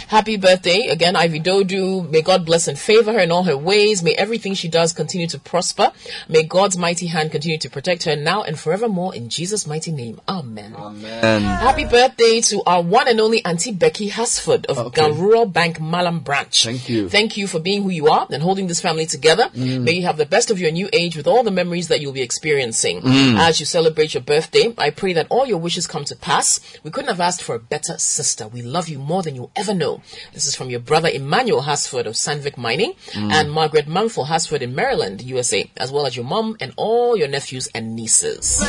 Happy 0.08 0.36
birthday 0.36 0.86
again, 0.86 1.16
Ivy 1.16 1.40
Dodu. 1.40 2.08
May 2.08 2.22
God 2.22 2.46
bless 2.46 2.68
and 2.68 2.78
favor 2.78 3.12
her 3.12 3.18
in 3.18 3.32
all 3.32 3.42
her 3.42 3.56
ways. 3.56 4.04
May 4.04 4.14
everything 4.14 4.54
she 4.54 4.68
does 4.68 4.92
continue 4.92 5.26
to 5.26 5.38
prosper. 5.40 5.90
May 6.28 6.44
God's 6.44 6.78
mighty 6.78 7.08
hand 7.08 7.32
continue 7.32 7.58
to 7.58 7.68
protect 7.68 8.04
her 8.04 8.14
now 8.14 8.44
and 8.44 8.56
forevermore 8.56 9.16
in 9.16 9.28
Jesus' 9.28 9.66
mighty 9.66 9.90
name. 9.90 10.20
Amen. 10.28 10.76
Amen. 10.76 11.42
Happy 11.42 11.84
birthday 11.86 12.40
to 12.42 12.62
our 12.66 12.82
one 12.82 13.08
and 13.08 13.20
only 13.20 13.44
Auntie 13.44 13.72
Becky 13.72 14.08
Hasford 14.08 14.66
of 14.66 14.78
Okay. 14.78 15.10
Rural 15.10 15.44
Bank 15.44 15.80
Mallam 15.80 16.20
Branch. 16.20 16.62
Thank 16.64 16.88
you. 16.88 17.08
Thank 17.08 17.36
you 17.36 17.48
for 17.48 17.58
being 17.58 17.82
who 17.82 17.90
you 17.90 18.06
are 18.06 18.28
and 18.30 18.42
holding 18.44 18.68
this 18.68 18.80
family 18.80 19.06
together. 19.06 19.48
Mm. 19.56 19.82
May 19.82 19.92
you 19.94 20.02
have 20.02 20.18
the 20.18 20.26
best 20.26 20.52
of 20.52 20.60
your 20.60 20.70
new 20.70 20.88
age 20.92 21.16
with 21.16 21.26
all 21.26 21.42
the 21.42 21.50
memories 21.50 21.88
that 21.88 22.00
you'll 22.00 22.12
be 22.12 22.22
experiencing 22.22 23.00
Mm. 23.00 23.38
as 23.40 23.58
you 23.58 23.66
celebrate 23.66 24.14
your 24.14 24.22
birthday. 24.22 24.72
I 24.78 24.90
pray 24.90 25.14
that 25.14 25.26
all 25.30 25.46
your 25.46 25.58
wishes 25.58 25.88
come 25.88 26.04
to 26.04 26.14
pass. 26.14 26.60
We 26.84 26.92
couldn't 26.92 27.08
have 27.08 27.20
asked 27.20 27.42
for 27.42 27.56
a 27.56 27.58
better 27.58 27.98
sister. 27.98 28.46
We 28.46 28.62
love 28.62 28.88
you 28.88 29.00
more 29.00 29.24
than 29.24 29.34
you'll 29.34 29.50
ever 29.56 29.74
know. 29.74 29.95
This 30.32 30.46
is 30.46 30.54
from 30.54 30.70
your 30.70 30.80
brother 30.80 31.08
Emmanuel 31.08 31.62
Hasford 31.62 32.06
of 32.06 32.14
Sandvik 32.14 32.56
Mining 32.56 32.94
Mm. 33.12 33.32
and 33.32 33.52
Margaret 33.52 33.86
Mumford 33.88 34.26
Hasford 34.26 34.60
in 34.62 34.74
Maryland, 34.74 35.22
USA, 35.22 35.70
as 35.76 35.90
well 35.92 36.06
as 36.06 36.16
your 36.16 36.24
mom 36.24 36.56
and 36.60 36.72
all 36.76 37.16
your 37.16 37.28
nephews 37.28 37.68
and 37.74 37.94
nieces. 37.96 38.62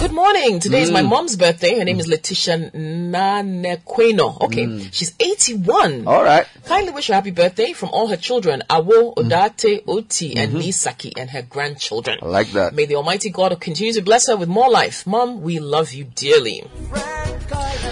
Good 0.00 0.12
morning. 0.12 0.60
Today 0.60 0.82
is 0.82 0.90
my 0.92 1.02
Mm. 1.02 1.08
mom's 1.08 1.36
birthday. 1.36 1.76
Her 1.78 1.84
name 1.84 1.98
is 1.98 2.06
Letitia 2.06 2.70
Nanequeno. 2.74 4.40
Okay. 4.42 4.64
Mm. 4.66 4.88
She's 4.92 5.12
81. 5.18 6.04
All 6.06 6.22
right. 6.22 6.46
Kindly 6.66 6.92
wish 6.92 7.08
her 7.08 7.14
happy 7.14 7.32
birthday 7.32 7.72
from 7.72 7.88
all 7.90 8.06
her 8.08 8.16
children, 8.16 8.62
Awo, 8.70 9.14
Odate, 9.16 9.82
Oti, 9.88 10.36
and 10.36 10.52
Mhm. 10.54 10.62
Nisaki, 10.62 11.12
and 11.16 11.30
her 11.30 11.42
grandchildren. 11.42 12.18
I 12.22 12.26
like 12.26 12.52
that. 12.52 12.74
May 12.74 12.86
the 12.86 12.94
Almighty 12.96 13.30
God 13.30 13.58
continue 13.60 13.92
to 13.92 14.02
bless 14.02 14.28
her 14.28 14.36
with 14.36 14.48
more 14.48 14.70
life. 14.70 15.02
Mom, 15.06 15.42
we 15.42 15.58
love 15.58 15.92
you 15.92 16.04
dearly. 16.14 16.64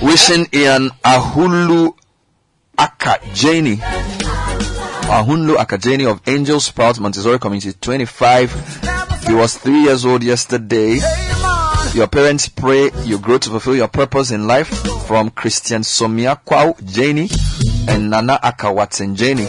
Wishing 0.01 0.47
Ian 0.55 0.91
Ahulu 1.05 1.95
Akajani. 2.79 3.79
Ahunlu 5.09 5.57
Akajani 5.57 6.07
of 6.11 6.21
Angel 6.27 6.61
Sprout 6.61 6.99
Montessori 7.01 7.39
Community 7.39 7.73
25. 7.81 8.53
He 9.27 9.35
was 9.35 9.55
three 9.55 9.83
years 9.83 10.05
old 10.05 10.23
yesterday. 10.23 11.01
Your 11.97 12.09
parents 12.09 12.47
pray 12.47 12.91
you 13.05 13.19
grow 13.19 13.39
to 13.39 13.49
fulfill 13.49 13.75
your 13.75 13.89
purpose 13.89 14.31
in 14.31 14.47
life 14.47 14.69
from 15.07 15.31
Christian 15.31 15.81
Somia 15.81 16.39
Kwao 16.45 16.77
Jani 16.95 17.31
and 17.89 18.11
Nana 18.11 18.39
Akawatsen 18.43 19.19
Jani. 19.19 19.45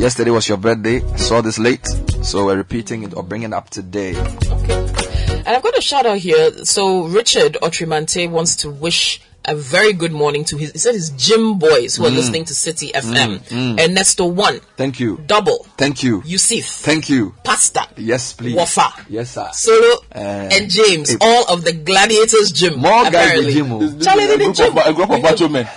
Yesterday 0.00 0.30
was 0.30 0.48
your 0.48 0.56
birthday. 0.56 1.02
I 1.04 1.16
Saw 1.16 1.42
this 1.42 1.58
late, 1.58 1.86
so 2.22 2.46
we're 2.46 2.56
repeating 2.56 3.02
it 3.02 3.14
or 3.14 3.22
bringing 3.22 3.50
it 3.50 3.52
up 3.52 3.68
today. 3.68 4.14
And 4.16 5.48
I've 5.48 5.62
got 5.62 5.76
a 5.76 5.82
shout 5.82 6.06
out 6.06 6.16
here. 6.16 6.64
So 6.64 7.08
Richard 7.08 7.58
Otrimante 7.60 8.26
wants 8.30 8.56
to 8.56 8.70
wish 8.70 9.20
a 9.46 9.54
very 9.54 9.92
good 9.92 10.12
morning 10.12 10.44
to 10.44 10.56
his, 10.56 10.72
he 10.72 10.78
said 10.78 10.94
his 10.94 11.10
gym 11.10 11.58
boys 11.58 11.96
who 11.96 12.04
are 12.04 12.10
Mm. 12.10 12.16
listening 12.16 12.44
to 12.46 12.54
City 12.54 12.90
FM. 12.94 13.38
Mm, 13.38 13.76
mm. 13.76 13.80
Ernesto 13.80 14.26
1, 14.26 14.60
Thank 14.76 15.00
you. 15.00 15.18
Double, 15.26 15.66
Thank 15.78 16.02
you. 16.02 16.22
Yusuf, 16.26 16.64
Thank 16.64 17.08
you. 17.08 17.34
Pasta, 17.44 17.88
Yes, 17.96 18.32
please. 18.32 18.56
Wafa, 18.56 18.92
Yes, 19.08 19.30
sir. 19.34 19.48
Solo, 19.52 19.96
Uh, 20.14 20.18
and 20.52 20.70
James, 20.70 21.16
all 21.20 21.44
of 21.48 21.64
the 21.64 21.72
Gladiators 21.72 22.50
Gym. 22.52 22.78
More 22.80 23.10
guys 23.10 23.40
in 23.46 23.50
gym. 23.52 23.72
oh. 23.72 23.98
Charlie 24.00 24.26
did 24.26 24.40
the 24.40 24.52
gym. 24.52 24.76
A 24.78 24.92
group 24.92 25.10
of 25.10 25.22
macho 25.22 25.48
men. 25.48 25.64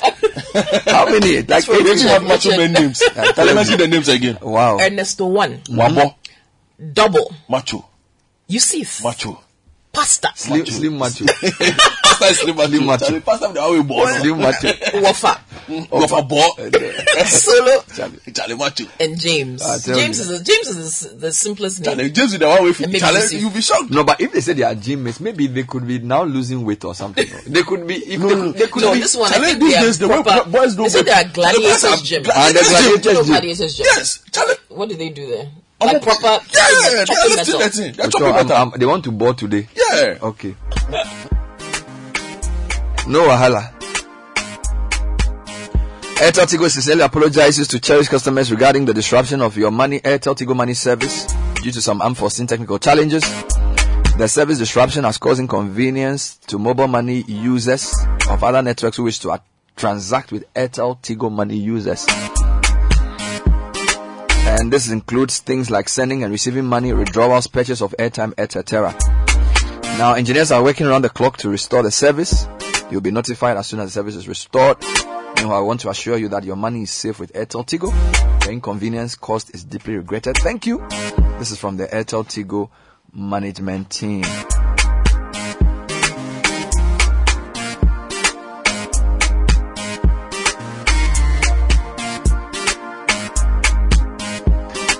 How 0.85 1.05
many? 1.05 1.41
Like 1.43 1.65
They 1.65 1.73
Richard, 1.77 1.87
even 1.97 2.07
have 2.07 2.23
macho 2.23 2.49
Richard. 2.49 2.57
men 2.57 2.73
names. 2.73 2.99
Tell 3.35 3.45
Let 3.45 3.55
me 3.55 3.63
see 3.65 3.75
the 3.75 3.87
names 3.87 4.07
again. 4.09 4.37
Wow. 4.41 4.79
Ernesto 4.79 5.25
1, 5.27 5.61
Wabo, 5.69 6.15
Double, 6.93 7.33
macho, 7.49 7.85
Yusuf, 8.47 9.03
macho. 9.03 9.43
Pasta, 9.91 10.29
Slim, 10.35 10.65
slim 10.65 10.97
macho. 10.97 11.25
Pastor 12.19 12.25
is 12.31 12.39
slim 12.39 12.55
macho. 12.55 12.67
Slim 12.69 12.85
macho. 12.85 13.05
Charlie, 13.05 13.21
Pastor, 13.21 13.47
the 13.53 13.61
way 13.71 13.81
born. 13.81 14.13
Slim 14.19 14.37
macho. 14.39 15.01
Wafa, 15.01 15.41
Of 15.91 16.11
a 16.11 16.21
boy. 16.23 17.25
Solo, 17.25 17.83
Charlie 18.33 18.55
macho. 18.55 18.85
and 18.99 19.19
James. 19.19 19.61
I 19.61 19.77
James 19.79 20.19
is 20.19 20.29
a, 20.29 20.43
James 20.43 20.67
is 20.67 20.99
the 21.19 21.31
simplest 21.31 21.79
name. 21.81 21.85
Charlie, 21.95 22.09
James 22.11 22.31
with 22.33 22.41
the 22.41 22.47
one 22.47 22.63
way. 22.63 22.69
And 22.69 22.79
maybe 22.81 22.99
Charlie, 22.99 23.19
Yusuf. 23.21 23.41
you'll 23.41 23.51
be 23.51 23.61
shocked. 23.61 23.91
No, 23.91 24.03
but 24.03 24.19
if 24.21 24.31
they 24.31 24.41
say 24.41 24.53
they 24.53 24.63
are 24.63 24.75
gym 24.75 25.03
mates, 25.03 25.19
maybe 25.19 25.47
they 25.47 25.63
could 25.63 25.87
be 25.87 25.99
now 25.99 26.23
losing 26.23 26.65
weight 26.65 26.83
or 26.85 26.93
something. 26.95 27.27
They 27.47 27.63
could 27.63 27.87
be. 27.87 27.95
If 27.95 28.21
they, 28.21 28.27
could, 28.27 28.53
they 28.55 28.67
could 28.67 28.83
No, 28.83 28.93
be. 28.93 28.99
this 28.99 29.15
one 29.15 29.31
I 29.33 29.39
think 29.39 29.59
these 29.59 29.71
they 29.73 29.77
are 29.77 29.81
days, 29.81 29.97
the 29.99 30.07
way 30.07 30.23
proper. 30.23 30.49
boys 30.49 30.75
do 30.75 30.83
They 30.83 30.89
say 30.89 31.01
they 31.03 31.11
are 31.11 31.23
gladiators 31.25 32.01
gym. 32.03 32.23
gla- 32.23 32.33
And 32.35 32.55
the 32.55 32.97
gladiators 33.29 33.75
gym. 33.77 33.85
Yes, 33.89 34.23
Charlie. 34.31 34.55
What 34.69 34.89
do 34.89 34.95
they 34.95 35.09
do 35.09 35.27
there? 35.27 35.49
Oh, 35.81 35.85
Like 35.85 36.01
proper. 36.01 36.27
Yeah, 36.27 36.35
chopping 36.43 36.75
they're 36.83 36.95
metal. 36.97 37.35
lifting 37.35 37.59
that 37.59 37.71
thing. 37.73 37.93
They're 37.93 38.11
So, 38.11 38.19
chopping 38.19 38.27
um, 38.27 38.47
metal. 38.47 38.57
um, 38.57 38.73
they 38.77 38.85
want 38.85 39.03
to 39.05 39.11
board 39.11 39.37
today. 39.37 39.67
Yeah. 39.75 40.17
Okay. 40.21 40.55
No 43.09 43.23
wahala. 43.27 43.73
Airtel 46.21 46.45
Tigo 46.45 46.69
sincerely 46.69 47.01
apologizes 47.01 47.67
to 47.69 47.79
cherished 47.79 48.11
customers 48.11 48.51
regarding 48.51 48.85
the 48.85 48.93
disruption 48.93 49.41
of 49.41 49.57
your 49.57 49.71
money 49.71 49.99
Airtel 50.01 50.35
Tigo 50.37 50.55
money 50.55 50.75
service 50.75 51.25
due 51.63 51.71
to 51.71 51.81
some 51.81 52.03
unforeseen 52.03 52.45
technical 52.45 52.77
challenges. 52.77 53.23
The 54.15 54.27
service 54.27 54.59
disruption 54.59 55.05
has 55.05 55.17
caused 55.17 55.39
inconvenience 55.39 56.37
to 56.49 56.59
mobile 56.59 56.87
money 56.87 57.23
users 57.23 57.91
of 58.29 58.43
other 58.43 58.61
networks 58.61 58.97
who 58.97 59.05
wish 59.05 59.17
to 59.19 59.31
uh, 59.31 59.39
transact 59.75 60.31
with 60.31 60.45
Airtel 60.53 61.01
Tigo 61.01 61.31
money 61.31 61.57
users. 61.57 62.05
And 64.45 64.71
this 64.71 64.91
includes 64.91 65.39
things 65.39 65.71
like 65.71 65.89
sending 65.89 66.23
and 66.23 66.31
receiving 66.31 66.65
money, 66.65 66.93
withdrawals, 66.93 67.47
purchase 67.47 67.81
of 67.81 67.95
airtime, 67.97 68.35
etc. 68.37 68.95
Now, 69.97 70.13
engineers 70.13 70.51
are 70.51 70.61
working 70.61 70.85
around 70.85 71.01
the 71.01 71.09
clock 71.09 71.37
to 71.37 71.49
restore 71.49 71.81
the 71.81 71.89
service. 71.89 72.45
You'll 72.91 73.01
be 73.01 73.11
notified 73.11 73.55
as 73.57 73.67
soon 73.67 73.79
as 73.81 73.87
the 73.87 73.91
service 73.91 74.15
is 74.15 74.27
restored. 74.27 74.77
I 74.83 75.59
want 75.61 75.79
to 75.81 75.89
assure 75.89 76.17
you 76.17 76.27
that 76.29 76.43
your 76.43 76.55
money 76.55 76.83
is 76.83 76.91
safe 76.91 77.19
with 77.19 77.31
Airtel 77.33 77.65
Tigo. 77.65 77.91
The 78.43 78.51
inconvenience 78.51 79.15
caused 79.15 79.53
is 79.53 79.63
deeply 79.63 79.95
regretted. 79.95 80.37
Thank 80.37 80.65
you. 80.65 80.85
This 81.37 81.51
is 81.51 81.59
from 81.59 81.77
the 81.77 81.87
Airtel 81.87 82.25
Tigo 82.25 82.69
management 83.13 83.89
team. 83.89 84.23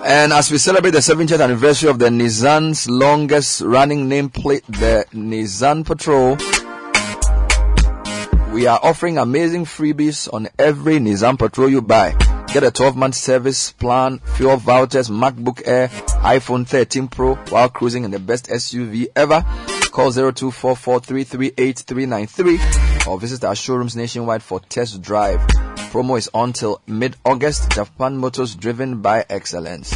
And 0.06 0.34
as 0.34 0.52
we 0.52 0.58
celebrate 0.58 0.92
the 0.92 1.00
70th 1.00 1.44
anniversary 1.44 1.90
of 1.90 2.00
the 2.00 2.08
Nissan's 2.08 2.90
longest 2.90 3.62
running 3.62 4.10
nameplate, 4.10 4.66
the 4.66 5.06
Nissan 5.14 5.86
Patrol, 5.86 6.36
we 8.60 8.68
are 8.68 8.80
offering 8.84 9.18
amazing 9.18 9.64
freebies 9.64 10.28
on 10.34 10.50
every 10.60 10.96
Nissan 10.96 11.40
Patrol 11.40 11.70
you 11.70 11.82
buy. 11.82 12.12
Get 12.52 12.62
a 12.62 12.72
12 12.72 12.98
month 12.98 13.16
service 13.16 13.72
plan, 13.72 14.20
fuel 14.36 14.58
vouchers, 14.58 15.08
MacBook 15.08 15.66
Air, 15.66 15.88
iPhone 15.88 16.68
13 16.68 17.08
Pro 17.08 17.36
while 17.36 17.70
cruising 17.70 18.04
in 18.04 18.12
the 18.12 18.20
best 18.20 18.50
SUV 18.50 19.08
ever. 19.16 19.46
Call 19.94 20.12
0244338393 20.12 23.08
or 23.08 23.18
visit 23.18 23.46
our 23.46 23.56
showrooms 23.56 23.96
nationwide 23.96 24.44
for 24.44 24.60
test 24.60 25.02
drive. 25.02 25.40
Promo 25.94 26.18
is 26.18 26.30
on 26.34 26.52
till 26.52 26.82
mid-August. 26.86 27.72
Japan 27.72 28.18
Motors 28.18 28.56
driven 28.56 29.02
by 29.02 29.24
excellence. 29.30 29.96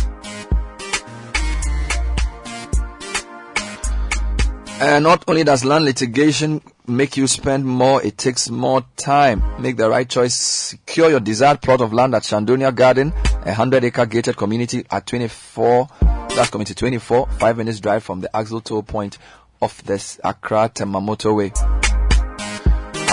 And 4.82 5.04
not 5.04 5.24
only 5.28 5.44
does 5.44 5.64
land 5.64 5.86
litigation 5.86 6.62
make 6.88 7.16
you 7.16 7.28
spend 7.28 7.66
more, 7.66 8.04
it 8.04 8.18
takes 8.18 8.50
more 8.50 8.84
time. 8.98 9.44
Make 9.62 9.78
the 9.78 9.90
right 9.90 10.10
choice. 10.10 10.34
Secure 10.34 11.10
your 11.10 11.20
desired 11.20 11.62
plot 11.62 11.82
of 11.82 11.94
land 11.94 12.16
at 12.16 12.24
Shandonia 12.24 12.74
Garden, 12.76 13.14
a 13.42 13.54
100 13.54 13.84
acre 13.86 14.06
gated 14.06 14.36
community 14.36 14.86
at 14.92 15.06
24, 15.06 15.88
that's 16.02 16.50
community 16.50 16.74
24, 16.74 17.28
5 17.28 17.58
minutes 17.58 17.80
drive 17.80 18.04
from 18.04 18.22
the 18.22 18.36
Axel 18.36 18.60
toll 18.60 18.84
point 18.84 19.18
of 19.62 19.82
the 19.86 20.20
Accra 20.24 20.70
Tema 20.74 21.00
motorway. 21.00 21.52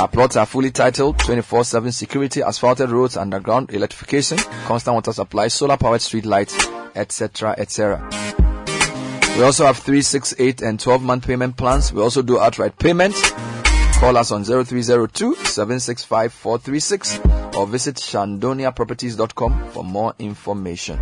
Our 0.00 0.08
plots 0.08 0.36
are 0.36 0.46
fully 0.46 0.70
titled 0.70 1.18
24-7 1.18 1.92
security, 1.92 2.42
asphalted 2.42 2.88
roads, 2.90 3.18
underground 3.18 3.70
electrification, 3.70 4.38
constant 4.64 4.94
water 4.94 5.12
supply, 5.12 5.48
solar 5.48 5.76
powered 5.76 6.00
street 6.00 6.24
lights, 6.24 6.56
etc., 6.94 7.54
etc. 7.58 8.08
We 9.40 9.46
also 9.46 9.64
have 9.64 9.78
3, 9.78 10.02
6, 10.02 10.34
8 10.38 10.60
and 10.60 10.78
12 10.78 11.02
month 11.02 11.26
payment 11.26 11.56
plans. 11.56 11.94
We 11.94 12.02
also 12.02 12.20
do 12.20 12.38
outright 12.38 12.78
payments. 12.78 13.30
Call 13.98 14.18
us 14.18 14.32
on 14.32 14.44
0302 14.44 15.34
765 15.34 16.30
436 16.34 17.20
or 17.56 17.66
visit 17.66 17.96
shandoniaproperties.com 17.96 19.70
for 19.70 19.82
more 19.82 20.12
information. 20.18 21.00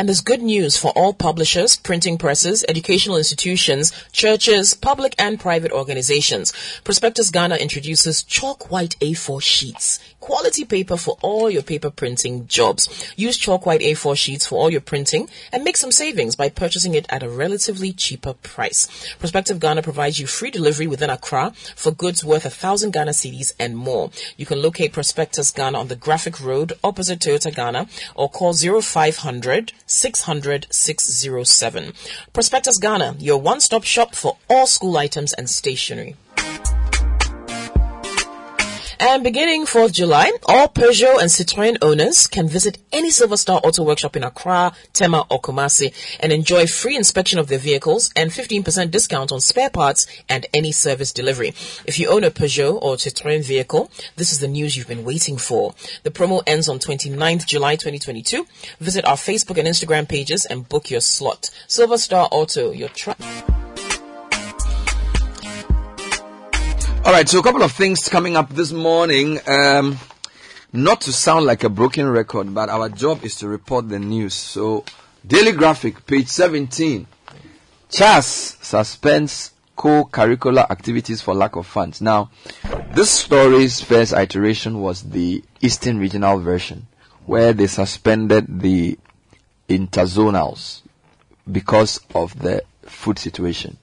And 0.00 0.08
there's 0.08 0.22
good 0.22 0.40
news 0.40 0.78
for 0.78 0.92
all 0.92 1.12
publishers, 1.12 1.76
printing 1.76 2.16
presses, 2.16 2.64
educational 2.66 3.18
institutions, 3.18 3.92
churches, 4.12 4.72
public 4.72 5.14
and 5.18 5.38
private 5.38 5.72
organizations. 5.72 6.54
Prospectus 6.84 7.28
Ghana 7.28 7.56
introduces 7.56 8.22
chalk 8.22 8.70
white 8.70 8.96
A4 9.00 9.42
sheets. 9.42 10.00
Quality 10.20 10.64
paper 10.64 10.96
for 10.96 11.18
all 11.20 11.50
your 11.50 11.62
paper 11.62 11.90
printing 11.90 12.46
jobs. 12.46 13.12
Use 13.16 13.36
chalk 13.36 13.66
white 13.66 13.82
A4 13.82 14.16
sheets 14.16 14.46
for 14.46 14.58
all 14.58 14.70
your 14.70 14.80
printing 14.80 15.28
and 15.52 15.64
make 15.64 15.76
some 15.76 15.92
savings 15.92 16.34
by 16.34 16.48
purchasing 16.48 16.94
it 16.94 17.04
at 17.10 17.22
a 17.22 17.28
relatively 17.28 17.92
cheaper 17.92 18.32
price. 18.32 18.88
Prospective 19.18 19.60
Ghana 19.60 19.82
provides 19.82 20.18
you 20.18 20.26
free 20.26 20.50
delivery 20.50 20.86
within 20.86 21.10
Accra 21.10 21.52
for 21.76 21.90
goods 21.90 22.24
worth 22.24 22.46
a 22.46 22.50
thousand 22.50 22.92
Ghana 22.92 23.10
cedis 23.10 23.52
and 23.58 23.76
more. 23.76 24.10
You 24.38 24.46
can 24.46 24.62
locate 24.62 24.94
Prospectus 24.94 25.50
Ghana 25.50 25.78
on 25.78 25.88
the 25.88 25.96
Graphic 25.96 26.40
Road 26.40 26.72
opposite 26.82 27.18
Toyota 27.18 27.54
Ghana 27.54 27.86
or 28.14 28.30
call 28.30 28.54
0500 28.54 29.72
600 29.90 30.66
607. 30.70 31.92
Prospectus 32.32 32.78
Ghana, 32.78 33.16
your 33.18 33.40
one-stop 33.40 33.84
shop 33.84 34.14
for 34.14 34.36
all 34.48 34.66
school 34.66 34.96
items 34.96 35.32
and 35.32 35.50
stationery. 35.50 36.16
And 39.02 39.24
beginning 39.24 39.64
4th 39.64 39.94
July, 39.94 40.30
all 40.44 40.68
Peugeot 40.68 41.20
and 41.20 41.30
Citroën 41.30 41.78
owners 41.80 42.26
can 42.26 42.46
visit 42.46 42.76
any 42.92 43.08
Silver 43.08 43.38
Star 43.38 43.58
Auto 43.64 43.82
Workshop 43.82 44.14
in 44.14 44.22
Accra, 44.22 44.74
Tema, 44.92 45.24
or 45.30 45.40
Kumasi 45.40 45.94
and 46.20 46.30
enjoy 46.30 46.66
free 46.66 46.96
inspection 46.96 47.38
of 47.38 47.48
their 47.48 47.58
vehicles 47.58 48.10
and 48.14 48.30
15% 48.30 48.90
discount 48.90 49.32
on 49.32 49.40
spare 49.40 49.70
parts 49.70 50.06
and 50.28 50.44
any 50.52 50.70
service 50.70 51.12
delivery. 51.12 51.54
If 51.86 51.98
you 51.98 52.10
own 52.10 52.24
a 52.24 52.30
Peugeot 52.30 52.74
or 52.82 52.96
Citroën 52.96 53.42
vehicle, 53.42 53.90
this 54.16 54.32
is 54.32 54.40
the 54.40 54.48
news 54.48 54.76
you've 54.76 54.86
been 54.86 55.06
waiting 55.06 55.38
for. 55.38 55.74
The 56.02 56.10
promo 56.10 56.42
ends 56.46 56.68
on 56.68 56.78
29th 56.78 57.46
July 57.46 57.76
2022. 57.76 58.46
Visit 58.80 59.06
our 59.06 59.16
Facebook 59.16 59.56
and 59.56 59.66
Instagram 59.66 60.06
pages 60.10 60.44
and 60.44 60.68
book 60.68 60.90
your 60.90 61.00
slot. 61.00 61.48
Silver 61.68 61.96
Star 61.96 62.28
Auto, 62.30 62.70
your 62.70 62.90
truck. 62.90 63.18
All 67.02 67.12
right, 67.12 67.26
so 67.26 67.38
a 67.38 67.42
couple 67.42 67.62
of 67.62 67.72
things 67.72 68.10
coming 68.10 68.36
up 68.36 68.50
this 68.50 68.72
morning. 68.72 69.38
Um, 69.46 69.98
not 70.70 71.00
to 71.02 71.12
sound 71.12 71.46
like 71.46 71.64
a 71.64 71.70
broken 71.70 72.06
record, 72.06 72.52
but 72.54 72.68
our 72.68 72.90
job 72.90 73.24
is 73.24 73.36
to 73.36 73.48
report 73.48 73.88
the 73.88 73.98
news. 73.98 74.34
So, 74.34 74.84
Daily 75.26 75.52
Graphic, 75.52 76.06
page 76.06 76.28
17. 76.28 77.06
CHAS 77.88 78.26
suspends 78.60 79.52
co-curricular 79.76 80.70
activities 80.70 81.22
for 81.22 81.34
lack 81.34 81.56
of 81.56 81.66
funds. 81.66 82.02
Now, 82.02 82.30
this 82.92 83.10
story's 83.10 83.80
first 83.80 84.12
iteration 84.12 84.82
was 84.82 85.02
the 85.02 85.42
Eastern 85.62 85.98
Regional 85.98 86.38
version, 86.38 86.86
where 87.24 87.54
they 87.54 87.66
suspended 87.66 88.60
the 88.60 88.98
interzonals 89.70 90.82
because 91.50 91.98
of 92.14 92.38
the 92.38 92.62
food 92.82 93.18
situation. 93.18 93.78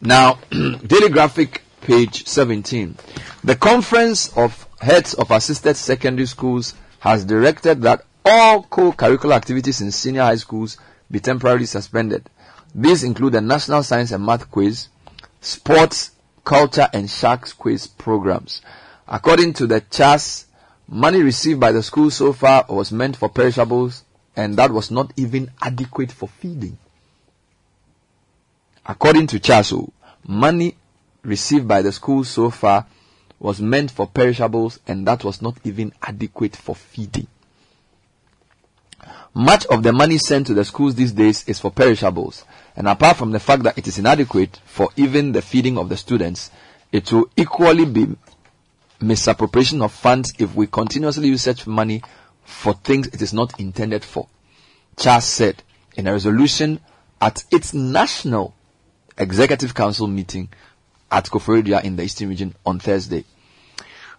Now, 0.00 0.38
Daily 0.50 1.08
Graphic, 1.08 1.62
page 1.86 2.26
17. 2.26 2.96
The 3.44 3.54
Conference 3.54 4.36
of 4.36 4.66
Heads 4.80 5.14
of 5.14 5.30
Assisted 5.30 5.76
Secondary 5.76 6.26
Schools 6.26 6.74
has 6.98 7.24
directed 7.24 7.82
that 7.82 8.04
all 8.24 8.64
co-curricular 8.64 9.36
activities 9.36 9.80
in 9.80 9.92
senior 9.92 10.22
high 10.22 10.34
schools 10.34 10.78
be 11.08 11.20
temporarily 11.20 11.66
suspended. 11.66 12.28
These 12.74 13.04
include 13.04 13.34
the 13.34 13.40
National 13.40 13.84
Science 13.84 14.10
and 14.10 14.26
Math 14.26 14.50
Quiz, 14.50 14.88
Sports, 15.40 16.10
Culture 16.44 16.88
and 16.92 17.08
Sharks 17.08 17.52
Quiz 17.52 17.86
programs. 17.86 18.62
According 19.06 19.52
to 19.54 19.68
the 19.68 19.80
CHAS, 19.80 20.46
money 20.88 21.22
received 21.22 21.60
by 21.60 21.70
the 21.70 21.84
school 21.84 22.10
so 22.10 22.32
far 22.32 22.66
was 22.68 22.90
meant 22.90 23.14
for 23.16 23.28
perishables 23.28 24.02
and 24.34 24.56
that 24.56 24.72
was 24.72 24.90
not 24.90 25.12
even 25.16 25.52
adequate 25.62 26.10
for 26.10 26.28
feeding. 26.28 26.78
According 28.84 29.28
to 29.28 29.38
CHASO, 29.38 29.92
money 30.26 30.74
received 31.26 31.66
by 31.66 31.82
the 31.82 31.92
school 31.92 32.24
so 32.24 32.50
far 32.50 32.86
was 33.38 33.60
meant 33.60 33.90
for 33.90 34.06
perishables 34.06 34.78
and 34.86 35.06
that 35.06 35.24
was 35.24 35.42
not 35.42 35.56
even 35.64 35.92
adequate 36.02 36.56
for 36.56 36.74
feeding. 36.74 37.26
Much 39.34 39.66
of 39.66 39.82
the 39.82 39.92
money 39.92 40.16
sent 40.16 40.46
to 40.46 40.54
the 40.54 40.64
schools 40.64 40.94
these 40.94 41.12
days 41.12 41.46
is 41.46 41.60
for 41.60 41.70
perishables, 41.70 42.44
and 42.74 42.88
apart 42.88 43.18
from 43.18 43.32
the 43.32 43.38
fact 43.38 43.64
that 43.64 43.76
it 43.76 43.86
is 43.86 43.98
inadequate 43.98 44.58
for 44.64 44.88
even 44.96 45.32
the 45.32 45.42
feeding 45.42 45.76
of 45.76 45.90
the 45.90 45.96
students, 45.96 46.50
it 46.90 47.12
will 47.12 47.28
equally 47.36 47.84
be 47.84 48.06
misappropriation 48.98 49.82
of 49.82 49.92
funds 49.92 50.32
if 50.38 50.54
we 50.54 50.66
continuously 50.66 51.28
use 51.28 51.42
such 51.42 51.66
money 51.66 52.02
for 52.44 52.72
things 52.72 53.08
it 53.08 53.20
is 53.20 53.34
not 53.34 53.60
intended 53.60 54.02
for. 54.02 54.26
CHAS 54.96 55.26
said 55.26 55.62
in 55.96 56.06
a 56.06 56.12
resolution 56.12 56.80
at 57.20 57.44
its 57.52 57.74
national 57.74 58.54
executive 59.18 59.74
council 59.74 60.06
meeting 60.06 60.48
at 61.10 61.26
Koforidua 61.26 61.84
in 61.84 61.96
the 61.96 62.02
Eastern 62.04 62.28
region 62.28 62.54
on 62.64 62.78
Thursday. 62.78 63.24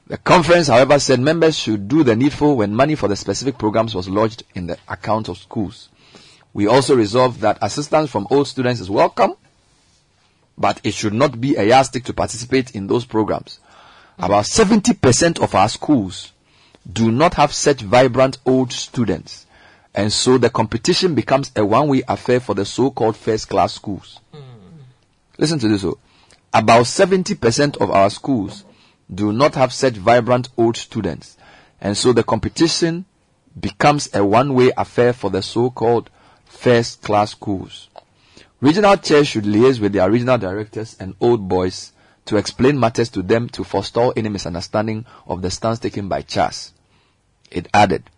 The 0.08 0.18
conference, 0.18 0.68
however, 0.68 1.00
said 1.00 1.20
members 1.20 1.58
should 1.58 1.90
do 1.90 2.04
the 2.04 2.16
needful 2.16 2.56
when 2.56 2.74
money 2.74 2.96
for 2.96 3.10
the 3.10 3.16
specific 3.18 3.58
programs 3.58 3.94
was 3.94 4.08
lodged 4.08 4.44
in 4.56 4.68
the 4.68 4.78
account 4.88 5.28
of 5.28 5.38
schools. 5.38 5.90
We 6.54 6.66
also 6.68 6.96
resolved 6.96 7.42
that 7.42 7.58
assistance 7.62 8.10
from 8.10 8.28
old 8.32 8.48
students 8.48 8.80
is 8.80 8.90
welcome, 8.90 9.34
but 10.58 10.80
it 10.84 10.94
should 10.94 11.14
not 11.14 11.40
be 11.40 11.56
a 11.56 11.64
yardstick 11.64 12.06
to 12.06 12.14
participate 12.14 12.72
in 12.72 12.88
those 12.88 13.06
programs. 13.06 13.60
About 14.18 14.46
70% 14.46 15.40
of 15.44 15.54
our 15.54 15.70
schools 15.70 16.32
do 16.92 17.12
not 17.12 17.34
have 17.36 17.54
such 17.54 17.82
vibrant 17.82 18.38
old 18.46 18.72
students, 18.72 19.46
and 19.94 20.12
so 20.12 20.38
the 20.38 20.50
competition 20.50 21.16
becomes 21.16 21.52
a 21.56 21.66
one-way 21.66 22.02
affair 22.08 22.40
for 22.40 22.56
the 22.56 22.66
so-called 22.66 23.18
first-class 23.18 23.74
schools. 23.74 24.20
Hmm. 24.32 24.40
Listen 25.38 25.60
to 25.60 25.68
this. 25.68 25.84
Oh. 25.84 26.00
About 26.58 26.86
70% 26.86 27.78
of 27.78 27.92
our 27.92 28.10
schools 28.10 28.66
do 29.14 29.32
not 29.32 29.54
have 29.54 29.72
such 29.72 29.94
vibrant 29.94 30.50
old 30.58 30.76
students, 30.76 31.38
and 31.80 31.96
so 31.96 32.14
the 32.14 32.24
competition 32.24 33.06
becomes 33.60 34.10
a 34.16 34.26
one-way 34.26 34.72
affair 34.76 35.14
for 35.14 35.30
the 35.30 35.44
so-called 35.44 36.10
first-class 36.46 37.30
schools. 37.30 37.90
Regional 38.60 38.98
chairs 38.98 39.28
should 39.28 39.44
liaise 39.44 39.80
with 39.80 39.94
their 39.94 40.10
regional 40.10 40.40
directors 40.40 40.98
and 41.00 41.14
old 41.22 41.48
boys 41.48 41.92
to 42.26 42.38
explain 42.38 42.80
matters 42.80 43.10
to 43.10 43.22
them 43.22 43.48
to 43.50 43.64
forestall 43.64 44.12
any 44.18 44.30
misunderstanding 44.30 45.06
of 45.28 45.44
the 45.44 45.52
stance 45.52 45.78
taken 45.78 46.08
by 46.08 46.24
CHAS. 46.24 46.74
It 47.52 47.68
added. 47.72 48.10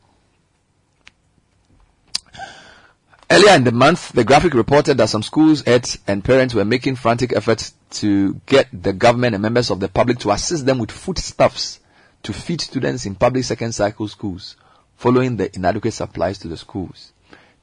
Earlier 3.31 3.53
in 3.53 3.64
the 3.64 3.72
month, 3.72 4.11
the 4.14 4.23
graphic 4.23 4.56
reported 4.56 4.97
that 4.97 5.10
some 5.10 5.22
schools, 5.22 5.61
heads, 5.64 5.99
and 6.07 6.23
parents 6.23 6.56
were 6.56 6.65
making 6.65 6.95
frantic 6.95 7.31
efforts 7.31 7.76
to 7.91 8.34
get 8.47 8.68
the 8.73 8.91
government 8.91 9.35
and 9.35 9.41
members 9.43 9.69
of 9.69 9.80
the 9.80 9.88
public 9.88 10.18
to 10.19 10.31
assist 10.31 10.65
them 10.65 10.80
with 10.80 10.89
foodstuffs 10.89 11.80
to 12.23 12.34
feed 12.34 12.60
students 12.60 13.06
in 13.06 13.14
public 13.14 13.43
second 13.43 13.73
cycle 13.73 14.07
schools 14.07 14.56
following 14.97 15.38
the 15.38 15.56
inadequate 15.56 15.93
supplies 15.93 16.39
to 16.39 16.47
the 16.47 16.57
schools. 16.57 17.14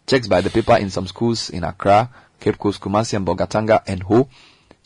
Checks 0.06 0.28
by 0.28 0.40
the 0.40 0.50
paper 0.50 0.76
in 0.76 0.88
some 0.88 1.08
schools 1.08 1.50
in 1.50 1.64
Accra, 1.64 2.10
Cape 2.38 2.58
Coast, 2.58 2.80
Kumasi, 2.80 3.14
and 3.14 3.26
Bolgatanga 3.26 3.82
and 3.88 4.04
Ho 4.04 4.28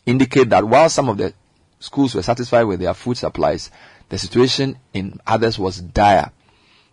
indicate 0.07 0.49
that 0.49 0.67
while 0.67 0.89
some 0.89 1.09
of 1.09 1.17
the 1.17 1.31
schools 1.79 2.15
were 2.15 2.23
satisfied 2.23 2.63
with 2.63 2.79
their 2.79 2.95
food 2.95 3.17
supplies, 3.17 3.69
the 4.09 4.17
situation 4.17 4.77
in 4.93 5.19
others 5.27 5.59
was 5.59 5.79
dire. 5.79 6.31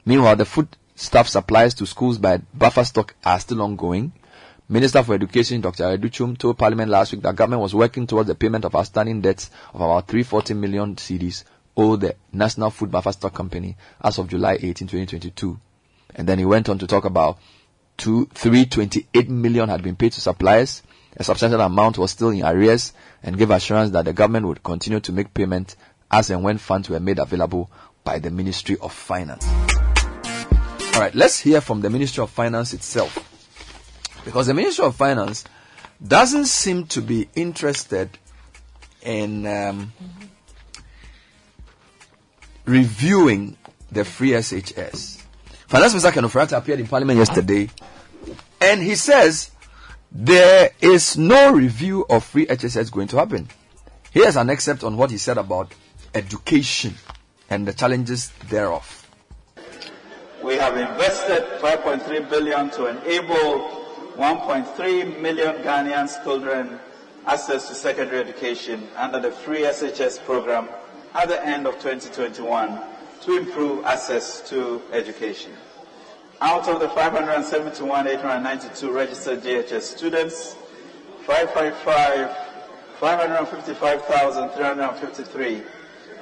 Meanwhile, 0.04 0.36
the 0.36 0.44
food 0.44 0.68
staff 0.98 1.28
supplies 1.28 1.74
to 1.74 1.86
schools 1.86 2.18
by 2.18 2.38
buffer 2.52 2.84
stock 2.84 3.14
are 3.24 3.38
still 3.38 3.62
ongoing. 3.62 4.12
Minister 4.68 5.02
for 5.04 5.14
Education 5.14 5.60
Dr. 5.60 5.84
Adutwum 5.96 6.36
told 6.36 6.58
Parliament 6.58 6.90
last 6.90 7.12
week 7.12 7.22
that 7.22 7.36
government 7.36 7.62
was 7.62 7.74
working 7.74 8.06
towards 8.06 8.26
the 8.26 8.34
payment 8.34 8.64
of 8.64 8.74
outstanding 8.74 9.20
debts 9.20 9.50
of 9.72 9.80
about 9.80 10.08
340 10.08 10.54
million 10.54 10.96
cedis 10.96 11.44
owed 11.76 12.00
the 12.00 12.16
National 12.32 12.70
Food 12.70 12.90
Buffer 12.90 13.12
Stock 13.12 13.32
Company 13.32 13.76
as 14.02 14.18
of 14.18 14.28
July 14.28 14.54
18, 14.54 14.88
2022. 14.88 15.58
And 16.16 16.28
then 16.28 16.40
he 16.40 16.44
went 16.44 16.68
on 16.68 16.78
to 16.80 16.86
talk 16.88 17.04
about 17.04 17.38
two, 17.96 18.26
328 18.34 19.30
million 19.30 19.68
had 19.68 19.82
been 19.82 19.94
paid 19.94 20.12
to 20.12 20.20
suppliers. 20.20 20.82
A 21.16 21.22
substantial 21.22 21.60
amount 21.60 21.96
was 21.96 22.10
still 22.10 22.30
in 22.30 22.44
arrears 22.44 22.92
and 23.22 23.38
gave 23.38 23.52
assurance 23.52 23.92
that 23.92 24.04
the 24.04 24.12
government 24.12 24.46
would 24.46 24.64
continue 24.64 24.98
to 25.00 25.12
make 25.12 25.32
payment 25.32 25.76
as 26.10 26.30
and 26.30 26.42
when 26.42 26.58
funds 26.58 26.88
were 26.88 26.98
made 27.00 27.20
available 27.20 27.70
by 28.02 28.18
the 28.18 28.30
Ministry 28.32 28.76
of 28.82 28.92
Finance. 28.92 29.46
All 30.98 31.04
right, 31.04 31.14
let's 31.14 31.38
hear 31.38 31.60
from 31.60 31.80
the 31.80 31.90
Ministry 31.90 32.24
of 32.24 32.30
Finance 32.30 32.72
itself. 32.72 33.14
Because 34.24 34.48
the 34.48 34.54
Ministry 34.54 34.84
of 34.84 34.96
Finance 34.96 35.44
doesn't 36.04 36.46
seem 36.46 36.86
to 36.86 37.00
be 37.00 37.28
interested 37.36 38.10
in 39.02 39.46
um, 39.46 39.92
reviewing 42.64 43.56
the 43.92 44.04
free 44.04 44.30
SHS. 44.30 45.22
Finance 45.68 45.92
Minister 45.92 46.10
Ken 46.10 46.24
Ofori-Atta 46.24 46.56
appeared 46.56 46.80
in 46.80 46.88
Parliament 46.88 47.16
yesterday 47.16 47.70
and 48.60 48.82
he 48.82 48.96
says 48.96 49.52
there 50.10 50.72
is 50.80 51.16
no 51.16 51.52
review 51.52 52.06
of 52.10 52.24
free 52.24 52.46
HSS 52.46 52.90
going 52.90 53.06
to 53.06 53.18
happen. 53.18 53.46
Here's 54.10 54.34
an 54.34 54.50
excerpt 54.50 54.82
on 54.82 54.96
what 54.96 55.12
he 55.12 55.18
said 55.18 55.38
about 55.38 55.72
education 56.12 56.96
and 57.48 57.68
the 57.68 57.72
challenges 57.72 58.30
thereof. 58.48 58.97
We 60.42 60.54
have 60.54 60.76
invested 60.76 61.44
5.3 61.60 62.30
billion 62.30 62.70
to 62.70 62.86
enable 62.86 63.84
1.3 64.16 65.20
million 65.20 65.56
Ghanaian 65.62 66.08
children 66.22 66.78
access 67.26 67.66
to 67.68 67.74
secondary 67.74 68.20
education 68.20 68.88
under 68.96 69.18
the 69.20 69.32
free 69.32 69.62
SHS 69.62 70.24
program 70.24 70.68
at 71.14 71.28
the 71.28 71.44
end 71.44 71.66
of 71.66 71.74
2021 71.80 72.78
to 73.22 73.36
improve 73.36 73.84
access 73.84 74.48
to 74.48 74.80
education. 74.92 75.50
Out 76.40 76.68
of 76.68 76.78
the 76.78 76.88
571,892 76.88 78.92
registered 78.92 79.42
JHS 79.42 79.82
students, 79.82 80.54
555 81.26 82.30
555,353, 83.00 85.62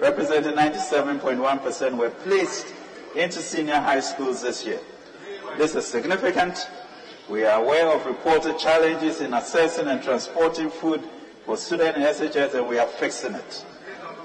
representing 0.01 0.53
97.1%, 0.53 1.97
were 1.97 2.11
placed 2.11 2.67
into 3.17 3.41
senior 3.41 3.81
high 3.81 4.01
schools 4.01 4.43
this 4.43 4.65
year. 4.65 4.81
This 5.57 5.75
is 5.75 5.87
significant. 5.87 6.69
We 7.31 7.45
are 7.45 7.63
aware 7.63 7.89
of 7.89 8.05
reported 8.05 8.59
challenges 8.59 9.23
in 9.23 9.31
accessing 9.31 9.87
and 9.87 10.03
transporting 10.03 10.71
food 10.71 11.03
for 11.47 11.57
students 11.57 11.97
in 11.97 12.05
SHS 12.05 12.55
and 12.55 12.69
we 12.69 12.79
are 12.79 12.87
fixing 12.87 13.35
it. 13.35 13.65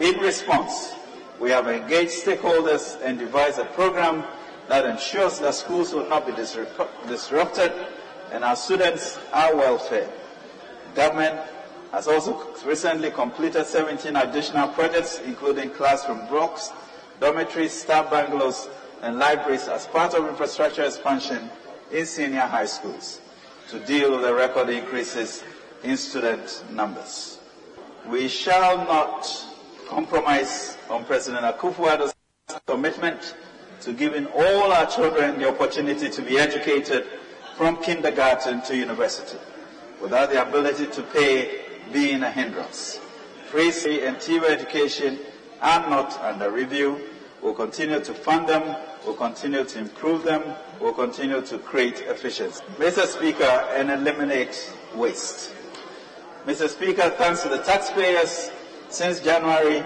In 0.01 0.19
response, 0.19 0.93
we 1.39 1.51
have 1.51 1.67
engaged 1.67 2.11
stakeholders 2.11 2.99
and 3.01 3.17
devised 3.17 3.59
a 3.59 3.65
program 3.65 4.25
that 4.67 4.85
ensures 4.85 5.39
that 5.39 5.55
schools 5.55 5.93
will 5.93 6.07
not 6.09 6.25
be 6.25 6.33
disrupt- 6.33 7.07
disrupted 7.07 7.71
and 8.31 8.43
our 8.43 8.55
students 8.55 9.17
are 9.31 9.55
well 9.55 9.77
fed. 9.77 10.11
Government 10.95 11.39
has 11.91 12.07
also 12.07 12.53
recently 12.65 13.09
completed 13.09 13.65
17 13.65 14.15
additional 14.15 14.67
projects, 14.67 15.19
including 15.25 15.69
classroom 15.69 16.27
blocks, 16.27 16.71
dormitories, 17.19 17.71
staff 17.71 18.09
bungalows, 18.09 18.67
and 19.01 19.17
libraries 19.17 19.67
as 19.67 19.87
part 19.87 20.13
of 20.13 20.27
infrastructure 20.27 20.83
expansion 20.83 21.49
in 21.91 22.05
senior 22.05 22.41
high 22.41 22.65
schools 22.65 23.19
to 23.69 23.79
deal 23.79 24.11
with 24.11 24.21
the 24.21 24.33
record 24.33 24.69
increases 24.69 25.43
in 25.83 25.97
student 25.97 26.63
numbers. 26.71 27.39
We 28.07 28.27
shall 28.27 28.77
not 28.77 29.27
compromise 29.87 30.77
on 30.89 31.05
President 31.05 31.43
Akufo-Addo's 31.43 32.13
commitment 32.65 33.35
to 33.81 33.93
giving 33.93 34.27
all 34.27 34.71
our 34.71 34.85
children 34.85 35.39
the 35.39 35.49
opportunity 35.49 36.09
to 36.09 36.21
be 36.21 36.37
educated 36.37 37.05
from 37.57 37.77
kindergarten 37.81 38.61
to 38.63 38.75
university 38.75 39.37
without 40.01 40.29
the 40.31 40.41
ability 40.41 40.87
to 40.87 41.01
pay 41.03 41.61
being 41.91 42.23
a 42.23 42.31
hindrance. 42.31 42.99
Free 43.49 43.69
and 44.05 44.17
TIVA 44.17 44.49
education 44.49 45.19
are 45.61 45.89
not 45.89 46.19
under 46.21 46.49
review. 46.49 47.01
We'll 47.41 47.53
continue 47.53 47.99
to 47.99 48.13
fund 48.13 48.47
them, 48.47 48.77
we'll 49.05 49.15
continue 49.15 49.63
to 49.63 49.79
improve 49.79 50.23
them, 50.23 50.43
we'll 50.79 50.93
continue 50.93 51.41
to 51.41 51.57
create 51.59 51.99
efficiency. 52.01 52.63
Mr. 52.77 53.05
Speaker, 53.05 53.43
and 53.43 53.89
eliminate 53.89 54.71
waste. 54.95 55.53
Mr. 56.45 56.69
Speaker, 56.69 57.09
thanks 57.11 57.43
to 57.43 57.49
the 57.49 57.59
taxpayers, 57.59 58.49
since 58.89 59.19
January, 59.19 59.83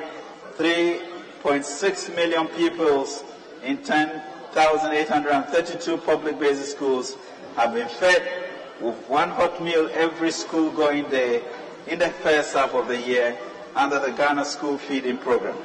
3.6 0.57 2.15
million 2.15 2.47
pupils 2.47 3.25
in 3.63 3.77
10,832 3.83 5.97
public 5.97 6.39
basic 6.39 6.65
schools 6.65 7.17
have 7.55 7.73
been 7.73 7.87
fed 7.87 8.45
with 8.79 8.95
one 9.07 9.29
hot 9.29 9.61
meal 9.63 9.89
every 9.93 10.31
school 10.31 10.71
going 10.71 11.07
day 11.09 11.41
in 11.87 11.99
the 11.99 12.09
first 12.09 12.53
half 12.53 12.73
of 12.73 12.87
the 12.87 12.99
year 13.01 13.37
under 13.75 13.99
the 13.99 14.11
Ghana 14.11 14.45
School 14.45 14.77
Feeding 14.77 15.17
Program. 15.17 15.57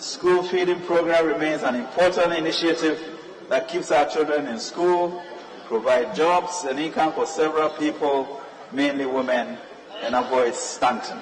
School 0.00 0.42
feeding 0.42 0.80
program 0.80 1.26
remains 1.26 1.62
an 1.62 1.74
important 1.74 2.32
initiative 2.32 2.98
that 3.50 3.68
keeps 3.68 3.90
our 3.90 4.08
children 4.08 4.46
in 4.46 4.58
school, 4.58 5.22
provide 5.66 6.14
jobs 6.14 6.64
and 6.64 6.78
income 6.78 7.12
for 7.12 7.26
several 7.26 7.68
people, 7.68 8.40
mainly 8.72 9.04
women, 9.04 9.58
and 10.02 10.14
avoids 10.14 10.56
stunting. 10.56 11.20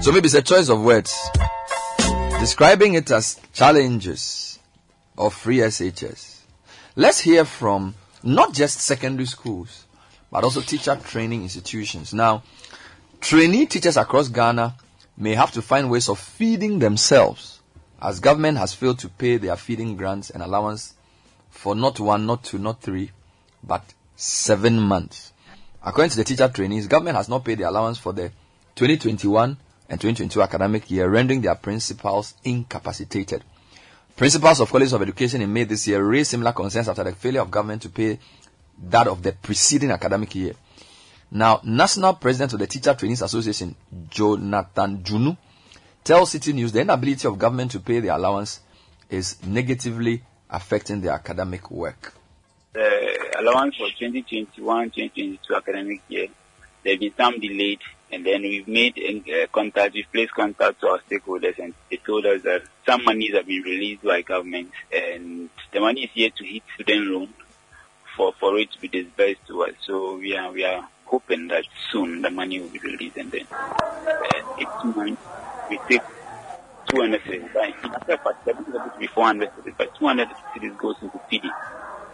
So 0.00 0.10
maybe 0.10 0.24
it's 0.24 0.34
a 0.34 0.40
choice 0.40 0.70
of 0.70 0.82
words. 0.82 1.14
Describing 2.40 2.94
it 2.94 3.10
as 3.10 3.38
challenges 3.52 4.58
of 5.18 5.34
free 5.34 5.58
SHS. 5.58 6.40
Let's 6.94 7.20
hear 7.20 7.44
from 7.44 7.94
not 8.22 8.54
just 8.54 8.80
secondary 8.80 9.26
schools, 9.26 9.84
but 10.30 10.44
also 10.44 10.62
teacher 10.62 10.96
training 10.96 11.42
institutions. 11.42 12.14
Now, 12.14 12.42
trainee 13.20 13.66
teachers 13.66 13.96
across 13.96 14.28
Ghana 14.28 14.76
may 15.16 15.34
have 15.34 15.52
to 15.52 15.62
find 15.62 15.90
ways 15.90 16.08
of 16.08 16.18
feeding 16.18 16.78
themselves 16.78 17.60
as 18.00 18.20
government 18.20 18.58
has 18.58 18.74
failed 18.74 18.98
to 19.00 19.08
pay 19.08 19.38
their 19.38 19.56
feeding 19.56 19.96
grants 19.96 20.30
and 20.30 20.42
allowance 20.42 20.94
for 21.50 21.74
not 21.74 21.98
one, 21.98 22.26
not 22.26 22.44
two, 22.44 22.58
not 22.58 22.80
three, 22.80 23.10
but 23.64 23.82
seven 24.14 24.78
months. 24.78 25.32
According 25.82 26.10
to 26.10 26.16
the 26.16 26.24
teacher 26.24 26.48
trainees, 26.48 26.86
government 26.86 27.16
has 27.16 27.28
not 27.28 27.44
paid 27.44 27.58
the 27.58 27.68
allowance 27.68 27.98
for 27.98 28.12
the 28.12 28.30
2021 28.74 29.56
and 29.88 30.00
2022 30.00 30.42
academic 30.42 30.90
year, 30.90 31.08
rendering 31.08 31.40
their 31.40 31.54
principals 31.54 32.34
incapacitated. 32.44 33.42
Principals 34.16 34.60
of 34.60 34.70
colleges 34.70 34.92
of 34.92 35.02
education 35.02 35.42
in 35.42 35.52
May 35.52 35.64
this 35.64 35.86
year 35.88 36.02
raised 36.02 36.30
similar 36.30 36.52
concerns 36.52 36.88
after 36.88 37.04
the 37.04 37.12
failure 37.12 37.40
of 37.40 37.50
government 37.50 37.82
to 37.82 37.88
pay 37.88 38.18
that 38.88 39.06
of 39.06 39.22
the 39.22 39.32
preceding 39.32 39.90
academic 39.90 40.34
year. 40.34 40.54
Now, 41.30 41.60
National 41.64 42.14
President 42.14 42.52
of 42.52 42.60
the 42.60 42.66
Teacher 42.66 42.94
Trainees 42.94 43.22
Association, 43.22 43.74
Jonathan 44.08 44.98
Junu, 45.02 45.36
tells 46.04 46.30
City 46.30 46.52
News 46.52 46.72
the 46.72 46.80
inability 46.82 47.26
of 47.26 47.38
government 47.38 47.72
to 47.72 47.80
pay 47.80 47.98
the 47.98 48.08
allowance 48.08 48.60
is 49.10 49.44
negatively 49.44 50.22
affecting 50.48 51.00
their 51.00 51.12
academic 51.12 51.70
work. 51.70 52.14
the 52.72 53.40
allowance 53.40 53.76
for 53.76 53.88
2021-2022 54.00 55.38
academic 55.56 56.02
year, 56.08 56.28
there 56.84 56.92
have 56.92 57.00
been 57.00 57.12
some 57.16 57.40
delayed, 57.40 57.80
and 58.12 58.24
then 58.24 58.42
we've 58.42 58.68
made 58.68 58.96
uh, 58.98 59.46
contact, 59.52 59.94
we've 59.94 60.10
placed 60.12 60.32
contact 60.32 60.80
to 60.80 60.88
our 60.88 61.00
stakeholders, 61.10 61.58
and 61.58 61.74
they 61.90 61.96
told 61.96 62.24
us 62.26 62.42
that 62.42 62.62
some 62.86 63.04
monies 63.04 63.34
have 63.34 63.46
been 63.46 63.62
released 63.62 64.04
by 64.04 64.22
government, 64.22 64.70
and 64.92 65.50
the 65.72 65.80
money 65.80 66.04
is 66.04 66.10
yet 66.14 66.36
to 66.36 66.44
hit 66.44 66.62
student 66.74 67.06
loan 67.06 67.28
for, 68.16 68.32
for 68.38 68.56
it 68.58 68.70
to 68.72 68.80
be 68.80 68.86
disbursed 68.86 69.44
to 69.48 69.64
us. 69.64 69.72
So 69.84 70.16
we 70.18 70.36
are 70.36 70.52
we 70.52 70.64
are 70.64 70.88
hoping 71.06 71.48
that 71.48 71.64
soon 71.90 72.22
the 72.22 72.30
money 72.30 72.60
will 72.60 72.68
be 72.70 72.80
released, 72.80 73.16
and 73.16 73.32
then 73.32 73.46
uh, 74.60 74.86
months 74.94 75.22
we 75.68 75.80
take 75.88 76.02
200 76.90 77.20
cedis. 77.22 77.52
But 77.52 77.64
in 77.66 77.90
fact, 77.90 78.38
it's 78.46 78.56
supposed 78.56 78.94
to 78.94 78.98
be 78.98 79.06
400 79.06 79.50
cedis, 79.56 79.74
but 79.76 79.88
200 79.98 80.28
cedis 80.54 80.76
goes 80.76 80.96
into 81.02 81.20
feeding. 81.28 81.50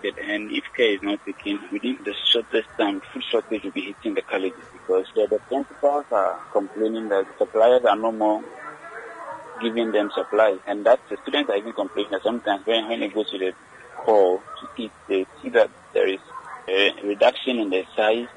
And 0.05 0.51
if 0.51 0.65
care 0.77 0.95
is 0.95 1.01
not 1.03 1.21
taken, 1.25 1.61
within 1.71 1.99
the 2.05 2.15
shortest 2.33 2.69
time, 2.77 3.01
food 3.13 3.23
shortage 3.31 3.63
will 3.63 3.71
be 3.71 3.95
hitting 3.95 4.15
the 4.15 4.23
colleges 4.23 4.65
because 4.73 5.07
the, 5.15 5.29
the 5.31 5.39
principals 5.47 6.07
are 6.11 6.41
complaining 6.51 7.09
that 7.09 7.27
suppliers 7.39 7.83
are 7.89 7.97
no 7.97 8.11
more 8.11 8.43
giving 9.61 9.93
them 9.93 10.11
supplies. 10.13 10.59
And 10.67 10.85
that 10.87 11.01
the 11.09 11.19
students 11.23 11.51
are 11.51 11.57
even 11.57 11.73
complaining 11.73 12.11
that 12.11 12.23
sometimes 12.25 12.67
when, 12.67 12.89
when 12.89 13.01
they 13.01 13.09
go 13.09 13.23
to 13.23 13.39
the 13.39 13.53
hall 13.95 14.43
to 14.59 14.83
eat, 14.83 14.93
they 15.09 15.25
see 15.41 15.51
that 15.51 15.71
there 15.95 16.09
is 16.09 16.21
a 16.69 16.93
reduction 17.05 17.59
in 17.59 17.71
the 17.71 17.85
size 17.97 18.29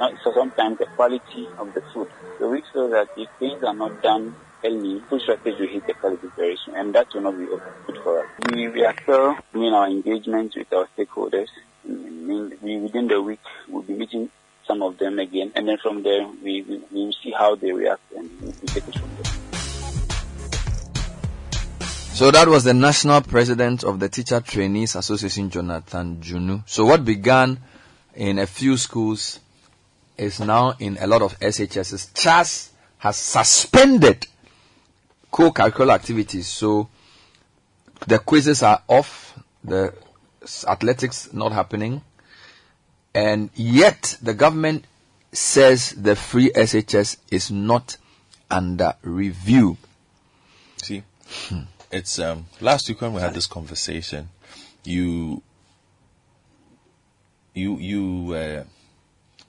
and 0.00 0.18
so 0.22 0.32
sometimes 0.34 0.78
the 0.78 0.86
quality 0.96 1.48
of 1.58 1.72
the 1.74 1.82
food. 1.92 2.08
So 2.38 2.50
we 2.50 2.62
feel 2.72 2.90
that 2.90 3.08
if 3.16 3.28
things 3.38 3.62
are 3.62 3.74
not 3.74 4.02
done 4.02 4.34
early, 4.64 5.00
food 5.08 5.22
shortage 5.22 5.58
will 5.58 5.68
hit 5.68 5.86
the 5.86 5.94
quality 5.94 6.28
very 6.36 6.58
soon, 6.64 6.74
and 6.74 6.94
that 6.94 7.08
will 7.14 7.22
not 7.22 7.38
be 7.38 7.46
good 7.46 7.98
for 8.02 8.20
us. 8.20 8.26
We, 8.52 8.68
we 8.68 8.84
are 8.84 8.94
still 9.02 9.36
doing 9.52 9.72
our 9.72 9.88
engagements 9.88 10.56
with 10.56 10.72
our 10.72 10.88
stakeholders. 10.96 11.48
We, 11.86 12.78
within 12.78 13.08
the 13.08 13.20
week, 13.22 13.40
we'll 13.68 13.82
be 13.82 13.94
meeting 13.94 14.30
some 14.66 14.82
of 14.82 14.98
them 14.98 15.18
again, 15.18 15.52
and 15.54 15.68
then 15.68 15.78
from 15.78 16.02
there, 16.02 16.26
we, 16.42 16.62
we, 16.62 16.82
we 16.90 17.04
will 17.04 17.12
see 17.22 17.30
how 17.30 17.54
they 17.54 17.70
react 17.72 18.02
and 18.16 18.30
we 18.40 18.68
take 18.68 18.88
it 18.88 18.98
from 18.98 19.10
there. 19.16 19.43
So 22.14 22.30
that 22.30 22.46
was 22.46 22.62
the 22.62 22.74
national 22.74 23.22
president 23.22 23.82
of 23.82 23.98
the 23.98 24.08
Teacher 24.08 24.40
Trainees 24.40 24.94
Association, 24.94 25.50
Jonathan 25.50 26.18
Junu. 26.18 26.62
So 26.64 26.84
what 26.84 27.04
began 27.04 27.58
in 28.14 28.38
a 28.38 28.46
few 28.46 28.76
schools 28.76 29.40
is 30.16 30.38
now 30.38 30.74
in 30.78 30.96
a 31.00 31.08
lot 31.08 31.22
of 31.22 31.36
SHSs. 31.40 32.14
CHAS 32.14 32.70
has 32.98 33.16
suspended 33.16 34.28
co-curricular 35.32 35.92
activities. 35.92 36.46
So 36.46 36.88
the 38.06 38.20
quizzes 38.20 38.62
are 38.62 38.80
off, 38.86 39.36
the 39.64 39.92
athletics 40.68 41.32
not 41.32 41.50
happening, 41.50 42.00
and 43.12 43.50
yet 43.56 44.16
the 44.22 44.34
government 44.34 44.84
says 45.32 45.90
the 45.90 46.14
free 46.14 46.50
SHS 46.50 47.16
is 47.32 47.50
not 47.50 47.96
under 48.52 48.94
review. 49.02 49.76
See, 50.76 51.02
hmm. 51.48 51.62
It's 51.94 52.18
um 52.18 52.46
last 52.60 52.88
week 52.88 53.00
when 53.00 53.12
we 53.12 53.20
had 53.20 53.34
this 53.34 53.46
conversation, 53.46 54.28
you 54.84 55.42
you 57.54 57.78
you 57.78 58.22
were 58.24 58.64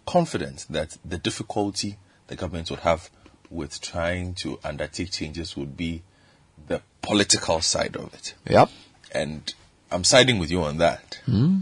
confident 0.06 0.66
that 0.70 0.98
the 1.04 1.18
difficulty 1.18 1.98
the 2.28 2.36
government 2.36 2.70
would 2.70 2.82
have 2.82 3.10
with 3.50 3.82
trying 3.82 4.34
to 4.36 4.60
undertake 4.64 5.12
changes 5.12 5.58
would 5.58 5.76
be 5.76 6.04
the 6.68 6.82
political 7.02 7.62
side 7.62 7.96
of 7.96 8.14
it. 8.14 8.36
Yep. 8.48 8.70
And 9.12 9.54
I'm 9.92 10.04
siding 10.04 10.40
with 10.40 10.52
you 10.52 10.62
on 10.64 10.78
that 10.78 11.20
Hmm? 11.26 11.60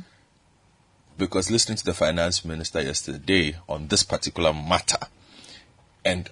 because 1.17 1.49
listening 1.51 1.77
to 1.77 1.85
the 1.85 1.93
finance 1.93 2.43
minister 2.43 2.81
yesterday 2.81 3.55
on 3.69 3.87
this 3.87 4.03
particular 4.03 4.51
matter 4.53 4.97
and 6.03 6.29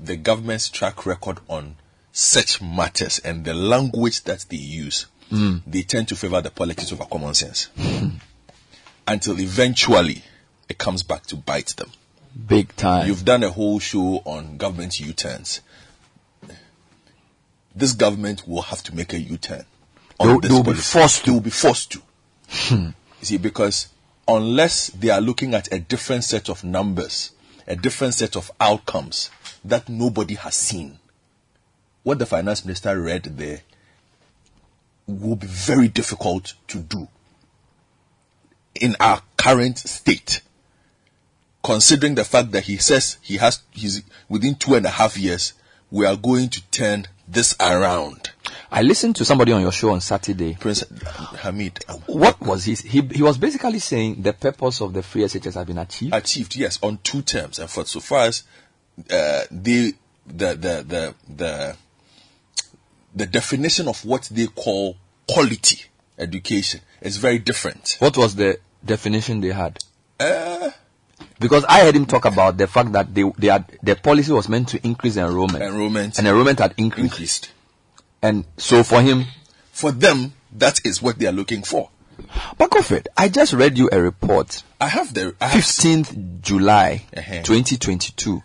the 0.00 0.16
government's 0.16 0.68
track 0.68 1.06
record 1.06 1.38
on 1.48 1.76
such 2.12 2.60
matters 2.60 3.18
and 3.20 3.44
the 3.44 3.54
language 3.54 4.22
that 4.24 4.44
they 4.48 4.56
use, 4.56 5.06
Mm. 5.30 5.62
they 5.64 5.82
tend 5.82 6.08
to 6.08 6.16
favor 6.16 6.40
the 6.40 6.50
politics 6.50 6.92
over 6.92 7.04
common 7.04 7.34
sense 7.34 7.68
until 9.06 9.38
eventually 9.40 10.24
it 10.68 10.76
comes 10.76 11.04
back 11.04 11.24
to 11.26 11.36
bite 11.36 11.74
them. 11.76 11.90
Big 12.48 12.74
time. 12.76 13.06
You've 13.06 13.24
done 13.24 13.44
a 13.44 13.50
whole 13.50 13.78
show 13.78 14.22
on 14.24 14.56
government 14.56 14.98
U-turns. 14.98 15.60
This 17.74 17.92
government 17.92 18.46
will 18.46 18.62
have 18.62 18.82
to 18.84 18.94
make 18.94 19.12
a 19.12 19.20
U-turn. 19.20 19.64
They'll- 20.18 20.40
they'll 20.40 20.62
be 20.62 20.74
forced 20.74 21.24
They 21.24 21.32
will 21.32 21.40
be 21.40 21.50
forced 21.50 21.92
to. 21.92 22.02
Hmm. 22.48 22.86
You 23.20 23.24
see, 23.26 23.36
because 23.38 23.86
unless 24.26 24.88
they 24.88 25.10
are 25.10 25.20
looking 25.20 25.54
at 25.54 25.72
a 25.72 25.78
different 25.78 26.24
set 26.24 26.48
of 26.48 26.64
numbers, 26.64 27.30
a 27.66 27.76
different 27.76 28.14
set 28.14 28.36
of 28.36 28.50
outcomes 28.60 29.30
that 29.64 29.88
nobody 29.88 30.34
has 30.34 30.54
seen, 30.56 30.98
what 32.02 32.18
the 32.18 32.26
finance 32.26 32.64
minister 32.64 33.00
read 33.00 33.24
there 33.24 33.60
will 35.06 35.36
be 35.36 35.46
very 35.46 35.88
difficult 35.88 36.54
to 36.68 36.78
do 36.78 37.08
in 38.74 38.96
our 39.00 39.20
current 39.36 39.78
state. 39.78 40.42
Considering 41.62 42.14
the 42.14 42.24
fact 42.24 42.52
that 42.52 42.64
he 42.64 42.78
says 42.78 43.18
he 43.20 43.36
has, 43.36 43.62
he's 43.70 44.02
within 44.28 44.54
two 44.54 44.74
and 44.74 44.86
a 44.86 44.90
half 44.90 45.18
years, 45.18 45.52
we 45.90 46.06
are 46.06 46.16
going 46.16 46.48
to 46.48 46.62
turn 46.70 47.06
this 47.28 47.54
around. 47.60 48.30
I 48.72 48.82
listened 48.82 49.16
to 49.16 49.24
somebody 49.24 49.52
on 49.52 49.60
your 49.60 49.72
show 49.72 49.90
on 49.90 50.00
Saturday. 50.00 50.56
Prince 50.58 50.84
Hamid. 51.38 51.84
What 52.06 52.40
was 52.40 52.64
his? 52.64 52.80
He 52.80 53.02
he 53.02 53.22
was 53.22 53.36
basically 53.36 53.80
saying 53.80 54.22
the 54.22 54.32
purpose 54.32 54.80
of 54.80 54.92
the 54.92 55.02
free 55.02 55.22
SHS 55.22 55.54
has 55.54 55.66
been 55.66 55.78
achieved. 55.78 56.14
achieved 56.14 56.56
yes 56.56 56.78
on 56.82 56.98
two 57.02 57.22
terms 57.22 57.58
and 57.58 57.68
for 57.68 57.84
so 57.84 58.00
far 58.00 58.26
as 58.26 58.44
uh, 59.10 59.42
they 59.50 59.92
the 60.26 60.54
the 60.54 60.84
the 60.86 61.14
the 61.36 61.76
the 63.14 63.26
definition 63.26 63.88
of 63.88 64.04
what 64.04 64.28
they 64.30 64.46
call 64.46 64.96
quality 65.28 65.84
education 66.18 66.80
is 67.00 67.16
very 67.16 67.38
different 67.38 67.96
What 67.98 68.16
was 68.16 68.34
the 68.36 68.58
definition 68.84 69.40
they 69.40 69.52
had? 69.52 69.78
uh, 70.20 70.70
Because 71.38 71.64
I 71.68 71.80
heard 71.82 71.96
him 71.96 72.06
talk 72.06 72.24
about 72.24 72.56
the 72.56 72.66
fact 72.66 72.92
that 72.92 73.14
they 73.14 73.24
they 73.38 73.48
had 73.48 73.64
the 73.82 73.96
policy 73.96 74.32
was 74.32 74.48
meant 74.48 74.68
to 74.68 74.86
increase 74.86 75.16
enrollment. 75.16 75.62
Enrollment. 75.62 76.18
And 76.18 76.26
enrollment 76.26 76.58
had 76.58 76.74
increased. 76.76 77.04
increased 77.12 77.50
And 78.22 78.44
so 78.58 78.82
for 78.82 79.00
him, 79.00 79.24
for 79.72 79.92
them 79.92 80.32
that 80.58 80.80
is 80.84 81.00
what 81.02 81.18
they 81.18 81.26
are 81.26 81.32
looking 81.32 81.62
for 81.62 81.90
but 82.58 82.70
Godfred, 82.70 83.08
I 83.16 83.28
just 83.30 83.54
read 83.54 83.78
you 83.78 83.88
a 83.90 83.98
report. 84.00 84.62
I 84.78 84.88
have 84.88 85.14
the 85.14 85.34
I 85.40 85.46
have 85.48 85.62
15th 85.64 86.42
July 86.42 87.06
Uh-huh. 87.16 87.42
2022. 87.42 88.42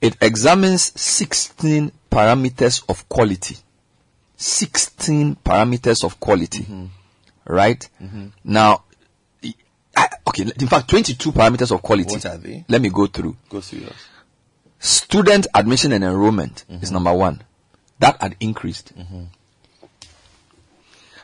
It 0.00 0.16
examines 0.20 0.92
16 1.00 1.92
parameters 2.10 2.82
of 2.88 3.08
quality. 3.08 3.56
16 4.42 5.36
parameters 5.44 6.04
of 6.04 6.18
quality. 6.20 6.64
Mm-hmm. 6.64 6.86
Right? 7.46 7.88
Now, 8.44 8.84
I- 9.96 10.08
okay, 10.28 10.42
in 10.58 10.66
fact, 10.68 10.88
22 10.90 11.32
parameters 11.32 11.70
of 11.72 11.82
quality. 11.82 12.14
What 12.14 12.26
are 12.26 12.38
they? 12.38 12.64
Let 12.68 12.80
me 12.82 12.88
go 12.88 13.06
through. 13.06 13.36
go 13.48 13.60
through 13.60 13.80
yours 13.80 13.92
Student 14.78 15.46
admission 15.54 15.92
and 15.92 16.02
enrollment 16.02 16.64
is 16.68 16.76
Mm-hmm. 16.88 16.94
number 16.94 17.12
one. 17.14 17.42
That 18.00 18.20
had 18.20 18.34
increased. 18.40 18.92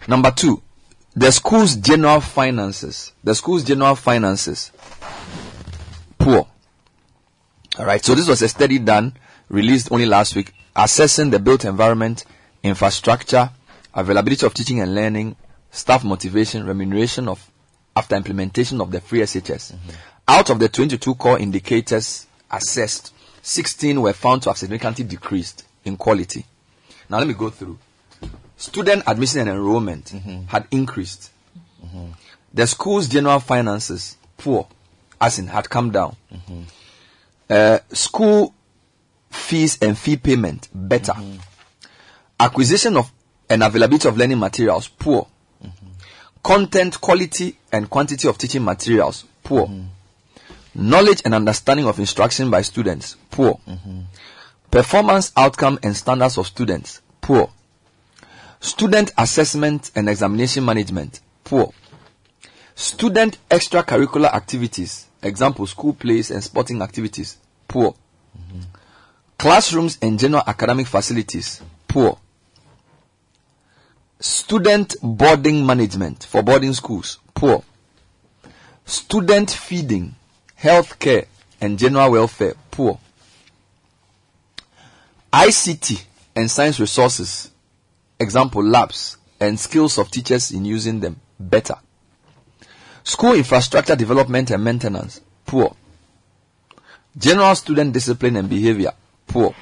Number 0.06 0.30
two, 0.30 0.62
the 1.14 1.30
school's 1.32 1.74
general 1.76 2.20
finances. 2.20 3.12
The 3.24 3.34
school's 3.34 3.64
general 3.64 3.94
finances, 3.96 4.70
poor. 6.18 6.46
Alright, 7.78 8.04
so 8.04 8.14
this 8.14 8.28
was 8.28 8.40
a 8.42 8.48
study 8.48 8.78
done, 8.78 9.14
released 9.48 9.90
only 9.92 10.06
last 10.06 10.34
week, 10.36 10.52
assessing 10.76 11.30
the 11.30 11.38
built 11.38 11.64
environment, 11.64 12.24
infrastructure, 12.62 13.50
availability 13.94 14.46
of 14.46 14.54
teaching 14.54 14.80
and 14.80 14.94
learning, 14.94 15.36
staff 15.70 16.04
motivation, 16.04 16.66
remuneration 16.66 17.28
of 17.28 17.50
after 17.96 18.14
implementation 18.14 18.80
of 18.80 18.90
the 18.90 19.00
free 19.00 19.20
SHS. 19.20 19.72
Mm-hmm. 19.72 19.90
Out 20.28 20.50
of 20.50 20.58
the 20.58 20.68
22 20.68 21.14
core 21.16 21.38
indicators 21.38 22.26
assessed, 22.50 23.12
16 23.42 24.00
were 24.00 24.12
found 24.12 24.42
to 24.42 24.50
have 24.50 24.58
significantly 24.58 25.04
decreased 25.04 25.66
in 25.84 25.96
quality. 25.96 26.44
Now 27.08 27.18
let 27.18 27.26
me 27.26 27.34
go 27.34 27.50
through. 27.50 27.78
Student 28.56 29.04
admission 29.06 29.40
and 29.40 29.50
enrollment 29.50 30.06
mm-hmm. 30.06 30.44
had 30.46 30.66
increased. 30.70 31.30
Mm-hmm. 31.84 32.12
The 32.54 32.66
school's 32.66 33.08
general 33.08 33.40
finances, 33.40 34.16
poor, 34.36 34.68
as 35.20 35.38
in 35.38 35.46
had 35.48 35.68
come 35.68 35.90
down. 35.90 36.16
Uh, 37.48 37.78
school 37.92 38.54
fees 39.30 39.78
and 39.80 39.96
fee 39.96 40.16
payment, 40.16 40.68
better. 40.72 41.14
Acquisition 42.40 42.96
of 42.96 43.10
and 43.50 43.62
availability 43.62 44.08
of 44.08 44.16
learning 44.16 44.38
materials, 44.38 44.88
poor. 44.88 45.26
Content 46.42 47.00
quality 47.00 47.58
and 47.72 47.88
quantity 47.90 48.28
of 48.28 48.38
teaching 48.38 48.64
materials, 48.64 49.24
poor. 49.42 49.70
Knowledge 50.74 51.22
and 51.24 51.34
understanding 51.34 51.86
of 51.86 51.98
instruction 51.98 52.50
by 52.50 52.62
students, 52.62 53.16
poor. 53.30 53.58
Performance 54.70 55.32
outcome 55.36 55.78
and 55.82 55.96
standards 55.96 56.38
of 56.38 56.46
students, 56.46 57.00
poor. 57.20 57.50
Student 58.60 59.12
assessment 59.16 59.90
and 59.94 60.08
examination 60.08 60.64
management, 60.64 61.20
poor. 61.44 61.72
Student 62.74 63.38
extracurricular 63.48 64.32
activities, 64.32 65.06
example 65.22 65.66
school 65.66 65.94
plays 65.94 66.30
and 66.30 66.44
sporting 66.44 66.82
activities, 66.82 67.38
poor. 67.66 67.94
Classrooms 69.38 69.98
and 70.02 70.18
general 70.18 70.42
academic 70.46 70.86
facilities, 70.86 71.62
poor. 71.88 72.18
Student 74.20 74.96
boarding 75.00 75.64
management 75.64 76.24
for 76.24 76.42
boarding 76.42 76.74
schools, 76.74 77.18
poor. 77.34 77.62
Student 78.84 79.50
feeding, 79.50 80.16
health 80.56 80.98
care, 80.98 81.26
and 81.60 81.78
general 81.78 82.10
welfare, 82.10 82.54
poor. 82.72 82.98
ICT 85.32 86.02
and 86.34 86.50
science 86.50 86.80
resources, 86.80 87.52
example 88.18 88.64
labs, 88.64 89.18
and 89.38 89.58
skills 89.58 89.98
of 89.98 90.10
teachers 90.10 90.50
in 90.50 90.64
using 90.64 90.98
them, 90.98 91.20
better. 91.38 91.76
School 93.04 93.34
infrastructure 93.34 93.94
development 93.94 94.50
and 94.50 94.64
maintenance, 94.64 95.20
poor. 95.46 95.76
General 97.16 97.54
student 97.54 97.92
discipline 97.92 98.34
and 98.34 98.48
behavior, 98.48 98.92
poor. 99.28 99.54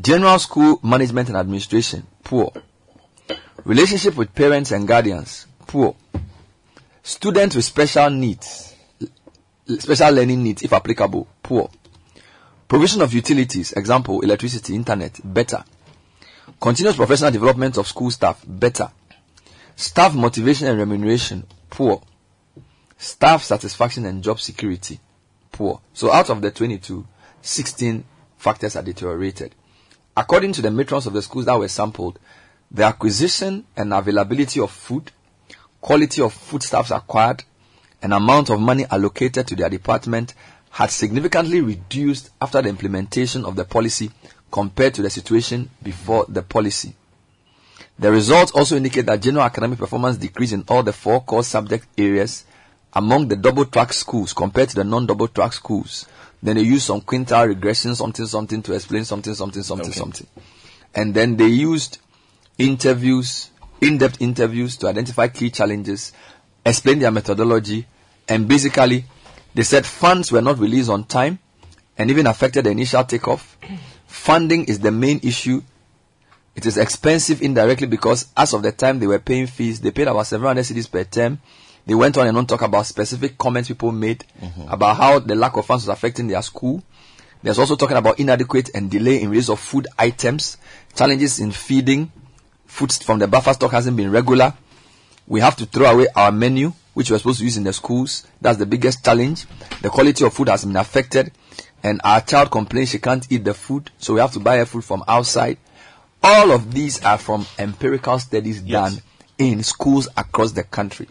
General 0.00 0.40
school 0.40 0.80
management 0.82 1.28
and 1.28 1.36
administration, 1.38 2.04
poor. 2.24 2.52
Relationship 3.64 4.16
with 4.16 4.34
parents 4.34 4.72
and 4.72 4.86
guardians, 4.86 5.46
poor. 5.66 5.96
Students 7.02 7.56
with 7.56 7.64
special 7.64 8.10
needs, 8.10 8.74
special 9.78 10.12
learning 10.12 10.42
needs, 10.42 10.62
if 10.62 10.72
applicable, 10.72 11.26
poor. 11.42 11.70
Provision 12.68 13.00
of 13.00 13.14
utilities, 13.14 13.72
example, 13.72 14.20
electricity, 14.20 14.74
internet, 14.74 15.18
better. 15.24 15.64
Continuous 16.60 16.96
professional 16.96 17.30
development 17.30 17.78
of 17.78 17.86
school 17.88 18.10
staff, 18.10 18.42
better. 18.46 18.90
Staff 19.76 20.14
motivation 20.14 20.68
and 20.68 20.78
remuneration, 20.78 21.46
poor. 21.70 22.02
Staff 22.98 23.42
satisfaction 23.44 24.04
and 24.04 24.22
job 24.22 24.40
security, 24.40 25.00
poor. 25.52 25.80
So 25.94 26.12
out 26.12 26.28
of 26.28 26.42
the 26.42 26.50
22, 26.50 27.06
16 27.40 28.04
factors 28.36 28.76
are 28.76 28.82
deteriorated. 28.82 29.54
According 30.16 30.52
to 30.52 30.62
the 30.62 30.70
matrons 30.70 31.06
of 31.06 31.12
the 31.12 31.22
schools 31.22 31.46
that 31.46 31.58
were 31.58 31.68
sampled, 31.68 32.18
the 32.70 32.84
acquisition 32.84 33.64
and 33.76 33.92
availability 33.92 34.60
of 34.60 34.70
food, 34.70 35.10
quality 35.80 36.22
of 36.22 36.32
foodstuffs 36.32 36.90
acquired, 36.90 37.44
and 38.02 38.12
amount 38.12 38.50
of 38.50 38.60
money 38.60 38.84
allocated 38.90 39.46
to 39.46 39.56
their 39.56 39.68
department 39.70 40.34
had 40.70 40.90
significantly 40.90 41.60
reduced 41.60 42.30
after 42.40 42.60
the 42.60 42.68
implementation 42.68 43.44
of 43.44 43.54
the 43.56 43.64
policy 43.64 44.10
compared 44.50 44.92
to 44.94 45.02
the 45.02 45.10
situation 45.10 45.70
before 45.82 46.26
the 46.28 46.42
policy. 46.42 46.94
The 47.98 48.10
results 48.10 48.50
also 48.52 48.76
indicate 48.76 49.06
that 49.06 49.22
general 49.22 49.44
academic 49.44 49.78
performance 49.78 50.16
decreased 50.16 50.52
in 50.52 50.64
all 50.68 50.82
the 50.82 50.92
four 50.92 51.22
core 51.22 51.44
subject 51.44 51.86
areas 51.96 52.44
among 52.92 53.28
the 53.28 53.36
double 53.36 53.64
track 53.64 53.92
schools 53.92 54.32
compared 54.32 54.68
to 54.70 54.74
the 54.76 54.84
non-double 54.84 55.28
track 55.28 55.52
schools. 55.52 56.06
Then 56.42 56.56
they 56.56 56.62
use 56.62 56.84
some 56.84 57.00
quintile 57.00 57.48
regression, 57.48 57.94
something, 57.94 58.26
something 58.26 58.62
to 58.62 58.74
explain 58.74 59.04
something, 59.04 59.34
something, 59.34 59.62
something, 59.62 59.88
Okay. 59.90 59.98
something. 59.98 60.26
And 60.94 61.14
then 61.14 61.36
they 61.36 61.46
used 61.48 61.98
interviews, 62.58 63.50
in-depth 63.80 64.20
interviews 64.20 64.76
to 64.78 64.88
identify 64.88 65.28
key 65.28 65.50
challenges, 65.50 66.12
explain 66.64 66.98
their 66.98 67.10
methodology, 67.10 67.86
and 68.28 68.48
basically 68.48 69.04
they 69.54 69.62
said 69.62 69.86
funds 69.86 70.32
were 70.32 70.42
not 70.42 70.58
released 70.58 70.90
on 70.90 71.04
time 71.04 71.38
and 71.96 72.10
even 72.10 72.26
affected 72.26 72.64
the 72.64 72.70
initial 72.70 73.04
takeoff. 73.04 73.56
Funding 74.06 74.64
is 74.64 74.80
the 74.80 74.90
main 74.90 75.20
issue. 75.22 75.62
It 76.56 76.66
is 76.66 76.76
expensive 76.76 77.42
indirectly 77.42 77.86
because 77.86 78.28
as 78.36 78.54
of 78.54 78.62
the 78.62 78.72
time 78.72 78.98
they 78.98 79.06
were 79.06 79.18
paying 79.18 79.46
fees, 79.46 79.80
they 79.80 79.90
paid 79.90 80.08
about 80.08 80.26
700 80.26 80.62
cedis 80.62 80.90
per 80.90 81.04
term. 81.04 81.40
They 81.86 81.94
went 81.94 82.16
on 82.16 82.26
and 82.26 82.36
on 82.38 82.46
talk 82.46 82.62
about 82.62 82.86
specific 82.86 83.36
comments 83.36 83.68
people 83.68 83.92
made 83.92 84.24
mm-hmm. 84.40 84.68
about 84.68 84.96
how 84.96 85.18
the 85.18 85.34
lack 85.34 85.56
of 85.56 85.66
funds 85.66 85.86
was 85.86 85.94
affecting 85.94 86.28
their 86.28 86.42
school. 86.42 86.82
There's 87.42 87.58
also 87.58 87.76
talking 87.76 87.98
about 87.98 88.18
inadequate 88.18 88.70
and 88.74 88.90
delay 88.90 89.20
in 89.20 89.28
release 89.28 89.50
of 89.50 89.60
food 89.60 89.86
items, 89.98 90.56
challenges 90.94 91.40
in 91.40 91.52
feeding, 91.52 92.10
food 92.74 92.92
from 92.92 93.20
the 93.20 93.28
buffer 93.28 93.52
stock 93.52 93.70
hasn't 93.70 93.96
been 93.96 94.10
regular. 94.10 94.52
We 95.28 95.40
have 95.40 95.54
to 95.56 95.66
throw 95.66 95.92
away 95.92 96.08
our 96.16 96.32
menu, 96.32 96.72
which 96.92 97.08
we're 97.08 97.18
supposed 97.18 97.38
to 97.38 97.44
use 97.44 97.56
in 97.56 97.62
the 97.62 97.72
schools. 97.72 98.26
That's 98.40 98.58
the 98.58 98.66
biggest 98.66 99.04
challenge. 99.04 99.46
The 99.80 99.90
quality 99.90 100.24
of 100.24 100.34
food 100.34 100.48
has 100.48 100.64
been 100.64 100.74
affected, 100.74 101.30
and 101.84 102.00
our 102.02 102.20
child 102.20 102.50
complains 102.50 102.90
she 102.90 102.98
can't 102.98 103.24
eat 103.30 103.44
the 103.44 103.54
food, 103.54 103.92
so 103.98 104.14
we 104.14 104.20
have 104.20 104.32
to 104.32 104.40
buy 104.40 104.58
her 104.58 104.66
food 104.66 104.82
from 104.84 105.04
outside. 105.06 105.58
All 106.20 106.50
of 106.50 106.74
these 106.74 107.00
are 107.04 107.16
from 107.16 107.46
empirical 107.60 108.18
studies 108.18 108.60
done 108.60 109.00
in 109.38 109.62
schools 109.62 110.08
across 110.16 110.50
the 110.50 110.64
country. 110.64 111.06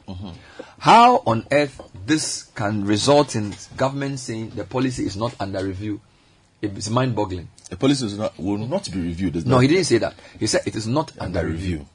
How 0.80 1.24
on 1.26 1.48
earth 1.50 1.80
this 2.06 2.44
can 2.56 2.84
result 2.84 3.38
in 3.38 3.56
government 3.78 4.20
saying 4.20 4.50
the 4.50 4.66
policy 4.66 5.06
is 5.06 5.16
not 5.16 5.34
under 5.40 5.64
review? 5.64 6.02
It's 6.62 6.90
mind-boggling. 6.90 7.48
The 7.74 7.78
policy 7.80 8.06
is 8.06 8.18
not, 8.20 8.38
will 8.38 8.60
not 8.60 8.92
be 8.92 9.00
reviewed. 9.02 9.48
No, 9.48 9.58
he 9.58 9.68
didn't 9.68 9.86
say 9.86 9.98
that. 9.98 10.14
He 10.40 10.46
said 10.46 10.62
it 10.68 10.76
is 10.76 10.86
not 10.86 11.12
under 11.20 11.44
review. 11.44 11.88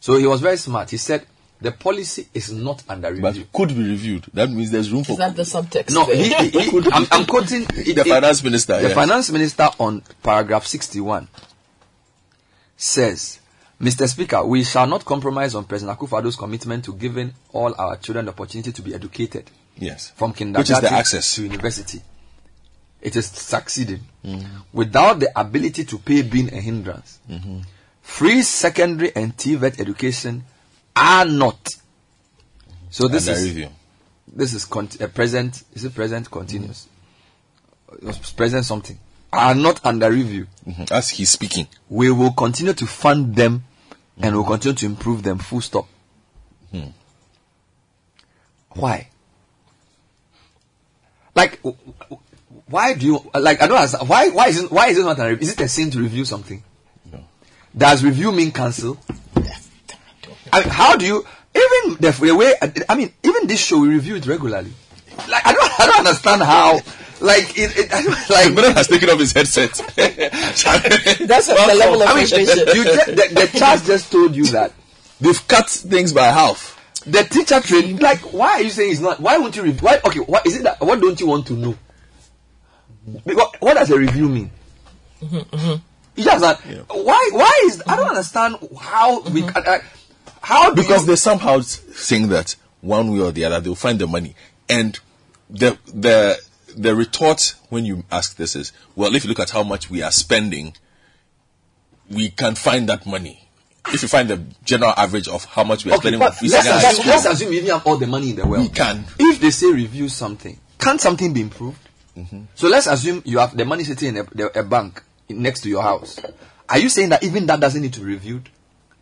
So 0.00 0.16
he 0.18 0.26
was 0.26 0.40
very 0.40 0.56
smart. 0.56 0.90
He 0.90 0.96
said 0.96 1.24
the 1.60 1.70
policy 1.70 2.26
is 2.34 2.50
not 2.50 2.82
under 2.88 3.10
review. 3.12 3.22
But 3.22 3.52
could 3.52 3.68
be 3.68 3.88
reviewed. 3.88 4.24
That 4.34 4.50
means 4.50 4.72
there's 4.72 4.90
room 4.90 5.04
for. 5.04 5.12
Is 5.12 5.18
that 5.18 5.36
the 5.36 5.44
subtext? 5.44 5.94
No, 5.94 6.04
there? 6.04 6.16
he, 6.16 6.48
he, 6.50 6.70
he- 6.80 6.90
I'm, 6.92 7.06
I'm 7.12 7.26
quoting 7.26 7.60
The 7.66 8.04
finance 8.08 8.42
minister, 8.42 8.74
The 8.78 8.88
yes. 8.88 8.94
finance 8.94 9.30
minister 9.30 9.68
on 9.78 10.02
paragraph 10.24 10.66
61 10.66 11.28
says, 12.76 13.38
Mr. 13.80 14.08
Speaker, 14.08 14.44
we 14.44 14.64
shall 14.64 14.88
not 14.88 15.04
compromise 15.04 15.54
on 15.54 15.64
President 15.64 15.96
Akufo-Addo's 15.96 16.34
commitment 16.36 16.84
to 16.86 16.92
giving 16.94 17.32
all 17.52 17.72
our 17.78 17.96
children 17.98 18.24
the 18.26 18.32
opportunity 18.32 18.72
to 18.72 18.82
be 18.82 18.92
educated 18.94 19.48
Yes. 19.76 20.10
from 20.16 20.32
kindergarten 20.32 20.60
Which 20.60 20.66
kindergarten 20.68 20.86
is 20.86 20.90
the 20.90 21.16
access. 21.18 21.34
to 21.36 21.42
university. 21.44 22.02
It 23.04 23.14
is 23.16 23.26
succeeding. 23.26 24.00
Mm-hmm. 24.24 24.56
Without 24.72 25.20
the 25.20 25.38
ability 25.38 25.84
to 25.84 25.98
pay 25.98 26.22
being 26.22 26.52
a 26.52 26.60
hindrance. 26.60 27.18
Mm-hmm. 27.30 27.60
Free 28.02 28.42
secondary 28.42 29.14
and 29.14 29.36
TVET 29.36 29.78
education 29.78 30.44
are 30.96 31.24
not. 31.24 31.76
So 32.90 33.06
this 33.08 33.28
is 33.28 33.44
review. 33.44 33.68
this 34.26 34.54
is 34.54 34.64
cont- 34.64 35.00
uh, 35.00 35.06
present. 35.08 35.62
Is 35.74 35.84
it 35.84 35.94
present 35.94 36.30
continuous? 36.30 36.88
Mm-hmm. 37.92 38.08
It 38.08 38.18
was 38.18 38.32
present 38.32 38.64
something 38.64 38.98
are 39.34 39.54
not 39.54 39.84
under 39.84 40.10
review. 40.10 40.46
As 40.90 41.10
he's 41.10 41.30
speaking, 41.30 41.66
we 41.88 42.10
will 42.10 42.32
continue 42.32 42.72
to 42.72 42.86
fund 42.86 43.34
them 43.34 43.64
and 44.20 44.34
we'll 44.34 44.44
continue 44.44 44.76
to 44.76 44.86
improve 44.86 45.22
them. 45.22 45.38
Full 45.38 45.60
stop. 45.60 45.86
Hmm. 46.70 46.88
Why? 48.70 49.08
Like, 51.34 51.60
why 52.74 52.94
do 52.94 53.06
you 53.06 53.30
like? 53.34 53.62
I 53.62 53.68
don't 53.68 53.76
understand. 53.76 54.08
Why? 54.08 54.30
Why 54.30 54.48
is 54.48 54.58
it? 54.58 54.68
Why 54.68 54.88
is 54.88 54.98
it 54.98 55.04
not? 55.04 55.16
A, 55.20 55.28
is 55.38 55.52
it 55.52 55.60
a 55.60 55.68
sin 55.68 55.92
to 55.92 56.00
review 56.00 56.24
something? 56.24 56.60
No. 57.12 57.20
Does 57.78 58.02
review 58.02 58.32
mean 58.32 58.50
cancel? 58.50 58.98
I 60.52 60.60
mean, 60.60 60.70
how 60.70 60.96
do 60.96 61.06
you 61.06 61.24
even 61.54 61.98
the, 62.00 62.10
the 62.10 62.34
way? 62.34 62.54
I 62.88 62.96
mean, 62.96 63.12
even 63.22 63.46
this 63.46 63.64
show 63.64 63.78
we 63.78 63.90
review 63.90 64.16
it 64.16 64.26
regularly. 64.26 64.72
Like, 65.28 65.46
I 65.46 65.52
don't, 65.52 65.80
I 65.80 65.86
don't 65.86 65.98
understand 66.00 66.42
how. 66.42 66.80
Like, 67.20 67.56
it, 67.56 67.78
it 67.78 67.94
I 67.94 68.02
don't, 68.02 68.30
like. 68.30 68.54
Brother 68.54 68.72
has 68.72 68.88
taken 68.88 69.08
off 69.08 69.20
his 69.20 69.32
headset. 69.32 69.70
That's 69.94 71.46
the 71.46 71.76
level 71.78 72.02
of 72.02 72.08
I 72.08 72.14
mean, 72.14 72.26
you 72.26 72.84
just, 72.84 73.06
the, 73.06 73.50
the 73.50 73.56
chart 73.56 73.84
just 73.84 74.10
told 74.10 74.34
you 74.34 74.46
that 74.46 74.72
they've 75.20 75.46
cut 75.46 75.70
things 75.70 76.12
by 76.12 76.24
half. 76.24 76.72
The 77.06 77.22
teacher 77.22 77.60
trained. 77.60 78.02
Like, 78.02 78.32
why 78.32 78.54
are 78.54 78.62
you 78.62 78.70
saying 78.70 78.90
it's 78.90 79.00
not? 79.00 79.20
Why 79.20 79.38
won't 79.38 79.54
you? 79.54 79.62
Re- 79.62 79.78
why? 79.80 80.00
Okay, 80.04 80.18
what 80.18 80.44
is 80.44 80.56
it 80.56 80.64
that? 80.64 80.80
What 80.80 81.00
don't 81.00 81.20
you 81.20 81.28
want 81.28 81.46
to 81.46 81.52
know? 81.52 81.76
Because, 83.24 83.48
what 83.60 83.74
does 83.74 83.90
a 83.90 83.98
review 83.98 84.28
mean? 84.28 84.50
You 86.16 86.24
just 86.24 86.40
not, 86.40 86.60
why? 86.88 87.30
Why 87.32 87.62
is? 87.66 87.82
I 87.86 87.96
don't 87.96 88.08
understand 88.08 88.56
how 88.78 89.20
we. 89.22 89.42
can 89.42 89.62
Uh, 89.66 89.78
how 90.42 90.70
do 90.70 90.82
because 90.82 91.02
you, 91.02 91.06
they're 91.08 91.16
somehow 91.16 91.60
saying 91.60 92.28
that 92.28 92.54
one 92.82 93.10
way 93.12 93.20
or 93.20 93.32
the 93.32 93.44
other 93.44 93.60
they'll 93.60 93.74
find 93.74 93.98
the 93.98 94.06
money 94.06 94.34
and 94.68 94.98
the 95.48 95.78
the 95.86 96.38
the 96.76 96.94
retort 96.94 97.54
when 97.70 97.84
you 97.86 98.04
ask 98.12 98.36
this 98.36 98.54
is 98.54 98.72
well 98.94 99.14
if 99.14 99.24
you 99.24 99.28
look 99.28 99.40
at 99.40 99.48
how 99.50 99.62
much 99.62 99.88
we 99.88 100.02
are 100.02 100.10
spending 100.10 100.74
we 102.10 102.28
can 102.28 102.54
find 102.54 102.88
that 102.90 103.06
money 103.06 103.48
if 103.88 104.02
you 104.02 104.08
find 104.08 104.28
the 104.28 104.36
general 104.64 104.92
average 104.98 105.28
of 105.28 105.44
how 105.46 105.64
much 105.64 105.84
we 105.86 105.90
are 105.90 105.94
Okay, 105.94 106.08
spending 106.08 106.20
on 106.22 106.28
but 106.28 106.34
free 106.36 106.48
let's 106.50 106.66
assume, 106.68 106.92
school, 106.92 107.06
let's 107.12 107.24
assume 107.26 107.52
you 107.54 107.72
have 107.72 107.86
all 107.86 107.96
the 107.96 108.06
money 108.06 108.30
in 108.30 108.36
the 108.36 108.46
world. 108.46 108.64
we 108.64 108.68
can 108.68 109.04
If 109.18 109.40
they 109.40 109.50
say 109.50 109.72
review 109.72 110.10
something, 110.10 110.58
can't 110.78 111.00
something 111.00 111.32
be 111.32 111.40
improved? 111.40 111.78
Mm-hmm. 112.16 112.42
So 112.54 112.68
let's 112.68 112.86
assume 112.86 113.22
you 113.24 113.38
have 113.38 113.56
the 113.56 113.64
money 113.64 113.84
sitting 113.84 114.10
in 114.10 114.16
a, 114.18 114.24
the, 114.24 114.60
a 114.60 114.62
bank 114.62 115.02
next 115.28 115.60
to 115.62 115.68
your 115.68 115.82
house. 115.82 116.20
Are 116.68 116.78
you 116.78 116.88
saying 116.88 117.10
that 117.10 117.22
even 117.22 117.46
that 117.46 117.60
doesn't 117.60 117.80
need 117.80 117.92
to 117.94 118.00
be 118.00 118.06
reviewed? 118.06 118.48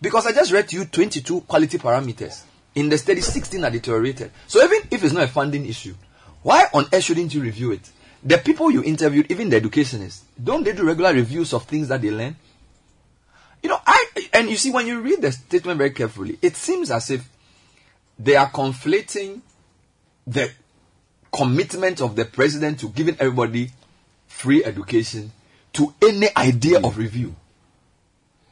Because 0.01 0.27
I 0.27 0.33
just 0.33 0.51
read 0.53 0.69
to 0.69 0.77
you 0.77 0.85
22 0.85 1.43
quality 1.43 1.79
parameters. 1.79 2.43
In 2.75 2.89
the 2.89 2.99
study, 2.99 3.21
16 3.21 3.63
are 3.65 3.71
deteriorated. 3.71 4.31
So 4.47 4.65
even 4.65 4.89
if 4.91 5.05
it's 5.05 5.13
not 5.13 5.25
a 5.25 5.29
funding 5.29 5.67
issue, 5.67 5.95
why 6.43 6.67
on 6.73 6.87
earth 6.93 7.05
shouldn't 7.05 7.35
you 7.35 7.43
review 7.43 7.73
it? 7.73 7.89
The 8.25 8.39
people 8.39 8.71
you 8.71 8.83
interviewed, 8.83 9.31
even 9.31 9.51
the 9.51 9.57
educationists, 9.57 10.25
don't 10.43 10.65
they 10.65 10.73
do 10.73 10.85
regular 10.85 11.13
reviews 11.13 11.53
of 11.53 11.65
things 11.65 11.89
that 11.89 12.03
they 12.03 12.11
learn? 12.11 12.37
You 13.63 13.69
know, 13.69 13.79
I 13.87 14.07
and 14.33 14.49
you 14.49 14.57
see 14.57 14.71
when 14.71 14.87
you 14.87 15.01
read 15.01 15.23
the 15.23 15.31
statement 15.31 15.79
very 15.79 15.91
carefully, 15.91 16.39
it 16.43 16.57
seems 16.57 16.91
as 16.91 17.11
if 17.11 17.29
they 18.19 18.35
are 18.35 18.51
conflating 18.51 19.41
the 20.27 20.51
commitment 21.33 22.01
of 22.01 22.15
the 22.17 22.25
president 22.25 22.81
to 22.81 22.89
giving 22.91 23.17
everybody 23.19 23.71
free 24.29 24.65
education 24.65 25.33
to 25.73 25.95
any 26.03 26.29
idea 26.37 26.79
of 26.81 26.99
review. 26.99 27.35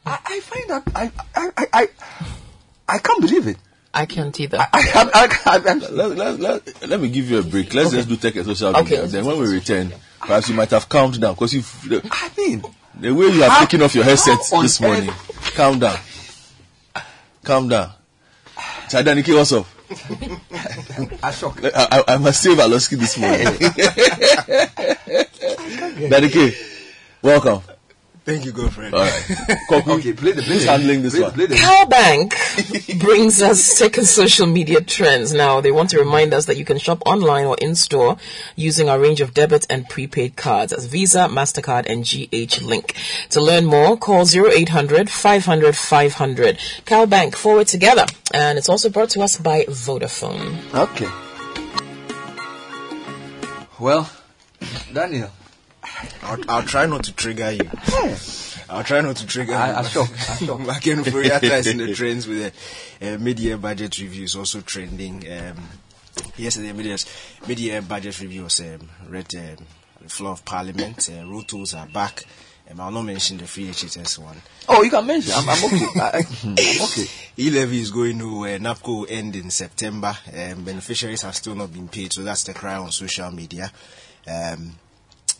I, 0.06 0.18
I 0.24 0.40
find 0.40 0.70
that 0.70 0.82
I 0.94 1.12
I, 1.34 1.50
I 1.56 1.66
I 1.72 1.88
I 2.88 2.98
can't 2.98 3.20
believe 3.20 3.46
it. 3.46 3.58
I 3.92 4.06
can't 4.06 4.38
either. 4.38 4.58
I, 4.58 4.66
I, 4.72 5.10
I, 5.14 5.56
I, 5.56 5.70
I'm, 5.70 5.78
let, 5.80 6.10
let, 6.16 6.38
let, 6.40 6.88
let 6.88 7.00
me 7.00 7.10
give 7.10 7.28
you 7.28 7.38
a 7.40 7.42
break. 7.42 7.74
Let's 7.74 7.90
just 7.90 8.08
do 8.08 8.16
tech 8.16 8.36
and 8.36 8.46
social 8.46 8.68
Okay, 8.68 8.82
media. 8.82 9.00
Let's 9.00 9.12
then 9.12 9.24
when 9.26 9.38
we 9.38 9.52
return 9.52 9.92
perhaps 10.20 10.48
you 10.48 10.54
might 10.54 10.70
have 10.70 10.88
calmed 10.88 11.20
down 11.20 11.34
because 11.34 11.52
you 11.54 11.62
the, 11.88 12.00
I 12.10 12.30
mean, 12.38 12.62
the 12.98 13.12
way 13.12 13.26
you 13.26 13.42
are 13.42 13.50
How- 13.50 13.60
taken 13.60 13.82
off 13.82 13.94
your 13.94 14.04
headset 14.04 14.38
this 14.62 14.80
morning 14.80 15.10
calm 15.54 15.78
down. 15.80 15.98
Calm 17.42 17.68
down. 17.68 17.90
Chadaniki, 18.88 19.34
what's 19.34 19.52
up 19.52 19.66
Ashok. 21.26 21.68
I, 21.74 21.98
I, 21.98 22.14
I 22.14 22.18
must 22.18 22.40
save 22.40 22.58
Aloski 22.58 22.96
this 22.96 23.18
morning. 23.18 23.44
Daddy 26.10 26.28
K, 26.28 26.54
welcome. 27.22 27.60
Thank 28.30 28.44
you, 28.44 28.52
girlfriend. 28.52 28.94
All 28.94 29.00
right. 29.00 29.36
Koku, 29.68 29.92
Okay, 29.94 30.12
play 30.12 30.32
the- 30.32 30.42
play 30.42 30.54
who's 30.54 30.64
handling 30.64 31.02
this 31.02 31.14
play- 31.14 31.22
one? 31.22 31.32
play 31.32 31.46
the- 31.46 31.56
CalBank 31.56 33.00
brings 33.00 33.42
us 33.42 33.60
second 33.62 34.04
social 34.06 34.46
media 34.46 34.80
trends. 34.80 35.32
Now, 35.32 35.60
they 35.60 35.72
want 35.72 35.90
to 35.90 35.98
remind 35.98 36.32
us 36.32 36.46
that 36.46 36.56
you 36.56 36.64
can 36.64 36.78
shop 36.78 37.02
online 37.06 37.46
or 37.46 37.56
in 37.60 37.74
store 37.74 38.16
using 38.56 38.88
our 38.88 38.98
range 39.00 39.20
of 39.20 39.34
debit 39.34 39.66
and 39.68 39.88
prepaid 39.88 40.36
cards 40.36 40.72
as 40.72 40.86
Visa, 40.86 41.28
MasterCard, 41.30 41.86
and 41.86 42.04
GH 42.04 42.62
Link. 42.62 42.94
To 43.30 43.40
learn 43.40 43.64
more, 43.64 43.96
call 43.96 44.24
0800 44.26 45.10
500 45.10 45.76
500. 45.76 46.56
CalBank, 46.86 47.34
forward 47.34 47.66
together. 47.66 48.06
And 48.32 48.58
it's 48.58 48.68
also 48.68 48.90
brought 48.90 49.10
to 49.10 49.22
us 49.22 49.36
by 49.38 49.64
Vodafone. 49.64 50.56
Okay. 50.72 51.08
Well, 53.80 54.08
Daniel. 54.92 55.30
I'll, 56.22 56.38
I'll 56.48 56.62
try 56.62 56.86
not 56.86 57.04
to 57.04 57.12
trigger 57.14 57.50
you. 57.52 57.68
I'll 58.68 58.84
try 58.84 59.00
not 59.00 59.16
to 59.16 59.26
trigger 59.26 59.54
I- 59.54 59.70
you. 59.70 59.76
I 59.76 59.82
shock, 59.84 60.10
I 60.12 60.36
shock. 60.46 60.58
Back 60.66 60.86
in 60.86 60.98
prioritizing 61.00 61.78
the 61.78 61.94
trends 62.00 62.26
with 62.26 62.54
the 63.00 63.14
uh, 63.14 63.18
mid-year 63.18 63.56
budget 63.56 63.98
review 63.98 64.24
is 64.24 64.36
also 64.36 64.60
trending. 64.60 65.24
Um, 65.30 65.56
yesterday, 66.36 66.72
mid-year, 66.72 66.96
mid-year 67.48 67.82
budget 67.82 68.20
review 68.20 68.44
was 68.44 68.60
um, 68.60 68.88
read 69.08 69.34
um, 69.34 69.64
the 70.02 70.08
floor 70.08 70.32
of 70.32 70.44
parliament. 70.44 71.08
Uh, 71.10 71.26
road 71.26 71.48
tolls 71.48 71.74
are 71.74 71.86
back. 71.86 72.24
Um, 72.70 72.80
I'll 72.80 72.92
not 72.92 73.02
mention 73.02 73.38
the 73.38 73.46
free 73.48 73.66
HHS 73.68 74.18
one. 74.18 74.36
Oh, 74.68 74.82
you 74.82 74.90
can 74.90 75.04
mention. 75.04 75.32
I'm, 75.34 75.48
I'm 75.48 75.64
okay. 75.64 75.86
I, 76.00 76.22
I'm 76.44 76.52
okay. 76.84 77.06
E-levy 77.36 77.80
is 77.80 77.90
going 77.90 78.18
nowhere. 78.18 78.60
NABCO 78.60 78.86
will 78.86 79.06
end 79.08 79.34
in 79.34 79.50
September. 79.50 80.16
Um, 80.32 80.62
beneficiaries 80.64 81.22
have 81.22 81.34
still 81.34 81.56
not 81.56 81.72
been 81.72 81.88
paid, 81.88 82.12
so 82.12 82.22
that's 82.22 82.44
the 82.44 82.54
cry 82.54 82.76
on 82.76 82.92
social 82.92 83.30
media. 83.32 83.72
Um, 84.28 84.76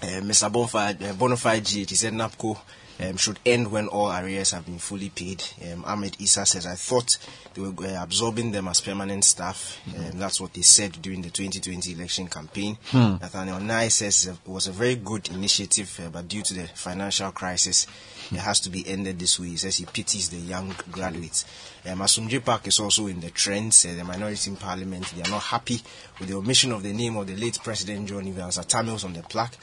uh, 0.02 0.20
Mr. 0.20 0.50
Bonfire, 0.52 0.96
uh, 1.00 1.12
Bonafide 1.14 1.64
GH, 1.64 1.90
he 1.90 1.96
said 1.96 2.12
NABCO 2.12 2.58
um, 3.02 3.16
should 3.16 3.38
end 3.46 3.70
when 3.70 3.88
all 3.88 4.12
arrears 4.12 4.50
have 4.50 4.66
been 4.66 4.78
fully 4.78 5.10
paid. 5.10 5.42
Um, 5.72 5.84
Ahmed 5.84 6.16
Issa 6.20 6.44
says, 6.46 6.66
I 6.66 6.74
thought 6.74 7.16
they 7.54 7.62
were 7.62 7.86
uh, 7.86 8.02
absorbing 8.02 8.52
them 8.52 8.68
as 8.68 8.80
permanent 8.80 9.24
staff. 9.24 9.80
Um, 9.96 10.18
that's 10.18 10.40
what 10.40 10.52
they 10.52 10.62
said 10.62 11.00
during 11.00 11.22
the 11.22 11.30
2020 11.30 11.92
election 11.92 12.28
campaign. 12.28 12.76
Hmm. 12.90 13.16
Nathaniel 13.20 13.60
Nye 13.60 13.88
says 13.88 14.26
it 14.26 14.36
was 14.46 14.66
a 14.66 14.72
very 14.72 14.96
good 14.96 15.28
initiative, 15.30 16.00
uh, 16.04 16.10
but 16.10 16.28
due 16.28 16.42
to 16.42 16.54
the 16.54 16.66
financial 16.68 17.30
crisis, 17.32 17.86
it 18.30 18.38
has 18.38 18.60
to 18.60 18.70
be 18.70 18.86
ended 18.86 19.18
this 19.18 19.40
way. 19.40 19.48
He 19.48 19.56
says 19.56 19.76
he 19.76 19.86
pities 19.86 20.28
the 20.28 20.36
young 20.36 20.74
graduates. 20.90 21.44
Um, 21.86 22.00
Asomdwee 22.00 22.44
Park 22.44 22.66
is 22.66 22.78
also 22.80 23.06
in 23.06 23.20
the 23.20 23.30
trends. 23.30 23.86
Uh, 23.86 23.94
the 23.94 24.04
minority 24.04 24.50
in 24.50 24.56
parliament, 24.56 25.12
they 25.16 25.22
are 25.22 25.30
not 25.30 25.42
happy 25.42 25.80
with 26.18 26.28
the 26.28 26.36
omission 26.36 26.72
of 26.72 26.82
the 26.82 26.92
name 26.92 27.16
of 27.16 27.26
the 27.26 27.36
late 27.36 27.58
President 27.62 28.08
John 28.08 28.26
Evans 28.28 28.58
Atta 28.58 28.82
Mills 28.82 29.04
on 29.04 29.14
the 29.14 29.22
plaque 29.22 29.56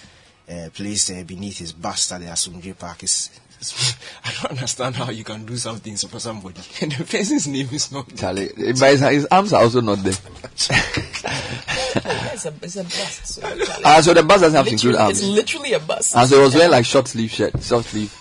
uh, 0.49 0.69
placed 0.73 1.11
uh, 1.11 1.23
beneath 1.23 1.57
his 1.59 1.73
bust 1.73 2.11
at 2.11 2.21
the 2.21 2.27
Asomdwee 2.27 2.77
Park. 2.77 3.03
Is, 3.03 3.29
is- 3.59 3.95
I 4.25 4.31
don't 4.33 4.51
understand 4.51 4.95
how 4.95 5.09
you 5.09 5.23
can 5.23 5.45
do 5.45 5.55
something 5.57 5.95
for 5.97 6.19
somebody 6.19 6.61
and 6.81 6.91
the 6.93 7.03
person's 7.03 7.47
name 7.47 7.67
is 7.71 7.91
not 7.91 8.13
Charlie, 8.15 8.49
but 8.55 8.91
his, 8.91 8.99
his 9.01 9.25
arms 9.31 9.51
are 9.53 9.63
also 9.63 9.81
not 9.81 9.97
there. 10.03 10.13
it's, 11.23 12.45
a, 12.45 12.53
it's 12.61 12.75
a 12.75 12.83
bust. 12.83 13.25
So, 13.27 13.41
Ah, 13.83 14.01
so 14.01 14.13
the 14.13 14.23
bus 14.23 14.41
doesn't 14.41 14.55
have 14.55 14.65
to 14.67 14.71
include 14.71 14.95
arms. 14.95 15.19
It's 15.19 15.27
literally 15.27 15.73
a 15.73 15.79
bust. 15.79 16.15
And 16.15 16.29
so 16.29 16.37
he 16.37 16.41
was 16.43 16.55
wearing 16.55 16.71
like 16.71 16.85
short 16.85 17.07
sleeve 17.07 17.31
shirt, 17.31 17.61
short 17.63 17.85
sleeve 17.85 18.15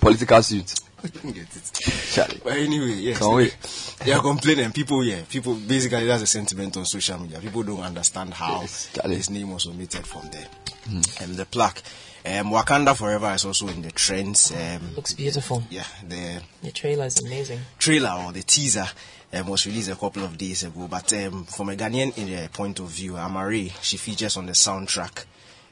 political 0.00 0.42
suit. 0.42 0.74
I 1.02 1.08
didn't 1.08 1.32
get 1.32 1.44
it. 1.56 1.70
Charlie. 2.12 2.40
But 2.44 2.52
anyway, 2.54 2.92
yes. 2.92 3.18
Can't 3.18 3.34
wait. 3.34 3.56
They 4.04 4.12
are 4.12 4.20
complaining. 4.20 4.70
People, 4.72 5.02
yeah, 5.02 5.22
people, 5.28 5.54
basically, 5.54 6.06
that's 6.06 6.22
a 6.22 6.26
sentiment 6.26 6.76
on 6.76 6.84
social 6.84 7.18
media. 7.18 7.38
People 7.40 7.62
don't 7.62 7.80
understand 7.80 8.34
how 8.34 8.60
his 8.60 9.30
name 9.30 9.50
was 9.50 9.66
omitted 9.66 10.06
from 10.06 10.28
there. 10.30 10.46
And 10.86 11.36
the 11.36 11.46
plaque. 11.46 11.82
Um, 12.24 12.50
Wakanda 12.50 12.94
Forever 12.96 13.32
is 13.34 13.44
also 13.44 13.68
in 13.68 13.82
the 13.82 13.90
trends. 13.92 14.52
Um, 14.52 14.94
Looks 14.94 15.14
beautiful. 15.14 15.62
Yeah, 15.70 15.84
the 16.06 16.42
The 16.62 16.70
trailer 16.72 17.06
is 17.06 17.18
amazing. 17.20 17.60
trailer 17.78 18.10
or 18.26 18.32
the 18.32 18.42
teaser 18.42 18.86
um, 19.32 19.46
was 19.48 19.66
released 19.66 19.90
a 19.90 19.96
couple 19.96 20.24
of 20.24 20.36
days 20.36 20.62
ago. 20.64 20.86
But 20.88 21.12
um, 21.14 21.44
from 21.44 21.70
a 21.70 21.76
Ghanaian 21.76 22.44
uh, 22.44 22.48
point 22.48 22.78
of 22.80 22.86
view, 22.88 23.12
Amaarae, 23.12 23.72
she 23.82 23.96
features 23.96 24.36
on 24.36 24.46
the 24.46 24.52
soundtrack 24.52 25.24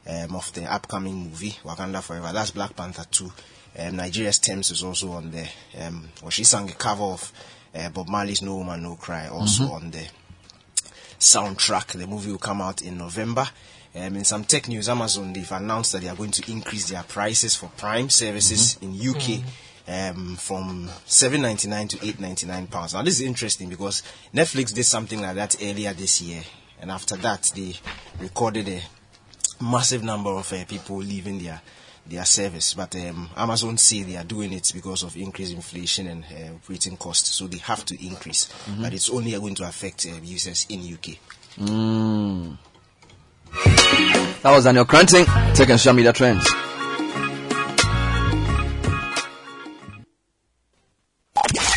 um, 0.06 0.36
of 0.36 0.50
the 0.54 0.64
upcoming 0.72 1.14
movie, 1.24 1.56
Wakanda 1.64 2.02
Forever. 2.02 2.30
That's 2.32 2.50
Black 2.52 2.74
Panther 2.74 3.04
2. 3.10 3.32
Um, 3.80 3.96
Nigeria's 3.96 4.38
Tems 4.38 4.70
is 4.70 4.82
also 4.82 5.12
on 5.12 5.30
there. 5.30 5.48
Um, 5.80 6.08
well, 6.22 6.30
she 6.30 6.44
sang 6.44 6.68
a 6.70 6.74
cover 6.74 7.04
of 7.04 7.32
uh, 7.74 7.90
Bob 7.90 8.08
Marley's 8.08 8.40
No 8.42 8.56
Woman, 8.56 8.82
No 8.82 8.94
Cry, 8.96 9.28
also 9.28 9.64
Mhm. 9.64 9.72
on 9.72 9.90
the 9.90 10.06
soundtrack. 11.18 11.88
The 11.98 12.06
movie 12.06 12.30
will 12.30 12.38
come 12.38 12.60
out 12.62 12.82
in 12.82 12.96
November. 12.98 13.46
Um, 13.94 14.16
in 14.16 14.24
some 14.24 14.44
tech 14.44 14.68
news, 14.68 14.88
Amazon 14.88 15.32
they've 15.32 15.50
announced 15.52 15.92
that 15.92 16.02
they 16.02 16.08
are 16.08 16.16
going 16.16 16.30
to 16.32 16.50
increase 16.52 16.88
their 16.90 17.02
prices 17.02 17.54
for 17.56 17.68
Prime 17.76 18.10
services 18.10 18.78
in 18.82 18.94
UK 18.94 19.40
um, 19.88 20.36
from 20.36 20.88
seven 21.06 21.42
ninety 21.42 21.68
nine 21.68 21.88
to 21.88 22.06
eight 22.06 22.20
ninety 22.20 22.46
nine 22.46 22.66
pounds. 22.66 22.94
Now 22.94 23.02
this 23.02 23.20
is 23.20 23.26
interesting 23.26 23.68
because 23.68 24.02
Netflix 24.34 24.74
did 24.74 24.84
something 24.84 25.20
like 25.20 25.34
that 25.36 25.56
earlier 25.62 25.92
this 25.94 26.20
year, 26.20 26.42
and 26.80 26.90
after 26.90 27.16
that 27.16 27.50
they 27.56 27.74
recorded 28.20 28.68
a 28.68 28.82
massive 29.64 30.02
number 30.04 30.30
of 30.30 30.52
uh, 30.52 30.64
people 30.66 30.98
leaving 30.98 31.38
their 31.42 31.60
their 32.06 32.24
service. 32.24 32.74
But 32.74 32.94
um, 32.96 33.28
Amazon 33.36 33.78
say 33.78 34.02
they 34.02 34.16
are 34.16 34.24
doing 34.24 34.52
it 34.52 34.70
because 34.74 35.02
of 35.02 35.16
increased 35.16 35.54
inflation 35.54 36.06
and 36.08 36.24
uh, 36.24 36.54
operating 36.56 36.96
costs, 36.98 37.30
so 37.30 37.46
they 37.46 37.58
have 37.58 37.84
to 37.86 38.06
increase. 38.06 38.48
Mhm. 38.66 38.82
But 38.82 38.92
it's 38.94 39.10
only 39.10 39.32
going 39.32 39.54
to 39.56 39.64
affect 39.66 40.06
uh, 40.06 40.14
users 40.22 40.66
in 40.68 40.80
UK. 40.80 41.18
Mm. 41.58 42.56
That 43.52 44.52
was 44.52 44.64
Daniel 44.64 44.84
Cranting, 44.84 45.26
taking 45.54 45.76
social 45.76 45.94
media 45.94 46.12
trends. 46.12 46.48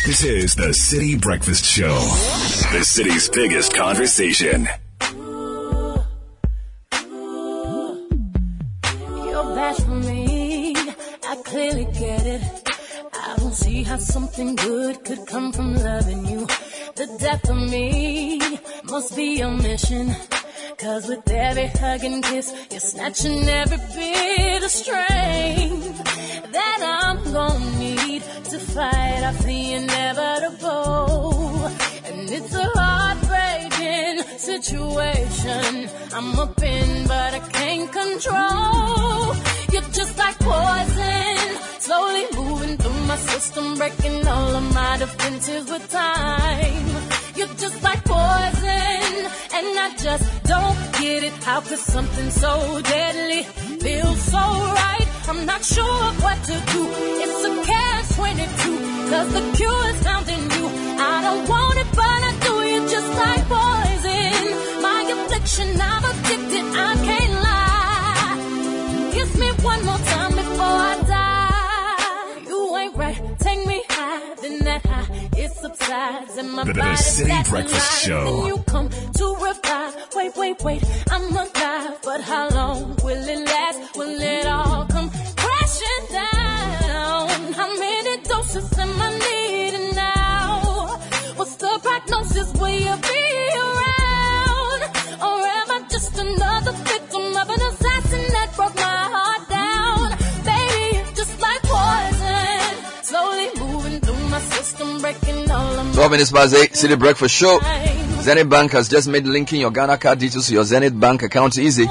This 0.04 0.24
is 0.24 0.54
the 0.56 0.68
Citi 0.68 1.20
Breakfast 1.20 1.64
Show, 1.64 1.94
the 2.76 2.84
city's 2.84 3.28
biggest 3.28 3.72
conversation. 3.72 4.68
You're 9.24 9.54
bad 9.54 9.76
for 9.76 9.90
me. 9.90 10.74
I 10.76 11.36
clearly 11.44 11.84
get 11.98 12.26
it. 12.26 12.42
I 13.14 13.36
don't 13.38 13.54
see 13.54 13.84
how 13.84 13.96
something 13.96 14.56
good 14.56 15.04
could 15.04 15.24
come 15.26 15.52
from 15.52 15.76
loving 15.76 16.26
you. 16.26 16.46
The 16.96 17.06
depth 17.20 17.48
of 17.48 17.56
me 17.56 18.40
must 18.84 19.16
be 19.16 19.38
your 19.38 19.52
mission. 19.52 20.14
Cause 20.78 21.08
with 21.08 21.30
every 21.30 21.66
hug 21.66 22.04
and 22.04 22.22
kiss, 22.24 22.52
you're 22.70 22.80
snatching 22.80 23.48
every 23.48 23.78
bit 23.94 24.62
of 24.62 24.70
strength 24.70 26.04
that 26.52 26.80
I'm 27.02 27.32
gonna 27.32 27.78
need 27.78 28.22
to 28.22 28.58
fight 28.58 29.22
off 29.24 29.38
the 29.44 29.72
inevitable. 29.74 31.66
And 32.06 32.30
it's 32.30 32.54
a 32.54 32.68
heartbreaking 32.74 34.22
situation. 34.38 35.88
I'm 36.12 36.38
up 36.38 36.62
in, 36.62 37.06
but 37.06 37.34
I 37.34 37.40
can't 37.50 37.90
control. 37.92 39.34
You're 39.72 39.90
just 39.92 40.18
like 40.18 40.38
poison, 40.38 41.38
slowly 41.78 42.24
moving 42.36 42.76
through 42.76 43.06
my 43.06 43.16
system, 43.16 43.74
breaking 43.76 44.26
all 44.26 44.56
of 44.56 44.74
my 44.74 44.96
defenses 44.98 45.70
with 45.70 45.90
time. 45.90 46.86
You're 47.34 47.54
just 47.56 47.82
like 47.82 48.04
poison, 48.04 49.26
and 49.56 49.78
I 49.84 49.94
just 49.98 50.44
get 51.02 51.24
it. 51.24 51.34
How 51.44 51.60
could 51.60 51.82
something 51.94 52.30
so 52.30 52.52
deadly 52.82 53.42
feel 53.84 54.10
so 54.32 54.44
right? 54.82 55.08
I'm 55.28 55.44
not 55.46 55.62
sure 55.64 56.04
what 56.24 56.38
to 56.50 56.56
do. 56.72 56.82
It's 57.22 57.40
a 57.50 57.52
catch 57.68 58.08
22, 58.16 59.10
cause 59.10 59.28
the 59.36 59.42
cure 59.56 59.84
is 59.92 59.98
found 60.06 60.28
in 60.36 60.42
you. 60.54 60.66
I 61.12 61.16
don't 61.26 61.44
want 61.48 61.76
it, 61.82 61.90
but 62.00 62.20
I 62.30 62.32
do. 62.46 62.54
You're 62.70 62.88
just 62.96 63.10
like 63.22 63.44
poison. 63.54 64.44
My 64.86 65.00
affliction, 65.14 65.68
I'm 65.90 66.04
addicted, 66.10 66.66
I 66.88 66.92
can't 67.08 67.36
lie. 67.48 68.34
Kiss 69.14 69.30
me 69.42 69.48
one 69.70 69.82
more 69.88 70.02
time 70.12 70.32
before 70.42 70.76
I 70.90 71.01
then 74.42 74.58
that 74.60 74.84
high, 74.86 75.30
it 75.36 75.50
subsides 75.52 76.36
and 76.36 76.52
my 76.52 76.64
The- 76.64 76.74
body 76.74 76.96
Citi 76.96 77.48
Breakfast. 77.50 78.04
Show. 78.04 78.24
Then 78.24 78.46
you 78.48 78.56
come 78.66 78.88
to 78.90 79.26
revive. 79.46 79.94
Wait, 80.16 80.36
wait, 80.36 80.62
wait, 80.62 80.82
I'm 81.10 81.34
alive, 81.34 81.98
but 82.04 82.20
how 82.20 82.48
long 82.50 82.96
will 83.04 83.28
it 83.34 83.46
last? 83.46 83.96
Will 83.96 84.20
it 84.20 84.46
all 84.46 84.86
come 84.86 85.10
crashing 85.36 86.04
down? 86.10 87.52
How 87.60 87.68
many 87.78 88.22
doses 88.22 88.78
am 88.78 88.90
I 89.00 89.08
needing 89.26 89.94
now? 89.94 90.98
What's 91.36 91.56
the 91.56 91.78
prognosis? 91.82 92.52
Will 92.60 92.68
you 92.88 92.96
be 93.08 93.22
12 105.02 106.10
minutes 106.10 106.30
past 106.30 106.54
8, 106.54 106.72
Citi 106.72 106.98
Breakfast 106.98 107.34
Show. 107.34 107.58
Zenith 108.22 108.48
Bank 108.48 108.70
has 108.70 108.88
just 108.88 109.08
made 109.08 109.26
linking 109.26 109.60
your 109.60 109.72
Ghana 109.72 109.98
card 109.98 110.20
details 110.20 110.46
to 110.46 110.54
your 110.54 110.62
Zenith 110.64 110.98
Bank 110.98 111.24
account 111.24 111.58
easy. 111.58 111.86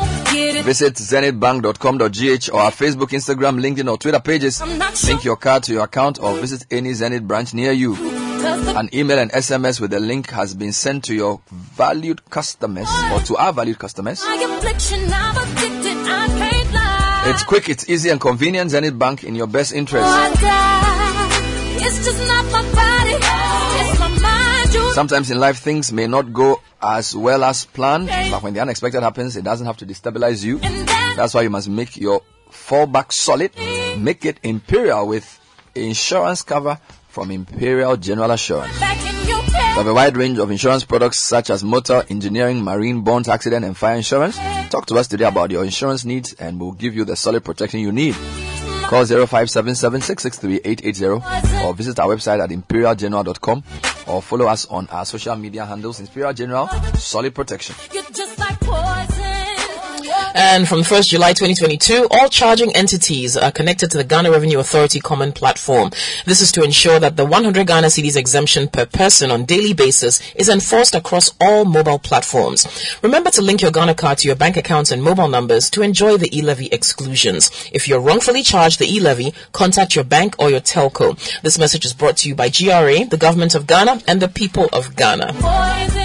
Visit 0.63 0.93
zenithbank.com.gh 0.95 2.53
or 2.53 2.59
our 2.61 2.71
Facebook, 2.71 3.09
Instagram, 3.09 3.59
LinkedIn, 3.59 3.91
or 3.91 3.97
Twitter 3.97 4.21
pages. 4.21 4.61
Link 5.07 5.25
your 5.25 5.35
card 5.35 5.63
to 5.63 5.73
your 5.73 5.83
account 5.83 6.19
or 6.21 6.35
visit 6.35 6.65
any 6.71 6.93
Zenith 6.93 7.23
branch 7.27 7.53
near 7.53 7.73
you. 7.73 7.95
An 8.77 8.89
email 8.93 9.19
and 9.19 9.29
SMS 9.31 9.81
with 9.81 9.91
the 9.91 9.99
link 9.99 10.29
has 10.29 10.53
been 10.55 10.71
sent 10.71 11.03
to 11.05 11.13
your 11.13 11.41
valued 11.51 12.27
customers 12.29 12.87
or 13.11 13.19
to 13.19 13.35
our 13.35 13.51
valued 13.51 13.77
customers. 13.77 14.23
It's 17.29 17.43
quick, 17.43 17.67
it's 17.69 17.89
easy, 17.89 18.09
and 18.09 18.21
convenient. 18.21 18.71
Zenith 18.71 18.97
Bank 18.97 19.25
in 19.25 19.35
your 19.35 19.47
best 19.47 19.73
interest. 19.73 20.07
Sometimes 24.93 25.31
in 25.31 25.39
life 25.39 25.59
things 25.59 25.91
may 25.93 26.05
not 26.07 26.33
go 26.33 26.61
as 26.81 27.15
well 27.15 27.43
as 27.43 27.65
planned, 27.65 28.07
but 28.07 28.43
when 28.43 28.53
the 28.53 28.59
unexpected 28.59 29.01
happens, 29.03 29.37
it 29.37 29.43
doesn't 29.43 29.65
have 29.65 29.77
to 29.77 29.85
destabilize 29.85 30.43
you. 30.43 30.57
That's 31.15 31.33
why 31.33 31.43
you 31.43 31.49
must 31.49 31.69
make 31.69 31.95
your 31.97 32.21
fallback 32.51 33.13
solid. 33.13 33.51
Make 33.97 34.25
it 34.25 34.39
imperial 34.43 35.07
with 35.07 35.39
insurance 35.75 36.41
cover 36.41 36.77
from 37.07 37.31
Imperial 37.31 37.95
General 37.97 38.31
Assurance. 38.31 38.77
We 38.79 39.77
have 39.77 39.87
a 39.87 39.93
wide 39.93 40.17
range 40.17 40.37
of 40.39 40.51
insurance 40.51 40.83
products 40.83 41.19
such 41.19 41.49
as 41.49 41.63
motor, 41.63 42.03
engineering, 42.09 42.61
marine, 42.61 43.01
bonds, 43.01 43.29
accident, 43.29 43.63
and 43.63 43.77
fire 43.77 43.95
insurance. 43.95 44.37
Talk 44.69 44.85
to 44.87 44.95
us 44.95 45.07
today 45.07 45.25
about 45.25 45.51
your 45.51 45.63
insurance 45.63 46.03
needs 46.03 46.33
and 46.33 46.59
we'll 46.59 46.73
give 46.73 46.95
you 46.95 47.05
the 47.05 47.15
solid 47.15 47.45
protection 47.45 47.79
you 47.79 47.93
need. 47.93 48.15
Call 48.91 49.05
0577 49.05 50.01
or 51.65 51.73
visit 51.73 51.97
our 51.97 52.13
website 52.13 52.43
at 52.43 52.49
imperialgeneral.com 52.49 53.63
or 54.07 54.21
follow 54.21 54.47
us 54.47 54.65
on 54.65 54.85
our 54.89 55.05
social 55.05 55.37
media 55.37 55.65
handles 55.65 56.01
Imperial 56.01 56.33
General 56.33 56.67
Solid 56.95 57.33
Protection. 57.33 57.73
And 60.33 60.67
from 60.67 60.79
1st 60.79 61.09
July 61.09 61.33
2022, 61.33 62.07
all 62.09 62.29
charging 62.29 62.73
entities 62.75 63.35
are 63.35 63.51
connected 63.51 63.91
to 63.91 63.97
the 63.97 64.03
Ghana 64.03 64.31
Revenue 64.31 64.59
Authority 64.59 64.99
Common 64.99 65.33
Platform. 65.33 65.91
This 66.25 66.41
is 66.41 66.51
to 66.53 66.63
ensure 66.63 66.99
that 66.99 67.17
the 67.17 67.25
100 67.25 67.67
Ghana 67.67 67.87
cedis 67.87 68.15
exemption 68.15 68.67
per 68.67 68.85
person 68.85 69.29
on 69.29 69.45
daily 69.45 69.73
basis 69.73 70.21
is 70.35 70.47
enforced 70.47 70.95
across 70.95 71.33
all 71.41 71.65
mobile 71.65 71.99
platforms. 71.99 72.65
Remember 73.01 73.29
to 73.31 73.41
link 73.41 73.61
your 73.61 73.71
Ghana 73.71 73.95
card 73.95 74.19
to 74.19 74.27
your 74.27 74.37
bank 74.37 74.55
accounts 74.55 74.91
and 74.91 75.03
mobile 75.03 75.27
numbers 75.27 75.69
to 75.71 75.81
enjoy 75.81 76.17
the 76.17 76.35
e-levy 76.37 76.67
exclusions. 76.67 77.51
If 77.73 77.87
you're 77.87 77.99
wrongfully 77.99 78.43
charged 78.43 78.79
the 78.79 78.93
e-levy, 78.93 79.33
contact 79.51 79.95
your 79.95 80.05
bank 80.05 80.35
or 80.39 80.49
your 80.49 80.61
telco. 80.61 81.17
This 81.41 81.59
message 81.59 81.85
is 81.85 81.93
brought 81.93 82.17
to 82.17 82.29
you 82.29 82.35
by 82.35 82.49
GRA, 82.49 83.05
the 83.05 83.17
government 83.19 83.53
of 83.53 83.67
Ghana, 83.67 84.01
and 84.07 84.21
the 84.21 84.29
people 84.29 84.69
of 84.71 84.95
Ghana. 84.95 86.00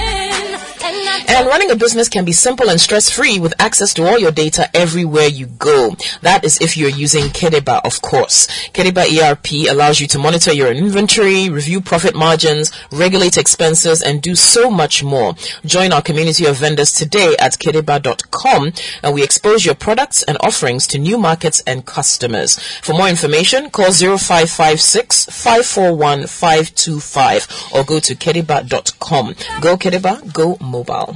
And 1.29 1.49
running 1.49 1.71
a 1.71 1.77
business 1.77 2.09
can 2.09 2.25
be 2.25 2.33
simple 2.33 2.71
and 2.71 2.81
stress-free 2.81 3.41
with 3.41 3.53
access 3.59 3.93
to 3.95 4.07
all 4.07 4.19
your 4.19 4.31
data 4.31 4.71
everywhere 4.75 5.27
you 5.27 5.47
go. 5.47 5.97
That 6.23 6.45
is 6.45 6.61
if 6.61 6.77
you're 6.77 6.89
using 6.89 7.25
Kedeba, 7.25 7.81
of 7.85 8.01
course. 8.01 8.47
Kedeba 8.73 9.05
ERP 9.05 9.69
allows 9.69 10.01
you 10.01 10.07
to 10.09 10.19
monitor 10.19 10.53
your 10.53 10.71
inventory, 10.71 11.51
review 11.51 11.81
profit 11.81 12.15
margins, 12.15 12.71
regulate 12.93 13.37
expenses, 13.37 14.03
and 14.03 14.23
do 14.23 14.37
so 14.37 14.71
much 14.71 15.03
more. 15.03 15.35
Join 15.65 15.93
our 15.93 16.03
community 16.03 16.47
of 16.47 16.57
vendors 16.57 16.93
today 16.93 17.35
at 17.41 17.53
kedeba.com 17.53 18.73
and 19.03 19.15
we 19.15 19.25
expose 19.25 19.65
your 19.65 19.75
products 19.75 20.23
and 20.23 20.39
offerings 20.41 20.87
to 20.89 20.99
new 20.99 21.19
markets 21.19 21.61
and 21.67 21.85
customers. 21.85 22.59
For 22.83 22.93
more 22.93 23.09
information, 23.09 23.71
call 23.71 23.93
0556 23.93 25.27
541 25.27 26.27
525 26.29 27.73
or 27.75 27.85
go 27.85 27.99
to 27.99 28.15
kedeba.com. 28.15 29.35
Go 29.61 29.77
Kedeba, 29.77 30.33
go 30.33 30.57
mobile. 30.61 31.16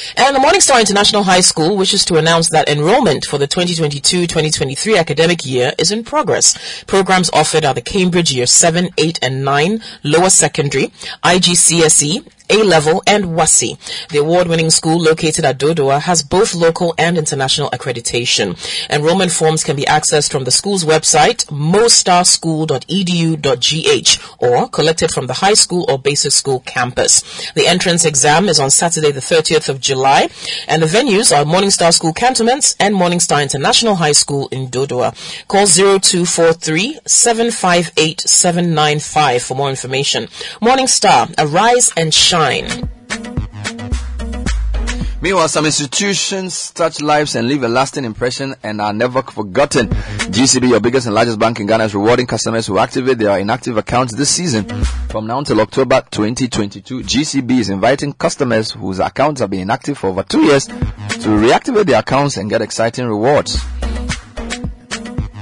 And 0.17 0.35
the 0.35 0.39
Morningstar 0.39 0.79
International 0.79 1.23
High 1.23 1.41
School 1.41 1.77
wishes 1.77 2.03
to 2.05 2.17
announce 2.17 2.49
that 2.49 2.69
enrollment 2.69 3.25
for 3.25 3.37
the 3.37 3.47
2022-2023 3.47 4.97
academic 4.97 5.45
year 5.45 5.73
is 5.77 5.91
in 5.91 6.03
progress. 6.03 6.83
Programs 6.85 7.29
offered 7.31 7.65
are 7.65 7.73
the 7.73 7.81
Cambridge 7.81 8.31
Year 8.31 8.47
7, 8.47 8.89
8, 8.97 9.19
and 9.21 9.45
9 9.45 9.81
Lower 10.03 10.29
Secondary, 10.29 10.87
IGCSE, 11.23 12.25
a 12.51 12.63
level, 12.63 13.03
and 13.07 13.33
WASSCE. 13.33 13.77
The 14.09 14.19
award-winning 14.19 14.69
school 14.71 14.99
located 14.99 15.45
at 15.45 15.57
Dodowa 15.57 16.01
has 16.01 16.21
both 16.21 16.53
local 16.53 16.93
and 16.97 17.17
international 17.17 17.69
accreditation. 17.69 18.57
Enrollment 18.89 19.31
forms 19.31 19.63
can 19.63 19.77
be 19.77 19.83
accessed 19.83 20.29
from 20.31 20.43
the 20.43 20.51
school's 20.51 20.83
website, 20.83 21.45
mostarschool.edu.gh, 21.45 24.35
or 24.39 24.67
collected 24.67 25.11
from 25.11 25.27
the 25.27 25.35
high 25.35 25.53
school 25.53 25.85
or 25.87 25.97
basic 25.97 26.33
school 26.33 26.59
campus. 26.59 27.23
The 27.53 27.67
entrance 27.67 28.03
exam 28.03 28.49
is 28.49 28.59
on 28.59 28.69
Saturday, 28.69 29.11
the 29.11 29.21
30th 29.21 29.69
of 29.69 29.79
July, 29.79 30.00
and 30.67 30.81
the 30.81 30.87
venues 30.87 31.35
are 31.35 31.45
Morningstar 31.45 31.93
School 31.93 32.13
Cantonments 32.13 32.75
and 32.79 32.95
Morningstar 32.95 33.41
International 33.41 33.95
High 33.95 34.11
School 34.11 34.47
in 34.49 34.67
Dodowa. 34.67 35.13
Call 35.47 35.65
0243 35.67 36.99
758 37.05 38.21
795 38.21 39.43
for 39.43 39.55
more 39.55 39.69
information. 39.69 40.25
Morningstar, 40.61 41.33
arise 41.37 41.91
and 41.95 42.13
shine. 42.13 42.89
Meanwhile, 45.23 45.49
some 45.49 45.67
institutions 45.67 46.71
touch 46.71 46.99
lives 46.99 47.35
and 47.35 47.47
leave 47.47 47.61
a 47.61 47.67
lasting 47.67 48.05
impression 48.05 48.55
and 48.63 48.81
are 48.81 48.91
never 48.91 49.21
forgotten. 49.21 49.87
GCB, 49.89 50.69
your 50.69 50.79
biggest 50.79 51.05
and 51.05 51.13
largest 51.13 51.37
bank 51.37 51.59
in 51.59 51.67
Ghana, 51.67 51.83
is 51.83 51.93
rewarding 51.93 52.25
customers 52.25 52.65
who 52.65 52.79
activate 52.79 53.19
their 53.19 53.37
inactive 53.37 53.77
accounts 53.77 54.15
this 54.15 54.31
season. 54.31 54.63
From 55.09 55.27
now 55.27 55.37
until 55.37 55.61
October 55.61 56.03
2022, 56.09 57.01
GCB 57.01 57.51
is 57.59 57.69
inviting 57.69 58.13
customers 58.13 58.71
whose 58.71 58.97
accounts 58.97 59.41
have 59.41 59.51
been 59.51 59.59
inactive 59.59 59.99
for 59.99 60.07
over 60.09 60.23
two 60.23 60.41
years 60.41 60.65
to 60.65 60.73
reactivate 61.29 61.85
their 61.85 61.99
accounts 61.99 62.37
and 62.37 62.49
get 62.49 62.63
exciting 62.63 63.05
rewards. 63.05 63.63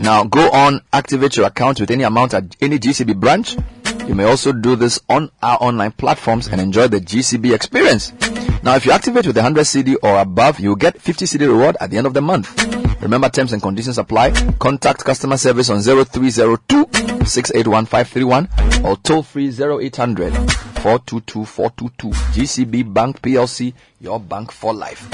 Now, 0.02 0.26
go 0.26 0.50
on, 0.52 0.82
activate 0.92 1.38
your 1.38 1.46
account 1.48 1.80
with 1.80 1.90
any 1.92 2.04
amount 2.04 2.34
at 2.34 2.54
any 2.60 2.80
GCB 2.80 3.18
branch. 3.18 3.56
You 4.10 4.16
may 4.16 4.26
also 4.26 4.52
do 4.52 4.76
this 4.76 5.00
on 5.08 5.32
our 5.42 5.58
online 5.62 5.94
platforms 5.94 6.48
and 6.48 6.60
enjoy 6.60 6.90
the 6.90 7.00
GCB 7.00 7.54
experience. 7.54 8.12
Now, 8.64 8.76
if 8.76 8.86
you 8.86 8.92
activate 8.92 9.26
with 9.28 9.36
100 9.36 9.66
CD 9.66 9.96
or 9.96 10.20
above, 10.20 10.60
you'll 10.60 10.76
get 10.76 11.02
50 11.02 11.26
CD 11.26 11.46
reward 11.46 11.78
at 11.80 11.90
the 11.90 11.98
end 11.98 12.08
of 12.08 12.14
the 12.14 12.22
month. 12.22 12.56
Remember, 13.02 13.30
terms 13.30 13.54
and 13.54 13.62
conditions 13.62 13.98
apply. 13.98 14.32
Contact 14.60 15.04
customer 15.04 15.38
service 15.38 15.70
on 15.70 15.82
0302 15.82 17.26
681531 17.26 18.50
or 18.86 18.98
toll 18.98 19.24
free 19.24 19.50
0800 19.50 20.34
422 20.34 21.46
422. 21.46 22.10
GCB 22.10 22.94
Bank 22.94 23.22
PLC, 23.22 23.74
your 24.02 24.20
bank 24.20 24.52
for 24.52 24.74
life. 24.74 25.10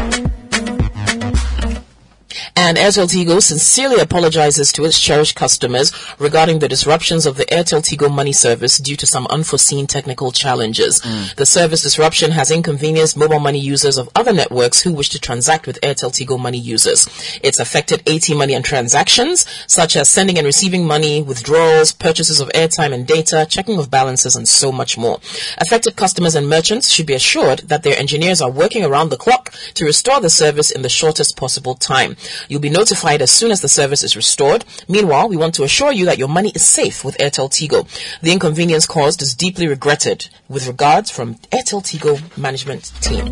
And 2.57 2.77
Airtel 2.77 3.10
Tigo 3.10 3.41
sincerely 3.41 3.99
apologizes 3.99 4.72
to 4.72 4.86
its 4.86 4.98
cherished 4.98 5.36
customers 5.36 5.91
regarding 6.19 6.60
the 6.60 6.69
disruptions 6.69 7.26
of 7.26 7.36
the 7.36 7.44
Airtel 7.48 7.82
Tigo 7.82 8.10
money 8.10 8.32
service 8.32 8.77
due 8.77 8.95
to 8.95 9.06
some 9.06 9.27
unforeseen 9.27 9.88
technical 9.88 10.32
challenges. 10.32 11.02
Mm. 11.02 11.36
The 11.36 11.45
service 11.45 11.82
disruption 11.82 12.32
has 12.32 12.52
inconvenienced 12.52 13.18
mobile 13.18 13.41
money 13.41 13.60
users 13.60 13.98
of 13.98 14.10
other 14.15 14.32
networks 14.32 14.82
who 14.82 14.94
wish 14.94 15.10
to 15.10 15.19
transact 15.19 15.68
with 15.68 15.82
Airtel 15.82 16.11
Tigo 16.11 16.40
money 16.40 16.57
users. 16.57 17.10
It's 17.44 17.60
affected 17.60 18.07
AT 18.07 18.30
money 18.30 18.53
and 18.53 18.64
transactions, 18.64 19.45
such 19.68 19.98
as 19.98 20.07
sending 20.07 20.38
and 20.38 20.45
receiving 20.45 20.88
money, 20.88 21.22
withdrawals, 21.22 21.91
purchases 21.91 22.40
of 22.40 22.48
airtime 22.49 22.94
and 22.94 23.06
data, 23.06 23.45
checking 23.49 23.80
of 23.80 23.91
balances, 23.91 24.38
and 24.38 24.48
so 24.48 24.72
much 24.72 24.98
more. 24.98 25.19
Affected 25.57 25.98
customers 25.98 26.36
and 26.36 26.48
merchants 26.48 26.90
should 26.90 27.06
be 27.06 27.15
assured 27.15 27.60
that 27.68 27.84
their 27.84 27.99
engineers 27.99 28.41
are 28.41 28.49
working 28.49 28.86
around 28.86 29.10
the 29.10 29.18
clock 29.18 29.53
to 29.73 29.84
restore 29.84 30.22
the 30.22 30.30
service 30.30 30.72
in 30.72 30.84
the 30.84 30.90
shortest 30.90 31.36
possible 31.36 31.76
time. 31.76 32.15
You'll 32.48 32.62
be 32.62 32.70
notified 32.70 33.22
as 33.22 33.32
soon 33.32 33.52
as 33.52 33.62
the 33.62 33.70
service 33.70 34.04
is 34.04 34.16
restored. 34.16 34.66
Meanwhile, 34.88 35.30
we 35.30 35.38
want 35.38 35.56
to 35.56 35.64
assure 35.64 35.92
you 35.92 36.06
that 36.06 36.18
your 36.18 36.28
money 36.28 36.52
is 36.56 36.66
safe 36.66 37.04
with 37.04 37.18
Airtel 37.18 37.50
Tigo. 37.50 37.88
The 38.22 38.32
inconvenience 38.32 38.86
caused 38.86 39.22
is 39.22 39.34
deeply 39.34 39.68
regretted. 39.68 40.28
With 40.48 40.68
regards 40.68 41.10
from 41.10 41.36
Airtel 41.52 41.82
Tigo 41.84 42.20
management 42.38 42.92
team. 43.02 43.30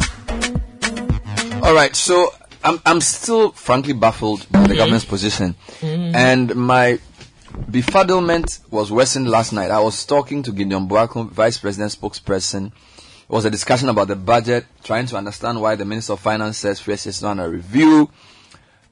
All 1.64 1.74
right, 1.74 1.96
so 1.96 2.30
I'm 2.64 2.80
I'm 2.86 3.02
still 3.02 3.52
frankly 3.52 3.94
baffled 3.94 4.46
by 4.52 4.68
the 4.68 4.76
government's 4.76 5.06
position, 5.06 5.56
Mhm. 5.82 6.16
and 6.16 6.56
my 6.56 7.00
befuddlement 7.72 8.60
was 8.72 8.92
worsened 8.92 9.30
last 9.30 9.54
night. 9.54 9.72
I 9.72 9.80
was 9.80 10.06
talking 10.06 10.44
to 10.44 10.52
Gideon 10.52 10.88
Boako, 10.88 11.30
Vice 11.30 11.58
President 11.58 11.92
spokesperson. 11.92 12.68
It 12.68 13.30
was 13.30 13.46
a 13.46 13.50
discussion 13.50 13.90
about 13.90 14.08
the 14.10 14.16
budget, 14.16 14.66
trying 14.84 15.06
to 15.08 15.18
understand 15.18 15.62
why 15.62 15.76
the 15.76 15.86
Minister 15.86 16.14
of 16.14 16.20
Finance 16.20 16.58
says 16.58 16.80
first 16.80 17.08
it's 17.08 17.22
not 17.22 17.40
a 17.40 17.48
review, 17.48 18.10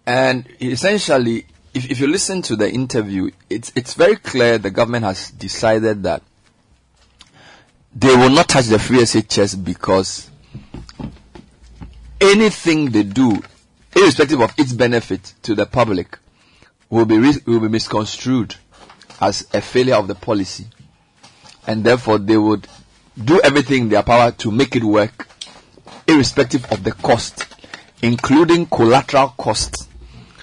and 0.05 0.47
essentially, 0.61 1.45
if 1.73 1.89
if 1.89 1.99
you 1.99 2.07
listen 2.07 2.41
to 2.43 2.55
the 2.55 2.71
interview, 2.71 3.31
it's 3.49 3.71
it's 3.75 3.93
very 3.93 4.15
clear 4.15 4.57
the 4.57 4.71
government 4.71 5.05
has 5.05 5.31
decided 5.31 6.03
that 6.03 6.21
they 7.93 8.15
will 8.15 8.29
not 8.29 8.47
touch 8.47 8.65
the 8.65 8.79
free 8.79 8.99
SHS 8.99 9.63
because 9.63 10.29
anything 12.19 12.91
they 12.91 13.03
do, 13.03 13.41
irrespective 13.95 14.41
of 14.41 14.53
its 14.57 14.73
benefit 14.73 15.33
to 15.43 15.55
the 15.55 15.65
public, 15.65 16.17
will 16.89 17.05
be 17.05 17.17
re- 17.17 17.41
will 17.45 17.59
be 17.59 17.67
misconstrued 17.67 18.55
as 19.19 19.47
a 19.53 19.61
failure 19.61 19.95
of 19.95 20.07
the 20.07 20.15
policy, 20.15 20.65
and 21.67 21.83
therefore 21.83 22.17
they 22.17 22.37
would 22.37 22.67
do 23.23 23.39
everything 23.43 23.83
in 23.83 23.89
their 23.89 24.03
power 24.03 24.31
to 24.31 24.51
make 24.51 24.75
it 24.75 24.83
work, 24.83 25.27
irrespective 26.07 26.65
of 26.71 26.83
the 26.83 26.91
cost, 26.91 27.45
including 28.01 28.65
collateral 28.65 29.29
costs. 29.37 29.87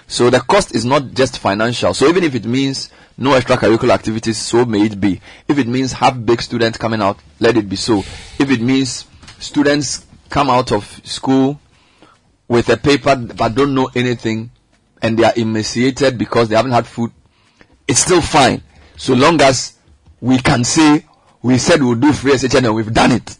So 0.08 0.30
the 0.30 0.40
cost 0.40 0.74
is 0.74 0.86
not 0.86 1.12
just 1.12 1.38
financial. 1.38 1.92
So 1.92 2.08
even 2.08 2.24
if 2.24 2.34
it 2.34 2.46
means 2.46 2.90
no 3.18 3.38
extracurricular 3.38 3.90
activities, 3.90 4.38
so 4.38 4.64
may 4.64 4.86
it 4.86 4.98
be. 4.98 5.20
If 5.46 5.58
it 5.58 5.68
means 5.68 5.92
have 5.92 6.24
big 6.24 6.40
students 6.40 6.78
coming 6.78 7.02
out, 7.02 7.18
let 7.40 7.58
it 7.58 7.68
be 7.68 7.76
so. 7.76 7.98
If 8.38 8.50
it 8.50 8.62
means 8.62 9.06
students 9.38 10.06
come 10.30 10.48
out 10.48 10.72
of 10.72 10.84
school 11.04 11.60
with 12.48 12.70
a 12.70 12.78
paper 12.78 13.16
but 13.16 13.54
don't 13.54 13.74
know 13.74 13.90
anything 13.94 14.50
and 15.02 15.18
they 15.18 15.24
are 15.24 15.34
emaciated 15.36 16.16
because 16.16 16.48
they 16.48 16.56
haven't 16.56 16.72
had 16.72 16.86
food, 16.86 17.12
it's 17.86 18.00
still 18.00 18.22
fine. 18.22 18.62
So 18.96 19.12
long 19.14 19.40
as 19.42 19.74
we 20.22 20.38
can 20.38 20.64
say 20.64 21.04
we 21.42 21.58
said 21.58 21.82
we'll 21.82 21.96
do 21.96 22.14
free 22.14 22.32
SHS 22.32 22.64
and 22.64 22.74
we've 22.74 22.92
done 22.92 23.12
it. 23.12 23.36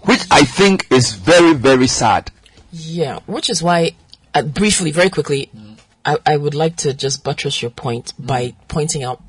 Which 0.00 0.22
I 0.30 0.44
think 0.44 0.90
is 0.90 1.12
very, 1.12 1.52
very 1.52 1.86
sad. 1.86 2.30
Yeah, 2.72 3.20
which 3.26 3.50
is 3.50 3.62
why, 3.62 3.92
uh, 4.34 4.42
briefly, 4.42 4.90
very 4.90 5.10
quickly, 5.10 5.50
mm-hmm. 5.54 5.74
I, 6.04 6.18
I 6.26 6.36
would 6.36 6.54
like 6.54 6.76
to 6.78 6.92
just 6.92 7.24
buttress 7.24 7.62
your 7.62 7.70
point 7.70 8.06
mm-hmm. 8.14 8.26
by 8.26 8.54
pointing 8.68 9.02
out 9.02 9.22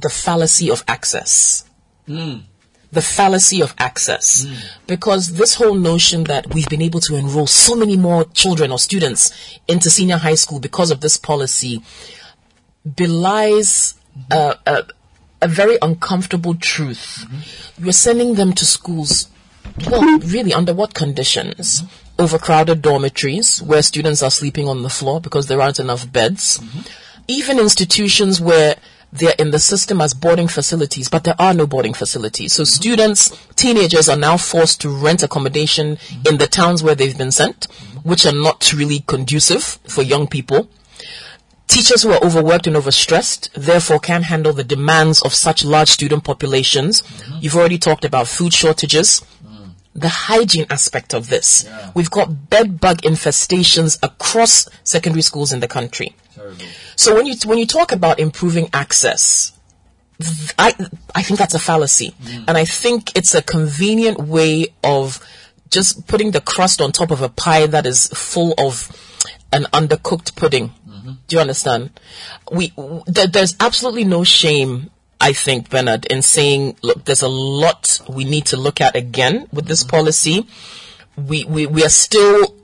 the 0.00 0.10
fallacy 0.10 0.70
of 0.70 0.84
access. 0.88 1.64
Mm. 2.08 2.42
The 2.92 3.02
fallacy 3.02 3.62
of 3.62 3.74
access. 3.78 4.44
Mm. 4.44 4.56
Because 4.86 5.34
this 5.34 5.54
whole 5.54 5.74
notion 5.74 6.24
that 6.24 6.52
we've 6.52 6.68
been 6.68 6.82
able 6.82 7.00
to 7.00 7.16
enroll 7.16 7.46
so 7.46 7.76
many 7.76 7.96
more 7.96 8.24
children 8.24 8.72
or 8.72 8.78
students 8.78 9.58
into 9.68 9.90
senior 9.90 10.16
high 10.16 10.34
school 10.34 10.58
because 10.58 10.90
of 10.90 11.00
this 11.00 11.16
policy 11.16 11.82
belies 12.84 13.94
a, 14.30 14.56
a, 14.66 14.84
a 15.42 15.48
very 15.48 15.78
uncomfortable 15.80 16.54
truth. 16.54 17.24
You're 17.78 17.92
sending 17.92 18.34
them 18.34 18.52
to 18.54 18.66
schools, 18.66 19.28
well, 19.88 20.18
really, 20.20 20.52
under 20.52 20.74
what 20.74 20.94
conditions? 20.94 21.82
Overcrowded 22.20 22.82
dormitories 22.82 23.62
where 23.62 23.82
students 23.82 24.22
are 24.22 24.30
sleeping 24.30 24.68
on 24.68 24.82
the 24.82 24.90
floor 24.90 25.20
because 25.20 25.46
there 25.46 25.60
aren't 25.60 25.80
enough 25.80 26.12
beds. 26.12 26.58
Mm-hmm. 26.58 26.80
Even 27.28 27.58
institutions 27.58 28.40
where 28.40 28.76
they're 29.12 29.34
in 29.38 29.50
the 29.50 29.58
system 29.58 30.00
as 30.00 30.12
boarding 30.14 30.46
facilities, 30.46 31.08
but 31.08 31.24
there 31.24 31.34
are 31.38 31.54
no 31.54 31.66
boarding 31.66 31.94
facilities. 31.94 32.52
So 32.52 32.62
mm-hmm. 32.62 32.68
students, 32.68 33.46
teenagers 33.56 34.08
are 34.08 34.18
now 34.18 34.36
forced 34.36 34.82
to 34.82 34.90
rent 34.90 35.22
accommodation 35.22 35.96
mm-hmm. 35.96 36.28
in 36.28 36.38
the 36.38 36.46
towns 36.46 36.82
where 36.82 36.94
they've 36.94 37.16
been 37.16 37.32
sent, 37.32 37.64
which 38.02 38.26
are 38.26 38.34
not 38.34 38.70
really 38.72 39.00
conducive 39.06 39.64
for 39.88 40.02
young 40.02 40.26
people. 40.26 40.68
Teachers 41.68 42.02
who 42.02 42.10
are 42.10 42.22
overworked 42.22 42.66
and 42.66 42.76
overstressed, 42.76 43.48
therefore 43.52 44.00
can't 44.00 44.24
handle 44.24 44.52
the 44.52 44.64
demands 44.64 45.22
of 45.22 45.32
such 45.32 45.64
large 45.64 45.88
student 45.88 46.24
populations. 46.24 47.02
You've 47.40 47.54
already 47.54 47.78
talked 47.78 48.04
about 48.04 48.26
food 48.26 48.52
shortages. 48.52 49.22
The 49.94 50.08
hygiene 50.08 50.66
aspect 50.70 51.14
of 51.14 51.28
this. 51.28 51.68
We've 51.94 52.10
got 52.10 52.48
bed 52.48 52.80
bug 52.80 53.02
infestations 53.02 53.98
across 54.02 54.68
secondary 54.84 55.22
schools 55.22 55.52
in 55.52 55.60
the 55.60 55.68
country. 55.68 56.14
So 56.96 57.14
when 57.14 57.26
you 57.26 57.34
when 57.44 57.58
you 57.58 57.66
talk 57.66 57.92
about 57.92 58.18
improving 58.18 58.68
access, 58.72 59.52
th- 60.20 60.54
I 60.58 60.74
I 61.14 61.22
think 61.22 61.38
that's 61.38 61.54
a 61.54 61.58
fallacy, 61.58 62.14
mm. 62.22 62.44
and 62.46 62.56
I 62.56 62.64
think 62.64 63.16
it's 63.16 63.34
a 63.34 63.42
convenient 63.42 64.18
way 64.18 64.68
of 64.84 65.20
just 65.70 66.06
putting 66.06 66.32
the 66.32 66.40
crust 66.40 66.80
on 66.80 66.92
top 66.92 67.10
of 67.10 67.22
a 67.22 67.28
pie 67.28 67.66
that 67.66 67.86
is 67.86 68.08
full 68.08 68.54
of 68.58 68.90
an 69.52 69.64
undercooked 69.72 70.34
pudding. 70.36 70.72
Mm-hmm. 70.88 71.12
Do 71.26 71.36
you 71.36 71.40
understand? 71.40 71.98
We 72.50 72.68
w- 72.68 73.02
there, 73.06 73.26
there's 73.26 73.56
absolutely 73.60 74.04
no 74.04 74.24
shame. 74.24 74.90
I 75.20 75.32
think 75.34 75.68
Bernard 75.68 76.06
in 76.06 76.22
saying, 76.22 76.76
look, 76.82 77.04
there's 77.04 77.22
a 77.22 77.28
lot 77.28 78.00
we 78.08 78.24
need 78.24 78.46
to 78.46 78.56
look 78.56 78.80
at 78.80 78.96
again 78.96 79.46
with 79.52 79.66
this 79.66 79.84
policy. 79.84 80.46
We 81.16 81.44
we 81.44 81.66
we 81.66 81.84
are 81.84 81.90
still 81.90 82.54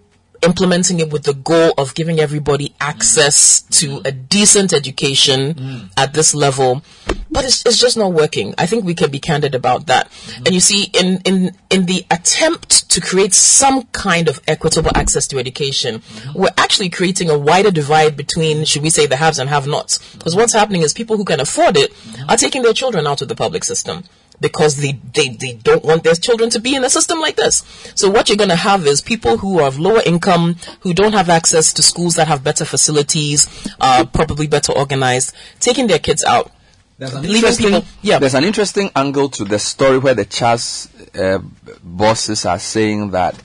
implementing 0.42 1.00
it 1.00 1.10
with 1.10 1.24
the 1.24 1.34
goal 1.34 1.72
of 1.78 1.94
giving 1.94 2.20
everybody 2.20 2.74
access 2.80 3.62
to 3.62 4.00
a 4.04 4.12
decent 4.12 4.72
education 4.72 5.54
mm. 5.54 5.90
at 5.96 6.12
this 6.12 6.34
level. 6.34 6.82
But 7.30 7.44
it's, 7.44 7.64
it's 7.66 7.78
just 7.78 7.96
not 7.96 8.12
working. 8.12 8.54
I 8.56 8.66
think 8.66 8.84
we 8.84 8.94
can 8.94 9.10
be 9.10 9.18
candid 9.18 9.54
about 9.54 9.86
that. 9.86 10.08
Mm-hmm. 10.08 10.42
And 10.46 10.54
you 10.54 10.60
see 10.60 10.90
in 10.94 11.20
in 11.24 11.56
in 11.70 11.86
the 11.86 12.06
attempt 12.10 12.90
to 12.90 13.00
create 13.00 13.34
some 13.34 13.82
kind 13.92 14.28
of 14.28 14.40
equitable 14.46 14.90
access 14.94 15.26
to 15.28 15.38
education 15.38 15.98
mm-hmm. 15.98 16.40
we're 16.40 16.54
actually 16.56 16.88
creating 16.88 17.28
a 17.28 17.38
wider 17.38 17.70
divide 17.70 18.16
between 18.16 18.64
should 18.64 18.82
we 18.82 18.90
say 18.90 19.06
the 19.06 19.16
haves 19.16 19.38
and 19.38 19.50
have 19.50 19.66
nots. 19.66 19.98
Because 20.14 20.34
what's 20.34 20.52
happening 20.52 20.82
is 20.82 20.92
people 20.94 21.16
who 21.16 21.24
can 21.24 21.40
afford 21.40 21.76
it 21.76 21.92
mm-hmm. 21.92 22.30
are 22.30 22.36
taking 22.36 22.62
their 22.62 22.72
children 22.72 23.06
out 23.06 23.22
of 23.22 23.28
the 23.28 23.34
public 23.34 23.64
system 23.64 24.04
because 24.40 24.76
they, 24.76 24.92
they, 25.14 25.28
they 25.28 25.54
don't 25.54 25.84
want 25.84 26.04
their 26.04 26.14
children 26.14 26.50
to 26.50 26.60
be 26.60 26.74
in 26.74 26.84
a 26.84 26.90
system 26.90 27.20
like 27.20 27.36
this. 27.36 27.64
So 27.94 28.10
what 28.10 28.28
you're 28.28 28.36
going 28.36 28.50
to 28.50 28.56
have 28.56 28.86
is 28.86 29.00
people 29.00 29.38
who 29.38 29.60
are 29.60 29.66
of 29.68 29.78
lower 29.78 30.02
income, 30.04 30.56
who 30.80 30.92
don't 30.94 31.12
have 31.14 31.28
access 31.28 31.72
to 31.74 31.82
schools 31.82 32.16
that 32.16 32.28
have 32.28 32.44
better 32.44 32.64
facilities, 32.64 33.48
uh, 33.80 34.04
probably 34.12 34.46
better 34.46 34.72
organized, 34.72 35.34
taking 35.60 35.86
their 35.86 35.98
kids 35.98 36.22
out. 36.24 36.52
There's 36.98 37.12
an, 37.14 37.24
interesting, 37.26 37.66
people- 37.66 37.84
yeah. 38.02 38.18
there's 38.18 38.34
an 38.34 38.44
interesting 38.44 38.90
angle 38.96 39.28
to 39.30 39.44
the 39.44 39.58
story 39.58 39.98
where 39.98 40.14
the 40.14 40.24
Chas 40.24 40.88
uh, 41.14 41.38
bosses 41.82 42.46
are 42.46 42.58
saying 42.58 43.10
that 43.10 43.38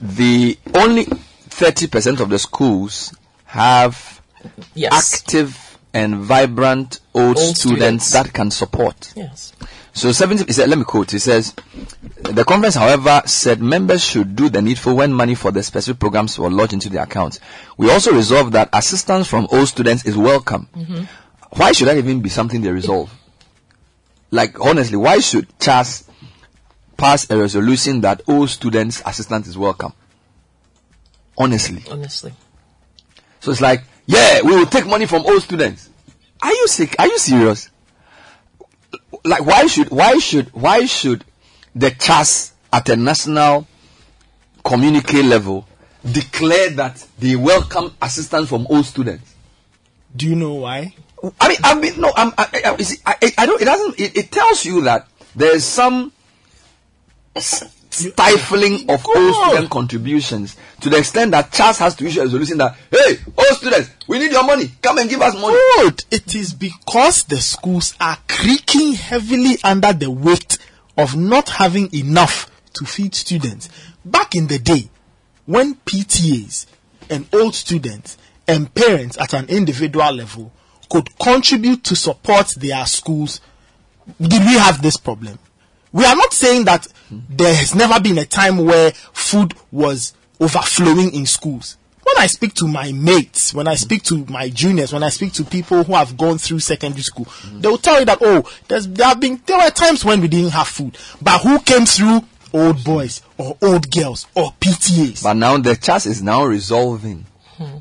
the 0.00 0.58
only 0.74 1.04
30% 1.04 2.20
of 2.20 2.28
the 2.30 2.38
schools 2.38 3.14
have 3.44 4.20
Yes. 4.74 5.14
active 5.22 5.73
and 5.94 6.16
vibrant 6.16 7.00
old, 7.14 7.38
Old 7.38 7.56
students, 7.56 8.06
students. 8.06 8.12
that 8.12 8.32
can 8.32 8.50
support. 8.50 9.12
Yes. 9.16 9.52
So 9.92 10.10
70, 10.10 10.44
he 10.46 10.52
said, 10.52 10.68
let 10.68 10.76
me 10.76 10.84
quote, 10.84 11.12
he 11.12 11.20
says, 11.20 11.54
the 12.22 12.44
conference, 12.44 12.74
however, 12.74 13.22
said 13.26 13.62
members 13.62 14.04
should 14.04 14.34
do 14.34 14.48
the 14.48 14.60
needful 14.60 14.96
when 14.96 15.12
money 15.12 15.36
for 15.36 15.52
the 15.52 15.62
specific 15.62 16.00
programs 16.00 16.36
were 16.36 16.50
lodged 16.50 16.72
into 16.72 16.88
their 16.88 17.04
accounts. 17.04 17.38
We 17.76 17.90
also 17.92 18.12
resolved 18.12 18.54
that 18.54 18.70
assistance 18.72 19.28
from 19.28 19.46
old 19.52 19.68
students 19.68 20.04
is 20.04 20.16
welcome. 20.16 20.68
Mm-hmm. 20.74 21.04
Why 21.50 21.70
should 21.70 21.86
that 21.86 21.96
even 21.96 22.20
be 22.22 22.28
something 22.28 22.60
they 22.60 22.72
resolve? 22.72 23.14
Like, 24.32 24.58
honestly, 24.60 24.96
why 24.96 25.20
should 25.20 25.46
CHAS 25.60 26.10
pass 26.96 27.30
a 27.30 27.38
resolution 27.38 28.00
that 28.00 28.22
all 28.26 28.48
students' 28.48 29.00
assistance 29.06 29.46
is 29.46 29.56
welcome? 29.56 29.92
Honestly. 31.38 31.84
Honestly. 31.88 32.32
So 33.38 33.52
it's 33.52 33.60
like, 33.60 33.84
yeah, 34.06 34.40
we 34.42 34.54
will 34.56 34.66
take 34.66 34.86
money 34.86 35.06
from 35.06 35.24
all 35.24 35.40
students. 35.40 35.88
Are 36.42 36.52
you 36.52 36.68
sick? 36.68 36.94
Are 36.98 37.06
you 37.06 37.18
serious? 37.18 37.70
Like, 39.24 39.44
why 39.46 39.66
should, 39.66 39.90
why 39.90 40.18
should, 40.18 40.52
why 40.52 40.84
should 40.86 41.24
the 41.74 41.90
CHAS 41.90 42.52
at 42.72 42.88
a 42.90 42.96
national 42.96 43.66
communique 44.64 45.22
level 45.22 45.66
declare 46.10 46.70
that 46.70 47.04
they 47.18 47.34
welcome 47.36 47.94
assistance 48.02 48.48
from 48.48 48.66
all 48.68 48.82
students? 48.82 49.34
Do 50.14 50.28
you 50.28 50.34
know 50.36 50.54
why? 50.54 50.94
I 51.40 51.48
mean, 51.48 51.58
I 51.64 51.74
mean, 51.74 52.00
no, 52.00 52.12
I'm, 52.14 52.32
I, 52.36 52.62
I, 52.78 52.82
see, 52.82 52.98
I, 53.06 53.16
I- 53.38 53.46
don't, 53.46 53.60
it 53.62 53.64
doesn't, 53.64 53.98
it, 53.98 54.16
it 54.16 54.30
tells 54.30 54.64
you 54.66 54.82
that 54.82 55.08
there 55.34 55.54
is 55.56 55.64
some 55.64 56.12
stifling 57.94 58.90
of 58.90 59.04
all 59.06 59.48
student 59.48 59.70
contributions 59.70 60.56
to 60.80 60.90
the 60.90 60.98
extent 60.98 61.30
that 61.30 61.52
CHAS 61.52 61.78
has 61.78 61.94
to 61.96 62.06
issue 62.06 62.20
a 62.20 62.24
resolution 62.24 62.58
that, 62.58 62.76
hey, 62.90 63.18
all 63.36 63.54
students, 63.54 63.90
we 64.08 64.18
need 64.18 64.32
your 64.32 64.44
money, 64.44 64.70
come 64.82 64.98
and 64.98 65.08
give 65.08 65.20
us 65.20 65.34
money. 65.34 65.56
Good. 65.76 66.04
It 66.10 66.34
is 66.34 66.52
because 66.52 67.24
the 67.24 67.38
schools 67.38 67.94
are 68.00 68.18
creaking 68.28 68.94
heavily 68.94 69.56
under 69.62 69.92
the 69.92 70.10
weight 70.10 70.58
of 70.96 71.16
not 71.16 71.48
having 71.48 71.94
enough 71.94 72.50
to 72.74 72.84
feed 72.84 73.14
students. 73.14 73.68
Back 74.04 74.34
in 74.34 74.46
the 74.48 74.58
day, 74.58 74.88
when 75.46 75.74
PTAs 75.76 76.66
and 77.10 77.26
old 77.32 77.54
students 77.54 78.18
and 78.46 78.72
parents 78.74 79.18
at 79.18 79.32
an 79.34 79.46
individual 79.48 80.12
level 80.12 80.52
could 80.90 81.16
contribute 81.18 81.84
to 81.84 81.96
support 81.96 82.52
their 82.56 82.84
schools, 82.86 83.40
did 84.20 84.40
we 84.40 84.54
have 84.54 84.82
this 84.82 84.96
problem? 84.96 85.38
We 85.94 86.04
are 86.04 86.16
not 86.16 86.32
saying 86.32 86.64
that 86.64 86.88
there 87.08 87.54
has 87.54 87.72
never 87.72 88.00
been 88.00 88.18
a 88.18 88.24
time 88.24 88.58
where 88.58 88.90
food 88.90 89.54
was 89.70 90.12
overflowing 90.40 91.14
in 91.14 91.24
schools. 91.24 91.76
When 92.02 92.18
I 92.18 92.26
speak 92.26 92.54
to 92.54 92.66
my 92.66 92.90
mates, 92.90 93.54
when 93.54 93.68
I 93.68 93.76
speak 93.76 94.02
to 94.04 94.26
my 94.26 94.48
juniors, 94.48 94.92
when 94.92 95.04
I 95.04 95.10
speak 95.10 95.32
to 95.34 95.44
people 95.44 95.84
who 95.84 95.94
have 95.94 96.16
gone 96.16 96.38
through 96.38 96.58
secondary 96.58 97.02
school, 97.02 97.28
they 97.52 97.68
will 97.68 97.78
tell 97.78 98.00
you 98.00 98.06
that 98.06 98.18
oh, 98.20 98.42
there 98.66 99.06
have 99.06 99.20
been 99.20 99.40
there 99.46 99.56
were 99.56 99.70
times 99.70 100.04
when 100.04 100.20
we 100.20 100.26
didn't 100.26 100.50
have 100.50 100.66
food, 100.66 100.98
but 101.22 101.38
who 101.42 101.60
came 101.60 101.86
through? 101.86 102.24
Old 102.52 102.84
boys 102.84 103.20
or 103.36 103.56
old 103.62 103.90
girls 103.90 104.28
or 104.36 104.52
PTAs. 104.60 105.24
But 105.24 105.34
now 105.34 105.58
the 105.58 105.74
CHAS 105.74 106.06
is 106.06 106.22
now 106.22 106.44
resolving 106.44 107.26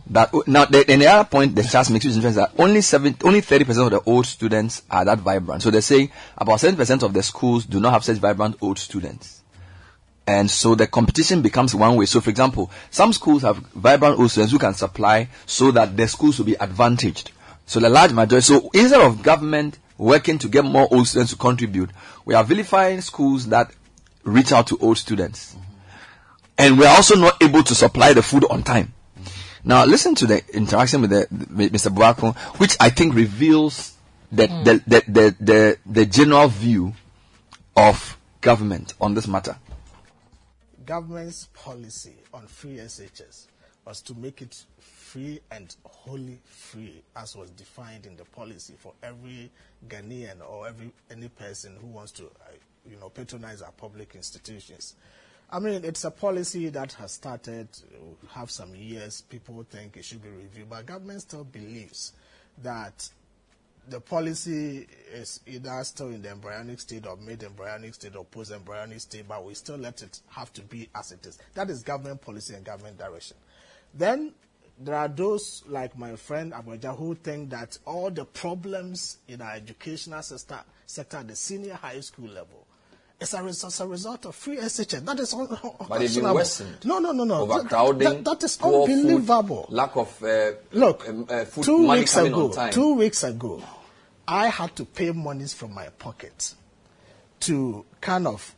that 0.08 0.32
now 0.48 0.66
the, 0.66 0.86
and 0.88 1.02
the 1.02 1.08
other 1.08 1.28
point 1.28 1.56
the 1.56 1.64
CHAS 1.64 1.90
makes 1.90 2.06
is 2.06 2.16
interesting 2.16 2.44
that 2.44 2.54
only 2.58 2.82
seven 2.82 3.16
only 3.24 3.42
thirty 3.42 3.66
percent 3.66 3.86
of 3.86 3.92
the 3.92 4.10
old 4.10 4.26
students 4.26 4.84
are 4.90 5.06
that 5.06 5.20
vibrant. 5.20 5.62
So 5.62 5.72
they're 5.72 5.82
saying 5.82 6.12
about 6.38 6.60
seven 6.60 6.76
percent 6.76 7.04
of 7.04 7.14
the 7.14 7.24
schools 7.24 7.66
do 7.66 7.80
not 7.80 7.94
have 7.94 8.04
such 8.04 8.18
vibrant 8.18 8.58
old 8.62 8.78
students. 8.78 9.42
And 10.26 10.50
so 10.50 10.74
the 10.76 10.88
competition 10.88 11.42
becomes 11.42 11.76
one 11.76 11.98
way. 11.98 12.06
So 12.06 12.22
for 12.22 12.30
example, 12.30 12.72
some 12.92 13.12
schools 13.14 13.42
have 13.42 13.58
vibrant 13.58 14.20
old 14.20 14.32
students 14.32 14.54
who 14.54 14.60
can 14.60 14.74
supply 14.74 15.28
so 15.46 15.72
that 15.72 15.98
the 15.98 16.08
schools 16.08 16.38
will 16.38 16.46
be 16.46 16.56
advantaged. 16.56 17.32
So 17.66 17.80
the 17.80 17.90
large 17.90 18.14
majority 18.14 18.46
so 18.46 18.70
instead 18.74 19.02
of 19.02 19.24
government 19.24 19.80
working 19.98 20.38
to 20.40 20.48
get 20.48 20.66
more 20.66 20.88
old 20.92 21.08
students 21.08 21.32
to 21.34 21.38
contribute, 21.38 21.90
we 22.26 22.36
are 22.36 22.44
vilifying 22.44 23.02
schools 23.02 23.48
that 23.48 23.72
reach 24.24 24.52
out 24.52 24.68
to 24.68 24.78
old 24.80 24.98
students. 24.98 25.56
And 26.58 26.78
we 26.78 26.86
are 26.86 26.96
also 26.96 27.16
not 27.16 27.42
able 27.42 27.64
to 27.64 27.76
supply 27.76 28.14
the 28.14 28.22
food 28.22 28.46
on 28.50 28.64
time. 28.64 28.94
Now, 29.66 29.86
listen 29.86 30.14
to 30.16 30.26
the 30.26 30.44
interaction 30.54 31.02
with, 31.02 31.12
the, 31.12 31.28
with 31.32 31.72
Mr. 31.72 31.94
Boako, 31.94 32.36
which 32.60 32.76
I 32.80 32.90
think 32.90 33.16
reveals 33.16 33.94
the, 34.32 34.48
the, 34.48 34.84
the, 34.88 35.04
the, 35.08 35.36
the, 35.40 35.78
the 35.86 36.06
general 36.06 36.48
view 36.50 36.94
of 37.76 38.18
government 38.42 38.94
on 39.00 39.14
this 39.14 39.28
matter. 39.28 39.58
Government's 40.86 41.48
policy 41.54 42.16
on 42.34 42.46
free 42.48 42.76
SHS 42.76 43.48
was 43.86 44.02
to 44.02 44.14
make 44.16 44.42
it 44.42 44.66
free 44.80 45.40
and 45.52 45.74
wholly 45.86 46.40
free, 46.44 47.02
as 47.16 47.36
was 47.36 47.50
defined 47.52 48.06
in 48.06 48.18
the 48.18 48.26
policy 48.26 48.74
for 48.78 48.94
every 49.02 49.50
Ghanaian 49.88 50.42
or 50.48 50.68
every 50.68 50.92
any 51.12 51.30
person 51.30 51.78
who 51.80 51.88
wants 51.88 52.12
to, 52.14 52.24
uh, 52.26 52.52
you 52.90 52.98
know, 52.98 53.10
patronize 53.10 53.62
our 53.62 53.72
public 53.72 54.16
institutions. 54.16 54.96
I 55.54 55.60
mean, 55.60 55.86
it's 55.86 56.04
a 56.04 56.10
policy 56.10 56.70
that 56.70 56.94
has 56.94 57.12
started, 57.12 57.68
have 58.32 58.50
some 58.50 58.74
years. 58.74 59.22
People 59.22 59.64
think 59.70 59.96
it 59.98 60.04
should 60.04 60.24
be 60.24 60.30
reviewed, 60.30 60.68
but 60.68 60.88
government 60.88 61.22
still 61.22 61.44
believes 61.44 62.14
that 62.64 63.08
the 63.88 64.00
policy 64.00 64.88
is 65.14 65.42
either 65.46 65.84
still 65.84 66.08
in 66.08 66.24
the 66.24 66.32
embryonic 66.32 66.80
state 66.80 67.06
or 67.06 67.18
mid 67.18 67.44
embryonic 67.44 67.94
state 67.94 68.16
or 68.16 68.26
post 68.26 68.52
embryonic 68.52 69.00
state, 69.00 69.28
but 69.28 69.46
we 69.46 69.54
still 69.54 69.78
let 69.78 70.02
it 70.02 70.22
have 70.30 70.52
to 70.54 70.64
be 70.64 70.90
as 70.96 71.12
it 71.12 71.24
is. 71.24 71.38
That 71.54 71.70
is 71.70 71.84
government 71.84 72.22
policy 72.22 72.56
and 72.56 72.66
government 72.66 72.98
direction. 72.98 73.38
Then 73.94 74.34
there 74.80 74.96
are 74.96 75.08
those 75.08 75.62
like 75.68 75.96
my 75.96 76.16
friend 76.16 76.52
Abuja 76.52 76.98
who 76.98 77.14
think 77.14 77.52
that 77.52 77.78
all 77.86 78.10
the 78.10 78.26
problems 78.26 79.20
in 79.28 79.40
our 79.40 79.52
educational 79.54 80.24
sector, 80.24 80.62
sector 80.88 81.18
at 81.18 81.28
the 81.28 81.36
senior 81.36 81.76
high 81.76 82.00
school 82.00 82.30
level, 82.30 82.66
is 83.24 83.34
a, 83.34 83.44
res- 83.44 83.64
as 83.64 83.80
a 83.80 83.88
result 83.88 84.26
of 84.26 84.36
free 84.36 84.58
SHS. 84.58 85.06
That 85.06 85.20
is 85.20 85.34
un- 85.34 85.48
But 85.90 86.00
they've 86.00 86.14
been 86.16 86.34
worsened. 86.34 86.78
No, 86.86 87.00
no, 87.00 87.12
no, 87.12 87.24
no. 87.24 87.42
Overcrowding, 87.42 88.00
That, 88.00 88.26
that 88.26 88.44
is 88.44 88.58
poor 88.58 88.86
food, 88.88 88.94
unbelievable. 88.94 89.66
lack 89.70 89.96
of 89.96 90.24
uh, 90.24 90.52
Look, 90.72 91.08
um, 91.10 91.26
uh, 91.30 91.46
food 91.46 91.64
two 91.64 91.90
weeks 91.90 92.16
ago, 92.18 92.70
two 92.72 92.94
weeks 92.96 93.24
ago, 93.24 93.64
I 94.28 94.48
had 94.48 94.76
to 94.78 94.86
pay 94.86 95.12
monies 95.12 95.54
from 95.54 95.74
my 95.74 95.88
pocket 95.90 96.54
to 97.42 97.84
kind 98.00 98.28
of, 98.28 98.56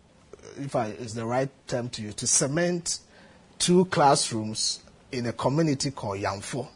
if 0.58 0.76
I 0.76 0.88
is 0.90 1.14
the 1.16 1.26
right 1.26 1.50
term 1.68 1.90
to 1.90 2.02
use, 2.02 2.16
to 2.16 2.28
cement 2.28 3.00
two 3.58 3.86
classrooms 3.86 4.82
in 5.12 5.26
a 5.28 5.34
community 5.34 5.92
called 5.92 6.20
Yamfo 6.20 6.68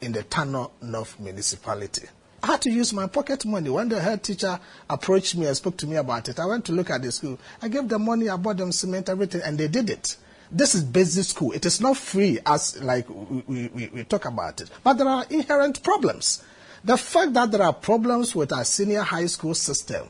in 0.00 0.12
the 0.12 0.22
Tano 0.24 0.70
North 0.82 1.18
municipality. 1.20 2.08
I 2.44 2.46
had 2.48 2.60
to 2.62 2.70
use 2.70 2.92
my 2.92 3.06
pocket 3.06 3.46
money. 3.46 3.70
When 3.70 3.88
the 3.88 3.98
head 3.98 4.22
teacher 4.22 4.60
approached 4.90 5.34
me 5.34 5.46
and 5.46 5.56
spoke 5.56 5.78
to 5.78 5.86
me 5.86 5.96
about 5.96 6.28
it, 6.28 6.38
I 6.38 6.44
went 6.44 6.66
to 6.66 6.72
look 6.72 6.90
at 6.90 7.00
the 7.00 7.10
school. 7.10 7.38
I 7.62 7.68
gave 7.68 7.88
them 7.88 8.04
money, 8.04 8.28
I 8.28 8.36
bought 8.36 8.58
them 8.58 8.70
cement, 8.70 9.08
everything, 9.08 9.40
and 9.42 9.56
they 9.56 9.66
did 9.66 9.88
it. 9.88 10.18
This 10.52 10.74
is 10.74 10.84
basic 10.84 11.24
school. 11.24 11.52
It 11.52 11.64
is 11.64 11.80
not 11.80 11.96
free 11.96 12.38
as 12.44 12.82
like 12.82 13.08
we, 13.08 13.44
we, 13.46 13.68
we, 13.68 13.88
we 13.94 14.04
talk 14.04 14.26
about 14.26 14.60
it. 14.60 14.68
But 14.82 14.98
there 14.98 15.08
are 15.08 15.24
inherent 15.30 15.82
problems. 15.82 16.44
The 16.84 16.98
fact 16.98 17.32
that 17.32 17.50
there 17.50 17.62
are 17.62 17.72
problems 17.72 18.34
with 18.34 18.52
our 18.52 18.66
senior 18.66 19.00
high 19.00 19.24
school 19.24 19.54
system 19.54 20.06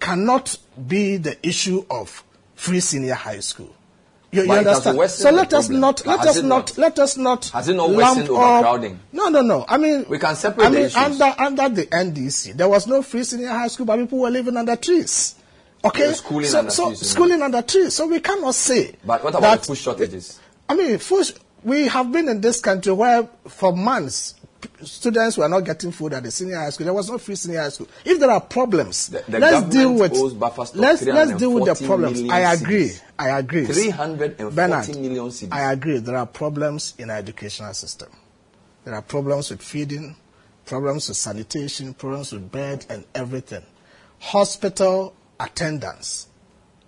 cannot 0.00 0.58
be 0.88 1.18
the 1.18 1.36
issue 1.46 1.84
of 1.88 2.24
free 2.56 2.80
senior 2.80 3.14
high 3.14 3.38
school. 3.38 3.72
You, 4.30 4.42
you 4.42 4.48
But 4.48 4.60
it 4.60 4.66
has 4.66 4.86
understand? 4.86 5.10
So 5.10 5.30
let 5.30 5.54
us 5.54 5.66
problem. 5.68 5.80
not 5.80 6.06
let 6.06 6.18
Has 6.20 6.28
us 6.36 6.42
not, 6.42 6.48
not? 6.48 6.78
let 6.78 6.98
us 6.98 7.16
not 7.16 7.44
Has 7.48 7.68
it 7.68 7.74
not 7.74 7.90
lump 7.90 8.28
overcrowding? 8.28 9.00
No, 9.12 9.28
no, 9.28 9.40
no. 9.40 9.64
I 9.66 9.78
mean, 9.78 10.04
We 10.08 10.18
can 10.18 10.36
separate 10.36 10.66
I 10.66 10.70
mean, 10.70 10.90
under 10.94 11.34
under 11.38 11.68
the 11.70 11.86
NDC, 11.86 12.54
there 12.54 12.68
was 12.68 12.86
no 12.86 13.00
free 13.02 13.24
senior 13.24 13.48
high 13.48 13.68
school, 13.68 13.86
but 13.86 13.96
people 13.98 14.18
were 14.18 14.30
living 14.30 14.56
under 14.56 14.76
trees. 14.76 15.34
Okay, 15.84 16.12
schooling 16.12 16.46
so, 16.46 16.58
under 16.58 16.70
so 16.70 16.86
trees, 16.88 17.10
schooling 17.10 17.40
under 17.42 17.62
trees. 17.62 17.94
So 17.94 18.06
we 18.06 18.20
cannot 18.20 18.54
say 18.54 18.96
But 19.04 19.24
what 19.24 19.34
about 19.34 19.64
food 19.64 19.78
shortages? 19.78 20.38
I 20.68 20.74
mean, 20.74 20.98
first, 20.98 21.38
we 21.64 21.86
have 21.88 22.12
been 22.12 22.28
in 22.28 22.40
this 22.42 22.60
country 22.60 22.92
where 22.92 23.28
for 23.46 23.72
months 23.74 24.34
students 24.82 25.36
were 25.38 25.48
not 25.48 25.60
getting 25.60 25.92
food 25.92 26.12
at 26.14 26.22
the 26.22 26.30
senior 26.30 26.56
high 26.56 26.70
school. 26.70 26.84
There 26.84 26.94
was 26.94 27.10
no 27.10 27.18
free 27.18 27.34
senior 27.34 27.60
high 27.60 27.68
school. 27.70 27.88
If 28.04 28.18
there 28.20 28.30
are 28.30 28.40
problems, 28.40 29.08
The- 29.08 29.24
the 29.28 29.38
let's 29.40 29.68
deal 29.68 29.92
with 29.94 30.12
owes 30.14 30.34
buffer 30.34 30.64
stock 30.66 30.80
let's 30.80 31.02
let's 31.02 31.32
deal 31.32 31.52
with 31.52 31.64
the 31.66 31.86
problems. 31.86 32.22
I 32.30 32.52
agree. 32.52 32.92
I 33.18 33.38
agree. 33.38 33.66
340 33.66 34.54
Bernard, 34.54 34.88
million 34.96 35.26
cedis. 35.30 35.52
I 35.52 35.72
agree. 35.72 35.98
There 35.98 36.16
are 36.16 36.26
problems 36.26 36.94
in 36.98 37.10
our 37.10 37.16
educational 37.16 37.74
system. 37.74 38.08
There 38.84 38.94
are 38.94 39.02
problems 39.02 39.50
with 39.50 39.60
feeding, 39.62 40.16
problems 40.64 41.08
with 41.08 41.16
sanitation, 41.16 41.94
problems 41.94 42.32
with 42.32 42.50
bed 42.50 42.86
and 42.88 43.04
everything. 43.14 43.64
Hospital 44.20 45.14
attendance 45.40 46.27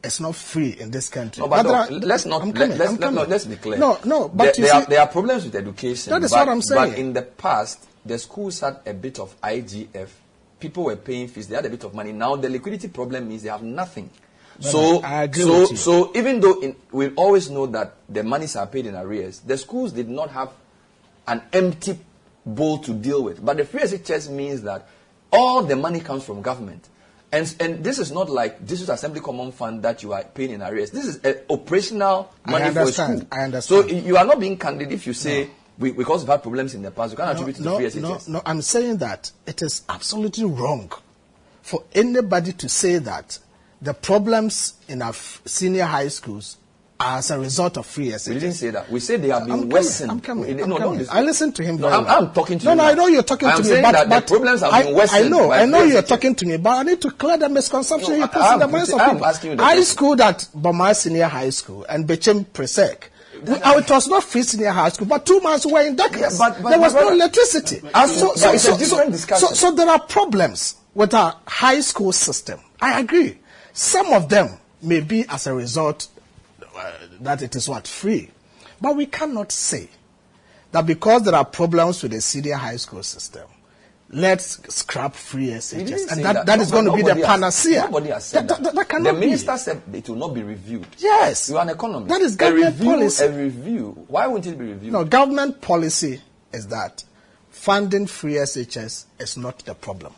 is 0.03 0.21
not 0.21 0.35
free 0.35 0.71
in 0.79 0.91
this 0.91 1.09
country. 1.09 1.43
No, 1.43 1.49
but 1.49 1.63
there 1.63 1.91
no, 2.01 2.07
let's 2.07 2.27
not. 2.27 2.45
Let, 2.45 2.55
coming, 2.55 2.79
let's, 2.79 2.93
I'm 2.93 2.99
let, 2.99 3.13
no, 3.13 3.23
let's 3.25 3.45
be 3.45 3.57
clear. 3.57 3.79
No, 3.79 3.99
no, 4.05 4.29
but 4.29 4.57
there, 4.57 4.67
there, 4.67 4.75
are, 4.75 4.87
there 4.87 5.01
are 5.01 5.07
problems 5.07 5.45
with 5.45 5.55
education. 5.55 6.11
That 6.11 6.23
is 6.23 6.31
but, 6.31 6.47
what 6.47 6.49
I'm 6.49 6.63
saying. 6.63 6.91
But 6.91 6.99
in 6.99 7.13
the 7.13 7.23
past, 7.23 7.87
the 8.05 8.19
schools 8.19 8.61
had 8.61 8.81
a 8.87 8.95
bit 8.95 9.19
of 9.19 9.39
IGF. 9.41 10.09
People 10.59 10.85
were 10.85 10.97
paying 10.97 11.29
fees. 11.29 11.49
They 11.49 11.57
had 11.57 11.67
a 11.67 11.71
bit 11.71 11.85
of 11.85 11.95
money. 11.95 12.13
Now 12.13 12.37
the 12.37 12.49
liquidity 12.49 12.89
problem 12.89 13.29
means 13.29 13.43
they 13.43 13.51
have 13.51 13.63
nothing. 13.63 14.11
But 14.57 14.65
so, 14.71 15.01
I- 15.01 15.21
I 15.21 15.23
agree 15.25 15.43
so, 15.43 15.61
with 15.61 15.71
you. 15.71 15.77
so 15.77 16.13
even 16.15 16.41
though 16.41 16.61
in, 16.61 16.77
we 16.93 17.09
always 17.11 17.51
know 17.51 17.67
that 17.67 17.95
the 18.09 18.23
monies 18.23 18.57
are 18.57 18.67
paid 18.67 18.87
in 18.87 18.95
arrears, 18.95 19.41
the 19.41 19.57
schools 19.57 19.93
did 19.93 20.09
not 20.09 20.31
have 20.31 20.51
an 21.27 21.43
empty 21.53 21.99
bowl 22.45 22.79
to 22.79 22.93
deal 22.93 23.23
with. 23.23 23.45
But 23.45 23.57
the 23.59 23.65
free 23.65 23.83
SHS 23.83 24.31
means 24.31 24.63
that 24.63 24.89
all 25.33 25.63
the 25.63 25.77
money 25.77 26.01
comes 26.01 26.25
from 26.25 26.43
government. 26.43 26.89
And, 27.33 27.55
and 27.61 27.85
this 27.85 27.99
is 27.99 28.11
not 28.11 28.29
like 28.29 28.59
this 28.59 28.81
district 28.81 28.99
assembly 28.99 29.21
common 29.21 29.53
fund 29.53 29.83
that 29.85 30.03
you 30.03 30.13
are 30.13 30.25
paying 30.25 30.51
in 30.51 30.63
arrears. 30.63 30.91
This 30.91 31.07
is 31.07 31.25
a 31.25 31.51
operational 31.53 32.33
I 32.45 32.51
money 32.51 32.71
for 32.71 32.79
a 32.79 32.83
understand. 32.83 33.19
school. 33.19 33.29
I 33.31 33.45
understand. 33.45 33.91
So 33.91 33.97
you 33.97 34.17
are 34.17 34.25
not 34.25 34.41
being 34.41 34.59
candid 34.59 34.91
if 34.91 35.07
you 35.07 35.13
say 35.13 35.49
we, 35.79 35.93
because 35.93 36.23
we've 36.23 36.29
had 36.29 36.43
problems 36.43 36.75
in 36.75 36.83
the 36.83 36.91
past, 36.91 37.13
you 37.13 37.17
can't 37.17 37.31
attribute 37.31 37.57
it 37.57 37.63
to 37.63 37.65
no, 37.65 37.77
free 37.77 37.87
SHS. 37.87 38.29
no, 38.29 38.39
no, 38.39 38.43
I'm 38.45 38.63
saying 38.63 38.99
that 38.99 39.31
it 39.47 39.63
is 39.63 39.83
absolutely 39.89 40.45
wrong 40.45 40.93
for 41.63 41.85
anybody 41.93 42.53
to 42.53 42.69
say 42.69 42.99
that 42.99 43.39
the 43.81 43.95
problems 43.95 44.75
in 44.89 45.01
our 45.01 45.15
senior 45.15 45.85
high 45.85 46.09
schools 46.09 46.59
as 47.01 47.31
a 47.31 47.39
result 47.39 47.79
of 47.79 47.87
free 47.87 48.09
SHS. 48.09 48.29
We 48.29 48.35
didn't 48.35 48.53
say 48.53 48.71
that. 48.71 48.91
We 48.91 49.01
said 49.01 49.23
they 49.23 49.29
have 49.29 49.45
been 49.47 49.53
I'm 49.53 49.69
worsened. 49.71 50.11
I'm 50.11 50.21
coming. 50.21 50.61
I'm 50.61 50.69
no, 50.69 50.77
coming. 50.77 50.99
don't 50.99 51.11
I 51.15 51.23
listened 51.23 51.57
to 51.57 51.63
him. 51.63 51.79
No, 51.79 51.89
I'm- 51.89 52.07
I'm 52.07 52.33
talking 52.33 52.59
to 52.59 52.65
no, 52.67 52.71
you 52.73 52.77
No, 52.77 52.83
now. 52.85 52.91
I 52.91 52.95
know 52.95 53.07
you're 53.07 53.23
talking 53.23 53.49
I'm 53.49 53.63
to 53.63 53.75
me, 53.75 53.81
but, 53.81 54.09
but 54.09 54.27
problems 54.27 54.61
have 54.61 54.73
I, 54.73 54.83
been 54.83 54.95
worsened 54.95 55.25
I 55.25 55.29
know, 55.29 55.51
I 55.51 55.65
know 55.65 55.83
you're 55.83 56.03
talking 56.03 56.35
to 56.35 56.47
me, 56.47 56.59
but 56.59 56.71
I 56.71 56.83
need 56.83 57.01
to 57.01 57.11
clear 57.11 57.39
the 57.39 57.49
misconception 57.49 58.11
No, 58.13 58.17
you 58.19 58.27
put 58.29 58.53
in 58.53 58.59
the 58.59 58.69
minds 58.69 58.93
of 58.93 59.01
people. 59.01 59.25
asking 59.25 59.51
you 59.53 59.57
question. 59.57 59.85
schooled 59.85 60.21
at 60.21 60.49
Bama 60.55 60.95
Senior 60.95 61.27
High 61.27 61.51
School 61.51 61.87
and 61.89 62.07
Bechem 62.07 62.45
Presec. 62.45 63.05
It 63.43 63.91
was 63.91 64.07
not 64.07 64.23
free 64.25 64.43
senior 64.43 64.71
high 64.71 64.91
school, 64.91 65.07
but 65.07 65.25
two 65.25 65.41
months 65.41 65.65
were 65.65 65.81
in 65.81 65.97
darkness. 65.97 66.39
Yeah, 66.39 66.51
but- 66.51 66.63
but- 66.63 66.69
there 66.71 66.81
was 66.81 66.93
no 66.93 67.09
electricity. 67.11 67.81
As- 67.95 68.21
but 68.21 68.55
it's 68.55 68.67
a 68.67 68.77
discussion. 69.11 69.49
So, 69.49 69.55
so 69.55 69.71
there 69.71 69.89
are 69.89 70.01
problems 70.01 70.75
with 70.95 71.15
our 71.15 71.37
high 71.47 71.81
school 71.81 72.13
system. 72.13 72.61
I 72.83 73.01
agree. 73.01 73.39
Some 73.73 74.13
of 74.13 74.29
them 74.29 74.59
may 74.83 75.01
be 75.01 75.25
as 75.29 75.47
a 75.47 75.55
result 75.55 76.09
uh, 76.81 76.93
that 77.21 77.43
it 77.43 77.55
is 77.57 77.69
what 77.69 77.87
free, 77.87 78.31
but 78.81 78.97
we 78.97 79.07
cannot 79.07 79.53
say 79.53 79.89
that 80.73 80.87
because 80.87 81.23
there 81.25 81.35
are 81.35 81.45
problems 81.45 82.03
with 82.03 82.13
the 82.13 82.21
senior 82.21 82.55
high 82.57 82.77
school 82.77 83.03
system, 83.03 83.47
let's 84.11 84.59
scrap 84.75 85.15
free 85.15 85.49
SHS, 85.49 85.73
and 85.73 86.09
say 86.09 86.23
that, 86.23 86.47
that 86.47 86.61
is 86.61 86.71
going 86.71 86.85
to 86.87 86.93
be 86.93 87.03
the 87.03 87.09
nobody 87.09 87.21
has- 87.21 87.29
panacea. 87.29 87.81
Nobody 87.83 88.09
has 88.11 88.25
said 88.27 88.49
that, 88.49 88.57
that. 88.57 88.65
that, 88.65 88.75
that 88.75 88.89
cannot 88.89 89.15
the 89.15 89.21
be. 89.21 89.27
minister 89.27 89.57
said 89.59 89.83
it 89.93 90.09
will 90.09 90.17
not 90.17 90.35
be 90.35 90.43
reviewed. 90.43 90.87
Yes. 90.99 91.51
You 91.51 91.59
are 91.59 91.63
an 91.63 91.71
economist. 91.71 92.09
That 92.09 92.21
is 92.21 92.35
a 92.35 92.39
government 92.39 92.75
review, 92.79 92.93
policy. 92.93 93.25
A 93.25 93.33
review. 93.33 94.05
Why 94.09 94.27
won't 94.27 94.47
it 94.47 94.59
be 94.59 94.67
reviewed? 94.67 94.93
No, 94.93 95.05
government 95.05 95.61
policy 95.61 96.21
is 96.53 96.67
that 96.69 97.05
funding 97.51 98.07
free 98.07 98.35
SHS 98.35 99.05
is 99.19 99.37
not 99.37 99.59
the 99.61 99.75
problem. 99.75 100.15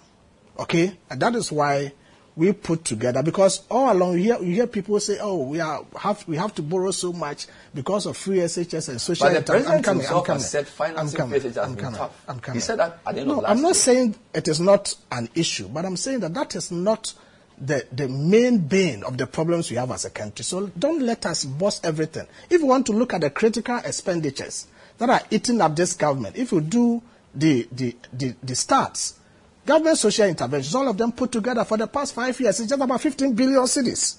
Okay? 0.58 0.96
And 1.10 1.20
that 1.20 1.34
is 1.34 1.50
why 1.50 1.92
we 2.34 2.52
put 2.52 2.84
together 2.84 3.22
because 3.22 3.62
all 3.70 3.92
along 3.92 4.12
you 4.14 4.18
hear, 4.24 4.38
you 4.42 4.54
hear 4.54 4.66
people 4.66 4.98
say, 5.00 5.18
"Oh, 5.20 5.42
we 5.42 5.60
are 5.60 5.84
have 5.98 6.26
we 6.26 6.36
have 6.38 6.54
to 6.54 6.62
borrow 6.62 6.90
so 6.90 7.12
much 7.12 7.46
because 7.74 8.06
of 8.06 8.16
free 8.16 8.38
SHS 8.38 8.88
and 8.88 9.00
social." 9.00 9.26
But 9.28 9.32
the 9.32 9.38
inter- 9.54 9.54
I'm 9.54 9.82
president 9.82 9.84
coming. 9.84 10.06
I'm 10.06 10.06
himself 10.06 10.26
coming. 10.26 10.40
has 10.42 10.50
said 10.50 10.66
I'm 10.66 10.72
financing 10.72 11.16
coming. 11.18 11.40
free 11.40 11.50
SHS 11.50 11.54
has 11.56 11.64
I'm 11.68 11.74
been 11.74 11.84
coming. 11.84 11.98
tough. 11.98 12.24
I'm 12.28 12.54
He 12.54 12.60
said 12.60 12.78
that 12.78 12.98
at 13.06 13.14
the 13.14 13.20
end 13.20 13.28
no, 13.28 13.36
of 13.36 13.42
last 13.42 13.50
I'm 13.50 13.60
not 13.62 13.68
year. 13.68 13.74
saying 13.74 14.14
it 14.34 14.48
is 14.48 14.60
not 14.60 14.94
an 15.10 15.28
issue, 15.34 15.68
but 15.68 15.84
I'm 15.84 15.96
saying 15.96 16.20
that 16.20 16.32
that 16.34 16.54
is 16.56 16.70
not 16.72 17.12
the, 17.58 17.86
the 17.92 18.08
main 18.08 18.58
bane 18.58 19.04
of 19.04 19.18
the 19.18 19.26
problems 19.26 19.70
we 19.70 19.76
have 19.76 19.90
as 19.90 20.04
a 20.06 20.10
country. 20.10 20.42
So 20.44 20.68
don't 20.68 21.02
let 21.02 21.26
us 21.26 21.44
boss 21.44 21.80
everything. 21.84 22.26
If 22.48 22.60
you 22.62 22.66
want 22.66 22.86
to 22.86 22.92
look 22.92 23.12
at 23.14 23.20
the 23.20 23.30
critical 23.30 23.76
expenditures 23.76 24.66
that 24.98 25.10
are 25.10 25.20
eating 25.30 25.60
up 25.60 25.76
this 25.76 25.92
government, 25.92 26.36
if 26.36 26.50
you 26.50 26.60
do 26.62 27.02
the, 27.34 27.68
the, 27.70 27.94
the, 28.12 28.34
the 28.42 28.54
stats, 28.54 29.14
government 29.66 29.98
social 29.98 30.26
interventions, 30.26 30.74
all 30.74 30.88
of 30.88 30.96
them 30.96 31.12
put 31.12 31.32
together 31.32 31.64
for 31.64 31.76
the 31.76 31.86
past 31.86 32.14
five 32.14 32.38
years, 32.40 32.58
it's 32.60 32.68
just 32.68 32.82
about 32.82 33.00
15 33.00 33.34
billion 33.34 33.62
cedis. 33.62 34.16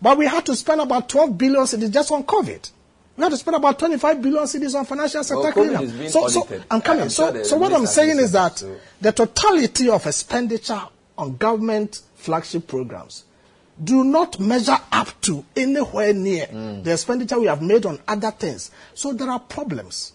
But 0.00 0.18
we 0.18 0.26
had 0.26 0.44
to 0.46 0.56
spend 0.56 0.80
about 0.80 1.08
12 1.08 1.38
billion 1.38 1.62
cedis 1.64 1.92
just 1.92 2.10
on 2.10 2.24
COVID. 2.24 2.70
We 3.16 3.22
had 3.22 3.30
to 3.30 3.36
spend 3.36 3.56
about 3.56 3.78
25 3.78 4.22
billion 4.22 4.44
cedis 4.44 4.74
on 4.74 4.84
financial 4.84 5.22
sector 5.22 5.42
Well, 5.42 5.52
cleanup. 5.52 6.10
So, 6.10 6.28
so. 6.28 6.48
I'm 6.70 6.80
coming. 6.80 7.02
I'm 7.04 7.10
so, 7.10 7.32
sure 7.32 7.44
so 7.44 7.56
what 7.56 7.72
I'm 7.72 7.86
saying 7.86 8.18
is 8.18 8.32
that 8.32 8.58
so. 8.58 8.76
the 9.00 9.12
totality 9.12 9.88
of 9.90 10.06
expenditure 10.06 10.80
on 11.18 11.36
government 11.36 12.00
flagship 12.14 12.66
programs 12.66 13.24
do 13.82 14.04
not 14.04 14.38
measure 14.40 14.76
up 14.90 15.08
to 15.22 15.44
anywhere 15.56 16.12
near 16.14 16.46
the 16.46 16.92
expenditure 16.92 17.38
we 17.38 17.46
have 17.46 17.62
made 17.62 17.84
on 17.86 17.98
other 18.08 18.30
things. 18.30 18.70
So 18.94 19.12
there 19.12 19.30
are 19.30 19.40
problems. 19.40 20.12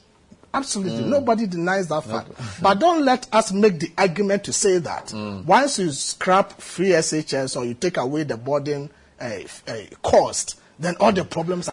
Absolutely. 0.53 1.03
Mm. 1.03 1.07
Nobody 1.10 1.45
denies 1.48 1.88
that 1.90 2.02
fact. 2.03 2.32
but 2.61 2.80
don't 2.80 3.03
let 3.06 3.28
us 3.34 3.52
make 3.52 3.80
the 3.80 3.91
argument 3.98 4.44
to 4.45 4.53
say 4.53 4.78
that 4.80 5.14
once 5.45 5.78
you 5.80 5.91
scrap 5.91 6.60
free 6.61 6.90
SHS 6.90 7.56
or 7.57 7.65
you 7.65 7.74
take 7.74 7.98
away 7.98 8.24
the 8.24 8.38
burden 8.38 8.90
uh, 9.19 9.26
f- 9.26 9.64
uh, 9.68 9.76
cost, 10.02 10.60
then 10.80 10.95
all 10.99 11.11
the 11.11 11.24
problems 11.26 11.69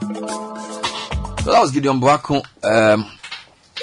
So 0.00 1.52
that 1.52 1.60
was 1.60 1.70
Gideon 1.72 2.00
Boako. 2.00 2.42
Um, 2.64 3.10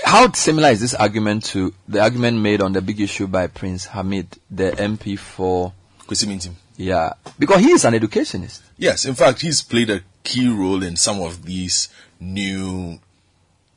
how 0.04 0.32
similar 0.32 0.70
is 0.70 0.80
this 0.82 0.94
argument 0.96 1.46
to 1.46 1.74
the 1.88 2.02
argument 2.02 2.40
made 2.40 2.62
on 2.62 2.74
the 2.74 2.82
big 2.82 3.00
issue 3.00 3.28
by 3.28 3.48
Prince 3.48 3.86
Hamid, 3.86 4.38
the 4.50 4.72
MP 4.72 5.18
for 5.18 5.74
Kwesi 6.08 6.50
Yeah, 6.78 7.14
because 7.38 7.62
he 7.62 7.72
is 7.72 7.86
an 7.86 7.94
educationist. 7.94 8.64
Yes, 8.78 9.06
in 9.06 9.14
fact, 9.16 9.42
he's 9.42 9.62
played 9.62 9.90
a 9.90 10.02
key 10.24 10.48
role 10.50 10.82
in 10.84 10.96
some 10.96 11.22
of 11.22 11.46
these 11.46 11.90
new 12.20 13.00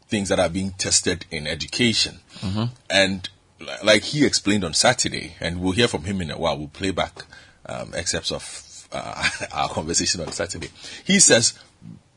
things 0.09 0.29
that 0.29 0.39
are 0.39 0.49
being 0.49 0.71
tested 0.73 1.25
in 1.31 1.47
education. 1.47 2.21
Mhm. 2.41 2.71
And 2.91 3.29
like 3.83 4.03
he 4.03 4.25
explained 4.25 4.65
on 4.65 4.75
Saturday, 4.75 5.35
and 5.41 5.61
we'll 5.61 5.73
hear 5.73 5.89
from 5.89 6.05
him 6.05 6.21
in 6.21 6.31
a 6.31 6.39
while, 6.39 6.59
we'll 6.59 6.69
play 6.69 6.91
back 6.91 7.25
um, 7.67 7.93
excerpts 7.95 8.31
of 8.31 8.87
uh, 8.93 9.29
our 9.53 9.69
conversation 9.71 10.21
on 10.21 10.31
Saturday. 10.33 10.69
He 11.05 11.19
says 11.19 11.55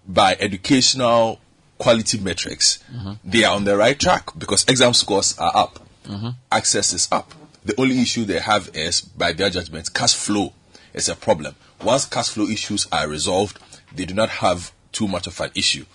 by 0.08 0.36
educational 0.40 1.40
quality 1.78 2.18
metrics, 2.20 2.80
they 3.24 3.44
are 3.44 3.56
on 3.56 3.64
the 3.64 3.78
right 3.78 3.98
track 4.00 4.30
because 4.38 4.64
exam 4.68 4.94
scores 4.94 5.38
are 5.38 5.56
up, 5.56 5.80
Mhm. 6.08 6.36
access 6.52 6.94
is 6.94 7.08
up. 7.12 7.34
The 7.66 7.80
only 7.80 8.00
issue 8.02 8.24
they 8.26 8.40
have 8.40 8.70
is, 8.74 9.02
by 9.02 9.34
their 9.34 9.50
judgment, 9.50 9.94
cash 9.94 10.14
flow 10.14 10.54
is 10.94 11.10
a 11.10 11.16
problem. 11.16 11.56
Once 11.84 12.06
cash 12.06 12.30
flow 12.30 12.48
issues 12.48 12.88
are 12.92 13.08
resolved, 13.08 13.60
they 13.94 14.06
do 14.06 14.14
not 14.14 14.30
have 14.30 14.72
too 14.92 15.08
much 15.08 15.28
of 15.28 15.40
an 15.42 15.52
issue. 15.54 15.86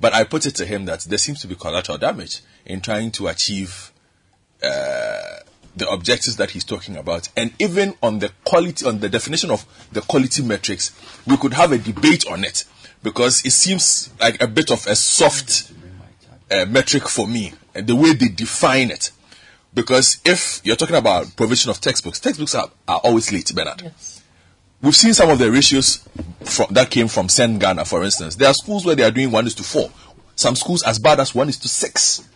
But 0.00 0.14
I 0.14 0.24
put 0.24 0.46
it 0.46 0.54
to 0.56 0.66
him 0.66 0.86
that 0.86 1.00
there 1.00 1.18
seems 1.18 1.40
to 1.42 1.46
be 1.46 1.54
collateral 1.54 1.98
damage 1.98 2.40
in 2.64 2.80
trying 2.80 3.10
to 3.12 3.28
achieve 3.28 3.92
uh, 4.62 5.40
the 5.76 5.88
objectives 5.88 6.36
that 6.36 6.50
he's 6.50 6.64
talking 6.64 6.96
about. 6.96 7.28
And 7.36 7.52
even 7.58 7.94
on 8.02 8.18
the 8.18 8.30
quality, 8.44 8.86
on 8.86 9.00
the 9.00 9.08
definition 9.08 9.50
of 9.50 9.64
the 9.92 10.00
quality 10.00 10.42
metrics, 10.42 10.92
we 11.26 11.36
could 11.36 11.54
have 11.54 11.72
a 11.72 11.78
debate 11.78 12.26
on 12.26 12.44
it 12.44 12.64
because 13.02 13.44
it 13.44 13.52
seems 13.52 14.10
like 14.20 14.42
a 14.42 14.46
bit 14.46 14.70
of 14.70 14.86
a 14.86 14.96
soft 14.96 15.72
uh, 16.50 16.66
metric 16.66 17.08
for 17.08 17.26
me, 17.26 17.52
and 17.74 17.86
the 17.86 17.96
way 17.96 18.12
they 18.12 18.28
define 18.28 18.90
it. 18.90 19.12
Because 19.72 20.20
if 20.24 20.60
you're 20.64 20.76
talking 20.76 20.96
about 20.96 21.36
provision 21.36 21.70
of 21.70 21.80
textbooks, 21.80 22.18
textbooks 22.18 22.54
are, 22.54 22.70
are 22.88 23.00
always 23.04 23.32
late, 23.32 23.52
Bernard. 23.54 23.92
We've 24.82 24.96
seen 24.96 25.12
some 25.12 25.28
of 25.30 25.38
the 25.38 25.50
ratios 25.50 26.08
from, 26.44 26.68
that 26.70 26.90
came 26.90 27.08
from 27.08 27.28
Send 27.28 27.60
Ghana, 27.60 27.84
for 27.84 28.02
instance. 28.02 28.36
There 28.36 28.48
are 28.48 28.54
schools 28.54 28.86
where 28.86 28.94
they 28.94 29.02
are 29.02 29.10
doing 29.10 29.30
one 29.30 29.46
is 29.46 29.54
to 29.56 29.62
four. 29.62 29.90
Some 30.36 30.56
schools 30.56 30.82
as 30.82 30.98
bad 30.98 31.20
as 31.20 31.34
one 31.34 31.48
is 31.50 31.58
to 31.58 31.68
six. 31.68 32.26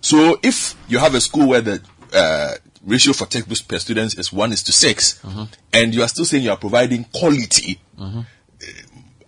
So 0.00 0.38
if 0.42 0.74
you 0.88 0.98
have 0.98 1.14
a 1.14 1.20
school 1.20 1.48
where 1.48 1.60
the 1.60 1.80
uh, 2.12 2.54
ratio 2.84 3.12
for 3.12 3.26
textbooks 3.26 3.62
per 3.62 3.78
student 3.78 4.18
is 4.18 4.32
one 4.32 4.52
is 4.52 4.62
to 4.64 4.72
6 4.72 5.20
mm-hmm. 5.22 5.44
and 5.72 5.94
you 5.94 6.02
are 6.02 6.08
still 6.08 6.24
saying 6.24 6.44
you 6.44 6.50
are 6.50 6.56
providing 6.56 7.04
quality, 7.04 7.80
mm-hmm. 7.98 8.20
eh, 8.62 8.66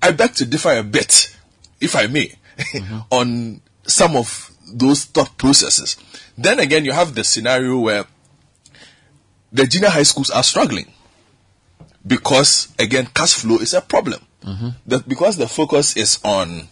I 0.01 0.13
beg 0.13 0.35
to 0.35 0.47
differ 0.47 0.79
a 0.79 0.83
bit, 0.83 1.37
if 1.81 1.97
I 1.97 2.07
may, 2.07 2.33
mm-hmm. 2.57 2.99
on 3.11 3.61
some 3.85 4.17
of 4.17 4.53
those 4.73 5.05
thought 5.07 5.37
processes. 5.39 5.97
Then 6.37 6.61
again, 6.61 6.85
you 6.85 6.93
have 6.93 7.15
the 7.15 7.25
scenario 7.25 7.79
where 7.79 8.05
the 9.53 9.67
junior 9.67 9.89
high 9.89 10.05
schools 10.05 10.31
are 10.31 10.43
struggling 10.43 10.87
because, 12.09 12.73
again, 12.79 13.07
cash 13.15 13.35
flow 13.35 13.59
is 13.59 13.75
a 13.75 13.81
problem. 13.81 14.21
Mm-hmm. 14.43 14.69
The, 14.87 14.99
because 15.01 15.37
the 15.37 15.47
focus 15.47 15.97
is 15.97 16.19
on 16.25 16.69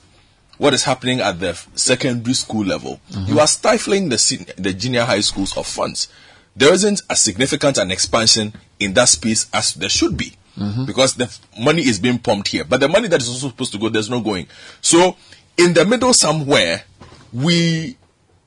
what 0.58 0.72
is 0.74 0.84
happening 0.84 1.20
at 1.20 1.38
the 1.38 1.52
secondary 1.74 2.34
school 2.34 2.64
level, 2.64 3.00
mm-hmm. 3.10 3.32
you 3.32 3.40
are 3.40 3.46
stifling 3.46 4.08
the, 4.08 4.18
sen- 4.18 4.46
the 4.56 4.72
junior 4.72 5.04
high 5.04 5.20
schools 5.20 5.56
of 5.56 5.66
funds. 5.66 6.08
There 6.56 6.72
isn't 6.72 7.02
a 7.10 7.16
significant 7.16 7.76
an 7.76 7.90
expansion 7.90 8.54
in 8.80 8.94
that 8.94 9.08
space 9.08 9.48
as 9.52 9.74
there 9.74 9.90
should 9.90 10.16
be 10.16 10.32
mm-hmm. 10.58 10.86
because 10.86 11.14
the 11.14 11.24
f- 11.24 11.40
money 11.58 11.82
is 11.82 11.98
being 11.98 12.18
pumped 12.18 12.48
here, 12.48 12.64
but 12.64 12.80
the 12.80 12.88
money 12.88 13.08
that 13.08 13.20
is 13.20 13.28
also 13.28 13.48
supposed 13.48 13.72
to 13.72 13.78
go, 13.78 13.88
there's 13.88 14.10
no 14.10 14.20
going. 14.20 14.46
So, 14.80 15.16
in 15.58 15.74
the 15.74 15.84
middle 15.84 16.14
somewhere, 16.14 16.84
we 17.32 17.96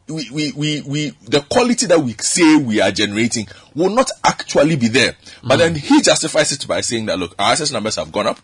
we, 0.09 0.29
we, 0.31 0.51
we, 0.53 0.81
we, 0.81 1.09
the 1.23 1.41
quality 1.41 1.85
that 1.85 1.99
we 1.99 2.13
say 2.13 2.57
we 2.57 2.81
are 2.81 2.91
generating 2.91 3.47
will 3.75 3.89
not 3.89 4.09
actually 4.23 4.75
be 4.75 4.87
there. 4.87 5.15
But 5.43 5.57
then 5.57 5.75
he 5.75 6.01
justifies 6.01 6.51
it 6.51 6.67
by 6.67 6.81
saying 6.81 7.05
that, 7.05 7.19
look, 7.19 7.35
our 7.37 7.51
access 7.51 7.71
numbers 7.71 7.95
have 7.95 8.11
gone 8.11 8.27
up 8.27 8.39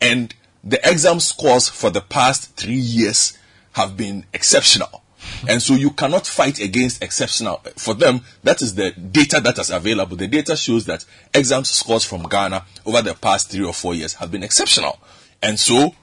and 0.00 0.34
the 0.62 0.78
exam 0.88 1.20
scores 1.20 1.68
for 1.68 1.90
the 1.90 2.00
past 2.00 2.56
three 2.56 2.74
years 2.74 3.38
have 3.72 3.96
been 3.96 4.24
exceptional. 4.32 5.02
And 5.48 5.60
so 5.60 5.74
you 5.74 5.90
cannot 5.90 6.26
fight 6.26 6.60
against 6.60 7.02
exceptional. 7.02 7.56
For 7.76 7.94
them, 7.94 8.20
that 8.42 8.62
is 8.62 8.74
the 8.74 8.92
data 8.92 9.40
that 9.40 9.58
is 9.58 9.70
available. 9.70 10.16
The 10.16 10.28
data 10.28 10.56
shows 10.56 10.86
that 10.86 11.04
exam 11.34 11.64
scores 11.64 12.04
from 12.04 12.24
Ghana 12.24 12.64
over 12.84 13.02
the 13.02 13.14
past 13.14 13.50
three 13.50 13.64
or 13.64 13.74
four 13.74 13.94
years 13.94 14.14
have 14.14 14.30
been 14.30 14.42
exceptional. 14.42 14.98
And 15.42 15.58
so, 15.58 15.94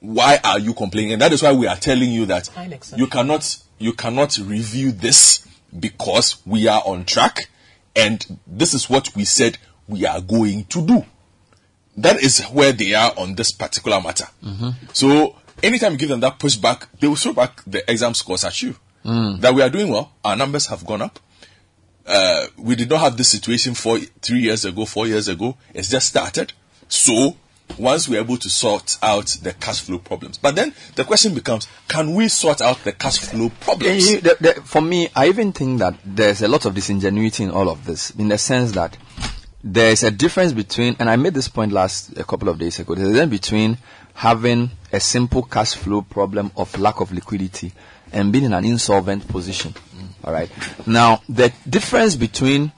why 0.00 0.38
are 0.44 0.58
you 0.58 0.74
complaining? 0.74 1.14
And 1.14 1.22
that 1.22 1.32
is 1.32 1.42
why 1.42 1.52
we 1.52 1.66
are 1.66 1.76
telling 1.76 2.10
you 2.10 2.26
that 2.26 2.48
you 2.96 3.06
cannot 3.06 3.56
you 3.78 3.92
cannot 3.92 4.38
review 4.38 4.92
this 4.92 5.46
because 5.78 6.36
we 6.46 6.68
are 6.68 6.82
on 6.86 7.04
track 7.04 7.48
and 7.94 8.38
this 8.46 8.74
is 8.74 8.88
what 8.90 9.14
we 9.16 9.24
said 9.24 9.58
we 9.88 10.06
are 10.06 10.20
going 10.20 10.64
to 10.64 10.86
do. 10.86 11.04
That 11.98 12.20
is 12.22 12.42
where 12.44 12.72
they 12.72 12.94
are 12.94 13.12
on 13.16 13.34
this 13.34 13.52
particular 13.52 14.00
matter. 14.00 14.26
So 14.92 15.36
anytime 15.62 15.92
you 15.92 15.98
give 15.98 16.08
them 16.10 16.20
that 16.20 16.38
pushback, 16.38 16.86
they 17.00 17.08
will 17.08 17.16
throw 17.16 17.32
back 17.32 17.62
the 17.66 17.88
exam 17.90 18.14
scores 18.14 18.44
at 18.44 18.62
you. 18.62 18.74
That 19.40 19.54
we 19.54 19.62
are 19.62 19.70
doing 19.70 19.88
well, 19.90 20.12
our 20.24 20.36
numbers 20.36 20.66
have 20.66 20.84
gone 20.84 21.00
up. 21.02 21.18
Uh, 22.06 22.46
we 22.56 22.76
did 22.76 22.88
not 22.90 23.00
have 23.00 23.16
this 23.16 23.28
situation 23.30 23.74
for 23.74 23.98
three 23.98 24.40
years 24.40 24.64
ago, 24.64 24.84
four 24.84 25.06
years 25.06 25.28
ago. 25.28 25.56
It's 25.74 25.88
just 25.88 26.08
started. 26.08 26.52
So 26.88 27.36
once 27.78 28.08
we're 28.08 28.20
able 28.20 28.36
to 28.38 28.48
sort 28.48 28.96
out 29.02 29.26
the 29.42 29.52
cash 29.52 29.80
flow 29.80 29.98
problems, 29.98 30.38
but 30.38 30.54
then 30.54 30.72
the 30.94 31.04
question 31.04 31.34
becomes: 31.34 31.68
Can 31.88 32.14
we 32.14 32.28
sort 32.28 32.60
out 32.60 32.82
the 32.84 32.92
cash 32.92 33.18
flow 33.18 33.50
problems? 33.60 34.10
You- 34.10 34.20
the- 34.20 34.36
the- 34.40 34.62
for 34.64 34.80
me, 34.80 35.08
I 35.14 35.28
even 35.28 35.52
think 35.52 35.80
that 35.80 35.94
there's 36.04 36.42
a 36.42 36.48
lot 36.48 36.64
of 36.64 36.74
disingenuity 36.74 37.44
in 37.44 37.50
all 37.50 37.68
of 37.68 37.84
this, 37.84 38.10
in 38.10 38.28
the 38.28 38.38
sense 38.38 38.72
that 38.72 38.96
there's 39.62 40.02
a 40.04 40.10
difference 40.10 40.52
between, 40.52 40.96
and 40.98 41.10
I 41.10 41.16
made 41.16 41.34
this 41.34 41.48
point 41.48 41.72
last 41.72 42.16
a 42.16 42.24
couple 42.24 42.48
of 42.48 42.58
days 42.58 42.78
ago. 42.78 42.94
There's 42.94 43.08
a 43.08 43.12
difference 43.12 43.30
between 43.42 43.78
having 44.14 44.70
a 44.92 45.00
simple 45.00 45.42
cash 45.42 45.74
flow 45.74 46.02
problem 46.02 46.50
of 46.56 46.78
lack 46.78 47.00
of 47.00 47.12
liquidity 47.12 47.72
and 48.12 48.32
being 48.32 48.44
in 48.44 48.52
an 48.54 48.64
insolvent 48.64 49.26
position. 49.28 49.72
Mm. 49.72 50.24
All 50.24 50.32
right. 50.32 50.48
Now, 50.86 51.20
the 51.28 51.52
difference 51.68 52.14
between 52.16 52.72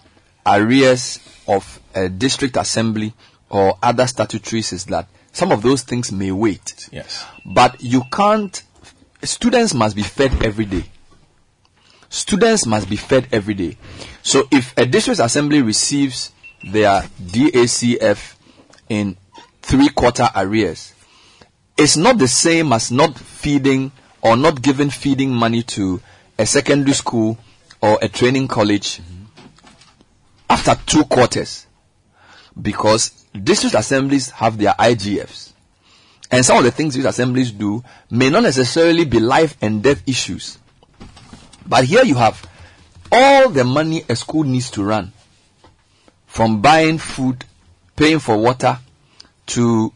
arrears 0.47 1.20
of 1.47 1.78
a 1.94 2.09
district 2.09 2.56
assembly 2.56 3.12
or 3.50 3.78
other 3.82 4.06
statutories 4.06 4.72
is 4.72 4.84
that 4.86 5.08
some 5.32 5.52
of 5.52 5.62
those 5.62 5.82
things 5.82 6.10
may 6.12 6.32
wait. 6.32 6.88
Yes. 6.90 7.24
But 7.44 7.82
you 7.82 8.02
can't, 8.12 8.62
students 9.22 9.74
must 9.74 9.96
be 9.96 10.02
fed 10.02 10.42
every 10.44 10.64
day. 10.64 10.84
Students 12.10 12.66
must 12.66 12.88
be 12.88 12.96
fed 12.96 13.28
every 13.32 13.54
day. 13.54 13.76
So 14.22 14.48
if 14.50 14.76
a 14.76 14.86
district 14.86 15.20
assembly 15.20 15.62
receives 15.62 16.32
their 16.64 17.02
DACF 17.22 18.34
in 18.88 19.16
three 19.62 19.90
quarter 19.90 20.28
arrears, 20.34 20.94
it's 21.76 21.96
not 21.96 22.18
the 22.18 22.28
same 22.28 22.72
as 22.72 22.90
not 22.90 23.16
feeding 23.16 23.92
or 24.22 24.36
not 24.36 24.60
giving 24.62 24.90
feeding 24.90 25.32
money 25.32 25.62
to 25.62 26.00
a 26.38 26.46
secondary 26.46 26.94
school 26.94 27.38
or 27.80 27.98
a 28.02 28.08
training 28.08 28.48
college 28.48 29.00
after 30.50 30.74
two 30.86 31.04
quarters 31.04 31.66
because 32.60 33.17
district 33.44 33.74
assemblies 33.74 34.31
have 34.31 34.59
their 34.59 34.73
IGFs. 34.73 35.52
And 36.31 36.44
some 36.44 36.59
of 36.59 36.65
the 36.65 36.70
things 36.70 36.94
these 36.94 37.05
assemblies 37.05 37.52
do 37.52 37.82
may 38.10 38.28
not 38.31 38.43
necessarily 38.43 39.05
be 39.05 39.19
life 39.19 39.56
and 39.62 39.82
death 39.82 40.02
issues. 40.06 40.59
But 41.66 41.85
here 41.85 42.05
you 42.05 42.16
have 42.16 42.44
all 43.10 43.48
the 43.48 43.65
money 43.65 44.02
a 44.09 44.16
school 44.16 44.44
needs 44.44 44.70
to 44.73 44.85
run 44.85 45.12
from 46.27 46.60
buying 46.60 46.98
food, 46.98 47.44
paying 47.97 48.19
for 48.19 48.36
water 48.36 48.78
to 49.47 49.93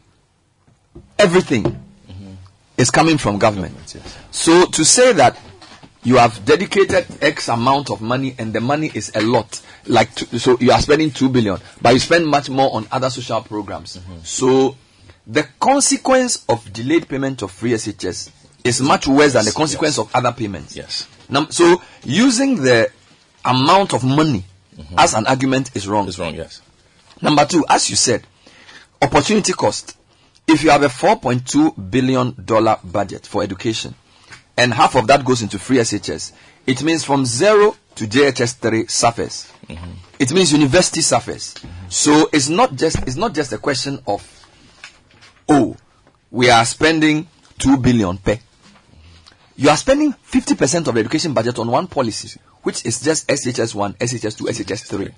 everything 1.19 1.63
mm-hmm. 1.63 2.33
is 2.77 2.89
coming 2.89 3.17
from 3.17 3.37
government. 3.37 3.95
So 4.31 4.65
to 4.65 4.83
say 4.83 5.13
that 5.13 5.39
you 6.03 6.17
have 6.17 6.43
dedicated 6.43 7.05
X 7.21 7.47
amount 7.47 7.89
of 7.89 8.01
money 8.01 8.35
and 8.37 8.51
the 8.51 8.59
money 8.59 8.91
is 8.93 9.11
a 9.15 9.21
lot, 9.21 9.61
like 9.87 10.17
so 10.17 10.57
you 10.59 10.71
are 10.71 10.79
spending 10.79 11.11
two 11.11 11.29
billion, 11.29 11.59
but 11.81 11.93
you 11.93 11.99
spend 11.99 12.27
much 12.27 12.49
more 12.49 12.73
on 12.75 12.87
other 12.91 13.09
social 13.09 13.41
programs. 13.41 13.97
Mm-hmm. 13.97 14.19
So 14.23 14.77
the 15.27 15.47
consequence 15.59 16.45
of 16.49 16.71
delayed 16.73 17.07
payment 17.07 17.41
of 17.41 17.51
free 17.51 17.71
SHS 17.71 18.31
is 18.63 18.81
much 18.81 19.07
worse 19.07 19.33
than 19.33 19.45
the 19.45 19.51
consequence 19.51 19.97
of 19.99 20.13
other 20.15 20.31
payments. 20.31 20.75
Yes. 20.75 21.07
Now, 21.29 21.47
so 21.47 21.81
using 22.03 22.55
the 22.61 22.91
amount 23.45 23.93
of 23.93 24.03
money 24.03 24.43
mm-hmm. 24.75 24.95
as 24.97 25.13
an 25.13 25.27
argument 25.27 25.75
is 25.75 25.87
wrong. 25.87 26.07
It's 26.07 26.19
wrong, 26.19 26.35
yes. 26.35 26.61
Number 27.21 27.45
two, 27.45 27.65
as 27.69 27.89
you 27.89 27.95
said, 27.95 28.25
opportunity 29.01 29.53
cost. 29.53 29.97
If 30.45 30.63
you 30.63 30.71
have 30.71 30.83
a 30.83 30.87
4.2 30.87 31.89
billion 31.89 32.35
dollar 32.43 32.77
budget 32.83 33.25
for 33.25 33.43
education, 33.43 33.95
and 34.57 34.73
half 34.73 34.95
of 34.95 35.07
that 35.07 35.23
goes 35.23 35.41
into 35.41 35.57
free 35.57 35.77
SHS, 35.77 36.33
it 36.67 36.83
means 36.83 37.03
from 37.03 37.25
zero 37.25 37.75
to 37.95 38.05
JHS 38.05 38.55
three 38.57 38.87
suffers. 39.67 39.93
It 40.19 40.31
means 40.33 40.51
university 40.51 41.01
suffers. 41.01 41.55
So 41.89 42.29
it's 42.31 42.49
not 42.49 42.75
just 42.75 42.99
it's 43.07 43.15
not 43.15 43.33
just 43.33 43.51
a 43.53 43.57
question 43.57 43.99
of 44.07 44.21
oh, 45.47 45.75
we 46.31 46.49
are 46.49 46.65
spending 46.65 47.27
two 47.57 47.77
billion 47.77 48.17
per. 48.17 48.37
You 49.55 49.69
are 49.69 49.77
spending 49.77 50.13
50% 50.13 50.87
of 50.87 50.95
the 50.95 50.99
education 50.99 51.33
budget 51.33 51.59
on 51.59 51.69
one 51.69 51.85
policy, 51.87 52.39
which 52.63 52.85
is 52.85 53.01
just 53.01 53.27
SHS 53.27 53.75
1, 53.75 53.93
SHS 53.93 54.37
2, 54.39 54.45
SHS 54.45 54.87
3. 54.87 55.09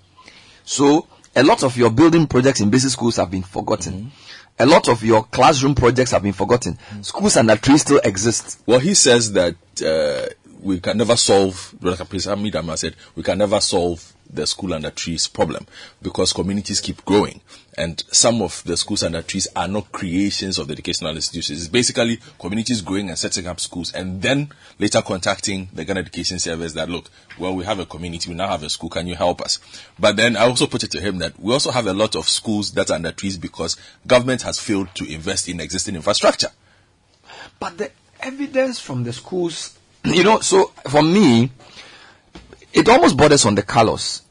So, 0.65 1.07
a 1.37 1.43
lot 1.43 1.63
of 1.63 1.77
your 1.77 1.89
building 1.89 2.27
projects 2.27 2.59
in 2.59 2.69
basic 2.69 2.91
schools 2.91 3.15
have 3.15 3.31
been 3.31 3.43
forgotten. 3.43 4.11
A 4.59 4.65
lot 4.65 4.89
of 4.89 5.03
your 5.03 5.23
classroom 5.23 5.73
projects 5.73 6.11
have 6.11 6.23
been 6.23 6.33
forgotten. 6.33 6.77
Schools 7.01 7.37
and 7.37 7.49
under 7.49 7.61
tree 7.61 7.77
still 7.77 7.99
exist. 8.03 8.61
Well, 8.65 8.79
he 8.79 8.93
says 8.93 9.31
that 9.33 9.55
uh, 9.81 10.33
we 10.61 10.79
can 10.79 10.97
never 10.97 11.15
solve, 11.15 11.73
Hamid 11.81 12.77
said, 12.77 12.95
we 13.15 13.23
can 13.23 13.37
never 13.37 13.61
solve 13.61 14.14
the 14.35 14.45
school 14.45 14.73
under 14.73 14.91
trees 14.91 15.27
problem 15.27 15.65
because 16.01 16.33
communities 16.33 16.81
keep 16.81 17.03
growing. 17.05 17.41
And 17.77 18.03
some 18.11 18.41
of 18.41 18.63
the 18.63 18.77
schools 18.77 19.03
under 19.03 19.21
trees 19.21 19.47
are 19.55 19.67
not 19.67 19.91
creations 19.91 20.57
of 20.59 20.67
the 20.67 20.73
educational 20.73 21.15
institutions. 21.15 21.59
It's 21.59 21.67
basically 21.69 22.19
communities 22.39 22.81
growing 22.81 23.09
and 23.09 23.17
setting 23.17 23.47
up 23.47 23.59
schools 23.59 23.93
and 23.93 24.21
then 24.21 24.49
later 24.79 25.01
contacting 25.01 25.69
the 25.73 25.83
Ghana 25.83 25.99
Education 25.99 26.39
Service 26.39 26.73
that, 26.73 26.89
look, 26.89 27.09
well, 27.37 27.55
we 27.55 27.65
have 27.65 27.79
a 27.79 27.85
community, 27.85 28.29
we 28.29 28.35
now 28.35 28.47
have 28.47 28.63
a 28.63 28.69
school, 28.69 28.89
can 28.89 29.07
you 29.07 29.15
help 29.15 29.41
us? 29.41 29.59
But 29.99 30.15
then 30.15 30.37
I 30.37 30.47
also 30.47 30.67
put 30.67 30.83
it 30.83 30.91
to 30.91 31.01
him 31.01 31.17
that 31.17 31.39
we 31.39 31.51
also 31.51 31.71
have 31.71 31.87
a 31.87 31.93
lot 31.93 32.15
of 32.15 32.29
schools 32.29 32.71
that 32.73 32.89
are 32.91 32.95
under 32.95 33.11
trees 33.11 33.37
because 33.37 33.75
government 34.07 34.41
has 34.43 34.59
failed 34.59 34.93
to 34.95 35.11
invest 35.11 35.49
in 35.49 35.59
existing 35.59 35.95
infrastructure. 35.95 36.49
But 37.59 37.77
the 37.77 37.91
evidence 38.19 38.79
from 38.79 39.03
the 39.03 39.13
schools, 39.13 39.77
you 40.05 40.23
know, 40.23 40.39
so 40.39 40.71
for 40.89 41.03
me, 41.03 41.51
it 42.73 42.89
almost 42.89 43.17
borders 43.17 43.45
on 43.45 43.55
the 43.55 43.63
colors. 43.63 44.21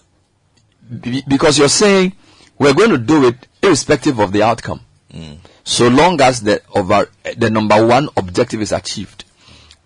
Be- 1.01 1.23
Because 1.27 1.59
you're 1.59 1.69
saying 1.69 2.12
we're 2.59 2.74
going 2.74 2.90
to 2.90 2.98
do 2.98 3.27
it 3.28 3.47
irrespective 3.62 4.19
of 4.19 4.32
the 4.32 4.43
outcome. 4.43 4.81
Mm. 5.12 5.39
So 5.65 5.89
long 5.89 6.20
as 6.20 6.40
the 6.43 6.62
over 6.74 7.09
the 7.36 7.51
number 7.51 7.86
one 7.86 8.09
objective 8.16 8.61
is 8.61 8.73
achieved. 8.73 9.24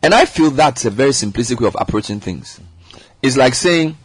And 0.03 0.15
I 0.15 0.25
feel 0.25 0.51
that's 0.51 0.85
a 0.85 0.91
very 0.91 1.11
simplistic 1.11 1.61
way 1.61 1.66
of 1.69 1.77
approaching 1.79 2.20
things. 2.20 2.61
It's 3.23 3.37
like 3.37 3.55
saying 3.55 3.97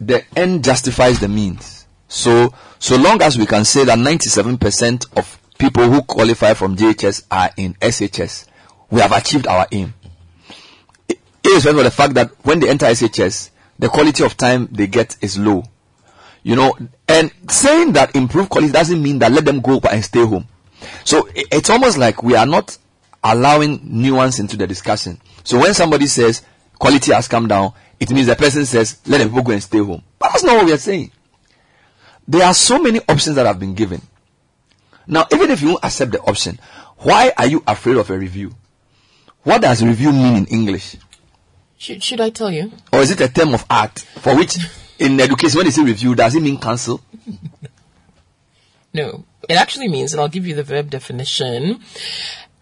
the 0.00 0.24
end 0.36 0.64
justifies 0.64 1.20
the 1.20 1.28
means. 1.28 1.86
So 2.08 2.52
so 2.78 2.96
long 2.96 3.22
as 3.22 3.38
we 3.38 3.46
can 3.46 3.64
say 3.64 3.84
that 3.84 3.98
97% 3.98 5.16
of 5.18 5.40
people 5.58 5.84
who 5.90 6.02
qualify 6.02 6.54
from 6.54 6.76
JHS 6.76 7.24
are 7.30 7.50
in 7.56 7.74
SHS, 7.74 8.46
we 8.90 9.00
have 9.00 9.12
achieved 9.12 9.46
our 9.46 9.66
aim. 9.72 9.94
Irrespective 11.44 11.78
of 11.78 11.84
the 11.84 11.90
fact 11.90 12.14
that 12.14 12.30
when 12.44 12.60
they 12.60 12.68
enter 12.68 12.86
SHS, 12.86 13.50
the 13.78 13.88
quality 13.88 14.24
of 14.24 14.36
time 14.36 14.68
they 14.70 14.86
get 14.86 15.16
is 15.20 15.38
low. 15.38 15.64
You 16.42 16.56
know, 16.56 16.76
and 17.08 17.32
saying 17.50 17.92
that 17.94 18.14
improve 18.14 18.48
quality 18.48 18.72
doesn't 18.72 19.02
mean 19.02 19.18
that 19.18 19.32
let 19.32 19.44
them 19.44 19.60
go 19.60 19.80
and 19.90 20.04
stay 20.04 20.24
home. 20.24 20.46
So 21.04 21.28
it's 21.34 21.70
almost 21.70 21.98
like 21.98 22.22
we 22.22 22.36
are 22.36 22.46
not 22.46 22.78
allowing 23.24 23.80
nuance 23.82 24.38
into 24.38 24.56
the 24.56 24.66
discussion. 24.66 25.20
So 25.42 25.58
when 25.58 25.74
somebody 25.74 26.06
says 26.06 26.42
quality 26.78 27.12
has 27.12 27.26
come 27.28 27.48
down, 27.48 27.72
it 27.98 28.10
means 28.10 28.26
the 28.26 28.36
person 28.36 28.64
says 28.66 29.00
let 29.06 29.18
the 29.18 29.24
people 29.24 29.42
go 29.42 29.52
and 29.52 29.62
stay 29.62 29.78
home. 29.78 30.02
But 30.18 30.30
that's 30.30 30.44
not 30.44 30.56
what 30.56 30.66
we 30.66 30.72
are 30.72 30.78
saying. 30.78 31.10
There 32.28 32.44
are 32.44 32.54
so 32.54 32.80
many 32.80 33.00
options 33.08 33.36
that 33.36 33.46
have 33.46 33.58
been 33.58 33.74
given. 33.74 34.02
Now, 35.06 35.26
even 35.32 35.50
if 35.50 35.62
you 35.62 35.68
won't 35.68 35.84
accept 35.84 36.12
the 36.12 36.20
option, 36.20 36.58
why 36.98 37.32
are 37.36 37.46
you 37.46 37.62
afraid 37.66 37.96
of 37.96 38.10
a 38.10 38.18
review? 38.18 38.52
What 39.42 39.62
does 39.62 39.84
review 39.84 40.12
mean 40.12 40.36
in 40.36 40.46
English? 40.46 40.96
Should, 41.78 42.02
should 42.02 42.20
I 42.20 42.30
tell 42.30 42.50
you? 42.50 42.72
Or 42.92 43.00
is 43.00 43.10
it 43.10 43.20
a 43.20 43.28
term 43.28 43.54
of 43.54 43.64
art 43.68 43.98
for 43.98 44.34
which 44.36 44.56
in 44.98 45.20
education 45.20 45.58
when 45.58 45.66
they 45.66 45.70
say 45.70 45.82
review, 45.84 46.14
does 46.14 46.34
it 46.34 46.42
mean 46.42 46.58
cancel? 46.58 47.00
No. 48.92 49.24
It 49.48 49.54
actually 49.56 49.88
means, 49.88 50.12
and 50.12 50.20
I'll 50.20 50.28
give 50.28 50.46
you 50.46 50.54
the 50.54 50.62
verb 50.64 50.90
definition, 50.90 51.80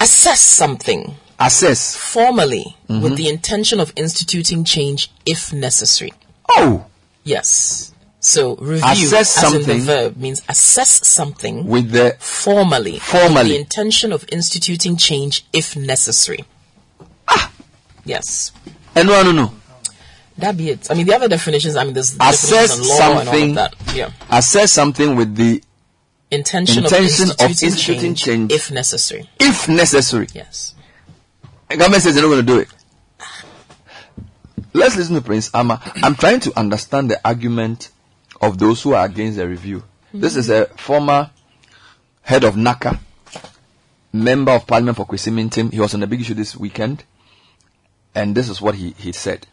assess 0.00 0.40
something. 0.40 1.14
Assess. 1.38 1.96
Formally, 1.96 2.76
Mhm. 2.88 3.02
with 3.02 3.16
the 3.16 3.28
intention 3.28 3.80
of 3.80 3.92
instituting 3.96 4.64
change 4.64 5.10
if 5.24 5.52
necessary. 5.52 6.12
Oh! 6.48 6.86
Yes. 7.24 7.92
So, 8.20 8.56
review, 8.56 8.84
Assess 9.06 9.36
as 9.38 9.44
in 9.44 9.50
something. 9.50 9.78
the 9.78 9.84
verb, 9.84 10.16
means 10.16 10.42
assess 10.48 11.06
something 11.06 11.66
With 11.66 11.90
the 11.90 12.16
formally. 12.18 12.98
Formally. 12.98 13.34
With 13.34 13.46
the 13.48 13.58
intention 13.58 14.12
of 14.12 14.24
instituting 14.30 14.96
change 14.96 15.44
if 15.52 15.76
necessary. 15.76 16.44
Ah! 17.28 17.50
Yes. 18.04 18.52
And 18.96 19.08
no, 19.08 19.22
no, 19.22 19.32
no. 19.32 19.54
That 20.38 20.56
be 20.56 20.70
it. 20.70 20.90
I 20.90 20.94
mean, 20.94 21.06
the 21.06 21.14
other 21.14 21.28
definitions, 21.28 21.76
I 21.76 21.84
mean, 21.84 21.94
there's 21.94 22.14
Assess 22.20 22.76
and 22.76 22.84
something. 22.84 23.58
of. 23.58 23.94
Yeah. 23.94 24.10
Assess 24.30 24.72
something 24.72 25.14
with 25.16 25.36
the 25.36 25.62
Intention, 26.30 26.82
intention 26.82 27.30
of 27.30 27.40
instituting, 27.42 27.68
instituting 27.68 28.14
change, 28.14 28.50
change 28.50 28.52
if 28.52 28.70
necessary. 28.72 29.30
if 29.38 29.68
necessary. 29.68 30.26
Yes. 30.34 30.74
The 31.68 31.76
government 31.76 32.02
says 32.02 32.14
they're 32.14 32.24
not 32.24 32.30
going 32.30 32.44
to 32.44 32.52
do 32.52 32.58
it. 32.58 32.68
Let's 34.72 34.96
listen 34.96 35.14
to 35.14 35.20
Prince 35.20 35.50
Armah. 35.50 35.80
I'm 36.02 36.16
trying 36.16 36.40
to 36.40 36.58
understand 36.58 37.08
the 37.10 37.20
argument 37.24 37.90
of 38.40 38.58
those 38.58 38.82
who 38.82 38.94
are 38.94 39.04
against 39.06 39.36
the 39.38 39.46
review. 39.48 39.84
This 40.12 40.34
is 40.34 40.50
a 40.50 40.66
former 40.66 41.30
head 42.22 42.42
of 42.42 42.54
NaCCA, 42.56 42.98
member 44.12 44.52
of 44.52 44.66
parliament 44.66 44.96
for 44.96 45.06
Kwesimintsim. 45.06 45.72
He 45.72 45.78
was 45.78 45.94
on 45.94 46.02
a 46.02 46.08
big 46.08 46.20
issue 46.22 46.34
this 46.34 46.56
weekend. 46.56 47.04
And 48.14 48.34
this 48.34 48.48
is 48.48 48.60
what 48.60 48.74
he, 48.74 48.94
he 48.98 49.12
said. 49.12 49.46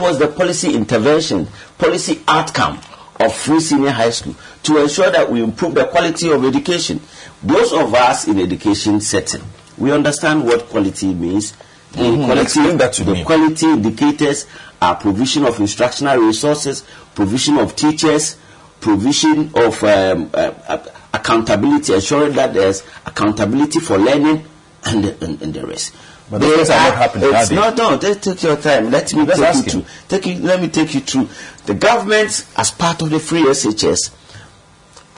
was 0.00 0.18
the 0.18 0.28
policy 0.28 0.74
intervention, 0.74 1.46
policy 1.78 2.20
outcome 2.26 2.78
of 3.20 3.32
free 3.34 3.60
senior 3.60 3.90
high 3.90 4.10
school 4.10 4.34
to 4.64 4.78
ensure 4.82 5.10
that 5.10 5.30
we 5.30 5.42
improve 5.42 5.74
the 5.74 5.84
quality 5.86 6.30
of 6.32 6.44
education. 6.44 7.00
Those 7.42 7.72
of 7.72 7.94
us 7.94 8.26
in 8.26 8.40
education 8.40 9.00
setting, 9.00 9.42
we 9.78 9.92
understand 9.92 10.44
what 10.44 10.68
quality 10.68 11.12
means. 11.14 11.52
The 11.92 11.98
Mhm, 11.98 12.24
quality, 12.24 12.76
that 12.78 12.92
to 12.94 13.04
the 13.04 13.12
me. 13.12 13.24
quality 13.24 13.66
indicators 13.66 14.46
are 14.80 14.94
provision 14.96 15.44
of 15.44 15.60
instructional 15.60 16.16
resources, 16.18 16.84
provision 17.14 17.58
of 17.58 17.76
teachers, 17.76 18.36
provision 18.80 19.50
of 19.54 19.84
um, 19.84 20.30
uh, 20.34 20.78
accountability, 21.12 21.92
ensuring 21.94 22.32
that 22.32 22.54
there's 22.54 22.82
accountability 23.06 23.78
for 23.78 23.98
learning 23.98 24.42
and 24.84 25.04
and, 25.20 25.42
and 25.42 25.54
the 25.54 25.64
rest. 25.66 25.94
But 26.32 26.40
things 26.40 26.70
are 26.70 26.78
not 26.88 26.94
happening, 26.96 27.28
It's 27.28 27.34
are 27.34 27.46
they? 27.46 27.54
not, 27.54 27.76
no, 27.76 27.98
take, 27.98 28.22
take 28.22 28.42
your 28.42 28.56
time. 28.56 28.90
Let 28.90 29.12
me 29.14 29.24
Let's 29.24 29.38
take 29.38 29.54
you 29.74 29.80
him. 29.80 29.84
through. 29.86 30.08
Take 30.08 30.26
you, 30.26 30.38
let 30.42 30.60
me 30.62 30.68
take 30.68 30.94
you 30.94 31.00
through. 31.00 31.28
The 31.66 31.74
government, 31.74 32.46
as 32.56 32.70
part 32.70 33.02
of 33.02 33.10
the 33.10 33.20
free 33.20 33.42
SHS, 33.42 34.10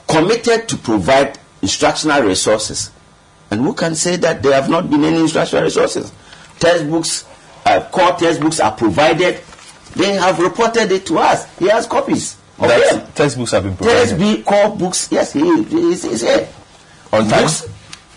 committed 0.09 0.69
to 0.69 0.77
provide 0.77 1.39
instructional 1.63 2.23
resources. 2.23 2.91
And 3.51 3.61
who 3.61 3.75
can 3.75 3.95
say 3.95 4.17
that 4.17 4.43
there 4.43 4.55
have 4.55 4.69
not 4.69 4.91
been 4.91 5.05
any 5.05 5.21
instructional 5.21 5.65
resources? 5.65 6.13
Textbooks, 6.59 7.25
uh, 7.65 7.81
core 7.91 8.13
textbooks 8.17 8.59
are 8.61 8.73
provided. 8.73 9.41
They 9.95 10.15
have 10.15 10.41
reported 10.41 10.91
it 10.91 11.07
to 11.07 11.19
us. 11.19 11.47
He 11.59 11.69
has 11.69 11.87
copies 11.87 12.37
of 12.59 12.69
them. 12.69 13.07
textbooks 13.15 13.53
have 13.53 13.63
been 13.63 13.77
provided. 13.77 14.19
Textbook 14.19 14.45
core 14.45 14.77
books, 14.77 15.09
yes, 15.13 15.33
he 15.33 15.41
is 15.41 16.21
here. 16.23 16.49
On 17.13 17.29
time? 17.29 17.43
Books, 17.43 17.69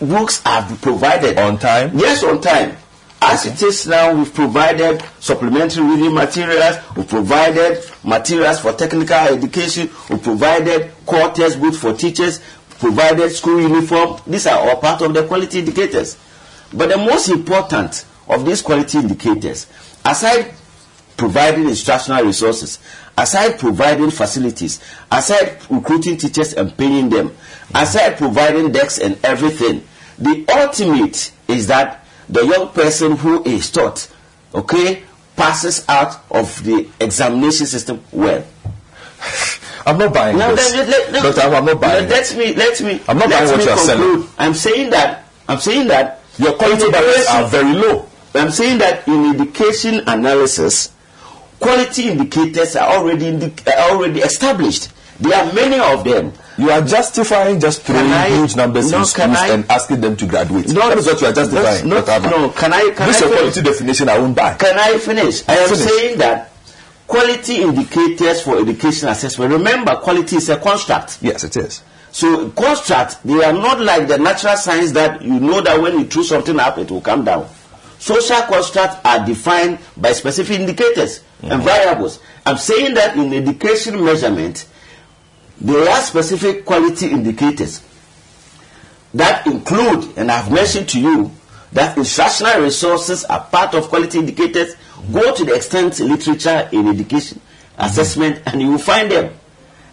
books 0.01 0.41
have 0.43 0.67
been 0.69 0.77
provided. 0.77 1.37
On 1.37 1.57
time? 1.59 1.91
Yes, 1.95 2.23
on 2.23 2.41
time. 2.41 2.75
As 3.21 3.45
it 3.45 3.61
is 3.63 3.87
now, 3.87 4.13
we've 4.13 4.33
provided 4.33 5.03
supplementary 5.19 5.83
reading 5.83 6.13
materials, 6.13 6.77
we've 6.95 7.07
provided 7.07 7.83
materials 8.03 8.59
for 8.59 8.73
technical 8.73 9.15
education, 9.15 9.89
we've 10.09 10.21
provided 10.21 10.91
core 11.05 11.29
textbooks 11.31 11.77
for 11.77 11.93
teachers, 11.93 12.39
provided 12.79 13.29
school 13.31 13.59
uniform. 13.59 14.19
These 14.27 14.45
are 14.47 14.59
all 14.59 14.77
part 14.77 15.01
of 15.01 15.13
the 15.13 15.25
quality 15.25 15.59
indicators. 15.59 16.17
But 16.73 16.89
the 16.89 16.97
most 16.97 17.29
important 17.29 18.05
of 18.27 18.45
these 18.45 18.61
quality 18.61 18.99
indicators, 18.99 19.67
aside 20.05 20.53
providing 21.15 21.67
instructional 21.67 22.23
resources, 22.23 22.77
aside 23.17 23.57
providing 23.57 24.11
facilities, 24.11 24.79
aside 25.11 25.57
recruiting 25.69 26.17
teachers 26.17 26.53
and 26.53 26.77
paying 26.77 27.09
them, 27.09 27.35
aside 27.73 28.17
providing 28.17 28.71
desks 28.71 28.99
and 28.99 29.17
everything, 29.23 29.83
the 30.19 30.45
ultimate 30.49 31.31
is 31.47 31.67
that 31.67 32.05
the 32.29 32.45
young 32.45 32.69
person 32.69 33.15
who 33.17 33.43
is 33.43 33.71
taught, 33.71 34.07
okay, 34.53 35.03
passes 35.35 35.85
out 35.87 36.19
of 36.31 36.63
the 36.63 36.87
examination 36.99 37.65
system 37.65 38.03
well. 38.11 38.45
I'm 39.85 39.97
not 39.97 40.13
buying 40.13 40.37
Now, 40.37 40.53
this. 40.53 40.73
let, 40.73 40.89
let, 40.89 41.23
let. 41.23 41.37
Abu, 41.37 41.55
I'm 41.55 41.65
not 41.65 41.81
buying 41.81 42.09
let, 42.09 42.29
let 42.31 42.37
me, 42.37 42.53
let 42.55 42.81
me, 42.81 43.01
I'm 43.07 43.17
not 43.17 43.29
buying 43.29 43.47
what 43.49 43.63
you're 43.65 43.77
selling. 43.77 44.27
I'm 44.37 44.53
saying 44.53 44.89
that, 44.91 45.25
I'm 45.47 45.59
saying 45.59 45.87
that 45.87 46.17
Your 46.37 46.53
quality 46.53 46.91
barriers 46.91 47.25
are 47.27 47.47
very 47.47 47.73
low. 47.73 48.07
I'm 48.35 48.51
saying 48.51 48.77
that 48.79 49.07
in 49.07 49.33
education 49.33 50.01
analysis, 50.05 50.93
quality 51.59 52.09
indicators 52.09 52.75
are 52.75 52.89
already 52.97 53.27
indi- 53.27 53.53
are 53.65 53.91
already 53.91 54.19
established. 54.19 54.89
There 55.19 55.33
are 55.33 55.51
many 55.53 55.79
of 55.79 56.03
them. 56.03 56.33
You 56.57 56.71
are 56.71 56.81
justifying 56.81 57.59
just 57.59 57.83
throwing 57.83 58.11
I- 58.11 58.29
huge 58.29 58.55
numbers 58.55 58.91
no, 58.91 58.99
in 58.99 59.05
schools 59.05 59.37
I- 59.37 59.49
and 59.49 59.69
asking 59.69 60.01
them 60.01 60.15
to 60.17 60.25
graduate. 60.25 60.67
No, 60.69 60.89
that 60.89 60.97
is 60.97 61.05
what 61.05 61.21
you 61.21 61.27
are 61.27 61.33
justifying. 61.33 61.87
Not, 61.87 62.07
no, 62.23 62.49
can 62.49 62.73
I? 62.73 62.89
Can 62.95 63.07
this 63.07 63.21
I 63.21 63.27
your 63.27 63.37
quality 63.37 63.61
definition. 63.61 64.09
I 64.09 64.17
won't 64.17 64.35
buy. 64.35 64.55
Can 64.55 64.77
I 64.77 64.97
finish? 64.97 65.47
I 65.47 65.55
am 65.55 65.69
Finish. 65.69 65.85
saying 65.85 66.17
that 66.17 66.51
quality 67.05 67.61
indicators 67.61 68.41
for 68.41 68.59
education 68.59 69.07
assessment. 69.09 69.51
Remember, 69.53 69.95
quality 69.97 70.37
is 70.37 70.49
a 70.49 70.57
construct. 70.57 71.19
Yes, 71.21 71.43
it 71.43 71.55
is. 71.57 71.83
So 72.11 72.49
construct, 72.49 73.23
they 73.23 73.43
are 73.43 73.53
not 73.53 73.79
like 73.79 74.07
the 74.07 74.17
natural 74.17 74.57
science 74.57 74.91
that 74.93 75.21
you 75.21 75.39
know 75.39 75.61
that 75.61 75.79
when 75.79 75.99
you 75.99 76.05
throw 76.05 76.23
something 76.23 76.59
up, 76.59 76.79
it 76.79 76.89
will 76.89 77.01
come 77.01 77.23
down. 77.23 77.47
Social 77.99 78.41
constructs 78.43 78.97
are 79.05 79.25
defined 79.25 79.79
by 79.97 80.13
specific 80.13 80.59
indicators 80.59 81.21
and 81.41 81.61
mm. 81.61 81.65
variables. 81.65 82.19
I'm 82.45 82.57
saying 82.57 82.93
that 82.95 83.17
in 83.17 83.33
education 83.33 84.03
measurement, 84.03 84.65
there 85.59 85.89
are 85.89 86.01
specific 86.01 86.65
quality 86.65 87.09
indicators 87.09 87.83
that 89.13 89.47
include, 89.47 90.17
and 90.17 90.31
I've 90.31 90.51
mentioned 90.51 90.89
to 90.89 90.99
you, 90.99 91.31
that 91.73 91.97
instructional 91.97 92.61
resources 92.61 93.25
are 93.25 93.41
part 93.43 93.73
of 93.73 93.89
quality 93.89 94.19
indicators. 94.19 94.75
Go 95.11 95.33
to 95.33 95.45
the 95.45 95.55
extent 95.55 95.99
literature 95.99 96.69
in 96.71 96.87
education 96.87 97.41
assessment 97.77 98.41
and 98.45 98.61
you 98.61 98.71
will 98.71 98.77
find 98.77 99.11
them. 99.11 99.33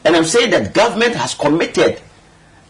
And 0.04 0.14
I'm 0.16 0.24
saying 0.24 0.50
that 0.50 0.74
government 0.74 1.14
has 1.14 1.34
committed 1.34 2.00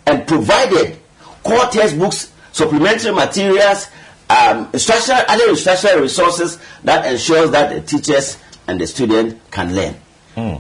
and 0.07 0.27
provided 0.27 0.99
core 1.43 1.67
textbooks, 1.67 2.33
supplementary 2.53 3.13
materials, 3.13 3.89
um, 4.31 4.69
instructional, 4.73 5.23
other 5.29 5.51
instructional 5.51 6.01
resources 6.01 6.59
that 6.85 7.11
ensures 7.11 7.51
that 7.51 7.71
the 7.75 7.81
teachers 7.81 8.39
and 8.67 8.81
the 8.81 8.87
student 8.87 9.41
can 9.51 9.75
learn. 9.75 9.95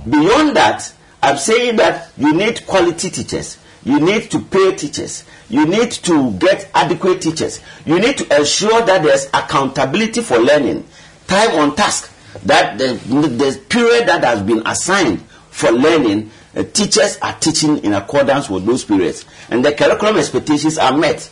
Beyond 0.09 0.57
that, 0.57 0.93
I'm 1.25 1.39
saying 1.39 1.77
that 1.77 2.11
you 2.19 2.33
need 2.35 2.67
quality 2.67 3.11
teachers. 3.11 3.59
You 3.83 3.99
need 4.01 4.31
to 4.31 4.41
pay 4.41 4.75
teachers. 4.77 5.25
You 5.49 5.67
need 5.67 5.91
to 5.93 6.33
get 6.33 6.71
adequate 6.75 7.23
teachers. 7.23 7.61
You 7.85 7.99
need 7.99 8.19
to 8.19 8.37
ensure 8.37 8.83
that 8.83 9.03
there's 9.03 9.27
accountability 9.33 10.21
for 10.23 10.39
learning, 10.39 10.87
time 11.27 11.51
on 11.59 11.77
task, 11.77 12.11
that 12.45 12.79
the, 12.79 12.95
the 12.95 13.61
period 13.69 14.09
that 14.09 14.25
has 14.25 14.43
been 14.43 14.63
assigned 14.67 15.23
for 15.51 15.71
learning, 15.71 16.31
uh, 16.57 16.63
teachers 16.63 17.19
are 17.23 17.35
teaching 17.39 17.79
in 17.79 17.93
accordance 17.95 18.49
with 18.51 18.65
those 18.67 18.85
periods. 18.85 19.25
And 19.51 19.65
the 19.65 19.73
curriculum 19.73 20.17
expectations 20.17 20.79
are 20.79 20.97
met. 20.97 21.23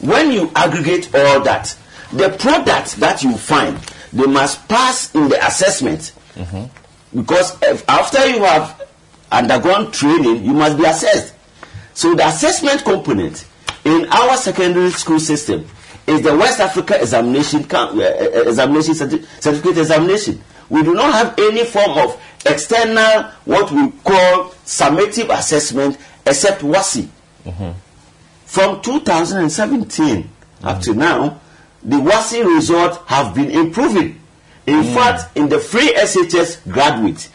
When 0.00 0.30
you 0.32 0.50
aggregate 0.54 1.14
all 1.14 1.40
that, 1.42 1.76
the 2.12 2.30
product 2.30 2.96
that 2.96 3.22
you 3.22 3.36
find, 3.36 3.76
they 4.12 4.26
must 4.26 4.68
pass 4.68 5.14
in 5.14 5.28
the 5.28 5.46
assessment 5.46 6.12
because 7.14 7.56
if, 7.62 7.88
after 7.88 8.26
you 8.26 8.42
have 8.44 8.81
undergone 9.32 9.90
training 9.90 10.44
you 10.44 10.52
must 10.52 10.76
be 10.76 10.84
assessed. 10.84 11.34
So 11.94 12.14
the 12.14 12.26
assessment 12.26 12.84
component 12.84 13.44
in 13.84 14.06
our 14.10 14.36
secondary 14.36 14.90
school 14.90 15.18
system 15.18 15.66
is 16.06 16.22
the 16.22 16.36
west 16.36 16.60
africa 16.60 17.00
examination 17.00 17.66
uh, 17.72 17.76
uh, 17.78 18.48
examination 18.48 18.94
certificate 18.94 19.78
examination. 19.78 20.40
We 20.68 20.82
do 20.82 20.94
not 20.94 21.12
have 21.14 21.38
any 21.38 21.64
form 21.64 21.98
of 21.98 22.22
external 22.46 23.24
what 23.44 23.70
we 23.70 23.90
call 24.04 24.50
summative 24.64 25.28
assessment 25.36 25.98
except 26.26 26.62
WASSCE. 26.62 27.08
From 28.46 28.80
2017 28.82 30.28
up 30.62 30.80
to 30.82 30.94
now 30.94 31.40
the 31.82 31.96
WASSCE 31.96 32.44
results 32.54 32.98
have 33.06 33.34
been 33.34 33.50
improving. 33.50 34.20
In 34.66 34.84
fact 34.94 35.36
in 35.36 35.48
the 35.48 35.58
free 35.58 35.92
shs 35.94 36.62
graduates 36.70 37.28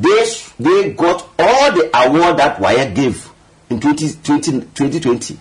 they 0.00 0.24
they 0.58 0.92
got 0.92 1.28
all 1.38 1.72
the 1.72 1.90
award 1.94 2.36
that 2.38 2.58
wire 2.60 2.90
gave 2.90 3.28
in 3.68 3.78
2020 3.80 4.60
2020 4.74 5.38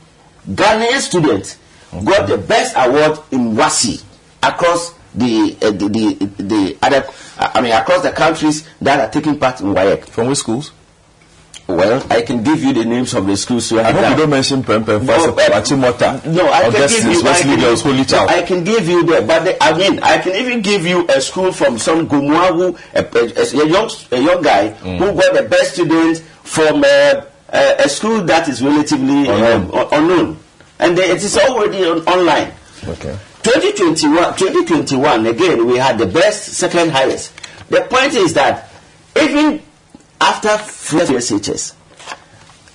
ghanaian 0.54 1.00
students 1.00 1.58
got 2.04 2.28
the 2.28 2.38
best 2.38 2.76
award 2.78 3.20
in 3.32 3.56
wasi 3.56 4.04
across 4.44 4.94
the 5.16 5.56
uh, 5.62 5.72
the, 5.72 5.88
the 5.88 6.44
the 6.44 6.78
other 6.82 7.08
i 7.38 7.62
mean 7.62 7.72
across 7.72 8.04
the 8.04 8.12
countries 8.12 8.68
that 8.82 9.00
are 9.00 9.10
taking 9.12 9.40
part 9.40 9.60
in 9.62 9.68
WAEC. 9.68 10.08
from 10.10 10.28
which 10.28 10.38
schools 10.40 10.72
well 11.70 12.06
i 12.10 12.22
can 12.22 12.42
give 12.44 12.64
you 12.64 12.74
the 12.74 12.84
names 12.84 13.14
of 13.14 13.28
the 13.28 13.38
schools 13.38 13.66
so 13.68 13.80
I 13.80 13.92
hope 13.92 14.10
you 14.10 14.18
don't 14.18 14.30
mention 14.30 14.64
Prem 14.64 14.84
Prem 14.84 15.06
No, 15.06 15.14
Fasa, 15.14 15.36
but- 15.36 15.52
Achimota, 15.52 16.26
no, 16.26 16.52
I 16.52 16.62
can 16.64 16.70
Augustus, 16.76 17.04
give 17.04 17.14
you. 17.14 17.20
I 17.20 17.24
Wesley 17.24 17.50
can, 17.56 17.60
Girls, 17.60 17.82
Holy 17.82 18.06
Child. 18.06 18.30
I 18.30 18.42
can 18.42 18.64
give 18.64 18.88
you 18.90 19.06
the, 19.06 19.22
but 19.22 19.44
the, 19.46 19.64
I 19.64 19.70
I 20.16 20.18
can 20.18 20.36
even 20.36 20.62
give 20.62 20.86
you 20.86 21.06
a 21.08 21.22
school 21.22 21.52
from 21.52 21.78
some 21.78 22.08
Gumuahu, 22.08 22.78
a, 22.94 23.02
a, 23.06 23.64
a 23.64 23.68
young, 23.70 23.90
a 24.12 24.20
young 24.20 24.42
guy 24.42 24.70
who 24.70 24.98
got 25.14 25.34
the 25.34 25.44
best 25.50 25.74
student 25.76 26.18
from 26.44 26.84
uh, 26.84 27.22
a, 27.50 27.76
a 27.86 27.90
school 27.90 28.22
that 28.26 28.48
is 28.50 28.62
relatively 28.64 29.30
um, 29.30 29.70
unknown, 29.92 30.38
and 30.80 30.98
they, 30.98 31.06
it 31.12 31.22
is 31.24 31.38
already 31.38 31.86
on, 31.86 32.00
online. 32.08 32.52
Okay. 32.88 33.16
2021, 33.44 34.36
2021, 34.38 35.26
again, 35.28 35.66
we 35.68 35.78
had 35.78 35.98
the 35.98 36.06
best, 36.08 36.54
second 36.54 36.92
highest. 36.92 37.34
The 37.70 37.82
point 37.90 38.14
is 38.14 38.34
that 38.34 38.70
even 39.22 39.62
after 40.22 40.58
first 40.58 41.12
SHS, 41.12 41.76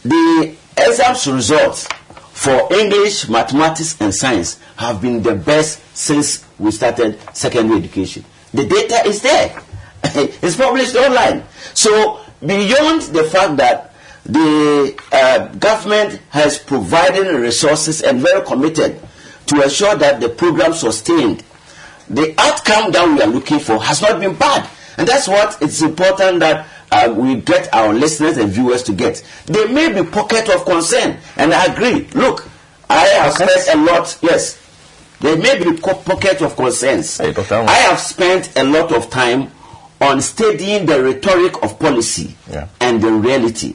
the 0.03 0.55
exams 0.77 1.27
results 1.27 1.89
for 2.33 2.73
English, 2.75 3.29
mathematics, 3.29 4.01
and 4.01 4.15
science 4.15 4.59
have 4.77 5.01
been 5.01 5.23
the 5.23 5.35
best 5.35 5.81
since 5.97 6.45
we 6.59 6.71
started 6.71 7.19
secondary 7.33 7.79
education. 7.79 8.25
The 8.53 8.66
data 8.66 9.07
is 9.07 9.23
there. 9.23 9.62
it's 10.05 10.57
published 10.57 10.97
online. 10.97 11.45
So 11.75 12.21
beyond 12.45 13.03
the 13.03 13.25
fact 13.25 13.57
that 13.57 13.95
the 14.27 14.99
uh, 15.12 15.49
government 15.55 16.21
has 16.31 16.59
provided 16.59 17.27
resources 17.41 18.03
and 18.03 18.21
very 18.21 18.45
committed 18.45 19.01
to 19.47 19.62
ensure 19.62 19.95
that 19.97 20.21
the 20.21 20.29
program 20.29 20.73
sustained, 20.73 21.43
the 22.09 22.35
outcome 22.39 22.91
that 22.93 23.07
we 23.09 23.21
are 23.23 23.27
looking 23.29 23.59
for 23.59 23.79
has 23.83 24.01
not 24.03 24.21
been 24.21 24.35
bad. 24.35 24.69
And 24.97 25.07
that's 25.09 25.29
what 25.29 25.61
it's 25.61 25.83
important 25.83 26.41
that 26.41 26.66
uh, 26.95 27.12
we 27.12 27.37
get 27.37 27.73
our 27.75 27.93
listeners 27.93 28.37
and 28.39 28.51
viewers 28.53 28.83
to 28.85 28.93
get. 28.93 29.25
There 29.47 29.69
may 29.69 29.93
be 29.93 30.09
pocket 30.09 30.49
of 30.49 30.65
concern, 30.65 31.19
and 31.37 31.53
I 31.53 31.66
agree. 31.66 32.07
Look, 32.15 32.49
I 32.89 33.05
have 33.07 33.33
spent 33.35 33.69
a 33.73 33.77
lot, 33.85 34.16
yes, 34.23 34.61
there 35.21 35.37
may 35.37 35.59
be 35.62 35.77
pocket 35.79 36.41
of 36.43 36.55
concerns. 36.57 37.19
I 37.21 37.33
have 37.89 37.99
spent 37.99 38.57
a 38.57 38.65
lot 38.65 38.93
of 38.95 39.11
time 39.11 39.51
on 40.01 40.21
studying 40.21 40.87
the 40.87 41.03
rhetoric 41.03 41.62
of 41.62 41.79
policy 41.79 42.37
Yeah. 42.51 42.69
and 42.81 43.01
the 43.03 43.11
reality. 43.11 43.75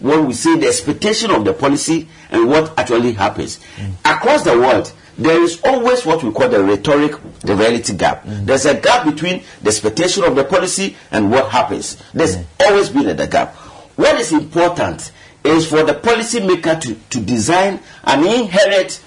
When 0.00 0.26
we 0.26 0.34
see 0.34 0.56
the 0.56 0.68
expectation 0.68 1.30
of 1.30 1.44
the 1.44 1.52
policy 1.52 2.08
and 2.30 2.48
what 2.48 2.78
actually 2.78 3.12
happens. 3.12 3.58
Across 4.04 4.44
the 4.44 4.58
world, 4.58 4.92
there 5.18 5.42
is 5.42 5.60
always 5.64 6.06
what 6.06 6.22
we 6.22 6.30
call 6.32 6.48
the 6.48 6.62
rhetoric, 6.62 7.12
the 7.40 7.56
reality 7.56 7.94
gap. 7.96 8.22
There's 8.24 8.66
a 8.66 8.74
gap 8.74 9.04
between 9.04 9.42
the 9.60 9.68
expectation 9.68 10.22
of 10.22 10.36
the 10.36 10.44
policy 10.44 10.96
and 11.10 11.30
what 11.30 11.50
happens. 11.50 12.00
There's 12.14 12.36
always 12.60 12.88
been 12.88 13.08
a 13.08 13.26
gap. 13.26 13.54
What 13.96 14.18
is 14.20 14.32
important 14.32 15.10
is 15.42 15.68
for 15.68 15.82
the 15.82 15.94
policymaker 15.94 16.80
to, 16.80 16.94
to 16.94 17.20
design 17.20 17.80
an 18.04 18.24
inherent 18.24 19.02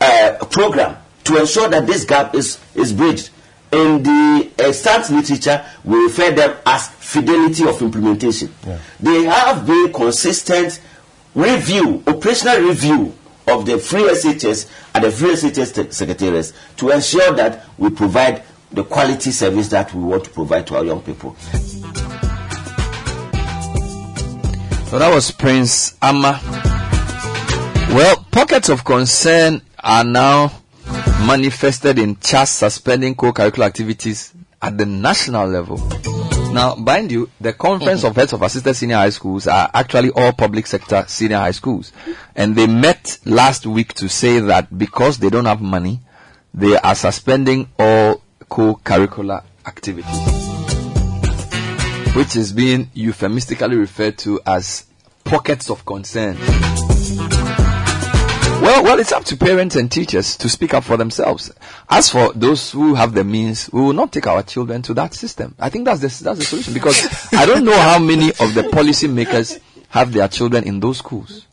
uh, 0.00 0.36
program 0.50 0.98
to 1.24 1.40
ensure 1.40 1.68
that 1.70 1.86
this 1.86 2.04
gap 2.04 2.34
is, 2.34 2.58
is 2.74 2.92
bridged. 2.92 3.30
In 3.72 4.02
the 4.02 4.50
extant 4.58 5.08
literature, 5.10 5.64
we 5.84 6.04
refer 6.04 6.30
them 6.32 6.56
as 6.66 6.88
fidelity 6.88 7.66
of 7.66 7.80
implementation. 7.80 8.54
They 9.00 9.24
have 9.24 9.66
been 9.66 9.92
consistent 9.92 10.80
review, 11.34 12.02
operational 12.06 12.60
review 12.68 13.14
of 13.46 13.66
the 13.66 13.78
free 13.78 14.02
SHS 14.02 14.68
and 14.94 15.04
the 15.04 15.10
free 15.10 15.30
SHS 15.34 15.92
secretaries 15.92 16.52
to 16.76 16.90
ensure 16.90 17.32
that 17.34 17.66
we 17.78 17.90
provide 17.90 18.42
the 18.72 18.84
quality 18.84 19.30
service 19.30 19.68
that 19.68 19.92
we 19.94 20.02
want 20.02 20.24
to 20.24 20.30
provide 20.30 20.66
to 20.66 20.76
our 20.76 20.84
young 20.84 21.00
people. 21.00 21.36
So 24.86 24.98
that 24.98 25.12
was 25.12 25.30
Prince 25.30 25.94
Armah. 25.98 26.40
Well, 27.94 28.26
pockets 28.30 28.68
of 28.68 28.84
concern 28.84 29.62
are 29.78 30.04
now 30.04 30.52
manifested 31.26 31.98
in 31.98 32.16
CHAS 32.16 32.50
suspending 32.50 33.14
co-curricular 33.14 33.66
activities 33.66 34.32
at 34.60 34.76
the 34.78 34.86
national 34.86 35.48
level. 35.48 35.78
Now, 36.54 36.76
mind 36.76 37.10
you, 37.10 37.28
the 37.40 37.52
Conference 37.52 38.04
of 38.04 38.14
Heads 38.14 38.32
of 38.32 38.42
Assisted 38.42 38.74
Senior 38.74 38.96
High 38.96 39.10
Schools 39.10 39.48
are 39.48 39.68
actually 39.74 40.10
all 40.10 40.32
public 40.32 40.66
sector 40.68 41.04
senior 41.08 41.38
high 41.38 41.50
schools. 41.50 41.92
And 42.36 42.54
they 42.54 42.68
met 42.68 43.18
last 43.24 43.66
week 43.66 43.92
to 43.94 44.08
say 44.08 44.38
that 44.38 44.76
because 44.78 45.18
they 45.18 45.30
don't 45.30 45.46
have 45.46 45.60
money, 45.60 46.00
they 46.54 46.76
are 46.76 46.94
suspending 46.94 47.68
all 47.78 48.22
co-curricular 48.48 49.42
activities 49.66 50.44
which 52.14 52.36
is 52.36 52.52
being 52.52 52.88
euphemistically 52.94 53.74
referred 53.76 54.16
to 54.16 54.40
as 54.46 54.84
pockets 55.24 55.68
of 55.68 55.84
concern. 55.84 56.36
Well, 58.60 58.82
well, 58.82 58.98
it's 58.98 59.12
up 59.12 59.24
to 59.24 59.36
parents 59.36 59.76
and 59.76 59.90
teachers 59.90 60.36
to 60.38 60.48
speak 60.48 60.74
up 60.74 60.84
for 60.84 60.96
themselves. 60.96 61.52
As 61.90 62.10
for 62.10 62.32
those 62.32 62.70
who 62.70 62.94
have 62.94 63.12
the 63.12 63.24
means, 63.24 63.70
we 63.72 63.80
will 63.82 63.92
not 63.92 64.12
take 64.12 64.26
our 64.26 64.42
children 64.42 64.80
to 64.82 64.94
that 64.94 65.12
system. 65.12 65.54
I 65.58 65.68
think 65.68 65.84
that's 65.84 66.00
the, 66.00 66.24
that's 66.24 66.38
the 66.38 66.44
solution 66.44 66.72
because 66.72 67.32
I 67.32 67.46
don't 67.46 67.64
know 67.64 67.78
how 67.78 67.98
many 67.98 68.30
of 68.30 68.54
the 68.54 68.62
policymakers 68.72 69.60
have 69.90 70.12
their 70.12 70.28
children 70.28 70.64
in 70.64 70.80
those 70.80 70.98
schools. 70.98 71.46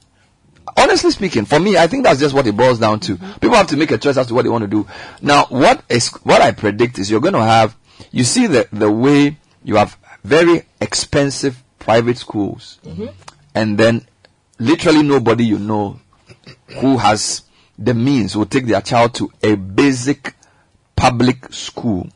Honestly 0.78 1.12
speaking, 1.12 1.46
for 1.46 1.60
me, 1.60 1.78
I 1.78 1.88
think 1.88 2.06
that's 2.06 2.20
just 2.20 2.34
what 2.34 2.48
it 2.48 2.56
boils 2.56 2.80
down 2.80 3.00
to. 3.02 3.18
Mm-hmm. 3.18 3.40
People 3.40 3.58
have 3.58 3.68
to 3.68 3.78
make 3.78 3.92
a 3.92 3.98
choice 3.98 4.18
as 4.18 4.28
to 4.28 4.34
what 4.34 4.44
they 4.44 4.50
want 4.50 4.64
to 4.64 4.68
do. 4.68 4.88
Now, 5.22 5.46
what 5.50 5.84
is 5.90 6.08
what 6.24 6.42
I 6.42 6.52
predict 6.52 6.98
is 6.98 7.12
you're 7.12 7.20
going 7.20 7.34
to 7.34 7.44
have. 7.44 7.76
You 8.12 8.24
see 8.24 8.48
the 8.48 8.68
the 8.72 8.90
way 8.90 9.38
you 9.64 9.76
have 9.76 9.98
very 10.24 10.64
expensive 10.80 11.62
private 11.78 12.18
schools, 12.18 12.80
mm-hmm. 12.84 13.08
and 13.54 13.78
then 13.78 14.06
literally 14.60 15.04
nobody 15.04 15.44
you 15.46 15.60
know 15.60 16.00
who 16.80 16.98
has 16.98 17.44
the 17.78 17.94
means 17.94 18.36
will 18.36 18.46
take 18.46 18.66
their 18.66 18.82
child 18.82 19.14
to 19.16 19.32
a 19.44 19.56
basic 19.56 20.36
public 20.96 21.52
school. 21.54 22.08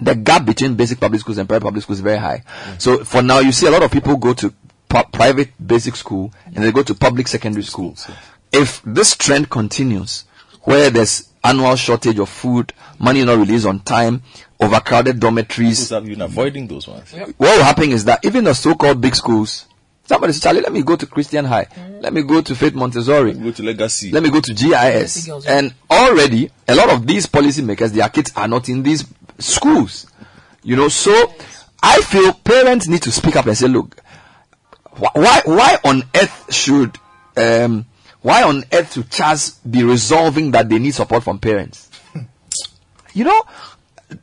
The 0.00 0.14
gap 0.14 0.44
between 0.44 0.74
basic 0.74 0.98
public 1.00 1.20
schools 1.20 1.38
and 1.38 1.48
private 1.48 1.64
public 1.64 1.82
schools 1.82 1.98
is 1.98 2.02
very 2.04 2.18
high. 2.18 2.42
So 2.78 3.04
for 3.04 3.22
now, 3.22 3.38
you 3.40 3.52
see 3.52 3.66
a 3.66 3.70
lot 3.70 3.82
of 3.82 3.90
people 3.92 4.16
go 4.16 4.34
to 4.34 4.52
pu- 4.88 5.04
private 5.12 5.50
basic 5.64 5.94
school 5.96 6.32
and 6.46 6.56
they 6.64 6.72
go 6.72 6.82
to 6.82 6.94
public 6.94 7.28
secondary 7.28 7.62
school. 7.62 7.96
If 8.52 8.80
this 8.84 9.14
trend 9.16 9.50
continues, 9.50 10.24
where 10.62 10.90
there's 10.90 11.28
annual 11.44 11.76
shortage 11.76 12.18
of 12.18 12.28
food, 12.28 12.72
money 12.98 13.24
not 13.24 13.38
released 13.38 13.66
on 13.66 13.80
time, 13.80 14.22
overcrowded 14.60 15.20
dormitories, 15.20 15.86
Schools 15.86 15.90
have 16.02 16.06
been 16.06 16.22
avoiding 16.22 16.66
those 16.66 16.88
ones. 16.88 17.12
what 17.12 17.38
will 17.38 17.62
happen 17.64 17.90
is 17.90 18.04
that 18.06 18.24
even 18.24 18.44
the 18.44 18.54
so-called 18.54 19.00
big 19.00 19.14
schools, 19.14 19.66
somebody 20.04 20.32
says, 20.32 20.42
Charlie, 20.42 20.60
let 20.60 20.72
me 20.72 20.82
go 20.82 20.96
to 20.96 21.06
Christian 21.06 21.44
High, 21.44 21.66
let 22.00 22.12
me 22.12 22.22
go 22.22 22.40
to 22.40 22.54
Faith 22.54 22.74
Montessori, 22.74 23.32
Let 23.32 23.40
me 23.42 23.44
Go 23.50 23.52
to 23.52 23.62
Legacy. 23.62 24.10
let 24.10 24.22
me 24.22 24.30
go 24.30 24.40
to 24.40 24.54
GIS. 24.54 25.28
And 25.46 25.74
already, 25.90 26.50
a 26.68 26.74
lot 26.74 26.90
of 26.90 27.06
these 27.06 27.26
policymakers, 27.26 27.90
their 27.92 28.08
kids 28.08 28.32
are 28.36 28.48
not 28.48 28.68
in 28.68 28.82
these 28.82 29.04
schools. 29.38 30.06
You 30.62 30.76
know, 30.76 30.88
so 30.88 31.12
I 31.82 32.00
feel 32.02 32.32
parents 32.32 32.88
need 32.88 33.02
to 33.02 33.12
speak 33.12 33.36
up 33.36 33.46
and 33.46 33.56
say, 33.56 33.68
look, 33.68 33.96
why, 34.96 35.42
why 35.44 35.78
on 35.84 36.02
earth 36.14 36.52
should, 36.54 36.96
um, 37.36 37.84
why 38.22 38.42
on 38.44 38.64
earth 38.72 38.94
should 38.94 39.10
CHAS 39.10 39.58
be 39.68 39.82
resolving 39.84 40.52
that 40.52 40.68
they 40.68 40.78
need 40.78 40.94
support 40.94 41.24
from 41.24 41.38
parents? 41.38 41.90
You 43.16 43.22
know, 43.22 43.42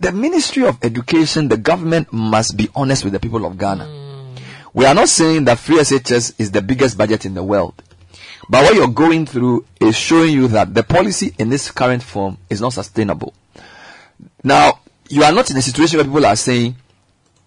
the 0.02 0.12
Ministry 0.12 0.66
of 0.66 0.78
Education, 0.84 1.48
the 1.48 1.56
government 1.56 2.12
must 2.12 2.58
be 2.58 2.68
honest 2.76 3.06
with 3.06 3.14
the 3.14 3.22
people 3.22 3.46
of 3.46 3.58
Ghana. 3.58 3.86
We 4.74 4.86
are 4.86 4.94
not 4.94 5.10
saying 5.10 5.46
that 5.46 5.60
free 5.60 5.78
SHS 5.78 6.40
is 6.40 6.52
the 6.52 6.62
biggest 6.62 6.98
budget 6.98 7.26
in 7.26 7.34
the 7.34 7.44
world. 7.44 7.82
But 8.50 8.64
what 8.64 8.76
you're 8.76 8.88
going 8.88 9.26
through 9.26 9.66
is 9.80 9.96
showing 9.96 10.34
you 10.34 10.48
that 10.50 10.74
the 10.74 10.84
policy 10.84 11.34
in 11.38 11.50
this 11.50 11.72
current 11.72 12.04
form 12.04 12.38
is 12.50 12.62
not 12.62 12.74
sustainable. 12.74 13.34
Now, 14.44 14.80
you 15.10 15.24
are 15.24 15.32
not 15.32 15.52
in 15.52 15.58
a 15.58 15.62
situation 15.62 15.98
where 15.98 16.06
people 16.06 16.26
are 16.26 16.36
saying, 16.36 16.76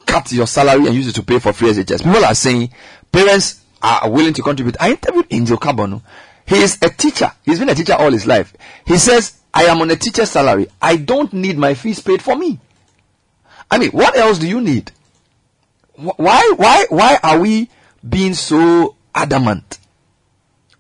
cut 0.07 0.31
your 0.33 0.47
salary 0.47 0.87
and 0.87 0.95
use 0.95 1.09
it 1.09 1.15
to 1.15 1.23
pay 1.23 1.39
for 1.39 1.53
free 1.53 1.71
SHS. 1.73 2.05
People 2.05 2.25
are 2.25 2.35
saying, 2.35 2.71
parents 3.11 3.63
are 3.83 4.11
willing 4.11 4.35
to 4.35 4.43
contribute. 4.43 4.77
I 4.81 4.91
interviewed 4.91 5.27
Angel 5.31 5.59
Carbonu. 5.59 6.03
He 6.47 6.57
is 6.57 6.79
a 6.83 6.91
teacher. 6.91 7.33
He's 7.45 7.59
been 7.59 7.71
a 7.71 7.75
teacher 7.75 7.95
all 7.95 8.13
his 8.13 8.27
life. 8.27 8.55
He 8.87 8.99
says, 8.99 9.41
I 9.53 9.65
am 9.65 9.81
on 9.81 9.91
a 9.91 9.97
teacher's 9.97 10.31
salary. 10.31 10.67
I 10.81 10.97
don't 10.97 11.33
need 11.33 11.57
my 11.57 11.75
fees 11.75 12.01
paid 12.01 12.21
for 12.21 12.37
me. 12.37 12.59
I 13.71 13.79
mean, 13.79 13.91
what 13.91 14.17
else 14.17 14.39
do 14.39 14.47
you 14.47 14.61
need? 14.61 14.93
Wh- 15.97 16.19
Why, 16.19 16.53
why, 16.57 16.87
why 16.91 17.19
are 17.23 17.39
we 17.39 17.69
being 18.09 18.35
so 18.35 18.97
adamant? 19.15 19.79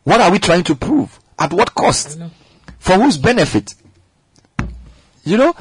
What 0.04 0.20
are 0.20 0.30
we 0.30 0.38
trying 0.38 0.64
to 0.64 0.74
prove? 0.74 1.18
At 1.38 1.52
what 1.52 1.74
cost? 1.74 2.18
For 2.78 2.94
whose 2.94 3.18
benefit? 3.18 3.74
You 5.24 5.38
know, 5.38 5.54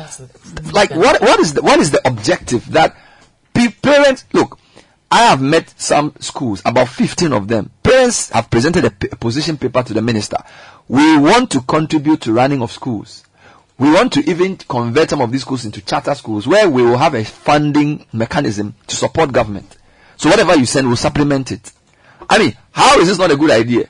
like 0.73 0.91
what, 0.91 1.21
what 1.21 1.39
is 1.39 1.53
the, 1.53 1.61
what 1.61 1.79
is 1.79 1.91
the 1.91 2.05
objective 2.05 2.69
that 2.73 2.95
parents, 3.81 4.25
look, 4.33 4.59
I 5.11 5.23
have 5.23 5.41
met 5.41 5.73
some 5.79 6.13
schools, 6.19 6.61
about 6.65 6.87
15 6.89 7.31
of 7.33 7.47
them. 7.47 7.69
Parents 7.83 8.29
have 8.31 8.49
presented 8.49 8.83
a, 8.85 8.89
p- 8.89 9.09
a 9.11 9.15
position 9.15 9.57
paper 9.57 9.83
to 9.83 9.93
the 9.93 10.01
minister. 10.01 10.37
We 10.87 11.17
want 11.17 11.51
to 11.51 11.61
contribute 11.61 12.21
to 12.21 12.33
running 12.33 12.61
of 12.61 12.71
schools. 12.71 13.23
We 13.83 13.91
want 13.91 14.13
to 14.13 14.29
even 14.29 14.55
convert 14.55 15.09
some 15.09 15.19
of 15.19 15.29
these 15.29 15.41
schools 15.41 15.65
into 15.65 15.81
charter 15.81 16.15
schools 16.15 16.47
where 16.47 16.69
we 16.69 16.83
will 16.83 16.95
have 16.95 17.15
a 17.15 17.25
funding 17.25 18.05
mechanism 18.13 18.75
to 18.87 18.95
support 18.95 19.33
government. 19.33 19.77
So 20.15 20.29
whatever 20.29 20.55
you 20.55 20.65
send, 20.65 20.87
we'll 20.87 20.95
supplement 20.95 21.51
it. 21.51 21.69
I 22.29 22.39
mean, 22.39 22.57
how 22.71 22.97
is 23.01 23.09
this 23.09 23.17
not 23.17 23.31
a 23.31 23.35
good 23.35 23.51
idea? 23.51 23.89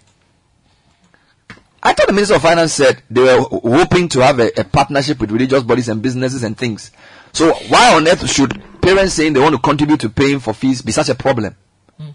I 1.84 1.94
thought 1.94 2.07
the 2.07 2.14
Minister 2.14 2.34
of 2.34 2.41
Finance 2.41 2.74
said 2.74 3.03
they 3.07 3.22
were 3.22 3.41
hoping 3.44 4.10
to 4.10 4.22
have 4.22 4.40
a, 4.40 4.49
a 4.60 4.64
partnership 4.64 5.20
with 5.20 5.30
religious 5.30 5.61
bodies 5.61 5.90
and 5.90 6.02
businesses 6.02 6.44
and 6.44 6.57
things. 6.57 6.90
So 7.32 7.53
why 7.53 7.94
on 7.94 8.07
earth 8.07 8.28
should 8.28 8.64
parents 8.82 9.14
saying 9.14 9.34
they 9.34 9.41
want 9.41 9.53
to 9.53 9.61
contribute 9.61 9.99
to 9.99 10.10
paying 10.10 10.40
for 10.40 10.56
fees 10.56 10.82
be 10.82 10.91
such 10.91 11.10
a 11.10 11.15
problem? 11.15 11.56
Hmm. 11.99 12.10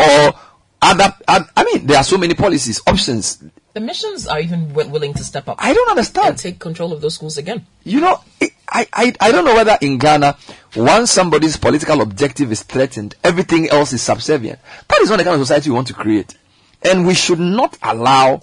Or 0.00 0.34
other, 0.82 1.14
oth- 1.28 1.52
I 1.56 1.62
mean, 1.62 1.86
there 1.86 1.98
are 1.98 2.02
so 2.02 2.18
many 2.18 2.34
policies, 2.34 2.80
options. 2.88 3.40
The 3.74 3.80
missions 3.80 4.26
are 4.26 4.40
even 4.40 4.68
wi- 4.70 4.90
willing 4.90 5.14
to 5.14 5.22
step 5.24 5.48
up. 5.48 5.56
I 5.60 5.72
don't 5.72 5.88
understand. 5.90 6.28
And 6.30 6.38
take 6.38 6.58
control 6.58 6.92
of 6.92 7.00
those 7.00 7.14
schools 7.14 7.36
again. 7.38 7.66
You 7.84 8.00
know, 8.00 8.20
I, 8.40 8.50
I, 8.68 8.86
I- 8.92 9.14
I 9.20 9.30
don't 9.32 9.44
know 9.44 9.54
whether 9.54 9.76
in 9.80 9.98
Ghana, 9.98 10.36
once 10.76 11.10
somebody's 11.12 11.56
political 11.56 12.00
objective 12.00 12.50
is 12.50 12.62
threatened, 12.62 13.14
everything 13.22 13.68
else 13.70 13.92
is 13.92 14.02
subservient. 14.02 14.58
That 14.88 15.00
is 15.00 15.10
not 15.10 15.18
the 15.18 15.24
kind 15.24 15.34
of 15.40 15.46
society 15.46 15.70
we 15.70 15.74
want 15.76 15.86
to 15.88 15.94
create. 15.94 16.36
And 16.82 17.06
we 17.06 17.14
should 17.14 17.38
not 17.40 17.76
allow 17.82 18.42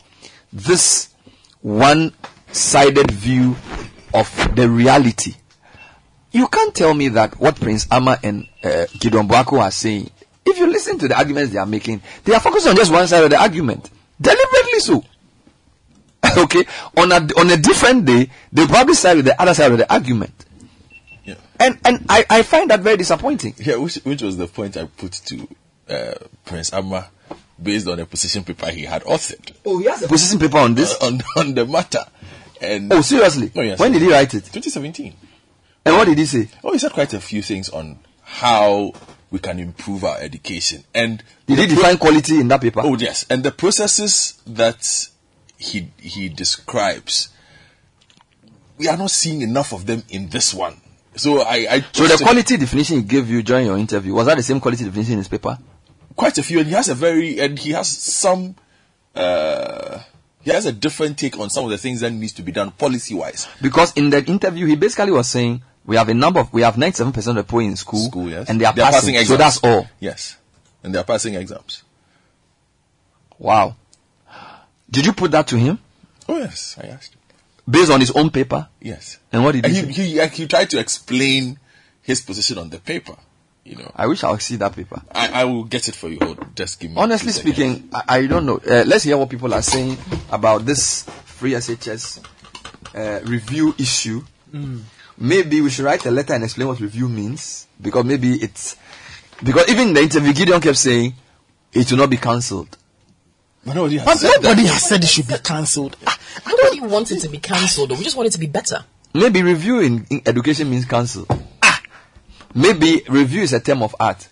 this 0.54 1.10
one-sided 1.62 3.12
view 3.12 3.56
of 4.14 4.56
the 4.56 4.70
reality. 4.70 5.34
You 6.32 6.48
can't 6.48 6.74
tell 6.76 6.94
me 6.94 7.10
that 7.10 7.40
what 7.40 7.56
Prince 7.60 7.86
Armah 7.88 8.20
and 8.24 8.48
uh, 8.64 8.86
Gideon 9.00 9.28
Boako 9.28 9.60
are 9.62 9.72
saying, 9.72 10.10
if 10.46 10.58
you 10.58 10.68
listen 10.68 11.00
to 11.00 11.08
the 11.08 11.18
arguments 11.18 11.52
they 11.54 11.60
are 11.60 11.66
making, 11.66 12.02
they 12.24 12.34
are 12.34 12.40
focusing 12.40 12.72
on 12.72 12.76
just 12.76 12.92
one 12.92 13.08
side 13.08 13.24
of 13.24 13.30
the 13.30 13.40
argument. 13.42 13.90
Deliberately 14.22 14.80
so. 14.80 15.04
Okay? 16.38 16.66
On 16.98 17.12
a, 17.12 17.16
on 17.40 17.50
a 17.50 17.58
different 17.58 18.06
day, 18.06 18.30
they'll 18.52 18.68
probably 18.68 18.94
side 18.96 19.18
with 19.18 19.26
the 19.26 19.42
other 19.42 19.54
side 19.54 19.72
of 19.72 19.78
the 19.78 19.92
argument. 19.94 20.34
Yeah. 21.24 21.36
And, 21.60 21.78
and 21.86 22.06
I, 22.10 22.26
I 22.30 22.42
find 22.44 22.70
that 22.70 22.82
very 22.82 22.98
disappointing. 22.98 23.56
Yeah, 23.58 23.78
which, 23.78 23.96
which 23.98 24.22
was 24.22 24.38
the 24.38 24.48
point 24.48 24.78
I 24.78 24.86
put 24.86 25.14
to 25.14 25.48
uh, 25.90 26.14
Prince 26.46 26.72
Armah 26.72 27.08
based 27.62 27.88
on 27.88 28.00
a 28.00 28.06
position 28.06 28.44
paper 28.44 28.70
he 28.70 28.84
had 28.84 29.04
authored. 29.04 29.54
Oh, 29.66 29.80
he 29.80 29.86
has 29.86 30.04
a 30.04 30.08
position 30.08 30.40
paper 30.40 30.58
on 30.58 30.76
this? 30.76 30.96
On, 31.02 31.22
on 31.38 31.54
the 31.54 31.66
matter. 31.66 32.04
And 32.62 32.92
Oh, 32.92 33.02
seriously? 33.02 33.52
Oh, 33.56 33.62
yes. 33.62 33.80
When 33.80 33.92
did 33.92 34.02
he 34.02 34.12
write 34.12 34.34
it? 34.34 34.44
2017. 34.46 35.14
And 35.86 35.96
what 35.96 36.06
did 36.06 36.18
he 36.18 36.26
say? 36.26 36.50
Oh, 36.64 36.72
he 36.74 36.80
said 36.80 36.92
quite 36.92 37.14
a 37.14 37.20
few 37.22 37.42
things 37.42 37.70
on 37.70 38.00
how 38.24 38.92
we 39.30 39.40
can 39.40 39.60
improve 39.60 40.04
our 40.04 40.18
education. 40.20 40.84
And 40.94 41.24
Did 41.48 41.60
he 41.60 41.66
the 41.66 41.74
pro- 41.76 41.84
define 41.84 41.98
quality 41.98 42.40
in 42.40 42.48
that 42.50 42.62
paper? 42.62 42.82
Oh 42.84 42.98
yes, 42.98 43.26
and 43.30 43.44
the 43.44 43.52
processes 43.52 44.42
that 44.48 45.08
he 45.66 45.92
he 45.98 46.30
describes, 46.30 47.30
we 48.78 48.88
are 48.88 48.98
not 48.98 49.12
seeing 49.12 49.42
enough 49.42 49.74
of 49.74 49.86
them 49.86 50.04
in 50.10 50.30
this 50.30 50.54
one. 50.54 50.82
So 51.16 51.42
I, 51.42 51.68
I 51.70 51.86
So 51.92 52.08
the 52.08 52.22
quality 52.24 52.58
definition 52.58 52.98
he 52.98 53.04
gave 53.04 53.30
you 53.30 53.42
during 53.42 53.66
your 53.66 53.78
interview, 53.78 54.14
was 54.14 54.26
that 54.28 54.36
the 54.38 54.44
same 54.44 54.60
quality 54.60 54.84
definition 54.84 55.14
in 55.14 55.20
his 55.20 55.28
paper? 55.28 55.58
quite 56.16 56.38
a 56.38 56.44
few, 56.44 56.60
and 56.60 56.68
he 56.68 56.74
has 56.74 56.90
a 56.90 56.96
very 56.96 57.40
and 57.40 57.58
he 57.60 57.72
has 57.72 57.88
some. 57.90 58.56
Uh, 59.14 60.02
he 60.42 60.52
has 60.52 60.66
a 60.66 60.72
different 60.72 61.18
take 61.18 61.40
on 61.40 61.50
some 61.50 61.66
of 61.66 61.72
the 61.72 61.78
things 61.78 62.02
that 62.02 62.12
needs 62.12 62.34
to 62.34 62.44
be 62.44 62.52
done 62.52 62.72
policy 62.72 63.16
wise. 63.16 63.48
Because 63.62 63.94
in 63.94 64.10
the 64.10 64.24
interview, 64.24 64.66
he 64.68 64.76
basically 64.76 65.12
was 65.12 65.28
saying 65.28 65.64
we 65.86 65.96
have 65.96 66.10
a 66.10 66.14
number 66.14 66.42
of 66.42 66.54
we 66.54 66.62
have 66.62 66.78
ninety 66.78 66.98
seven 66.98 67.14
percent 67.14 67.38
of 67.38 67.46
the 67.46 67.50
people 67.50 67.60
in 67.60 67.76
school, 67.76 68.00
School, 68.00 68.30
yes, 68.30 68.50
and 68.50 68.60
they 68.60 68.66
are 68.66 68.74
passing. 68.74 69.18
so 69.26 69.38
that's 69.38 69.58
all. 69.64 69.88
Yes, 70.00 70.38
and 70.84 70.94
they 70.94 71.00
are 71.00 71.06
passing 71.06 71.36
exams. 71.36 71.84
Wow. 73.38 73.76
Did 74.90 75.06
you 75.06 75.14
put 75.14 75.32
that 75.32 75.48
to 75.48 75.58
him 75.58 75.80
Oh 76.28 76.38
yes, 76.38 76.78
I 76.82 76.88
asked. 76.88 77.14
him. 77.14 77.20
based 77.70 77.92
on 77.92 78.00
his 78.00 78.12
own 78.12 78.30
paper? 78.30 78.68
Yes, 78.82 79.18
And 79.32 79.44
what 79.44 79.54
did 79.54 79.66
and 79.66 79.74
he? 79.76 79.82
he, 79.86 79.94
say? 79.94 80.04
he 80.10 80.20
like, 80.20 80.34
he 80.34 80.48
tried 80.48 80.70
to 80.72 80.80
explain 80.80 81.60
his 82.02 82.22
position 82.22 82.58
on 82.58 82.70
the 82.70 82.80
paper. 82.80 83.16
You 83.64 83.78
know, 83.78 83.92
I 83.96 84.06
wish 84.06 84.24
I'll 84.24 84.38
see 84.38 84.58
that 84.58 84.76
paper. 84.76 85.02
I, 85.12 85.42
I 85.42 85.44
will 85.46 85.64
get 85.64 85.88
it 85.88 85.96
for 85.96 86.08
you. 86.10 86.20
Hold, 86.22 86.56
just 86.56 86.80
give 86.80 86.92
me. 86.92 86.98
Honestly 86.98 87.32
speaking, 87.32 87.90
I, 87.92 88.04
I 88.20 88.28
don't 88.28 88.46
know. 88.46 88.58
Uh, 88.58 88.84
let's 88.86 89.04
hear 89.06 89.18
what 89.18 89.28
people 89.30 89.52
are 89.56 89.64
saying 89.64 89.98
about 90.30 90.66
this 90.68 91.04
free 91.26 91.54
SHS 91.54 92.24
uh, 92.94 93.22
review 93.26 93.74
issue. 93.80 94.22
Maybe 95.18 95.62
we 95.62 95.70
should 95.70 95.86
write 95.86 96.06
a 96.06 96.12
letter 96.12 96.34
and 96.34 96.44
explain 96.44 96.68
what 96.68 96.80
review 96.80 97.08
means 97.10 97.68
because 97.82 98.04
maybe 98.06 98.34
it's 98.34 98.76
because 99.44 99.68
even 99.70 99.90
in 99.90 99.94
the 99.94 100.02
interview, 100.02 100.34
Gideon 100.34 100.62
kept 100.62 100.78
saying 100.78 101.14
it 101.74 101.90
will 101.92 101.98
not 101.98 102.10
be 102.10 102.18
cancelled. 102.18 102.78
But 103.66 103.76
nobody 103.76 103.98
has 103.98 104.06
But 104.06 104.18
said 104.20 104.42
nobody 104.44 104.64
that. 104.64 104.74
has 104.74 104.84
said 104.84 105.04
it 105.04 105.08
should 105.08 105.28
be 105.28 105.38
cancelled. 105.44 105.98
Nobody 106.46 106.82
wants 106.82 107.12
it 107.12 107.22
to 107.22 107.30
be 107.30 107.40
cancelled. 107.40 107.90
We 107.92 108.04
just 108.04 108.16
want 108.16 108.28
it 108.28 108.32
to 108.34 108.40
be 108.40 108.48
better. 108.48 108.84
Maybe 109.14 109.42
review 109.42 109.80
in, 109.80 110.06
in 110.10 110.22
education 110.26 110.70
means 110.70 110.86
cancel. 110.86 111.26
Ah, 111.64 111.82
maybe 112.54 113.02
review 113.10 113.42
is 113.44 113.54
a 113.54 113.60
term 113.60 113.82
of 113.82 113.96
art. 114.00 114.28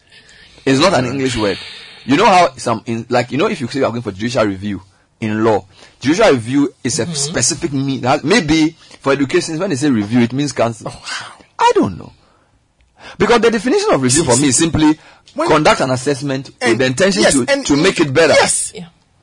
It's 0.66 0.80
not 0.80 0.94
an 0.94 1.06
English 1.06 1.36
word. 1.38 1.58
You 2.06 2.18
know 2.18 2.26
how 2.26 2.54
some 2.58 2.84
in 2.86 3.06
like 3.10 3.32
you 3.32 3.38
know 3.38 3.48
if 3.48 3.60
you 3.62 3.68
say 3.68 3.80
you 3.80 3.86
are 3.86 3.90
going 3.92 4.02
for 4.04 4.12
judicial 4.12 4.46
review 4.46 4.82
in 5.22 5.44
law, 5.44 5.66
judicial 6.02 6.32
review 6.34 6.74
is 6.84 7.00
a 7.00 7.06
specific 7.16 7.72
mean. 7.74 8.02
that- 8.02 8.24
Maybe 8.26 8.72
for 9.00 9.14
education 9.14 9.58
when 9.58 9.70
they 9.70 9.78
say 9.78 9.90
review 9.90 10.20
it 10.22 10.34
means 10.34 10.52
cancel. 10.52 10.92
I 11.58 11.72
don't 11.76 11.98
know. 11.98 12.12
Because 13.18 13.42
the 13.42 13.52
definition 13.52 13.92
of 13.94 14.02
review 14.02 14.26
for 14.26 14.38
me 14.38 14.50
is 14.50 14.58
simply 14.58 15.00
conduct 15.48 15.82
an 15.82 15.92
assessment 15.92 16.50
with 16.62 16.78
the 16.78 16.86
intention 16.86 17.22
yes, 17.24 17.34
to, 17.34 17.46
and- 17.50 17.66
to 17.66 17.76
make 17.82 18.00
it 18.02 18.14
better. 18.14 18.34
Yes. 18.34 18.74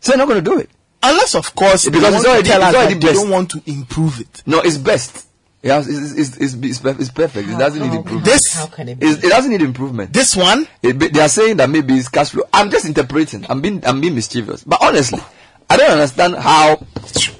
So 0.00 0.12
you're 0.12 0.18
not 0.18 0.28
going 0.28 0.42
to 0.44 0.50
do 0.50 0.58
it. 0.58 0.70
Unless, 1.02 1.34
of 1.34 1.54
course, 1.54 1.84
they 1.84 1.90
Because 1.90 2.14
it's 2.16 2.26
already- 2.26 2.48
tell 2.48 2.62
us 2.62 2.68
it's 2.70 2.76
already 2.76 2.94
that 2.94 3.06
they 3.06 3.12
don't 3.14 3.30
want 3.30 3.50
to 3.50 3.62
improve 3.66 4.20
it. 4.20 4.42
No, 4.46 4.60
it's 4.60 4.76
best. 4.76 5.26
Yeah, 5.62 5.78
it's, 5.78 5.88
it's, 5.88 6.12
it's, 6.14 6.36
it's, 6.38 6.54
it's, 6.54 6.78
per- 6.78 6.96
it's 6.98 7.10
perfect. 7.10 7.48
It 7.48 7.58
doesn't 7.58 7.80
need 7.82 7.94
improvement. 7.94 8.24
This- 8.24 8.54
How 8.54 8.66
can 8.66 8.88
it 8.88 8.98
be? 8.98 9.06
It 9.06 9.20
doesn't 9.22 9.50
need 9.50 9.62
improvement. 9.62 10.12
This 10.12 10.34
one, 10.36 10.66
It, 10.82 10.98
be- 10.98 11.08
they 11.08 11.20
are 11.20 11.28
saying 11.28 11.58
that 11.58 11.68
maybe 11.70 11.94
it's 11.96 12.08
cash 12.08 12.30
flow. 12.30 12.44
I'm 12.52 12.70
just 12.70 12.84
interpreting. 12.86 13.44
I'm 13.48 13.60
being 13.60 13.84
I'm 13.86 14.00
being 14.00 14.14
mischievous. 14.14 14.64
But 14.64 14.82
honestly, 14.82 15.20
I 15.68 15.76
don't 15.76 15.90
understand 15.90 16.36
how 16.36 16.84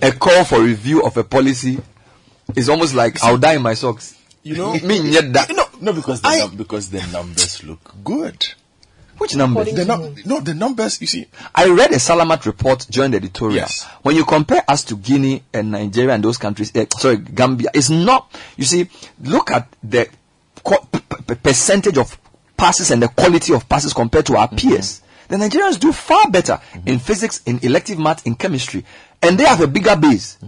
a 0.02 0.12
call 0.12 0.44
for 0.44 0.60
review 0.62 1.02
of 1.02 1.16
a 1.16 1.24
policy 1.24 1.80
is 2.56 2.68
almost 2.68 2.94
like 2.94 3.22
I'll 3.24 3.39
die 3.39 3.55
in 3.55 3.62
my 3.62 3.74
socks. 3.74 4.16
You 4.42 4.56
know, 4.56 4.72
me 4.74 5.00
yet 5.10 5.32
that. 5.34 5.50
no, 5.55 5.64
no, 5.80 5.92
because 5.94 6.20
the 6.22 6.28
num- 6.39 6.56
because 6.56 6.89
the 6.90 7.06
numbers 7.12 7.62
look 7.64 7.94
good. 8.05 8.47
Which 9.20 9.36
numbers? 9.36 9.73
The 9.74 9.84
num- 9.84 10.15
no, 10.24 10.40
the 10.40 10.55
numbers. 10.55 11.00
You 11.00 11.07
see, 11.07 11.26
I 11.55 11.68
read 11.68 11.90
a 11.92 11.97
Salamat 11.97 12.47
report 12.47 12.86
during 12.90 13.10
the 13.10 13.18
editorial. 13.18 13.57
Yes. 13.57 13.84
When 14.02 14.16
you 14.16 14.24
compare 14.24 14.62
us 14.66 14.82
to 14.84 14.97
Guinea 14.97 15.42
and 15.52 15.70
Nigeria 15.73 16.15
and 16.15 16.24
those 16.24 16.39
countries, 16.39 16.73
eh, 16.74 16.86
sorry, 16.99 17.18
Gambia, 17.18 17.68
it's 17.74 17.90
not. 17.90 18.32
You 18.57 18.65
see, 18.65 18.89
look 19.23 19.50
at 19.50 19.68
the 19.82 20.08
co- 20.65 20.86
p- 20.90 21.00
p- 21.26 21.34
percentage 21.34 21.99
of 21.99 22.18
passes 22.57 22.90
and 22.90 23.02
the 23.02 23.08
quality 23.08 23.52
of 23.52 23.68
passes 23.68 23.92
compared 23.92 24.24
to 24.26 24.36
our 24.36 24.49
peers. 24.49 25.02
The 25.28 25.36
Nigerians 25.36 25.78
do 25.78 25.92
far 25.92 26.28
better 26.31 26.58
in 26.86 26.99
physics, 26.99 27.40
in 27.47 27.58
elective 27.62 27.99
math, 27.99 28.26
in 28.26 28.34
chemistry, 28.34 28.84
and 29.23 29.39
they 29.39 29.44
have 29.44 29.60
a 29.60 29.66
bigger 29.68 29.97
base. 29.97 30.39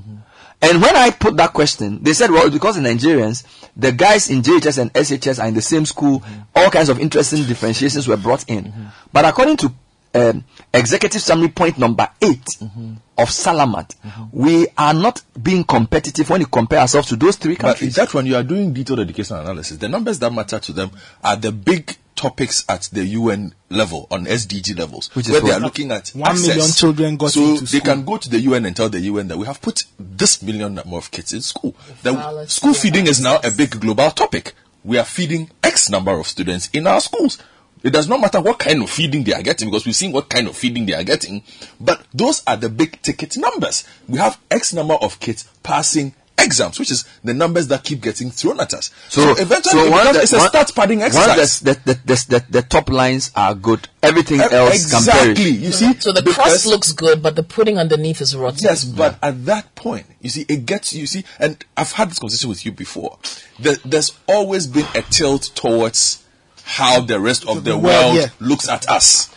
And 0.62 0.80
when 0.80 0.94
I 0.96 1.10
put 1.10 1.36
that 1.38 1.52
question, 1.52 2.02
they 2.02 2.12
said, 2.12 2.30
well, 2.30 2.48
because 2.48 2.76
the 2.76 2.82
Nigerians, 2.82 3.44
the 3.76 3.90
guys 3.90 4.30
in 4.30 4.42
JHS 4.42 4.78
and 4.78 4.92
SHS 4.92 5.42
are 5.42 5.48
in 5.48 5.54
the 5.54 5.60
same 5.62 5.84
school, 5.84 6.20
mm-hmm. 6.20 6.40
all 6.54 6.70
kinds 6.70 6.88
of 6.88 7.00
interesting 7.00 7.44
differentiations 7.44 8.06
were 8.06 8.16
brought 8.16 8.48
in. 8.48 8.66
Mm-hmm. 8.66 8.84
But 9.12 9.24
according 9.24 9.56
to 9.58 9.72
um, 10.14 10.44
executive 10.72 11.20
summary 11.20 11.48
point 11.48 11.78
number 11.78 12.08
8 12.20 12.30
mm-hmm. 12.30 12.94
of 13.18 13.28
Salamat, 13.28 13.94
we 14.30 14.68
are 14.78 14.94
not 14.94 15.22
being 15.42 15.64
competitive 15.64 16.30
when 16.30 16.40
you 16.42 16.46
compare 16.46 16.78
ourselves 16.78 17.08
to 17.08 17.16
those 17.16 17.36
three 17.36 17.56
countries. 17.56 17.96
but 17.96 18.06
that 18.08 18.14
when 18.14 18.26
you 18.26 18.36
are 18.36 18.42
doing 18.44 18.72
detailed 18.72 19.00
educational 19.00 19.40
analysis, 19.40 19.78
the 19.78 19.88
numbers 19.88 20.18
that 20.20 20.32
matter 20.32 20.60
to 20.60 20.72
them 20.72 20.90
are 21.24 21.36
the 21.36 21.50
big 21.50 21.96
topics 22.14 22.64
at 22.68 22.88
the 22.92 23.04
UN 23.04 23.54
level 23.70 24.06
on 24.10 24.26
SDG 24.26 24.78
levels, 24.78 25.10
Which 25.14 25.26
is 25.26 25.32
where 25.32 25.40
they 25.40 25.52
are 25.52 25.60
looking 25.60 25.90
at 25.90 26.08
One 26.10 26.30
access. 26.30 26.46
million 26.48 26.70
children 26.72 27.16
got 27.16 27.30
so 27.30 27.54
into 27.56 27.64
they 27.64 27.80
can 27.80 28.04
go 28.04 28.16
to 28.18 28.28
the 28.28 28.40
UN 28.40 28.66
and 28.66 28.76
tell 28.76 28.88
the 28.88 29.00
UN 29.00 29.28
that 29.28 29.38
we 29.38 29.46
have 29.46 29.60
put 29.60 29.84
this 29.98 30.42
million 30.42 30.74
number 30.74 30.96
of 30.96 31.10
kids 31.10 31.32
in 31.32 31.40
school. 31.40 31.74
The 32.02 32.12
Fallacy 32.14 32.50
school 32.50 32.70
of 32.70 32.76
feeding 32.76 33.06
is 33.06 33.20
now 33.20 33.38
a 33.42 33.50
big 33.50 33.80
global 33.80 34.10
topic. 34.10 34.54
We 34.84 34.98
are 34.98 35.04
feeding 35.04 35.50
X 35.62 35.90
number 35.90 36.12
of 36.18 36.26
students 36.26 36.68
in 36.72 36.86
our 36.86 37.00
schools. 37.00 37.38
It 37.82 37.92
does 37.92 38.08
not 38.08 38.20
matter 38.20 38.40
what 38.40 38.60
kind 38.60 38.80
of 38.82 38.90
feeding 38.90 39.24
they 39.24 39.32
are 39.32 39.42
getting 39.42 39.68
because 39.68 39.84
we've 39.86 39.96
seen 39.96 40.12
what 40.12 40.28
kind 40.28 40.46
of 40.46 40.56
feeding 40.56 40.86
they 40.86 40.94
are 40.94 41.02
getting. 41.02 41.42
But 41.80 42.02
those 42.14 42.42
are 42.46 42.56
the 42.56 42.68
big 42.68 43.02
ticket 43.02 43.36
numbers. 43.36 43.84
We 44.08 44.18
have 44.18 44.38
X 44.50 44.72
number 44.72 44.94
of 44.94 45.18
kids 45.18 45.48
passing 45.64 46.14
exams, 46.38 46.78
which 46.78 46.90
is 46.90 47.04
the 47.22 47.32
numbers 47.34 47.68
that 47.68 47.84
keep 47.84 48.00
getting 48.00 48.30
thrown 48.30 48.58
at 48.60 48.74
us. 48.74 48.90
So, 49.08 49.32
eventually, 49.38 49.82
it 49.82 49.90
becomes- 49.90 50.12
the- 50.16 50.22
it's 50.22 50.32
a 50.32 50.38
once- 50.38 50.48
start 50.50 50.74
padding 50.74 51.02
exercise. 51.02 51.36
Once 51.38 51.60
the, 51.60 51.72
the, 51.84 51.94
the, 52.04 52.24
the, 52.28 52.44
the 52.50 52.62
top 52.62 52.88
lines 52.90 53.30
are 53.36 53.54
good, 53.54 53.88
everything 54.02 54.40
E- 54.40 54.42
else 54.44 54.90
can 54.90 54.98
exactly. 54.98 55.50
You 55.50 55.72
see, 55.72 55.92
So 56.00 56.12
the 56.12 56.22
because- 56.22 56.34
crust 56.36 56.66
looks 56.66 56.92
good, 56.92 57.22
but 57.22 57.36
the 57.36 57.42
pudding 57.42 57.78
underneath 57.78 58.20
is 58.20 58.34
rotten. 58.34 58.58
Yes, 58.62 58.84
but 58.84 59.18
at 59.22 59.44
that 59.46 59.74
point, 59.74 60.06
you 60.20 60.30
see, 60.30 60.44
it 60.48 60.66
gets 60.66 60.92
you 60.92 61.06
see, 61.06 61.24
and 61.38 61.64
I've 61.76 61.92
had 61.92 62.10
this 62.10 62.18
conversation 62.18 62.48
with 62.48 62.64
you 62.66 62.72
before. 62.72 63.18
There, 63.60 63.76
there's 63.84 64.12
always 64.26 64.66
been 64.66 64.86
a 64.94 65.02
tilt 65.02 65.50
towards 65.54 66.24
how 66.64 67.00
the 67.00 67.20
rest 67.20 67.46
of 67.46 67.64
the, 67.64 67.72
The 67.72 67.78
world, 67.78 68.14
world, 68.14 68.16
yeah. 68.16 68.26
looks 68.40 68.68
at 68.68 68.88
us 68.88 69.28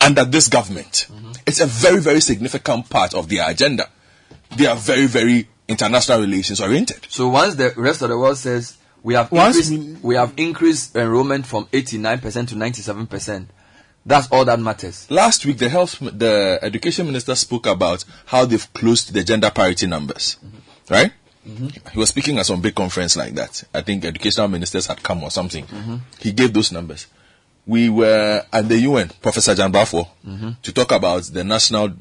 under 0.00 0.24
this 0.24 0.48
government. 0.48 1.06
Mm-hmm. 1.10 1.32
It's 1.46 1.60
a 1.60 1.66
very, 1.66 1.98
very 2.00 2.20
significant 2.20 2.88
part 2.88 3.14
of 3.14 3.28
their 3.28 3.50
agenda. 3.50 3.88
They 4.56 4.66
are 4.66 4.76
very, 4.76 5.06
very 5.06 5.48
international 5.68 6.20
relations 6.20 6.60
oriented. 6.60 7.06
So 7.08 7.28
once 7.28 7.54
the 7.54 7.72
rest 7.76 8.02
of 8.02 8.08
the 8.08 8.18
world 8.18 8.38
says 8.38 8.78
we 9.02 9.14
have 9.14 9.30
Once 9.30 9.70
increased, 9.70 10.02
we, 10.02 10.14
have 10.14 10.32
increased 10.36 10.96
enrollment 10.96 11.46
from 11.46 11.66
89% 11.66 12.48
to 12.48 12.54
97%, 12.54 13.46
that's 14.04 14.28
all 14.30 14.44
that 14.46 14.58
matters. 14.58 15.10
Last 15.10 15.44
week, 15.44 15.58
the 15.58 15.68
health, 15.68 15.98
the 16.00 16.58
education 16.62 17.06
minister 17.06 17.34
spoke 17.34 17.66
about 17.66 18.04
how 18.26 18.46
they've 18.46 18.72
closed 18.72 19.12
the 19.12 19.22
gender 19.22 19.50
parity 19.50 19.86
numbers, 19.86 20.38
mm-hmm. 20.44 20.92
right? 20.92 21.12
Mm-hmm. 21.46 21.90
He 21.92 21.98
was 21.98 22.08
speaking 22.08 22.38
at 22.38 22.46
some 22.46 22.60
big 22.60 22.74
conference 22.74 23.16
like 23.16 23.34
that. 23.34 23.64
I 23.74 23.82
think 23.82 24.04
educational 24.04 24.48
ministers 24.48 24.86
had 24.86 25.02
come 25.02 25.22
or 25.22 25.30
something. 25.30 25.66
Mm-hmm. 25.66 25.96
He 26.20 26.32
gave 26.32 26.52
those 26.52 26.72
numbers. 26.72 27.06
We 27.66 27.90
were 27.90 28.42
at 28.50 28.68
the 28.68 28.78
UN, 28.78 29.10
Professor 29.20 29.54
Gyan-Baffour, 29.54 30.06
to 30.62 30.72
talk 30.72 30.92
about 30.92 31.24
the 31.24 31.44
national 31.44 31.92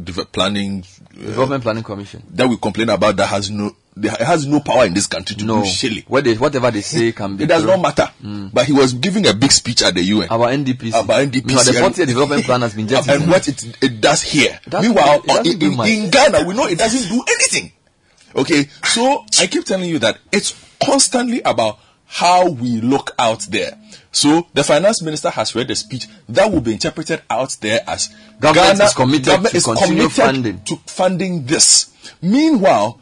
Deve- 0.00 0.30
planning 0.30 0.84
Development 1.16 1.62
Planning 1.62 1.82
Commission. 1.84 2.22
that 2.30 2.48
we 2.48 2.56
complain 2.56 2.90
about 2.90 3.16
that 3.16 3.26
has 3.26 3.50
no 3.50 3.74
that 3.96 4.20
has 4.20 4.46
no 4.46 4.60
power 4.60 4.84
in 4.84 4.92
this 4.92 5.06
country 5.06 5.34
to 5.36 5.44
No, 5.46 5.62
do 5.62 5.68
shilly. 5.68 6.04
what 6.06 6.22
they, 6.24 6.34
whatever 6.34 6.70
they 6.70 6.82
say 6.82 7.12
can 7.12 7.36
be. 7.36 7.44
It 7.44 7.46
does 7.46 7.62
true. 7.62 7.70
not 7.72 7.80
matter. 7.80 8.12
Mm. 8.22 8.52
But 8.52 8.66
he 8.66 8.72
was 8.74 8.92
giving 8.92 9.26
a 9.26 9.32
big 9.32 9.50
speech 9.50 9.82
at 9.82 9.94
the 9.94 10.02
UN 10.02 10.26
About 10.26 10.50
NDPC. 10.50 10.88
about 11.02 11.22
NDPC. 11.22 11.46
No, 11.54 11.62
the 11.62 11.70
and- 11.70 11.78
40 11.94 12.04
development 12.06 12.44
plan 12.44 12.60
has 12.60 12.74
been 12.74 12.86
just. 12.88 13.08
and 13.08 13.26
what 13.30 13.48
it, 13.48 13.82
it 13.82 14.00
does 14.02 14.20
here. 14.20 14.60
Meanwhile, 14.70 15.22
it 15.26 15.62
in, 15.62 15.72
in- 15.72 15.80
in 16.04 16.10
Ghana, 16.10 16.44
we 16.46 16.54
know 16.54 16.66
it 16.66 16.76
doesn't 16.78 17.08
do 17.08 17.24
anything. 17.26 17.72
Okay, 18.34 18.68
so 18.84 19.24
I 19.40 19.46
keep 19.46 19.64
telling 19.64 19.88
you 19.88 19.98
that 20.00 20.18
it's 20.30 20.52
constantly 20.84 21.40
about 21.42 21.78
how 22.04 22.50
we 22.50 22.82
look 22.82 23.14
out 23.18 23.40
there. 23.48 23.78
So 24.16 24.46
the 24.54 24.64
finance 24.64 25.02
minister 25.02 25.28
has 25.28 25.54
read 25.54 25.70
a 25.70 25.76
speech 25.76 26.06
that 26.30 26.50
will 26.50 26.62
be 26.62 26.72
interpreted 26.72 27.20
out 27.28 27.54
there 27.60 27.80
as 27.86 28.08
Government 28.40 28.80
is 28.80 28.94
committed 28.94 29.26
government 29.26 29.50
to 29.50 29.56
is 29.58 29.64
committed 29.64 30.10
funding. 30.10 30.64
to 30.64 30.76
funding 30.86 31.44
this. 31.44 31.92
Meanwhile, 32.22 32.98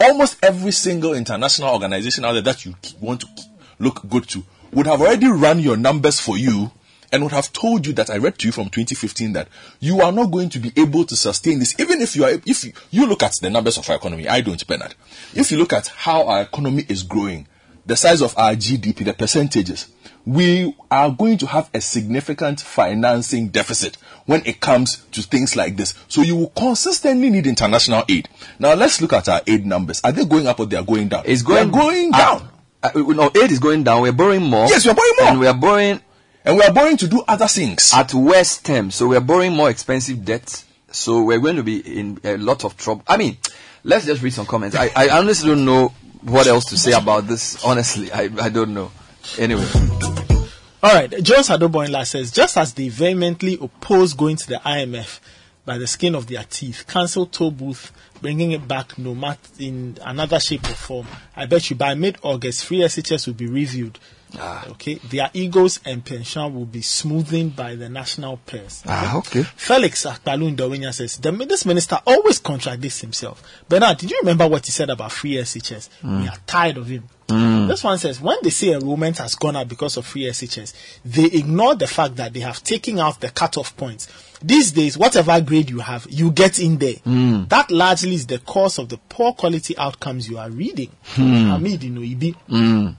almost 0.00 0.38
every 0.40 0.70
single 0.70 1.14
international 1.14 1.74
organization 1.74 2.24
out 2.24 2.34
there 2.34 2.42
that 2.42 2.64
you 2.64 2.76
want 3.00 3.22
to 3.22 3.26
look 3.80 4.08
good 4.08 4.28
to 4.28 4.44
would 4.72 4.86
have 4.86 5.00
already 5.00 5.26
run 5.26 5.58
your 5.58 5.76
numbers 5.76 6.20
for 6.20 6.38
you 6.38 6.70
and 7.10 7.24
would 7.24 7.32
have 7.32 7.52
told 7.52 7.84
you 7.84 7.92
that 7.94 8.08
I 8.08 8.18
read 8.18 8.38
to 8.38 8.46
you 8.46 8.52
from 8.52 8.66
2015 8.68 9.32
that 9.32 9.48
you 9.80 10.00
are 10.00 10.12
not 10.12 10.30
going 10.30 10.48
to 10.50 10.60
be 10.60 10.70
able 10.76 11.04
to 11.06 11.16
sustain 11.16 11.58
this 11.58 11.74
even 11.80 12.00
if 12.00 12.14
you 12.14 12.22
are 12.22 12.30
if 12.46 12.62
you, 12.62 12.72
you 12.92 13.04
look 13.08 13.24
at 13.24 13.34
the 13.42 13.50
numbers 13.50 13.78
of 13.78 13.90
our 13.90 13.96
economy 13.96 14.28
I 14.28 14.42
don't 14.42 14.64
Bernard 14.64 14.94
if 15.34 15.50
you 15.50 15.58
look 15.58 15.72
at 15.72 15.88
how 15.88 16.28
our 16.28 16.42
economy 16.42 16.86
is 16.88 17.02
growing 17.02 17.48
the 17.84 17.96
size 17.96 18.22
of 18.22 18.38
our 18.38 18.52
GDP 18.52 19.04
the 19.04 19.12
percentages 19.12 19.88
we 20.30 20.76
are 20.92 21.10
going 21.10 21.36
to 21.36 21.46
have 21.46 21.68
a 21.74 21.80
significant 21.80 22.60
financing 22.60 23.48
deficit 23.48 23.96
when 24.26 24.40
it 24.46 24.60
comes 24.60 24.98
to 25.10 25.22
things 25.22 25.56
like 25.56 25.76
this. 25.76 25.92
So 26.06 26.22
you 26.22 26.36
will 26.36 26.50
consistently 26.50 27.30
need 27.30 27.48
international 27.48 28.04
aid. 28.08 28.28
Now 28.60 28.74
let's 28.74 29.00
look 29.00 29.12
at 29.12 29.28
our 29.28 29.40
aid 29.48 29.66
numbers. 29.66 30.00
Are 30.04 30.12
they 30.12 30.24
going 30.24 30.46
up 30.46 30.60
or 30.60 30.66
they 30.66 30.76
are 30.76 30.84
going 30.84 31.08
down? 31.08 31.24
It's 31.26 31.42
going 31.42 31.72
going 31.72 32.14
uh, 32.14 32.18
down. 32.18 32.48
uh, 32.80 32.90
no, 32.94 33.28
aid 33.34 33.50
is 33.50 33.58
going 33.58 33.82
down. 33.82 34.02
We're 34.02 34.12
borrowing 34.12 34.44
more. 34.44 34.68
Yes, 34.68 34.86
we're 34.86 34.94
borrowing 34.94 35.14
more. 35.18 35.28
And 35.30 35.40
we 35.40 35.46
are 35.48 35.54
borrowing 35.54 36.00
and 36.44 36.56
we 36.56 36.62
are 36.62 36.72
borrowing 36.72 36.96
to 36.98 37.08
do 37.08 37.24
other 37.26 37.48
things 37.48 37.90
at 37.92 38.14
worse 38.14 38.58
terms. 38.58 38.94
So 38.94 39.08
we're 39.08 39.18
borrowing 39.20 39.54
more 39.54 39.68
expensive 39.68 40.24
debt. 40.24 40.64
So 40.92 41.24
we're 41.24 41.40
going 41.40 41.56
to 41.56 41.64
be 41.64 41.80
in 41.80 42.20
a 42.22 42.36
lot 42.36 42.64
of 42.64 42.76
trouble. 42.76 43.02
I 43.08 43.16
mean, 43.16 43.36
let's 43.82 44.06
just 44.06 44.22
read 44.22 44.32
some 44.32 44.46
comments. 44.46 44.76
I, 44.76 44.92
I 44.94 45.08
honestly 45.08 45.48
don't 45.48 45.64
know 45.64 45.88
what 46.22 46.46
else 46.46 46.66
to 46.66 46.78
say 46.78 46.92
about 46.92 47.26
this. 47.26 47.64
Honestly, 47.64 48.12
I, 48.12 48.28
I 48.40 48.48
don't 48.48 48.74
know. 48.74 48.92
Anyway. 49.38 49.66
All 50.82 50.94
right, 50.94 51.10
Jones 51.22 51.48
Adoboinla 51.48 52.06
says, 52.06 52.30
just 52.32 52.56
as 52.56 52.72
they 52.72 52.88
vehemently 52.88 53.58
oppose 53.60 54.14
going 54.14 54.36
to 54.36 54.46
the 54.46 54.54
IMF 54.64 55.20
by 55.66 55.76
the 55.76 55.86
skin 55.86 56.14
of 56.14 56.26
their 56.26 56.42
teeth, 56.44 56.86
cancel 56.88 57.26
toll 57.26 57.50
booth, 57.50 57.92
bringing 58.22 58.52
it 58.52 58.66
back 58.66 58.96
no 58.98 59.14
matter 59.14 59.38
in 59.58 59.98
another 60.02 60.40
shape 60.40 60.64
or 60.64 60.74
form. 60.74 61.06
I 61.36 61.44
bet 61.46 61.68
you 61.68 61.76
by 61.76 61.94
mid-August, 61.94 62.64
free 62.64 62.78
SHS 62.78 63.26
will 63.26 63.34
be 63.34 63.46
reviewed. 63.46 63.98
Okay, 64.68 64.94
their 65.10 65.28
egos 65.34 65.80
and 65.84 66.04
pension 66.04 66.54
will 66.54 66.64
be 66.64 66.80
smoothened 66.80 67.56
by 67.56 67.74
the 67.74 67.88
national 67.88 68.38
purse. 68.38 68.82
Ah, 68.86 69.18
okay. 69.18 69.42
Felix 69.42 70.06
Akpalu 70.06 70.56
Ndowenya 70.56 70.94
says, 70.94 71.16
the, 71.18 71.32
this 71.32 71.66
minister 71.66 71.98
always 72.06 72.38
contradicts 72.38 73.00
himself. 73.00 73.42
Bernard, 73.68 73.98
did 73.98 74.10
you 74.10 74.18
remember 74.20 74.46
what 74.48 74.64
he 74.64 74.72
said 74.72 74.88
about 74.88 75.12
free 75.12 75.34
SHS? 75.34 75.88
We 76.02 76.28
are 76.28 76.36
tired 76.46 76.78
of 76.78 76.86
him. 76.86 77.08
Mm. 77.30 77.68
This 77.68 77.84
one 77.84 77.98
says, 77.98 78.20
when 78.20 78.38
they 78.42 78.50
say 78.50 78.72
enrollment 78.72 79.18
has 79.18 79.34
gone 79.34 79.56
up 79.56 79.68
because 79.68 79.96
of 79.96 80.06
free 80.06 80.24
SHS, 80.24 80.74
they 81.04 81.24
ignore 81.26 81.74
the 81.74 81.86
fact 81.86 82.16
that 82.16 82.32
they 82.32 82.40
have 82.40 82.62
taken 82.62 82.98
out 82.98 83.20
the 83.20 83.30
cutoff 83.30 83.76
points. 83.76 84.08
These 84.42 84.72
days, 84.72 84.96
whatever 84.96 85.40
grade 85.40 85.70
you 85.70 85.80
have, 85.80 86.06
you 86.10 86.30
get 86.30 86.58
in 86.58 86.78
there. 86.78 86.94
Mm. 86.94 87.48
That 87.48 87.70
largely 87.70 88.14
is 88.14 88.26
the 88.26 88.38
cause 88.38 88.78
of 88.78 88.88
the 88.88 88.96
poor 89.08 89.32
quality 89.32 89.76
outcomes 89.76 90.28
you 90.28 90.38
are 90.38 90.50
reading. 90.50 90.90
Hmm. 91.02 91.50
Hamid 91.50 91.80
Inoibi. 91.80 92.34
Mm. 92.48 92.94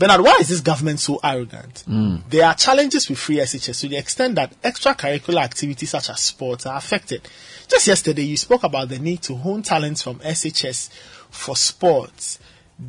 Bernard, 0.00 0.22
why 0.22 0.38
is 0.40 0.48
this 0.48 0.62
government 0.62 0.98
so 0.98 1.20
arrogant? 1.22 1.84
There 2.30 2.46
are 2.46 2.54
challenges 2.54 3.06
with 3.10 3.18
free 3.18 3.36
SHS 3.36 3.80
to 3.82 3.88
the 3.88 3.98
extent 3.98 4.36
that 4.36 4.58
extracurricular 4.62 5.42
activities 5.42 5.90
such 5.90 6.08
as 6.08 6.20
sports 6.20 6.64
are 6.64 6.78
affected. 6.78 7.28
Just 7.68 7.86
yesterday, 7.86 8.22
you 8.22 8.38
spoke 8.38 8.62
about 8.64 8.88
the 8.88 8.98
need 8.98 9.20
to 9.22 9.34
hone 9.34 9.62
talents 9.62 10.00
from 10.02 10.18
SHS 10.20 10.88
for 11.28 11.54
sports. 11.54 12.38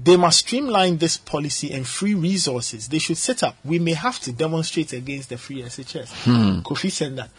They 0.03 0.15
must 0.15 0.39
streamline 0.39 0.97
this 0.97 1.17
policy 1.17 1.73
and 1.73 1.85
free 1.85 2.13
resources. 2.13 2.87
They 2.87 2.99
should 2.99 3.17
set 3.17 3.43
up. 3.43 3.57
We 3.65 3.77
may 3.77 3.93
have 3.93 4.19
to 4.21 4.31
demonstrate 4.31 4.93
against 4.93 5.29
the 5.29 5.37
free 5.37 5.61
SHS. 5.63 6.09
Hmm. 6.23 6.59
Kofi 6.61 6.89
said 6.89 7.17
that. 7.17 7.29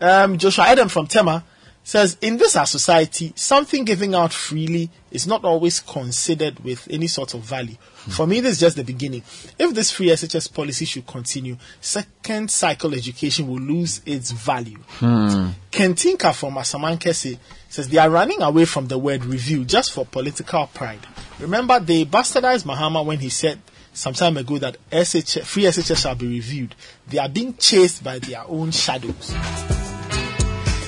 Um, 0.00 0.36
Joshua 0.36 0.66
Adam 0.66 0.88
from 0.88 1.06
Tema 1.06 1.42
says, 1.84 2.16
in 2.20 2.36
this 2.36 2.54
our 2.54 2.66
society, 2.66 3.32
something 3.34 3.84
giving 3.84 4.14
out 4.14 4.32
freely 4.32 4.90
is 5.10 5.26
not 5.26 5.44
always 5.44 5.80
considered 5.80 6.60
with 6.60 6.86
any 6.90 7.06
sort 7.06 7.34
of 7.34 7.40
value. 7.40 7.76
For 8.08 8.26
me, 8.26 8.40
this 8.40 8.52
is 8.52 8.60
just 8.60 8.76
the 8.76 8.84
beginning. 8.84 9.22
If 9.58 9.74
this 9.74 9.90
free 9.90 10.08
SHS 10.08 10.52
policy 10.52 10.84
should 10.84 11.06
continue, 11.06 11.56
second 11.80 12.50
cycle 12.50 12.94
education 12.94 13.48
will 13.48 13.60
lose 13.60 14.00
its 14.04 14.30
value. 14.32 14.78
Hmm. 14.86 15.48
Kentinka 15.70 16.34
from 16.34 16.54
Asamankese 16.54 17.38
says 17.72 17.88
they 17.88 17.98
are 17.98 18.10
running 18.10 18.42
away 18.42 18.64
from 18.66 18.86
the 18.88 18.98
word 18.98 19.24
review 19.24 19.64
just 19.64 19.92
for 19.92 20.04
political 20.04 20.66
pride. 20.68 21.00
Remember, 21.40 21.80
they 21.80 22.04
bastardized 22.04 22.64
Mahama 22.64 23.04
when 23.04 23.18
he 23.18 23.30
said 23.30 23.58
some 23.94 24.12
time 24.14 24.36
ago 24.36 24.58
that 24.58 24.76
SH, 24.92 25.38
free 25.44 25.64
SHS 25.64 26.02
shall 26.02 26.14
be 26.14 26.26
reviewed. 26.28 26.74
They 27.08 27.18
are 27.18 27.28
being 27.28 27.56
chased 27.56 28.04
by 28.04 28.18
their 28.18 28.44
own 28.46 28.70
shadows. 28.72 29.34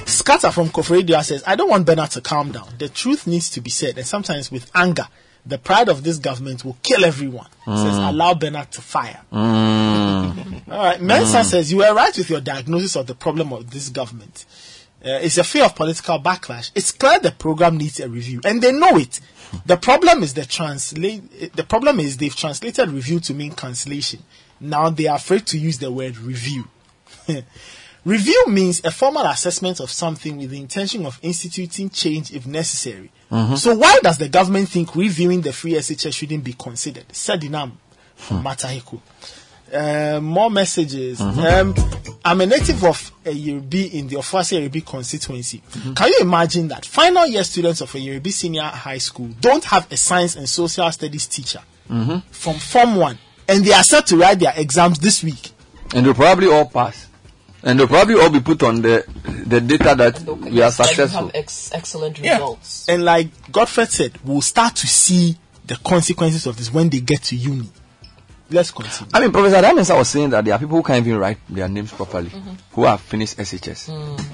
Scatter 0.06 0.50
from 0.52 0.68
Koforidua 0.68 1.24
says, 1.24 1.42
I 1.46 1.56
don't 1.56 1.70
want 1.70 1.86
Bernard 1.86 2.10
to 2.12 2.20
calm 2.20 2.52
down. 2.52 2.68
The 2.78 2.88
truth 2.88 3.26
needs 3.26 3.48
to 3.50 3.60
be 3.60 3.70
said, 3.70 3.96
and 3.98 4.06
sometimes 4.06 4.50
with 4.52 4.70
anger. 4.74 5.08
The 5.46 5.58
pride 5.58 5.88
of 5.90 6.02
this 6.04 6.18
government 6.18 6.64
will 6.64 6.76
kill 6.82 7.04
everyone. 7.04 7.48
Says, 7.66 7.96
Mm. 7.96 8.08
allow 8.08 8.32
Bernard 8.32 8.70
to 8.72 8.80
fire. 8.80 9.20
Mm. 9.30 10.62
All 10.70 10.78
right. 10.84 11.00
Mensa 11.02 11.38
Mm. 11.40 11.44
says 11.44 11.70
you 11.70 11.78
were 11.78 11.92
right 11.94 12.16
with 12.16 12.30
your 12.30 12.40
diagnosis 12.40 12.96
of 12.96 13.06
the 13.06 13.14
problem 13.14 13.52
of 13.52 13.70
this 13.70 13.90
government. 13.90 14.46
Uh, 15.04 15.18
it's 15.22 15.36
a 15.36 15.44
fear 15.44 15.64
of 15.66 15.74
political 15.74 16.18
backlash. 16.18 16.70
It's 16.74 16.90
clear 16.92 17.18
the 17.18 17.30
program 17.32 17.76
needs 17.76 18.00
a 18.00 18.08
review, 18.08 18.40
and 18.44 18.62
they 18.62 18.72
know 18.72 18.96
it. 18.96 19.20
The 19.66 19.76
problem 19.76 20.22
is 20.22 20.34
the 20.34 20.44
translate. 20.46 21.52
The 21.54 21.64
problem 21.64 22.00
is 22.00 22.16
they've 22.16 22.34
translated 22.34 22.88
review 22.88 23.20
to 23.20 23.34
mean 23.34 23.52
cancellation. 23.52 24.22
Now 24.60 24.88
they 24.90 25.06
are 25.06 25.16
afraid 25.16 25.46
to 25.48 25.58
use 25.58 25.78
the 25.78 25.92
word 25.92 26.16
review. 26.16 26.64
review 28.04 28.44
means 28.48 28.82
a 28.84 28.90
formal 28.90 29.26
assessment 29.26 29.80
of 29.80 29.90
something 29.90 30.38
with 30.38 30.50
the 30.50 30.58
intention 30.60 31.04
of 31.06 31.18
instituting 31.22 31.90
change 31.90 32.32
if 32.32 32.46
necessary. 32.46 33.10
Mhm. 33.30 33.58
So 33.58 33.74
why 33.74 33.98
does 34.02 34.18
the 34.18 34.28
government 34.28 34.68
think 34.70 34.94
reviewing 34.96 35.42
the 35.42 35.52
free 35.52 35.72
SHS 35.74 36.14
shouldn't 36.14 36.44
be 36.44 36.54
considered? 36.54 37.08
Sedinam 37.08 37.72
from 38.16 38.42
Mataheko. 38.42 39.00
Uh, 39.74 40.20
more 40.22 40.50
messages. 40.50 41.20
Um, 41.20 41.74
I'm 42.24 42.40
a 42.40 42.46
native 42.46 42.84
of 42.84 43.12
Ayirebi 43.24 43.92
in 43.94 44.06
the 44.08 44.16
Ofoase 44.16 44.56
Ayirebi 44.58 44.84
constituency. 44.86 45.62
Can 45.96 46.08
you 46.08 46.18
imagine 46.20 46.68
that 46.68 46.86
final 46.86 47.26
year 47.26 47.42
students 47.44 47.80
of 47.80 47.90
Ayirebi 47.92 48.30
senior 48.32 48.62
high 48.62 48.98
school 48.98 49.28
don't 49.40 49.64
have 49.64 49.90
a 49.90 49.96
science 49.96 50.36
and 50.36 50.48
social 50.48 50.90
studies 50.92 51.26
teacher 51.26 51.60
Mhm. 51.90 52.22
from 52.30 52.54
Form 52.54 52.96
1 52.96 53.18
and 53.48 53.64
they 53.64 53.72
are 53.72 53.82
set 53.82 54.06
to 54.06 54.16
write 54.16 54.38
their 54.38 54.54
exams 54.56 54.98
this 55.00 55.22
week? 55.24 55.50
And 55.94 56.06
they'll 56.06 56.14
probably 56.14 56.48
all 56.48 56.66
pass. 56.66 57.06
And 57.62 57.78
they'll 57.80 57.88
probably 57.88 58.14
all 58.20 58.30
be 58.30 58.40
put 58.40 58.62
on 58.62 58.80
the 58.80 59.04
the 59.46 59.60
data 59.60 59.94
that 59.96 60.20
we 60.22 60.48
are 60.48 60.50
Yes, 60.52 60.78
like 60.78 60.88
successful. 60.88 61.26
have 61.26 61.30
ex- 61.34 61.70
excellent 61.74 62.18
Yeah. 62.20 62.34
results. 62.34 62.86
And 62.88 63.04
like 63.04 63.28
Godfrey 63.52 63.86
said, 63.86 64.12
we'll 64.24 64.40
start 64.40 64.76
to 64.76 64.86
see 64.86 65.36
the 65.66 65.76
consequences 65.76 66.46
of 66.46 66.56
this 66.58 66.72
when 66.72 66.88
they 66.90 67.00
get 67.00 67.22
to 67.24 67.36
uni. 67.36 67.68
Let's 68.54 68.70
continue. 68.70 69.10
I 69.12 69.20
mean, 69.20 69.32
Professor 69.32 69.60
that 69.60 69.74
means 69.74 69.90
I 69.90 69.98
was 69.98 70.08
saying 70.08 70.30
that 70.30 70.44
there 70.44 70.54
are 70.54 70.58
people 70.58 70.76
who 70.76 70.82
can't 70.82 71.04
even 71.04 71.18
write 71.18 71.38
their 71.50 71.68
names 71.68 71.90
properly, 71.92 72.30
Mhm. 72.30 72.56
who 72.72 72.84
have 72.84 73.00
finished 73.00 73.36
SHS. 73.38 73.88
Mm. 73.88 74.24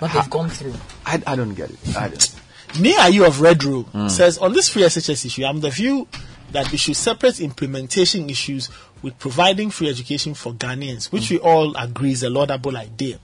But 0.00 0.12
they've 0.12 0.30
gone 0.30 0.48
through. 0.50 0.74
I, 1.04 1.20
I 1.26 1.36
don't 1.36 1.54
get 1.54 1.70
it. 1.70 1.78
I 1.96 2.08
don't. 2.08 2.34
Me 2.80 2.96
are 2.96 3.10
you 3.10 3.24
of 3.24 3.40
Red 3.40 3.62
Row 3.64 3.84
Mm. 3.94 4.10
says 4.10 4.38
on 4.38 4.52
this 4.52 4.68
free 4.68 4.82
SHS 4.84 5.24
issue, 5.26 5.44
I'm 5.44 5.60
the 5.60 5.70
view 5.70 6.06
that 6.54 6.70
we 6.70 6.78
should 6.78 6.96
separate 6.96 7.40
implementation 7.40 8.30
issues 8.30 8.70
with 9.02 9.18
providing 9.18 9.70
free 9.70 9.90
education 9.90 10.34
for 10.34 10.52
Ghanaians, 10.54 11.12
which 11.12 11.28
we 11.28 11.38
all 11.38 11.76
agree 11.76 12.12
is 12.12 12.22
a 12.22 12.30
laudable 12.30 12.76
idea. 12.76 13.18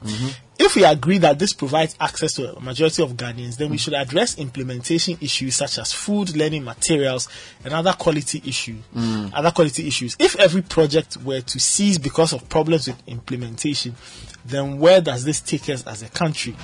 If 0.59 0.77
we 0.77 0.85
agree 0.85 1.17
that 1.19 1.39
this 1.39 1.55
provides 1.55 1.97
access 1.99 2.35
to 2.35 2.55
a 2.57 2.61
majority 2.61 3.03
of 3.03 3.13
Ghanaians, 3.13 3.57
then 3.57 3.71
we 3.71 3.79
should 3.79 3.95
address 3.95 4.37
implementation 4.37 5.17
issues 5.23 5.55
such 5.55 5.79
as 5.79 5.93
food, 5.93 6.37
learning 6.37 6.65
materials, 6.65 7.29
and 7.65 7.73
other 7.73 7.93
quality 7.93 8.43
issues. 8.45 8.83
Mm. 8.95 9.31
Other 9.33 9.53
quality 9.53 9.87
issues. 9.87 10.17
If 10.19 10.37
every 10.37 10.61
project 10.61 11.17
were 11.19 11.41
to 11.41 11.59
cease 11.59 11.97
because 11.97 12.35
of 12.35 12.47
problems 12.51 12.89
with 12.89 13.03
implementation, 13.09 13.95
then 14.45 14.79
where 14.79 15.01
does 15.01 15.25
this 15.25 15.41
take 15.41 15.71
us 15.71 15.87
as 15.87 16.03
a 16.03 16.09
country? 16.11 16.55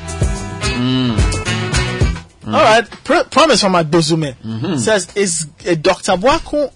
Mm-hmm. 2.46 2.54
All 2.54 2.62
right. 2.62 2.88
Pr- 3.04 3.28
promise 3.28 3.60
from 3.60 3.72
Agbozume 3.72 4.34
mm-hmm. 4.36 4.76
says 4.76 5.08
is 5.16 5.48
eh, 5.64 5.72
uh, 5.72 5.74
Dr. 5.74 6.12
Boako 6.12 6.72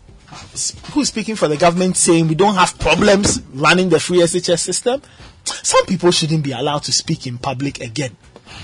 s- 0.52 0.74
who's 0.92 1.08
speaking 1.08 1.36
for 1.36 1.46
the 1.46 1.56
government 1.56 1.96
saying 1.96 2.26
we 2.26 2.34
don't 2.34 2.56
have 2.56 2.76
problems 2.80 3.40
running 3.54 3.88
the 3.88 4.00
free 4.00 4.18
SHS 4.18 4.58
system. 4.58 5.00
Some 5.44 5.86
people 5.86 6.10
shouldn't 6.10 6.42
be 6.42 6.50
allowed 6.52 6.82
to 6.84 6.92
speak 6.92 7.26
in 7.28 7.38
public 7.38 7.80
again. 7.80 8.16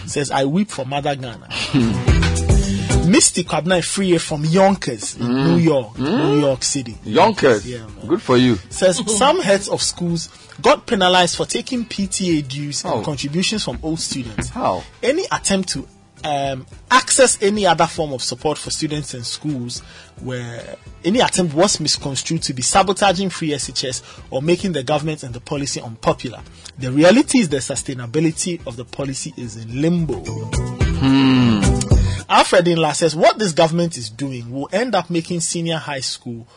Says 0.07 0.31
I 0.33 0.45
weep 0.47 0.69
for 0.71 0.85
Mother 0.85 1.15
Ghana. 1.15 1.49
Misty 3.07 3.45
Kwabna 3.45 3.85
Free 3.85 4.19
from 4.19 4.45
Yonkers 4.45 5.17
in 5.17 5.29
New 5.33 5.57
York, 5.59 5.97
New 5.97 6.41
York 6.41 6.65
City. 6.65 6.99
Yonkers, 7.05 7.65
Yeah, 7.65 7.87
man. 7.87 8.07
good 8.09 8.21
for 8.21 8.37
you. 8.37 8.57
says 8.69 9.01
some 9.17 9.41
heads 9.41 9.69
of 9.69 9.81
schools 9.81 10.29
got 10.61 10.87
penalized 10.87 11.37
for 11.37 11.47
taking 11.47 11.85
PTA 11.85 12.47
dues 12.49 12.83
How? 12.83 12.95
and 12.95 13.03
oh. 13.03 13.05
contributions 13.05 13.63
from 13.63 13.79
old 13.85 14.01
students. 14.01 14.49
How? 14.49 14.83
Any 15.05 15.23
attempt 15.31 15.69
to 15.71 15.87
um, 16.27 16.67
access 16.91 17.41
any 17.41 17.67
other 17.67 17.87
form 17.87 18.13
of 18.13 18.21
support 18.21 18.59
for 18.59 18.71
students 18.71 19.15
and 19.15 19.25
schools 19.25 19.79
where 20.23 20.77
any 21.05 21.21
attempt 21.21 21.55
was 21.55 21.79
misconstrued 21.79 22.43
to 22.43 22.53
be 22.53 22.63
sabotaging 22.63 23.31
free 23.31 23.51
SHS 23.51 24.03
or 24.31 24.43
making 24.43 24.73
the 24.73 24.83
government 24.83 25.23
and 25.23 25.33
the 25.33 25.41
policy 25.41 25.81
unpopular. 25.81 26.43
The 26.79 26.91
reality 26.91 27.39
is 27.39 27.49
the 27.49 27.59
sustainability 27.59 28.67
of 28.67 28.77
the 28.77 28.85
policy 28.85 29.35
is 29.37 29.57
in 29.57 29.81
limbo. 29.81 30.25
Alfred 32.29 32.65
Inla 32.65 32.93
says 32.95 33.15
what 33.15 33.39
this 33.39 33.53
government 33.53 33.97
is 33.97 34.11
doing 34.11 34.51
will 34.51 34.69
end 34.73 34.97
up 34.97 35.09
making 35.09 35.41
senior 35.41 35.77
high 35.77 36.01
school 36.01 36.49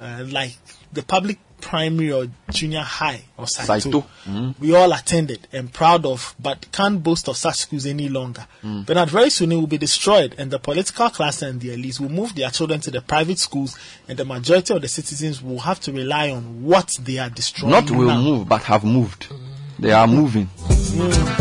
uh, 0.00 0.24
like 0.28 0.56
the 0.92 1.02
public 1.04 1.38
primary 1.62 2.12
or 2.12 2.26
junior 2.50 2.80
high 2.80 3.22
or 3.38 3.46
Saito. 3.46 4.04
Mm. 4.26 4.54
We 4.58 4.74
all 4.74 4.92
attended 4.92 5.46
and 5.52 5.72
proud 5.72 6.04
of, 6.04 6.34
but 6.38 6.70
can't 6.72 7.02
boast 7.02 7.28
of 7.28 7.36
such 7.38 7.56
schools 7.56 7.86
any 7.86 8.10
longer. 8.10 8.46
Mm. 8.62 8.84
But 8.84 8.94
not 8.94 9.08
very 9.08 9.30
soon 9.30 9.52
it 9.52 9.56
will 9.56 9.66
be 9.66 9.78
destroyed, 9.78 10.34
and 10.36 10.50
the 10.50 10.58
political 10.58 11.08
class 11.08 11.40
and 11.40 11.60
the 11.60 11.70
elites 11.70 12.00
will 12.00 12.10
move 12.10 12.34
their 12.34 12.50
children 12.50 12.80
to 12.80 12.90
the 12.90 13.00
private 13.00 13.38
schools, 13.38 13.78
and 14.08 14.18
the 14.18 14.24
majority 14.24 14.74
of 14.74 14.82
the 14.82 14.88
citizens 14.88 15.40
will 15.40 15.60
have 15.60 15.80
to 15.80 15.92
rely 15.92 16.30
on 16.30 16.64
what 16.64 16.90
they 17.00 17.18
are 17.18 17.30
destroying. 17.30 17.72
Not 17.72 17.90
will 17.90 18.08
now. 18.08 18.20
move, 18.20 18.48
but 18.48 18.62
have 18.64 18.84
moved. 18.84 19.32
They 19.78 19.92
are 19.92 20.06
moving. 20.06 20.48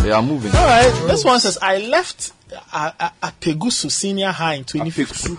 They 0.02 0.12
are 0.12 0.22
moving. 0.24 0.52
All 0.56 0.66
right, 0.66 1.08
this 1.08 1.26
one 1.26 1.40
says 1.40 1.58
I 1.62 1.80
left 1.80 2.32
uh, 2.72 2.92
uh, 3.00 3.10
Apegusu 3.24 3.92
Senior 3.92 4.32
High 4.32 4.56
in 4.56 4.64
2015. 4.64 5.38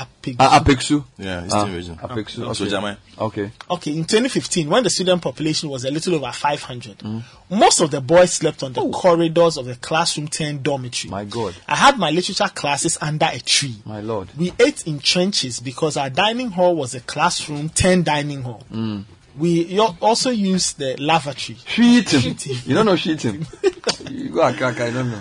Apexu. 0.00 0.36
Uh, 0.38 0.60
Apexu. 0.60 1.04
Yeah, 1.18 1.44
it's 1.44 1.54
Ah, 1.54 1.64
still 1.64 1.74
region. 1.76 1.96
Apexu. 1.96 2.46
Also 2.46 2.64
Okay. 2.64 2.96
Okay. 3.18 3.50
Okay, 3.70 3.90
in 3.92 4.04
2015, 4.04 4.68
when 4.68 4.82
the 4.82 4.90
student 4.90 5.20
population 5.22 5.68
was 5.68 5.84
a 5.84 5.90
little 5.90 6.14
over 6.14 6.32
500, 6.32 7.02
most 7.50 7.80
of 7.80 7.90
the 7.90 8.00
boys 8.00 8.32
slept 8.32 8.62
on 8.62 8.72
the 8.72 8.90
corridors 8.90 9.56
of 9.56 9.66
the 9.66 9.76
classroom 9.76 10.28
10 10.28 10.62
dormitory. 10.62 11.10
My 11.10 11.24
God. 11.24 11.54
I 11.68 11.76
had 11.76 11.98
my 11.98 12.10
literature 12.10 12.48
classes 12.54 12.96
under 13.00 13.28
a 13.30 13.38
tree. 13.40 13.76
My 13.84 14.00
Lord. 14.00 14.28
We 14.36 14.52
ate 14.58 14.86
in 14.86 15.00
trenches 15.00 15.60
because 15.60 15.96
our 15.96 16.10
dining 16.10 16.50
hall 16.50 16.74
was 16.74 16.94
a 16.94 17.00
classroom 17.00 17.68
10 17.68 18.02
dining 18.04 18.42
hall. 18.42 18.64
Mm. 18.72 19.04
We 19.38 19.78
also 19.78 20.30
used 20.30 20.78
the 20.78 20.96
lavatory. 20.96 21.56
Cheating. 21.64 22.36
You 22.66 22.74
don't 22.74 22.86
know 22.86 22.96
cheating. 22.96 23.46
you 24.10 24.28
go 24.30 24.42
and 24.42 24.56
crack, 24.56 24.80
I 24.80 24.90
don't 24.90 25.10
know. 25.10 25.20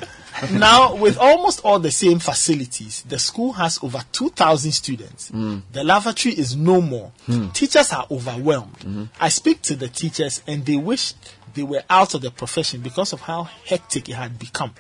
Now, 0.52 0.96
with 0.96 1.18
almost 1.18 1.62
all 1.64 1.80
the 1.80 1.92
same 1.92 2.20
facilities, 2.20 3.04
the 3.04 3.20
school 3.20 3.54
has 3.54 3.80
over 3.84 4.00
2,000 4.12 4.72
students. 4.72 5.32
Mm. 5.32 5.62
The 5.72 5.84
lavatory 5.84 6.36
is 6.36 6.56
no 6.56 6.82
more. 6.82 7.12
Hmm. 7.26 7.50
Teachers 7.50 7.92
are 7.94 8.06
overwhelmed. 8.10 8.80
Mm-hmm. 8.80 9.04
I 9.20 9.30
speak 9.30 9.62
to 9.64 9.76
the 9.76 9.88
teachers 9.88 10.42
and 10.48 10.66
they 10.66 10.78
wish 10.78 11.14
they 11.54 11.64
were 11.64 11.84
out 11.90 12.14
of 12.14 12.22
the 12.22 12.32
profession 12.32 12.82
because 12.82 13.14
of 13.14 13.22
how 13.22 13.44
hectic 13.66 14.10
it 14.10 14.16
had 14.16 14.38
become. 14.38 14.74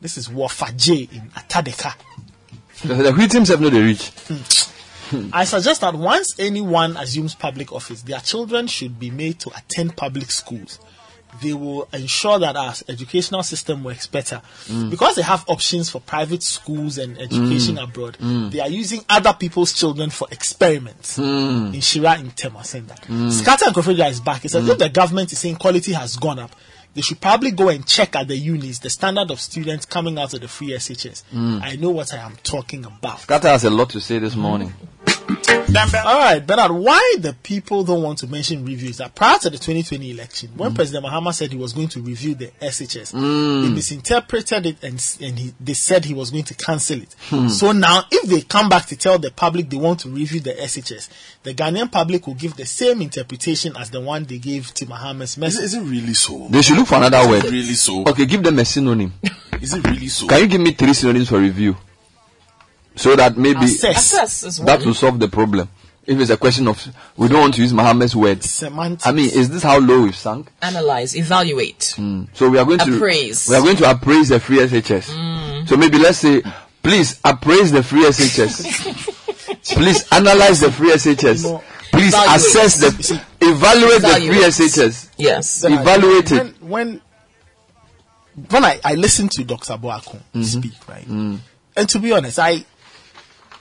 This 0.00 0.16
is 0.16 0.28
Wafa 0.28 0.72
J 0.72 1.08
in 1.12 1.30
Atadeka. 1.30 1.94
The, 2.84 2.94
the 2.94 3.12
wheat 3.12 3.32
himself 3.32 3.60
know 3.60 3.70
the 3.70 3.82
rich. 3.82 4.10
I 5.32 5.44
suggest 5.44 5.82
that 5.82 5.94
once 5.94 6.34
anyone 6.38 6.96
assumes 6.96 7.34
public 7.34 7.72
office, 7.72 8.02
their 8.02 8.20
children 8.20 8.66
should 8.66 8.98
be 8.98 9.10
made 9.10 9.38
to 9.40 9.50
attend 9.56 9.96
public 9.96 10.30
schools. 10.30 10.78
They 11.40 11.54
will 11.54 11.88
ensure 11.92 12.38
that 12.40 12.56
our 12.56 12.74
educational 12.88 13.42
system 13.42 13.82
works 13.84 14.06
better. 14.06 14.42
Mm. 14.66 14.90
Because 14.90 15.14
they 15.16 15.22
have 15.22 15.44
options 15.48 15.88
for 15.88 16.00
private 16.00 16.42
schools 16.42 16.98
and 16.98 17.16
education 17.18 17.76
Mm. 17.76 17.82
abroad, 17.84 18.18
Mm. 18.20 18.50
they 18.50 18.60
are 18.60 18.68
using 18.68 19.02
other 19.08 19.32
people's 19.32 19.72
children 19.72 20.10
for 20.10 20.28
experiments. 20.30 21.16
Mm. 21.18 21.74
In 21.74 21.80
Shira 21.80 22.18
in 22.18 22.30
Tema 22.32 22.62
saying 22.64 22.86
that. 22.86 23.02
Mm. 23.08 23.32
Scatter 23.32 23.64
and 23.66 23.74
Koforidua 23.74 24.10
is 24.10 24.20
back. 24.20 24.42
Says 24.42 24.64
Mm. 24.64 24.68
if 24.72 24.78
the 24.78 24.88
government 24.90 25.32
is 25.32 25.38
saying 25.38 25.56
quality 25.56 25.92
has 25.92 26.16
gone 26.16 26.38
up, 26.38 26.54
they 26.94 27.00
should 27.00 27.20
probably 27.20 27.50
go 27.52 27.70
and 27.70 27.86
check 27.86 28.14
at 28.16 28.28
the 28.28 28.36
unis 28.36 28.80
the 28.80 28.90
standard 28.90 29.30
of 29.30 29.40
students 29.40 29.86
coming 29.86 30.18
out 30.18 30.34
of 30.34 30.42
the 30.42 30.48
free 30.48 30.74
SHS. 30.74 31.22
Mm. 31.34 31.62
I 31.62 31.76
know 31.76 31.88
what 31.88 32.12
I 32.12 32.18
am 32.18 32.36
talking 32.42 32.84
about. 32.84 33.20
Scatter 33.22 33.48
has 33.48 33.64
a 33.64 33.70
lot 33.70 33.88
to 33.90 34.00
say 34.00 34.18
this 34.18 34.36
morning. 34.36 34.74
All 35.28 36.18
right, 36.18 36.44
Bernard, 36.46 36.72
why 36.72 37.16
the 37.18 37.34
people 37.42 37.82
don't 37.84 38.02
want 38.02 38.18
to 38.18 38.26
mention 38.26 38.64
reviews 38.64 38.98
that 38.98 39.14
prior 39.14 39.38
to 39.38 39.50
the 39.50 39.56
2020 39.56 40.10
election, 40.10 40.50
when 40.56 40.74
President 40.74 41.04
Mahama 41.04 41.32
said 41.32 41.50
he 41.50 41.56
was 41.58 41.72
going 41.72 41.88
to 41.88 42.00
review 42.00 42.34
the 42.34 42.48
SHS, 42.60 43.12
Mm. 43.14 43.62
they 43.62 43.68
misinterpreted 43.70 44.66
it 44.66 44.76
and, 44.82 45.16
and 45.20 45.38
he, 45.38 45.54
they 45.60 45.74
said 45.74 46.04
he 46.04 46.14
was 46.14 46.30
going 46.30 46.44
to 46.44 46.54
cancel 46.54 47.00
it. 47.00 47.14
Hmm. 47.30 47.48
So 47.48 47.72
now, 47.72 48.02
if 48.10 48.28
they 48.28 48.42
come 48.42 48.68
back 48.68 48.86
to 48.86 48.96
tell 48.96 49.18
the 49.18 49.30
public 49.30 49.70
they 49.70 49.76
want 49.76 50.00
to 50.00 50.08
review 50.10 50.40
the 50.40 50.52
SHS, 50.52 51.08
the 51.42 51.54
Ghanaian 51.54 51.90
public 51.90 52.26
will 52.26 52.34
give 52.34 52.56
the 52.56 52.66
same 52.66 53.00
interpretation 53.02 53.74
as 53.76 53.90
the 53.90 54.00
one 54.00 54.24
they 54.24 54.38
gave 54.38 54.72
to 54.74 54.86
Mahama's 54.86 55.36
message. 55.38 55.64
Is 55.64 55.74
it 55.74 55.82
really 55.82 56.14
so? 56.14 56.48
They 56.50 56.62
should 56.62 56.76
look 56.76 56.88
for 56.88 56.96
another 56.96 57.28
word. 57.28 57.44
Really 57.44 57.74
so? 57.74 58.04
Okay, 58.06 58.26
give 58.26 58.42
them 58.42 58.58
a 58.58 58.64
synonym. 58.64 59.12
Is 59.60 59.74
it 59.74 59.86
really 59.86 60.08
so? 60.08 60.26
Can 60.26 60.40
you 60.40 60.48
give 60.48 60.60
me 60.60 60.72
three 60.72 60.92
synonyms 60.94 61.28
for 61.28 61.38
review? 61.38 61.76
So 62.96 63.16
that 63.16 63.36
maybe 63.36 63.64
Assess. 63.64 64.12
Assess 64.12 64.42
is 64.44 64.56
that 64.58 64.84
will 64.84 64.94
solve 64.94 65.18
the 65.18 65.28
problem. 65.28 65.68
If 66.04 66.18
it's 66.20 66.30
a 66.30 66.36
question 66.36 66.66
of 66.66 66.84
we 67.16 67.28
don't 67.28 67.40
want 67.40 67.54
to 67.54 67.62
use 67.62 67.72
Mahama's 67.72 68.14
words. 68.16 68.50
Semantics. 68.50 69.06
I 69.06 69.12
mean, 69.12 69.26
is 69.30 69.48
this 69.50 69.62
how 69.62 69.78
low 69.78 70.02
we've 70.02 70.16
sunk? 70.16 70.50
Analyze, 70.60 71.14
evaluate. 71.16 71.94
Hmm. 71.96 72.24
So 72.34 72.50
we 72.50 72.58
are 72.58 72.64
going 72.64 72.80
to 72.80 72.96
Appraise. 72.96 73.48
We 73.48 73.54
are 73.54 73.62
going 73.62 73.76
to 73.76 73.88
appraise 73.90 74.28
the 74.30 74.40
free 74.40 74.58
SHS. 74.58 75.10
Hmm. 75.14 75.66
So 75.66 75.76
maybe 75.76 75.98
let's 75.98 76.18
say, 76.18 76.42
please 76.82 77.20
appraise 77.24 77.70
the 77.70 77.84
free 77.84 78.04
SHS. 78.04 79.74
please 79.76 80.04
analyze 80.12 80.60
the 80.60 80.72
free 80.72 80.90
SHS. 80.90 81.62
Please 81.92 82.14
Evaluate. 82.14 82.36
assess 82.36 82.76
the 82.80 83.24
evaluate 83.40 84.00
the 84.02 84.08
free 84.08 84.26
Evaluate. 84.26 84.52
SHS. 84.52 85.08
Yes. 85.18 85.62
Bernard, 85.62 85.80
Evaluate 85.82 86.30
when, 86.32 86.46
it. 86.46 86.62
When, 86.62 87.00
when 88.50 88.64
I, 88.64 88.80
I 88.84 88.94
listened 88.94 89.30
to 89.32 89.44
Dr. 89.44 89.74
Boakon 89.74 90.20
Mm-hmm. 90.34 90.42
speak, 90.42 90.88
right? 90.88 91.04
Mm. 91.06 91.38
And 91.76 91.88
to 91.90 91.98
be 92.00 92.12
honest, 92.12 92.38
I, 92.38 92.64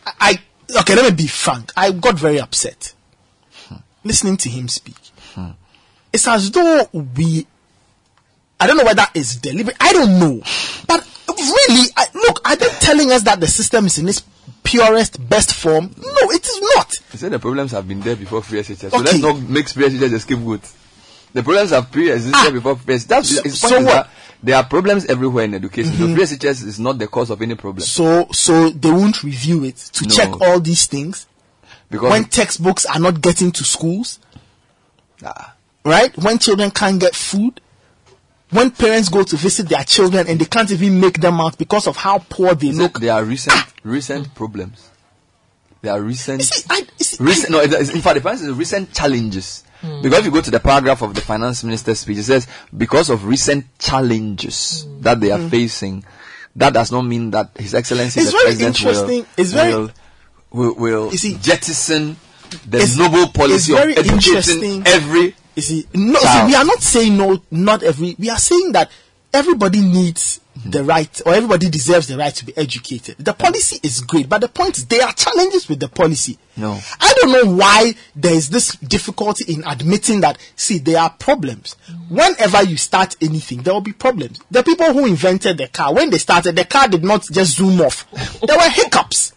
I, 0.05 0.37
okay, 0.79 0.95
let 0.95 1.05
me 1.09 1.15
be 1.15 1.27
frank. 1.27 1.71
I 1.75 1.91
got 1.91 2.15
very 2.15 2.39
upset 2.39 2.93
listening 4.03 4.37
to 4.37 4.49
him 4.49 4.67
speak. 4.67 4.95
It's 6.13 6.27
as 6.27 6.51
though 6.51 6.89
we, 6.93 7.47
I 8.59 8.67
don't 8.67 8.77
know 8.77 8.83
whether 8.83 9.05
it's 9.15 9.37
deliberate. 9.37 9.77
I 9.79 9.93
don't 9.93 10.19
know. 10.19 10.41
But 10.87 11.07
really, 11.27 11.89
I, 11.95 12.05
look, 12.13 12.47
are 12.47 12.55
they 12.57 12.67
telling 12.79 13.11
us 13.11 13.23
that 13.23 13.39
the 13.39 13.47
system 13.47 13.85
is 13.85 13.97
in 13.97 14.09
its 14.09 14.23
purest, 14.63 15.27
best 15.29 15.53
form? 15.53 15.95
No, 15.97 16.31
it 16.31 16.45
is 16.45 16.61
not. 16.75 16.93
He 17.11 17.17
said 17.17 17.31
the 17.31 17.39
problems 17.39 17.71
have 17.71 17.87
been 17.87 18.01
there 18.01 18.17
before 18.17 18.41
free 18.43 18.59
SHS. 18.59 18.77
So 18.91 18.97
Okay. 18.97 18.97
let's 18.99 19.19
not 19.19 19.39
make 19.39 19.69
free 19.69 19.85
SHS 19.85 20.13
a 20.13 20.19
scapegoat. 20.19 20.61
The 21.33 21.43
problems 21.43 21.69
have 21.69 21.89
pre-existed 21.89 22.35
ah. 22.35 22.49
before 22.51 22.75
free 22.75 22.95
SHS. 22.95 23.07
That's 23.07 23.35
So- 23.35 23.43
his 23.43 23.59
so 23.61 23.69
point 23.69 23.85
what? 23.85 24.09
There 24.43 24.55
are 24.57 24.63
problems 24.63 25.05
everywhere 25.05 25.45
in 25.45 25.53
education. 25.53 25.93
So 25.93 26.05
Mhm. 26.07 26.15
free 26.15 26.23
SHS 26.23 26.63
is 26.63 26.79
not 26.79 26.97
the 26.97 27.07
cause 27.07 27.29
of 27.29 27.41
any 27.41 27.55
problem. 27.55 27.81
So, 27.85 28.27
so 28.33 28.69
they 28.69 28.89
won't 28.91 29.23
review 29.23 29.63
it 29.63 29.77
to 29.93 30.05
No. 30.07 30.15
check 30.15 30.41
all 30.41 30.59
these 30.59 30.85
things. 30.87 31.27
Because 31.89 32.09
when 32.09 32.25
textbooks 32.25 32.85
are 32.85 32.99
not 32.99 33.21
getting 33.21 33.51
to 33.51 33.63
schools, 33.63 34.19
Ah. 35.23 35.53
right? 35.83 36.15
When 36.17 36.39
children 36.39 36.71
can't 36.71 36.99
get 36.99 37.15
food, 37.15 37.59
when 38.49 38.71
parents 38.71 39.09
go 39.09 39.23
to 39.23 39.35
visit 39.37 39.69
their 39.69 39.83
children 39.83 40.27
and 40.27 40.39
they 40.39 40.45
can't 40.45 40.71
even 40.71 40.99
make 40.99 41.19
them 41.21 41.39
out 41.39 41.57
because 41.57 41.87
of 41.87 41.97
how 41.97 42.19
poor 42.29 42.55
they 42.55 42.67
He 42.67 42.73
look. 42.73 42.99
there 42.99 43.13
are 43.13 43.23
recent 43.23 43.53
recent 43.83 44.33
problems. 44.35 44.79
There 45.81 45.91
are 45.93 46.01
recent 46.01 46.43
I, 46.69 46.85
recent 47.19 47.49
no 47.51 47.61
in 47.61 48.01
fact 48.01 48.15
the 48.15 48.21
point 48.21 48.41
is 48.41 48.49
recent 48.51 48.93
challenges. 48.93 49.63
Because 49.81 50.19
if 50.19 50.25
you 50.25 50.31
go 50.31 50.41
to 50.41 50.51
the 50.51 50.59
paragraph 50.59 51.01
of 51.01 51.15
the 51.15 51.21
finance 51.21 51.63
minister's 51.63 51.99
speech, 51.99 52.19
it 52.19 52.23
says 52.23 52.47
because 52.75 53.09
of 53.09 53.25
recent 53.25 53.65
challenges 53.79 54.85
that 55.01 55.19
they 55.19 55.31
are 55.31 55.39
Mm. 55.39 55.49
facing, 55.49 56.05
that 56.55 56.73
does 56.73 56.91
not 56.91 57.01
mean 57.03 57.31
that 57.31 57.51
His 57.57 57.73
Excellency 57.73 58.19
It's 58.19 58.29
the 58.31 58.37
very 58.37 58.43
President 58.45 58.77
interesting. 58.79 59.17
will, 59.19 59.25
It's 59.37 59.51
very- 59.51 59.73
will, 59.73 59.91
will, 60.51 60.73
will 60.75 61.11
You 61.11 61.17
see, 61.17 61.35
jettison 61.41 62.17
the 62.69 62.77
it's- 62.77 62.95
noble 62.97 63.23
it's 63.23 63.31
policy 63.31 63.71
of 63.73 63.79
very 63.79 63.97
educating 63.97 64.15
interesting. 64.17 64.83
every 64.85 65.35
You 65.55 65.61
see, 65.61 65.87
no, 65.93 66.19
see, 66.19 66.45
we 66.47 66.55
are 66.55 66.63
not 66.65 66.81
saying 66.81 67.17
no, 67.17 67.41
not 67.51 67.83
every. 67.83 68.15
We 68.17 68.29
are 68.29 68.37
saying 68.39 68.71
that 68.71 68.89
everybody 69.33 69.81
needs 69.81 70.41
the 70.65 70.83
right, 70.83 71.21
or 71.25 71.33
everybody 71.33 71.69
deserves 71.69 72.07
the 72.07 72.17
right 72.17 72.33
to 72.35 72.45
be 72.45 72.55
educated. 72.57 73.15
The 73.17 73.33
policy 73.33 73.79
is 73.83 74.01
great, 74.01 74.27
but 74.27 74.41
the 74.41 74.47
point 74.47 74.77
is 74.77 74.85
there 74.85 75.05
are 75.05 75.13
challenges 75.13 75.69
with 75.69 75.79
the 75.79 75.87
policy. 75.87 76.37
No. 76.57 76.77
I 76.99 77.13
don't 77.19 77.31
know 77.31 77.55
why 77.55 77.95
there 78.15 78.33
is 78.33 78.49
this 78.49 78.75
difficulty 78.75 79.53
in 79.53 79.63
admitting 79.65 80.21
that. 80.21 80.37
See, 80.55 80.77
there 80.77 80.99
are 80.99 81.09
problems. 81.09 81.75
Whenever 82.09 82.63
you 82.63 82.77
start 82.77 83.15
anything, 83.21 83.63
there 83.63 83.73
will 83.73 83.81
be 83.81 83.93
problems. 83.93 84.39
The 84.51 84.63
people 84.63 84.93
who 84.93 85.05
invented 85.05 85.57
the 85.57 85.67
car, 85.67 85.93
when 85.93 86.09
they 86.09 86.17
started, 86.17 86.55
the 86.55 86.65
car 86.65 86.87
did 86.87 87.03
not 87.03 87.25
just 87.31 87.55
zoom 87.55 87.81
off. 87.81 88.09
There 88.45 88.57
were 88.57 88.69
hiccups. 88.69 89.33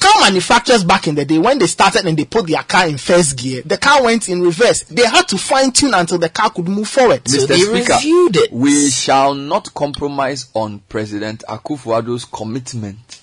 Car 0.00 0.20
manufacturers 0.22 0.84
back 0.84 1.08
in 1.08 1.14
the 1.14 1.24
day, 1.24 1.38
when 1.38 1.58
they 1.58 1.66
started 1.66 2.06
and 2.06 2.16
they 2.18 2.24
put 2.24 2.46
their 2.46 2.62
car 2.62 2.86
in 2.88 2.98
first 2.98 3.36
gear, 3.38 3.62
the 3.64 3.76
car 3.76 4.02
went 4.04 4.28
in 4.28 4.40
reverse. 4.40 4.82
They 4.84 5.06
had 5.06 5.28
to 5.28 5.38
fine 5.38 5.72
tune 5.72 5.94
until 5.94 6.18
the 6.18 6.28
car 6.28 6.50
could 6.50 6.68
move 6.68 6.88
forward. 6.88 7.24
Mr. 7.24 7.56
Speaker, 7.56 8.46
we 8.52 8.90
shall 8.90 9.34
not 9.34 9.72
compromise 9.74 10.48
on 10.54 10.80
President 10.88 11.44
Akufo-Addo's 11.48 12.24
commitment 12.24 13.22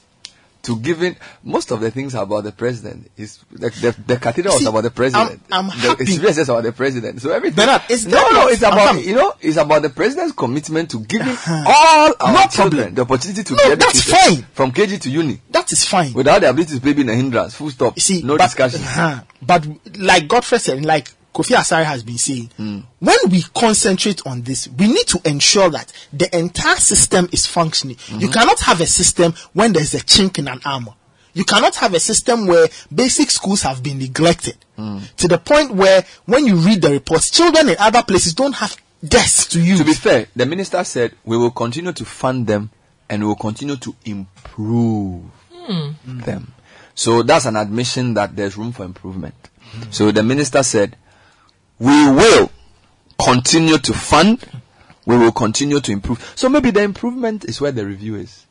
to 0.64 0.80
giving 0.80 1.16
most 1.43 1.72
of 1.72 1.82
the 1.82 1.92
things 1.92 2.16
about 2.16 2.45
the 2.45 2.51
president 2.53 3.11
is 3.17 3.40
the, 3.51 3.69
the, 3.69 3.95
the 4.08 4.17
cathedral 4.17 4.56
was 4.56 4.66
about 4.66 4.82
the 4.83 4.92
president. 4.92 5.42
I'm- 5.51 5.69
I'm 5.72 5.77
the 5.82 5.88
happy. 5.90 6.03
experience 6.03 6.38
is 6.38 6.48
about 6.50 6.64
the 6.64 6.72
president. 6.72 7.22
So 7.22 7.32
everything. 7.32 7.58
Bernard, 7.66 7.82
it's 7.90 8.06
no, 8.06 8.30
no, 8.32 8.48
it's 8.48 8.61
about 8.61 9.03
you 9.03 9.14
know, 9.16 9.33
it's 9.42 9.58
about 9.58 9.82
the 9.82 9.90
president's 9.90 10.32
commitment 10.33 10.90
to 10.92 11.01
giving 11.01 11.35
all 11.48 12.14
our 12.19 12.33
No 12.33 12.48
children 12.50 12.95
the 12.95 13.01
opportunity 13.01 13.43
to 13.43 13.53
No, 13.56 13.64
get 13.69 13.80
that's 13.80 14.03
fine. 14.09 14.43
from 14.53 14.72
KG 14.72 15.01
to 15.01 15.09
uni 15.09 15.42
That 15.51 15.72
is 15.74 15.83
fine. 15.85 16.14
without 16.14 16.40
the 16.42 16.50
ability 16.50 16.75
to 16.75 16.82
pay 16.82 16.93
being 16.93 17.09
a 17.09 17.16
hindrance. 17.16 17.56
Full 17.56 17.69
stop. 17.69 18.00
See, 18.00 18.22
no 18.24 18.38
but, 18.38 18.45
discussion. 18.45 18.80
uh-huh. 18.82 19.22
but 19.42 19.67
like 19.98 20.27
Godfrey 20.30 20.59
said, 20.59 20.85
like 20.85 21.11
Kofi 21.34 21.56
Asare 21.56 21.84
has 21.86 22.03
been 22.03 22.18
saying, 22.18 22.50
Hmm. 22.58 22.80
when 23.00 23.18
we 23.30 23.42
concentrate 23.56 24.22
on 24.28 24.44
this, 24.44 24.68
we 24.68 24.88
need 24.88 25.08
to 25.08 25.20
ensure 25.26 25.70
that 25.72 25.92
the 26.14 26.30
entire 26.38 26.76
system 26.78 27.28
is 27.32 27.45
functioning. 27.48 27.98
You 28.08 28.16
Mm-hmm. 28.28 28.32
cannot 28.34 28.60
have 28.62 28.82
a 28.82 28.86
system 28.86 29.34
when 29.53 29.74
there's 29.74 29.94
a 29.95 30.00
chink 30.00 30.38
in 30.38 30.48
an 30.48 30.62
armor. 30.66 30.94
You 31.34 31.44
cannot 31.45 31.76
have 31.78 31.95
a 31.95 32.00
system 32.00 32.45
where 32.45 32.68
basic 32.94 33.32
schools 33.32 33.64
have 33.64 33.82
been 33.82 33.98
neglected 33.98 34.58
Hmm. 34.76 35.00
to 35.18 35.28
the 35.28 35.38
point 35.40 35.72
where 35.74 36.03
when 36.26 36.45
you 36.45 36.56
read 36.58 36.82
the 36.82 36.92
reports, 36.92 37.32
children 37.32 37.70
in 37.70 37.76
other 37.80 38.03
places 38.03 38.34
don't 38.36 38.53
have 38.56 38.78
desks 39.08 39.48
to 39.48 39.60
use. 39.60 39.80
To 39.80 39.86
be 39.86 39.94
fair, 39.94 40.28
the 40.36 40.45
minister 40.45 40.84
said 40.84 41.14
we 41.26 41.36
will 41.38 41.52
continue 41.52 41.92
to 41.94 42.06
fund 42.06 42.45
them 42.48 42.70
and 43.10 43.22
we 43.24 43.28
will 43.28 43.36
continue 43.36 43.76
to 43.78 43.95
improve 44.06 45.24
them. 46.06 46.53
So 46.95 47.24
that's 47.24 47.45
an 47.45 47.56
admission 47.56 48.14
that 48.14 48.36
there's 48.36 48.56
room 48.56 48.72
for 48.72 48.84
improvement. 48.86 49.34
So 49.90 50.12
the 50.12 50.22
minister 50.24 50.62
said 50.64 50.95
we 51.80 52.10
will 52.11 52.52
continue 53.19 53.77
to 53.77 53.93
fund, 53.93 54.43
we 55.06 55.18
will 55.18 55.32
continue 55.32 55.80
to 55.80 55.92
improve. 55.92 56.34
So 56.35 56.50
maybe 56.50 56.72
the 56.72 56.82
improvement 56.84 57.45
is 57.45 57.60
where 57.61 57.72
the 57.72 57.85
review 57.85 58.16
is. 58.16 58.45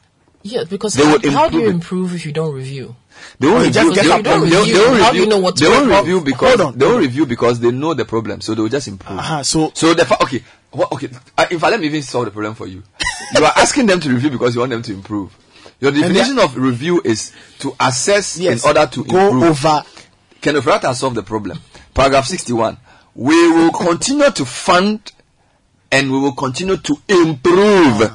Yeah, 0.44 0.64
because 0.64 0.94
They 0.94 1.04
how, 1.04 1.12
would 1.12 1.24
how 1.26 1.48
do 1.48 1.60
you 1.60 1.68
improve 1.68 2.12
it. 2.12 2.16
if 2.16 2.26
you 2.26 2.32
don't 2.32 2.52
review? 2.52 2.96
They 3.38 3.46
won't 3.46 3.66
review. 3.66 3.72
just 3.72 3.88
They 3.94 4.02
get 4.02 4.10
won't, 4.10 4.26
up 4.26 4.34
and 4.42 4.42
they 4.50 4.56
won't- 4.56 4.66
review. 4.66 4.74
they 4.82 4.88
won't 4.90 5.02
How 5.02 5.12
do 5.12 5.18
you 5.18 5.26
know 5.26 5.38
what 5.38 5.56
to 5.56 5.64
They 5.64 5.70
won't 5.70 5.86
work 5.86 5.94
on? 5.98 6.04
review 6.04 6.20
because 6.20 6.48
Hold 6.56 6.60
on, 6.72 6.78
they 6.78 6.84
hold 6.84 6.94
won't 6.96 7.06
review 7.06 7.26
because 7.26 7.60
they 7.60 7.70
know 7.70 7.94
the 7.94 8.04
problem, 8.04 8.40
so 8.40 8.54
they 8.54 8.62
will 8.62 8.68
just 8.68 8.88
improve. 8.88 9.18
Uh-huh, 9.20 9.42
so 9.44 9.70
So 9.74 9.94
the 9.94 10.04
fa- 10.04 10.20
okay, 10.24 10.42
what, 10.72 10.90
okay. 10.92 11.08
Uh, 11.38 11.46
in 11.50 11.58
fact, 11.60 11.70
let 11.70 11.80
me 11.80 11.86
even 11.86 12.02
solve 12.02 12.24
the 12.24 12.30
problem 12.32 12.54
for 12.56 12.66
you. 12.66 12.82
You 13.36 13.44
are 13.44 13.52
asking 13.56 13.86
them 13.86 14.00
to 14.00 14.08
review 14.10 14.30
because 14.30 14.54
you 14.54 14.60
want 14.60 14.70
them 14.70 14.82
to 14.82 14.92
improve. 14.92 15.34
Your 15.80 15.92
definition 15.92 16.38
of 16.40 16.56
review 16.56 17.00
is 17.04 17.32
to 17.60 17.74
assess 17.78 18.36
Yes, 18.38 18.62
in 18.64 18.68
order 18.68 18.86
to 18.90 19.04
go 19.04 19.26
improve. 19.28 19.42
over. 19.64 19.84
Kenneth 20.40 20.66
Rat 20.66 20.82
has 20.82 20.98
solved 20.98 21.16
the 21.16 21.22
problem. 21.22 21.58
Paragraph 21.94 22.26
sixty-one. 22.26 22.76
We 23.14 23.50
will 23.52 23.70
continue 23.72 24.30
to 24.30 24.44
fund 24.44 25.12
and 25.90 26.10
we 26.10 26.18
will 26.18 26.32
continue 26.32 26.76
to 26.78 26.96
improve. 27.08 28.10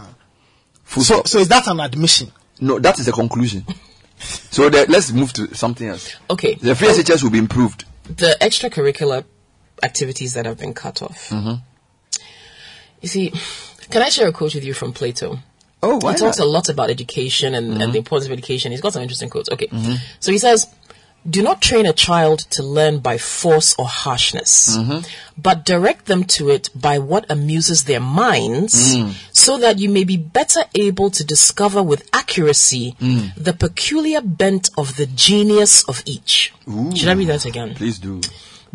Full 0.84 1.03
so, 1.03 1.22
so 1.26 1.40
is 1.40 1.48
that 1.50 1.67
an 1.67 1.80
admission? 1.80 2.32
No, 2.59 2.80
that 2.80 2.98
is 3.00 3.08
a 3.08 3.11
conclusion. 3.11 3.64
so 4.19 4.69
the, 4.69 4.85
let's 4.90 5.11
move 5.11 5.34
to 5.34 5.53
something 5.53 5.88
else. 5.88 6.16
Okay. 6.30 6.56
The 6.56 6.74
free 6.76 6.88
SHS 6.88 7.22
will 7.24 7.30
be 7.30 7.38
improved. 7.38 7.85
The 8.06 8.35
extracurricular 8.42 9.24
activities 9.84 10.34
that 10.34 10.45
have 10.45 10.58
been 10.58 10.74
cut 10.74 11.01
off. 11.03 11.30
Mm-hmm. 11.30 11.56
You 13.01 13.08
see, 13.09 13.32
can 13.92 14.01
I 14.01 14.09
share 14.09 14.27
a 14.27 14.32
quote 14.32 14.56
with 14.56 14.64
you 14.64 14.74
from 14.74 14.93
Plato? 14.93 15.38
Oh, 15.84 15.98
why 16.01 16.14
he 16.14 16.17
talks 16.17 16.40
not? 16.40 16.45
a 16.45 16.48
lot 16.50 16.69
about 16.69 16.90
education 16.90 17.53
and, 17.53 17.74
Mhm. 17.76 17.84
and 17.84 17.93
the 17.93 18.00
importance 18.00 18.26
of 18.26 18.32
education. 18.32 18.72
He's 18.72 18.82
got 18.82 18.93
some 18.93 19.03
interesting 19.03 19.30
quotes. 19.30 19.50
Okay. 19.51 19.67
Mhm. 19.67 20.00
So 20.19 20.32
he 20.32 20.40
says, 20.40 20.66
Do 21.30 21.42
not 21.44 21.62
train 21.62 21.86
a 21.86 21.92
child 21.94 22.40
to 22.52 22.64
learn 22.64 23.00
by 23.00 23.18
force 23.18 23.76
or 23.78 23.86
harshness, 23.86 24.78
Mhm. 24.78 25.06
but 25.38 25.66
direct 25.66 26.06
them 26.06 26.24
to 26.24 26.50
it 26.50 26.70
by 26.74 27.00
what 27.00 27.26
amuses 27.30 27.84
their 27.84 28.00
minds, 28.00 28.96
Mm. 28.96 29.14
so 29.34 29.58
that 29.58 29.78
you 29.78 29.90
may 29.90 30.06
be 30.06 30.16
better 30.16 30.64
able 30.74 31.10
to 31.12 31.24
discover 31.26 31.84
with 31.84 32.04
accuracy 32.14 32.96
Mm. 33.02 33.34
the 33.36 33.52
peculiar 33.54 34.22
bent 34.22 34.70
of 34.78 34.96
the 34.96 35.06
genius 35.06 35.84
of 35.88 36.02
each. 36.06 36.54
Ooh. 36.70 36.96
Should 36.96 37.10
I 37.10 37.14
read 37.14 37.28
that 37.28 37.46
again? 37.46 37.76
Please 37.76 37.98
do. 38.00 38.22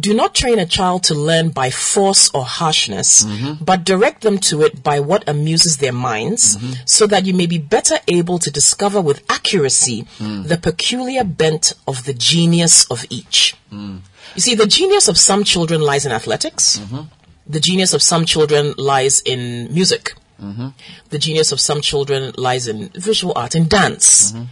Do 0.00 0.14
not 0.14 0.34
train 0.34 0.58
a 0.58 0.66
child 0.66 1.04
to 1.04 1.14
learn 1.14 1.50
by 1.50 1.70
force 1.70 2.30
or 2.34 2.44
harshness, 2.44 3.24
Mm-hmm. 3.24 3.64
but 3.64 3.84
direct 3.84 4.22
them 4.22 4.38
to 4.48 4.62
it 4.62 4.82
by 4.82 5.00
what 5.00 5.28
amuses 5.28 5.76
their 5.76 5.92
minds, 5.92 6.56
Mm-hmm. 6.56 6.72
so 6.86 7.06
that 7.06 7.26
you 7.26 7.34
may 7.34 7.46
be 7.46 7.58
better 7.58 7.96
able 8.08 8.38
to 8.38 8.50
discover 8.50 9.00
with 9.00 9.22
accuracy 9.30 10.06
Mm. 10.18 10.48
the 10.48 10.56
peculiar 10.56 11.24
bent 11.24 11.74
of 11.86 12.04
the 12.04 12.14
genius 12.14 12.84
of 12.90 13.04
each. 13.10 13.54
Mm. 13.72 14.00
You 14.34 14.40
see, 14.40 14.54
the 14.54 14.66
genius 14.66 15.08
of 15.08 15.18
some 15.18 15.44
children 15.44 15.80
lies 15.82 16.06
in 16.06 16.12
athletics. 16.12 16.78
Mm-hmm. 16.78 17.02
The 17.46 17.60
genius 17.60 17.92
of 17.92 18.02
some 18.02 18.24
children 18.24 18.72
lies 18.78 19.20
in 19.26 19.72
music. 19.74 20.14
Mm-hmm. 20.42 20.68
The 21.10 21.18
genius 21.18 21.52
of 21.52 21.60
some 21.60 21.80
children 21.82 22.32
lies 22.38 22.66
in 22.66 22.88
visual 22.94 23.34
art, 23.36 23.54
in 23.54 23.68
dance, 23.68 24.32
Mm-hmm. 24.32 24.44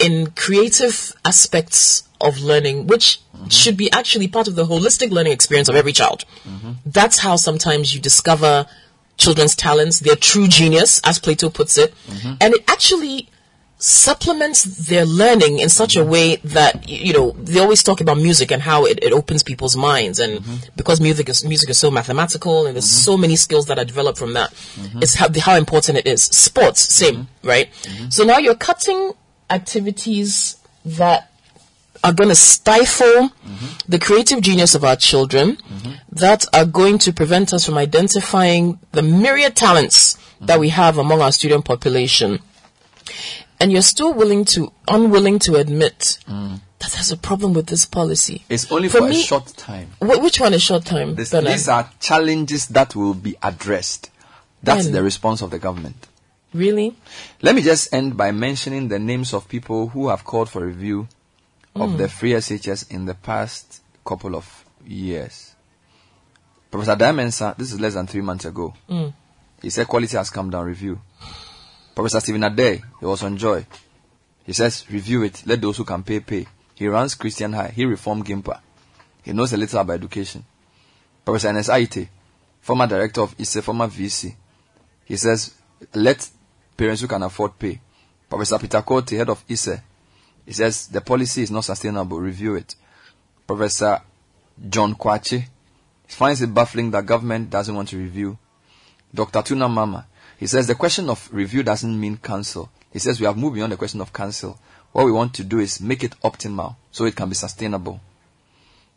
in 0.00 0.30
creative 0.32 1.12
aspects 1.24 2.04
of 2.20 2.40
learning, 2.40 2.86
which 2.86 3.20
should 3.48 3.76
be 3.76 3.90
actually 3.92 4.28
part 4.28 4.48
of 4.48 4.54
the 4.54 4.64
holistic 4.64 5.10
learning 5.10 5.32
experience 5.32 5.68
of 5.68 5.76
every 5.76 5.92
child. 5.92 6.24
That's 6.84 7.18
how 7.18 7.36
sometimes 7.36 7.94
you 7.94 8.00
discover 8.00 8.66
children's 9.16 9.56
talents, 9.56 10.00
their 10.00 10.16
true 10.16 10.48
genius, 10.48 11.00
as 11.04 11.18
Plato 11.18 11.50
puts 11.50 11.78
it. 11.78 11.94
And 12.40 12.54
it 12.54 12.64
actually 12.68 13.28
supplements 13.80 14.64
their 14.88 15.04
learning 15.04 15.60
in 15.60 15.68
such 15.68 15.94
a 15.94 16.02
way 16.04 16.36
that 16.42 16.88
you 16.88 17.12
know 17.12 17.30
they 17.38 17.60
always 17.60 17.80
talk 17.80 18.00
about 18.00 18.16
music 18.16 18.50
and 18.50 18.60
how 18.60 18.84
it, 18.84 18.98
it 19.04 19.12
opens 19.12 19.44
people's 19.44 19.76
minds 19.76 20.18
and 20.18 20.40
because 20.74 21.00
music 21.00 21.28
is 21.28 21.44
music 21.44 21.70
is 21.70 21.78
so 21.78 21.88
mathematical 21.88 22.66
and 22.66 22.74
there's 22.74 22.90
so 22.90 23.16
many 23.16 23.36
skills 23.36 23.66
that 23.66 23.78
are 23.78 23.84
developed 23.84 24.18
from 24.18 24.32
that 24.32 24.52
it's 24.96 25.14
how, 25.14 25.28
how 25.38 25.54
important 25.54 25.96
it 25.96 26.08
is 26.08 26.24
sports 26.24 26.80
same 26.80 27.28
right 27.44 27.68
so 28.08 28.24
now 28.24 28.38
you're 28.38 28.56
cutting 28.56 29.12
activities 29.48 30.56
that 30.84 31.30
are 32.04 32.12
going 32.12 32.28
to 32.28 32.34
stifle 32.34 33.30
the 33.88 33.98
creative 33.98 34.40
genius 34.40 34.74
of 34.74 34.84
our 34.84 34.96
children 34.96 35.58
that 36.12 36.44
are 36.54 36.64
going 36.64 36.98
to 36.98 37.12
prevent 37.12 37.52
us 37.52 37.64
from 37.66 37.76
identifying 37.78 38.78
the 38.92 39.02
myriad 39.02 39.54
talents 39.56 40.16
that 40.40 40.58
we 40.60 40.68
have 40.70 40.98
among 40.98 41.20
our 41.20 41.32
student 41.32 41.64
population 41.64 42.38
and 43.60 43.72
you're 43.72 43.82
still 43.82 44.12
willing 44.14 44.44
to 44.44 44.72
unwilling 44.86 45.38
to 45.40 45.56
admit 45.56 46.18
that 46.26 46.92
there's 46.92 47.10
a 47.10 47.16
problem 47.16 47.54
with 47.54 47.66
this 47.66 47.84
policy. 47.84 48.44
It's 48.48 48.70
only 48.70 48.88
For 48.88 48.98
for, 48.98 49.08
me- 49.08 49.20
a 49.20 49.24
short 49.24 49.48
time. 49.56 49.88
Wh- 49.98 50.22
which 50.22 50.38
one 50.40 50.54
is 50.54 50.62
short 50.62 50.84
time? 50.84 51.16
This, 51.16 51.30
these 51.30 51.68
are 51.68 51.90
challenges 51.98 52.68
that 52.68 52.94
will 52.94 53.14
be 53.14 53.34
addressed. 53.42 54.10
That's 54.62 54.84
When? 54.84 54.92
the 54.92 55.02
response 55.02 55.42
of 55.42 55.50
the 55.50 55.58
government. 55.58 56.06
really? 56.54 56.94
Let 57.42 57.56
me 57.56 57.62
just 57.62 57.92
end 57.92 58.16
by 58.16 58.30
mentioning 58.30 58.88
the 58.88 58.98
names 59.00 59.34
of 59.34 59.48
people 59.48 59.88
who 59.88 60.08
have 60.08 60.22
called 60.24 60.48
for 60.48 60.64
review 60.64 61.08
of 61.80 61.90
Mm. 61.90 61.96
the 61.98 62.08
free 62.08 62.32
SHS 62.34 62.90
in 62.90 63.04
the 63.06 63.14
past 63.14 63.80
couple 64.04 64.34
of 64.36 64.64
years. 64.86 65.54
Professor 66.70 66.96
Dimensa, 66.96 67.54
this 67.56 67.72
is 67.72 67.80
less 67.80 67.94
than 67.94 68.06
three 68.06 68.20
months 68.20 68.44
ago. 68.44 68.74
Mm. 68.88 69.12
He 69.62 69.70
said 69.70 69.86
quality 69.88 70.16
has 70.16 70.30
come 70.30 70.50
down, 70.50 70.66
review. 70.66 71.00
Professor 71.94 72.20
Stephen 72.20 72.42
Adei, 72.42 72.82
he 73.00 73.06
was 73.06 73.22
on 73.22 73.36
Joy. 73.36 73.66
He 74.44 74.52
says, 74.52 74.84
review 74.90 75.24
it, 75.24 75.42
let 75.46 75.60
those 75.60 75.76
who 75.76 75.84
can 75.84 76.02
pay, 76.02 76.20
pay. 76.20 76.46
He 76.74 76.86
runs 76.86 77.14
Christian 77.14 77.52
High, 77.52 77.68
he 77.74 77.84
reformed 77.84 78.24
Gimpa. 78.24 78.60
He 79.22 79.32
knows 79.32 79.52
a 79.52 79.56
little 79.56 79.80
about 79.80 79.94
education. 79.94 80.44
Professor 81.24 81.48
Ernest 81.48 81.70
Aryeetey, 81.70 82.08
former 82.60 82.86
director 82.86 83.20
of 83.22 83.34
ISSER, 83.38 83.62
former 83.62 83.88
VC. 83.88 84.34
He 85.04 85.16
says, 85.16 85.54
let 85.94 86.28
parents 86.76 87.00
who 87.02 87.08
can 87.08 87.22
afford 87.22 87.58
pay. 87.58 87.80
Professor 88.30 88.58
Peter 88.58 88.80
Quartey, 88.82 89.16
head 89.16 89.28
of 89.30 89.42
ISSER, 89.48 89.82
he 90.48 90.54
says, 90.54 90.86
the 90.86 91.02
policy 91.02 91.42
is 91.42 91.50
not 91.50 91.66
sustainable, 91.66 92.18
review 92.18 92.54
it. 92.54 92.74
Professor 93.46 94.00
John 94.70 94.94
Kwache 94.94 95.44
finds 96.06 96.40
it 96.40 96.54
baffling 96.54 96.90
that 96.92 97.04
government 97.04 97.50
doesn't 97.50 97.74
want 97.74 97.90
to 97.90 97.98
review. 97.98 98.38
Dr. 99.14 99.42
Tuna 99.42 99.68
Mama, 99.68 100.06
he 100.38 100.46
says 100.46 100.66
the 100.66 100.74
question 100.74 101.10
of 101.10 101.28
review 101.34 101.62
doesn't 101.62 102.00
mean 102.00 102.16
cancel. 102.16 102.70
He 102.90 102.98
says 102.98 103.20
we 103.20 103.26
have 103.26 103.36
moved 103.36 103.56
beyond 103.56 103.72
the 103.72 103.76
question 103.76 104.00
of 104.00 104.10
cancel. 104.10 104.58
What 104.92 105.04
we 105.04 105.12
want 105.12 105.34
to 105.34 105.44
do 105.44 105.58
is 105.58 105.82
make 105.82 106.02
it 106.02 106.18
optimal 106.24 106.76
so 106.90 107.04
it 107.04 107.14
can 107.14 107.28
be 107.28 107.34
sustainable. 107.34 108.00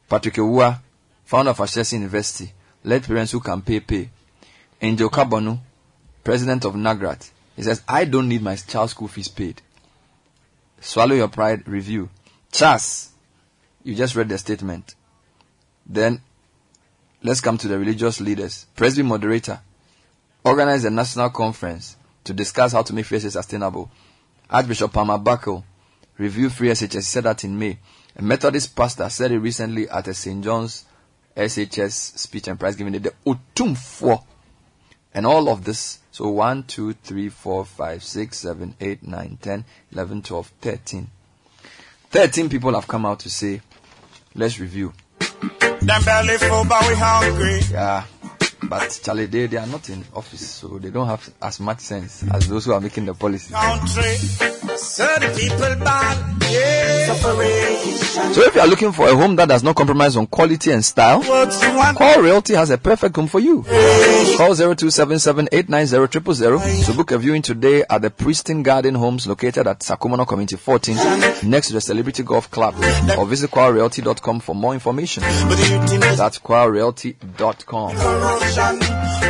Patrick 0.07 0.35
Awuah, 0.35 0.79
founder 1.25 1.51
of 1.51 1.57
Ashesi 1.57 1.93
University, 1.93 2.53
let 2.85 3.03
parents 3.03 3.33
who 3.33 3.41
can 3.41 3.61
pay 3.61 3.81
pay. 3.81 4.09
Angel 4.81 5.09
Carbonu, 5.09 5.59
president 6.23 6.63
of 6.63 6.75
Nagrat, 6.75 7.29
he 7.57 7.63
says, 7.63 7.83
I 7.89 8.05
don't 8.05 8.29
need 8.29 8.41
my 8.41 8.55
child's 8.55 8.93
school 8.93 9.09
fees 9.09 9.27
paid. 9.27 9.61
Swallow 10.81 11.15
your 11.15 11.27
pride 11.27 11.67
review. 11.67 12.09
CHAS, 12.51 13.11
you 13.83 13.95
just 13.95 14.15
read 14.15 14.29
the 14.29 14.37
statement. 14.37 14.95
Then 15.85 16.21
let's 17.23 17.39
come 17.39 17.57
to 17.59 17.67
the 17.67 17.77
religious 17.77 18.19
leaders. 18.19 18.65
Presby 18.75 19.03
moderator 19.03 19.59
organized 20.43 20.85
a 20.85 20.89
national 20.89 21.29
conference 21.29 21.95
to 22.23 22.33
discuss 22.33 22.71
how 22.73 22.81
to 22.81 22.93
make 22.93 23.05
free 23.05 23.19
SHS 23.19 23.33
sustainable. 23.33 23.91
Archbishop 24.49 24.91
Palmer 24.91 25.19
Buckle 25.19 25.63
reviewed 26.17 26.51
free 26.51 26.69
SHS. 26.69 26.93
He 26.93 27.01
said 27.01 27.23
that 27.23 27.43
in 27.43 27.57
May. 27.57 27.77
A 28.15 28.21
Methodist 28.21 28.75
pastor 28.75 29.07
said 29.09 29.31
it 29.31 29.39
recently 29.39 29.87
at 29.87 30.07
a 30.07 30.13
St. 30.13 30.43
John's 30.43 30.85
SHS 31.37 32.17
speech 32.17 32.47
and 32.47 32.59
prize 32.59 32.75
giving 32.75 32.93
day. 32.93 32.99
The 32.99 33.13
Otum 33.25 33.77
4. 33.77 34.21
And 35.13 35.25
all 35.25 35.47
of 35.47 35.63
this. 35.63 35.99
So 36.11 36.29
1, 36.29 36.63
2, 36.63 36.93
3, 36.93 37.29
4, 37.29 37.65
5, 37.65 38.03
6, 38.03 38.37
7, 38.37 38.75
8, 38.79 39.07
9, 39.07 39.37
10, 39.41 39.65
11, 39.93 40.21
12, 40.21 40.47
13. 40.59 41.07
13 42.09 42.49
people 42.49 42.73
have 42.73 42.87
come 42.87 43.05
out 43.05 43.19
to 43.21 43.29
say, 43.29 43.61
let's 44.35 44.59
review. 44.59 44.91
Them 45.79 46.03
belly 46.03 46.37
full, 46.37 46.65
but 46.65 46.87
we 46.87 46.95
hungry. 46.95 47.61
Yeah. 47.71 48.03
But 48.63 48.99
Charlie, 49.03 49.25
they, 49.25 49.47
they 49.47 49.57
are 49.57 49.67
not 49.67 49.89
in 49.89 50.03
office, 50.13 50.47
so 50.47 50.77
they 50.79 50.89
don't 50.91 51.07
have 51.07 51.29
as 51.41 51.59
much 51.59 51.79
sense 51.79 52.23
as 52.31 52.47
those 52.47 52.65
who 52.65 52.73
are 52.73 52.81
making 52.81 53.05
the 53.05 53.13
policy. 53.13 53.53
Country. 53.53 54.15
So 54.77 55.05
the 55.19 55.29
people 55.37 55.75
bad. 55.83 56.37
Yeah. 56.51 57.13
Suffering. 57.13 58.33
So 58.33 58.41
if 58.43 58.55
you 58.55 58.61
are 58.61 58.67
looking 58.67 58.91
for 58.91 59.07
a 59.07 59.15
home 59.15 59.35
that 59.37 59.47
does 59.49 59.63
not 59.63 59.75
compromise 59.75 60.15
on 60.17 60.27
quality 60.27 60.71
and 60.71 60.83
style, 60.83 61.21
Call 61.23 62.21
Realty 62.21 62.53
has 62.55 62.69
a 62.69 62.77
perfect 62.77 63.15
home 63.15 63.27
for 63.27 63.39
you. 63.39 63.63
Call 63.63 64.53
0277890000 64.53 66.85
to 66.85 66.93
book 66.93 67.11
a 67.11 67.17
viewing 67.17 67.41
today 67.41 67.83
at 67.89 68.01
the 68.01 68.09
Pristine 68.09 68.63
Garden 68.63 68.95
Homes 68.95 69.27
located 69.27 69.67
at 69.67 69.79
Sakumono 69.79 70.25
Community 70.27 70.57
14 70.57 70.95
next 71.49 71.67
to 71.67 71.73
the 71.73 71.81
Celebrity 71.81 72.23
Golf 72.23 72.49
Club 72.51 72.75
or 73.17 73.25
visit 73.25 73.49
qualrealty.com 73.51 74.39
for 74.41 74.55
more 74.55 74.73
information. 74.73 75.23
That's 75.23 76.39
qualrealty.com. 76.39 77.95
Corruption. 78.51 78.79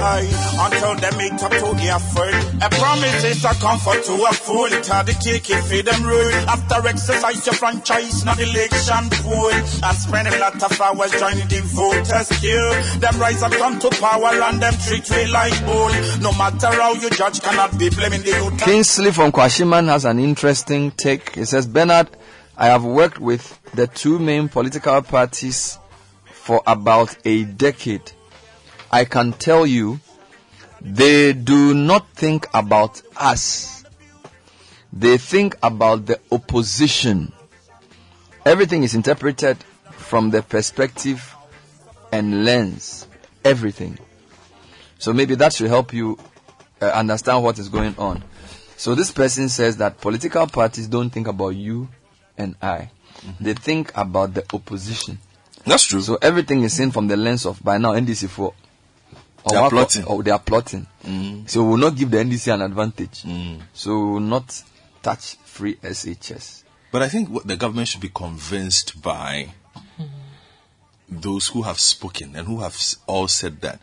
Aye. 0.01 0.25
Until 0.57 0.95
they 0.95 1.17
meet 1.17 1.43
up 1.43 1.51
to 1.51 1.75
their 1.77 1.99
food. 1.99 2.33
A 2.63 2.69
promise 2.69 3.23
is 3.23 3.45
a 3.45 3.53
comfort 3.61 4.03
to 4.05 4.13
a 4.13 4.33
fool. 4.33 4.69
Tell 4.81 5.03
the 5.03 5.13
cake 5.13 5.49
if 5.49 5.69
they 5.69 5.81
them 5.81 6.03
rule. 6.03 6.33
After 6.49 6.87
exercise 6.87 7.45
your 7.45 7.53
franchise, 7.55 8.25
not 8.25 8.39
election 8.39 9.09
pool. 9.21 9.51
And 9.51 9.97
spend 9.97 10.27
a 10.27 10.39
lot 10.39 10.61
of 10.63 10.81
hours 10.81 11.11
joining 11.11 11.47
the 11.47 11.61
voters 11.65 12.29
queue. 12.39 12.99
Them 12.99 13.19
rise 13.19 13.43
up 13.43 13.51
come 13.51 13.79
to 13.79 13.89
power 13.89 14.33
and 14.41 14.61
them 14.61 14.73
treat 14.85 15.09
we 15.11 15.27
like 15.31 15.57
bull. 15.65 15.91
No 16.21 16.31
matter 16.37 16.71
how 16.71 16.93
you 16.93 17.09
judge, 17.11 17.41
cannot 17.41 17.77
be 17.77 17.89
blaming 17.89 18.21
the 18.21 18.31
youth. 18.31 18.63
Kingsley 18.63 19.11
from 19.11 19.31
Kwashieman 19.31 19.85
has 19.87 20.05
an 20.05 20.19
interesting 20.19 20.91
take. 20.91 21.35
He 21.35 21.45
says, 21.45 21.67
Bernard, 21.67 22.09
I 22.57 22.67
have 22.67 22.83
worked 22.83 23.19
with 23.19 23.59
the 23.73 23.87
two 23.87 24.17
main 24.19 24.49
political 24.49 25.01
parties 25.01 25.77
for 26.25 26.63
about 26.65 27.15
a 27.25 27.43
decade. 27.43 28.11
I 28.91 29.05
can 29.05 29.31
tell 29.33 29.65
you, 29.65 29.99
they 30.81 31.33
do 31.33 31.73
not 31.73 32.09
think 32.09 32.47
about 32.53 33.01
us. 33.15 33.85
They 34.91 35.17
think 35.17 35.55
about 35.63 36.05
the 36.05 36.19
opposition. 36.31 37.31
Everything 38.45 38.83
is 38.83 38.95
interpreted 38.95 39.57
from 39.91 40.31
the 40.31 40.41
perspective 40.41 41.35
and 42.11 42.43
lens. 42.43 43.07
Everything. 43.45 43.97
So 44.99 45.13
maybe 45.13 45.35
that 45.35 45.53
should 45.53 45.69
help 45.69 45.93
you 45.93 46.19
uh, 46.81 46.85
understand 46.87 47.43
what 47.43 47.59
is 47.59 47.69
going 47.69 47.95
on. 47.97 48.23
So 48.75 48.95
this 48.95 49.11
person 49.11 49.47
says 49.47 49.77
that 49.77 50.01
political 50.01 50.47
parties 50.47 50.87
don't 50.87 51.11
think 51.11 51.27
about 51.27 51.49
you 51.49 51.87
and 52.37 52.55
I. 52.61 52.89
They 53.39 53.53
think 53.53 53.91
about 53.95 54.33
the 54.33 54.43
opposition. 54.53 55.19
That's 55.65 55.85
true. 55.85 56.01
So 56.01 56.17
everything 56.21 56.63
is 56.63 56.73
seen 56.73 56.91
from 56.91 57.07
the 57.07 57.15
lens 57.15 57.45
of 57.45 57.63
by 57.63 57.77
now 57.77 57.93
NDC 57.93 58.27
for. 58.29 58.53
They 59.49 59.55
are 59.55 59.69
plotting. 59.69 60.05
Or 60.05 60.23
they 60.23 60.31
are 60.31 60.39
plotting. 60.39 60.87
Mm. 61.03 61.49
So 61.49 61.63
we 61.63 61.69
will 61.71 61.77
not 61.77 61.95
give 61.95 62.11
the 62.11 62.17
NDC 62.17 62.53
an 62.53 62.61
advantage. 62.61 63.23
Mm. 63.23 63.61
So 63.73 63.97
we 63.97 64.11
will 64.13 64.19
not 64.19 64.63
touch 65.01 65.35
free 65.45 65.75
SHS. 65.75 66.63
But 66.91 67.01
I 67.01 67.09
think 67.09 67.29
what 67.29 67.47
the 67.47 67.55
government 67.55 67.87
should 67.87 68.01
be 68.01 68.09
convinced 68.09 69.01
by 69.01 69.49
those 71.11 71.47
who 71.47 71.63
have 71.63 71.79
spoken 71.79 72.35
and 72.35 72.47
who 72.47 72.61
have 72.61 72.77
all 73.05 73.27
said 73.27 73.61
that. 73.61 73.81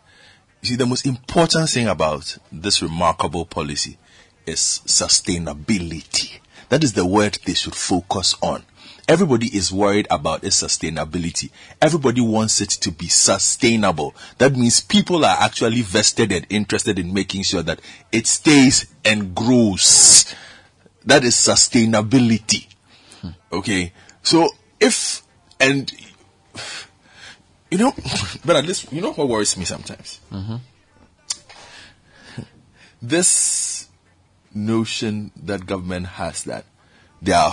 You 0.62 0.70
see, 0.70 0.76
the 0.76 0.86
most 0.86 1.06
important 1.06 1.68
thing 1.68 1.86
about 1.86 2.38
this 2.50 2.82
remarkable 2.82 3.44
policy 3.44 3.98
is 4.46 4.80
sustainability. 4.86 6.40
That 6.70 6.82
is 6.82 6.94
the 6.94 7.06
word 7.06 7.38
they 7.44 7.54
should 7.54 7.74
focus 7.74 8.34
on. 8.42 8.64
Everybody 9.08 9.46
is 9.46 9.72
worried 9.72 10.06
about 10.10 10.44
its 10.44 10.62
sustainability. 10.62 11.50
Everybody 11.80 12.20
wants 12.20 12.60
it 12.60 12.68
to 12.70 12.92
be 12.92 13.08
sustainable. 13.08 14.14
That 14.36 14.54
means 14.54 14.80
people 14.80 15.24
are 15.24 15.36
actually 15.40 15.80
vested 15.80 16.30
and 16.30 16.46
interested 16.50 16.98
in 16.98 17.14
making 17.14 17.42
sure 17.42 17.62
that 17.62 17.80
it 18.12 18.26
stays 18.26 18.92
and 19.04 19.34
grows. 19.34 20.32
That 21.06 21.24
is 21.24 21.34
sustainability. 21.34 22.68
Okay. 23.50 23.92
So 24.22 24.50
if, 24.78 25.22
and, 25.58 25.90
you 27.70 27.78
know, 27.78 27.92
but 28.44 28.56
at 28.56 28.66
least, 28.66 28.92
you 28.92 29.00
know 29.00 29.12
what 29.12 29.28
worries 29.28 29.56
me 29.56 29.64
sometimes? 29.64 30.20
Mm-hmm. 30.30 30.56
This 33.00 33.88
notion 34.52 35.30
that 35.36 35.66
government 35.66 36.06
has 36.06 36.44
that 36.44 36.64
they 37.22 37.32
are 37.32 37.46
our 37.46 37.52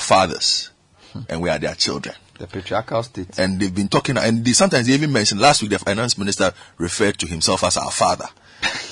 fathers 1.16 1.26
and 1.30 1.42
we 1.42 1.50
are 1.50 1.60
their 1.60 1.76
children. 1.76 2.16
The 2.38 2.48
patriarchal 2.48 3.04
state. 3.04 3.40
And 3.40 3.60
they've 3.60 3.74
been 3.74 3.88
talking, 3.88 4.18
and 4.18 4.44
they, 4.44 4.54
sometimes 4.54 4.88
they 4.88 4.94
even 4.94 5.12
mentioned 5.12 5.40
last 5.40 5.62
week 5.62 5.72
the 5.72 5.80
finance 5.80 6.18
minister 6.18 6.54
referred 6.78 7.18
to 7.20 7.28
himself 7.28 7.64
as 7.64 7.78
our 7.78 7.92
father. 7.92 8.28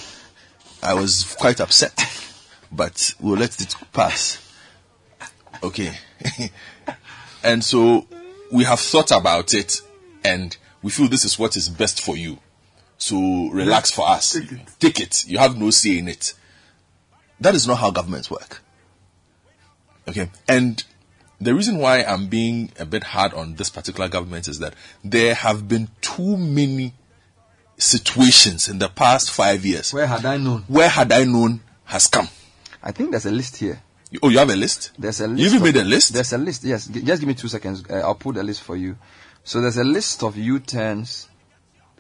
I 0.84 0.94
was 0.94 1.36
quite 1.40 1.60
upset, 1.60 1.98
but 2.72 3.16
we'll 3.20 3.38
let 3.38 3.60
it 3.60 3.76
pass. 3.92 4.40
Okay. 5.62 5.92
and 7.44 7.64
so 7.64 8.06
we 8.52 8.66
have 8.66 8.80
thought 8.80 9.12
about 9.12 9.54
it 9.54 9.82
and 10.24 10.56
we 10.82 10.92
feel 10.92 11.08
this 11.08 11.26
is 11.26 11.40
what 11.40 11.56
is 11.56 11.70
best 11.70 12.04
for 12.04 12.18
you. 12.18 12.40
So 12.98 13.50
relax 13.50 13.92
for 13.92 14.08
us. 14.08 14.34
Take 14.34 14.52
it. 14.52 14.60
Take 14.80 15.00
it. 15.00 15.26
You 15.28 15.38
have 15.38 15.58
no 15.58 15.70
say 15.70 15.98
in 15.98 16.08
it. 16.08 16.34
That 17.40 17.56
is 17.56 17.68
not 17.68 17.80
how 17.80 17.92
governments 17.92 18.30
work. 18.30 18.62
Okay. 20.08 20.30
And 20.48 20.84
the 21.44 21.54
reason 21.54 21.78
why 21.78 22.04
I'm 22.04 22.28
being 22.28 22.72
a 22.80 22.86
bit 22.86 23.04
hard 23.04 23.34
on 23.34 23.56
this 23.56 23.70
particular 23.70 24.10
government 24.10 24.48
is 24.48 24.60
that 24.60 24.74
there 25.04 25.34
have 25.36 25.68
been 25.68 25.90
too 26.02 26.38
many 26.38 26.94
situations 27.78 28.68
in 28.70 28.80
the 28.80 28.90
past 28.90 29.32
five 29.32 29.66
years. 29.66 29.94
Where 29.94 30.08
had 30.08 30.26
I 30.26 30.38
known? 30.38 30.64
Where 30.68 30.90
had 30.90 31.12
I 31.12 31.24
known 31.24 31.62
has 31.86 32.08
come. 32.08 32.28
I 32.82 32.92
think 32.92 33.12
there's 33.12 33.26
a 33.26 33.32
list 33.32 33.58
here. 33.58 33.82
Oh, 34.22 34.30
you 34.30 34.38
have 34.38 34.50
a 34.50 34.56
list? 34.56 34.92
There's 35.00 35.22
a 35.22 35.28
list. 35.28 35.40
You 35.40 35.46
even 35.48 35.58
of- 35.58 35.64
made 35.64 35.78
a 35.78 35.84
list? 35.84 36.14
There's 36.14 36.34
a 36.34 36.38
list. 36.38 36.64
Yes. 36.64 36.88
G- 36.88 37.02
just 37.02 37.20
give 37.22 37.28
me 37.28 37.34
two 37.34 37.48
seconds. 37.48 37.84
Uh, 37.90 37.96
I'll 37.96 38.16
put 38.16 38.38
a 38.38 38.44
list 38.44 38.62
for 38.62 38.76
you. 38.76 38.96
So 39.44 39.60
there's 39.60 39.78
a 39.78 39.84
list 39.84 40.24
of 40.24 40.38
U-turns 40.38 41.28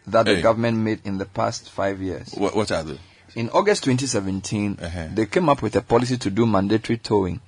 that 0.07 0.25
the 0.25 0.41
government 0.41 0.77
made 0.77 1.01
in 1.05 1.17
the 1.17 1.25
past 1.25 1.69
five 1.71 2.01
years. 2.01 2.33
What, 2.35 2.55
what 2.55 2.71
are 2.71 2.83
they? 2.83 2.99
In 3.35 3.49
August 3.49 3.83
2017, 3.85 4.77
Uh-huh. 4.81 5.07
they 5.13 5.25
came 5.25 5.49
up 5.49 5.61
with 5.63 5.75
a 5.75 5.81
policy 5.81 6.17
to 6.17 6.29
do 6.29 6.45
mandatory 6.45 6.97
towing. 6.99 7.41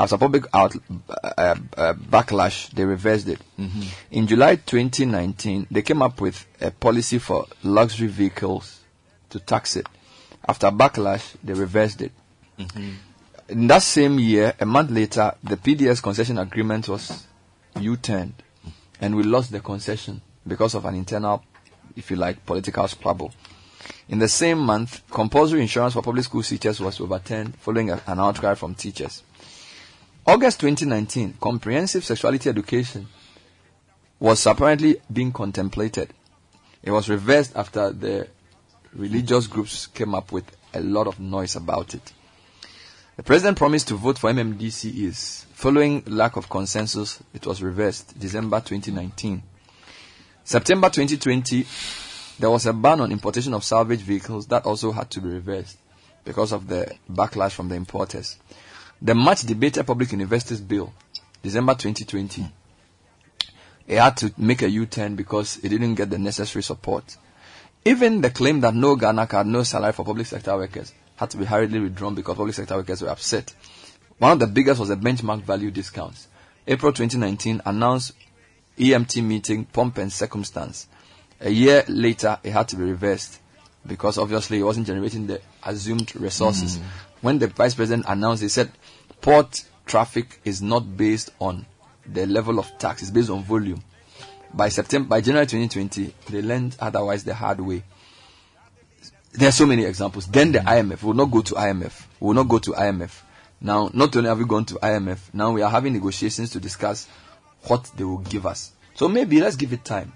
As 0.00 0.12
a 0.12 0.16
public 0.16 0.44
out, 0.52 0.76
uh, 1.10 1.56
uh, 1.76 1.94
backlash, 2.10 2.70
they 2.72 2.84
reversed 2.84 3.26
it. 3.26 3.40
Mhm. 3.58 3.84
In 4.12 4.26
July 4.28 4.54
2019, 4.54 5.66
they 5.72 5.82
came 5.82 6.02
up 6.02 6.20
with 6.20 6.46
a 6.60 6.70
policy 6.70 7.18
for 7.18 7.46
luxury 7.64 8.06
vehicles 8.06 8.78
to 9.30 9.40
tax 9.40 9.74
it. 9.76 9.86
After 10.46 10.70
backlash, 10.70 11.34
they 11.42 11.54
reversed 11.54 12.00
it. 12.00 12.12
In 13.48 13.66
that 13.66 13.82
same 13.82 14.20
year, 14.20 14.54
a 14.60 14.64
month 14.64 14.90
later, 14.90 15.34
the 15.42 15.56
PDS 15.56 16.00
concession 16.00 16.38
agreement 16.38 16.86
was 16.88 17.26
U-turned, 17.80 18.34
and 19.00 19.16
we 19.16 19.24
lost 19.24 19.50
the 19.50 19.60
concession 19.60 20.20
because 20.46 20.74
of 20.76 20.84
an 20.84 20.94
internal, 20.94 21.42
if 21.96 22.10
you 22.10 22.16
like, 22.16 22.46
political 22.46 22.86
squabble. 22.86 23.32
In 24.08 24.20
the 24.20 24.28
same 24.28 24.58
month, 24.60 25.00
compulsory 25.10 25.60
insurance 25.60 25.94
for 25.94 26.02
public 26.02 26.24
school 26.24 26.42
teachers 26.42 26.78
was 26.80 27.00
overturned 27.00 27.54
following 27.58 27.90
a- 27.90 28.00
an 28.06 28.20
outcry 28.20 28.54
from 28.54 28.74
teachers. 28.74 29.22
August 30.28 30.60
2019, 30.60 31.38
comprehensive 31.40 32.04
sexuality 32.04 32.50
education 32.50 33.06
was 34.20 34.44
apparently 34.44 35.00
being 35.10 35.32
contemplated. 35.32 36.12
It 36.82 36.90
was 36.90 37.08
reversed 37.08 37.56
after 37.56 37.90
the 37.92 38.28
religious 38.92 39.46
groups 39.46 39.86
came 39.86 40.14
up 40.14 40.30
with 40.30 40.44
a 40.74 40.80
lot 40.80 41.06
of 41.06 41.18
noise 41.18 41.56
about 41.56 41.94
it. 41.94 42.12
The 43.16 43.22
president 43.22 43.56
promised 43.56 43.88
to 43.88 43.94
vote 43.94 44.18
for 44.18 44.30
MMDCEs. 44.30 45.46
Following 45.54 46.02
lack 46.06 46.36
of 46.36 46.50
consensus, 46.50 47.22
it 47.32 47.46
was 47.46 47.62
reversed 47.62 48.20
December 48.20 48.60
2019. 48.60 49.42
September 50.44 50.90
2020, 50.90 51.64
there 52.38 52.50
was 52.50 52.66
a 52.66 52.74
ban 52.74 53.00
on 53.00 53.12
importation 53.12 53.54
of 53.54 53.64
salvage 53.64 54.00
vehicles 54.00 54.46
that 54.48 54.66
also 54.66 54.92
had 54.92 55.10
to 55.10 55.22
be 55.22 55.30
reversed 55.30 55.78
because 56.26 56.52
of 56.52 56.68
the 56.68 56.94
backlash 57.10 57.52
from 57.52 57.70
the 57.70 57.76
importers. 57.76 58.36
The 59.00 59.14
much 59.14 59.42
debated 59.42 59.84
Public 59.86 60.12
Universities 60.12 60.60
Bill, 60.60 60.92
December 61.42 61.74
2020, 61.74 62.46
it 63.86 63.98
had 63.98 64.16
to 64.18 64.32
make 64.36 64.62
a 64.62 64.68
U-turn 64.68 65.14
because 65.16 65.58
it 65.62 65.68
didn't 65.68 65.94
get 65.94 66.10
the 66.10 66.18
necessary 66.18 66.62
support. 66.62 67.16
Even 67.84 68.20
the 68.20 68.30
claim 68.30 68.60
that 68.60 68.74
no 68.74 68.96
Ghana 68.96 69.26
card, 69.26 69.46
no 69.46 69.62
salary 69.62 69.92
for 69.92 70.04
public 70.04 70.26
sector 70.26 70.56
workers 70.56 70.92
had 71.16 71.30
to 71.30 71.36
be 71.36 71.44
hurriedly 71.44 71.80
withdrawn 71.80 72.14
because 72.14 72.36
public 72.36 72.54
sector 72.54 72.76
workers 72.76 73.00
were 73.02 73.08
upset. 73.08 73.54
One 74.18 74.32
of 74.32 74.40
the 74.40 74.46
biggest 74.46 74.80
was 74.80 74.88
the 74.88 74.96
benchmark 74.96 75.42
value 75.42 75.70
discounts. 75.70 76.28
April 76.66 76.92
2019 76.92 77.62
announced 77.64 78.12
EMT 78.78 79.22
meeting 79.22 79.64
pomp 79.64 79.98
and 79.98 80.12
circumstance. 80.12 80.86
A 81.40 81.50
year 81.50 81.84
later, 81.88 82.38
it 82.42 82.50
had 82.50 82.68
to 82.68 82.76
be 82.76 82.84
reversed 82.84 83.40
because 83.86 84.18
obviously 84.18 84.58
it 84.58 84.64
wasn't 84.64 84.86
generating 84.86 85.26
the 85.26 85.40
assumed 85.64 86.14
resources. 86.16 86.78
Mm. 86.78 86.82
When 87.20 87.38
the 87.38 87.48
vice 87.48 87.74
president 87.74 88.06
announced, 88.08 88.42
he 88.42 88.48
said 88.48 88.70
port 89.20 89.64
traffic 89.86 90.40
is 90.44 90.62
not 90.62 90.96
based 90.96 91.30
on 91.40 91.66
the 92.06 92.26
level 92.26 92.58
of 92.58 92.78
tax, 92.78 93.02
it's 93.02 93.10
based 93.10 93.30
on 93.30 93.42
volume. 93.42 93.82
By 94.54 94.68
September, 94.68 95.08
by 95.08 95.20
January 95.20 95.46
2020, 95.46 96.14
they 96.30 96.42
learned 96.42 96.76
otherwise 96.80 97.24
the 97.24 97.34
hard 97.34 97.60
way. 97.60 97.82
There 99.32 99.48
are 99.48 99.52
so 99.52 99.66
many 99.66 99.84
examples. 99.84 100.26
Then 100.26 100.52
the 100.52 100.60
IMF 100.60 101.02
will 101.02 101.14
not 101.14 101.30
go 101.30 101.42
to 101.42 101.54
IMF. 101.54 102.06
Will 102.18 102.34
not 102.34 102.48
go 102.48 102.58
to 102.58 102.70
IMF. 102.72 103.10
Now, 103.60 103.90
not 103.92 104.16
only 104.16 104.28
have 104.28 104.38
we 104.38 104.46
gone 104.46 104.64
to 104.66 104.74
IMF, 104.74 105.18
now 105.34 105.52
we 105.52 105.62
are 105.62 105.70
having 105.70 105.92
negotiations 105.92 106.50
to 106.50 106.60
discuss 106.60 107.06
what 107.64 107.90
they 107.96 108.04
will 108.04 108.18
give 108.18 108.46
us. 108.46 108.72
So 108.94 109.08
maybe 109.08 109.40
let's 109.40 109.56
give 109.56 109.72
it 109.72 109.84
time. 109.84 110.12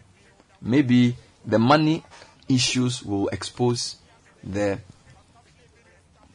Maybe 0.61 1.17
the 1.45 1.59
money 1.59 2.05
issues 2.49 3.03
will 3.03 3.29
expose 3.29 3.97
the, 4.43 4.79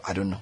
I 0.06 0.14
don't 0.14 0.30
know, 0.30 0.42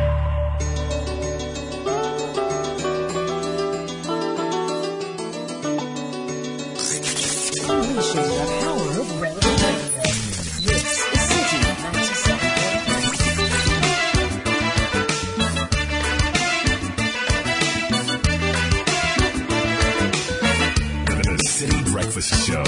Unleashing 7.91 8.21
the 8.21 8.45
power 8.61 8.91
of 9.01 9.21
radio. 9.21 9.49
This 10.63 10.87
is 11.11 11.21
Citi 11.27 11.59
97.3. 11.91 13.21
The 21.05 21.37
Citi 21.49 21.91
Breakfast 21.91 22.47
Show. 22.47 22.63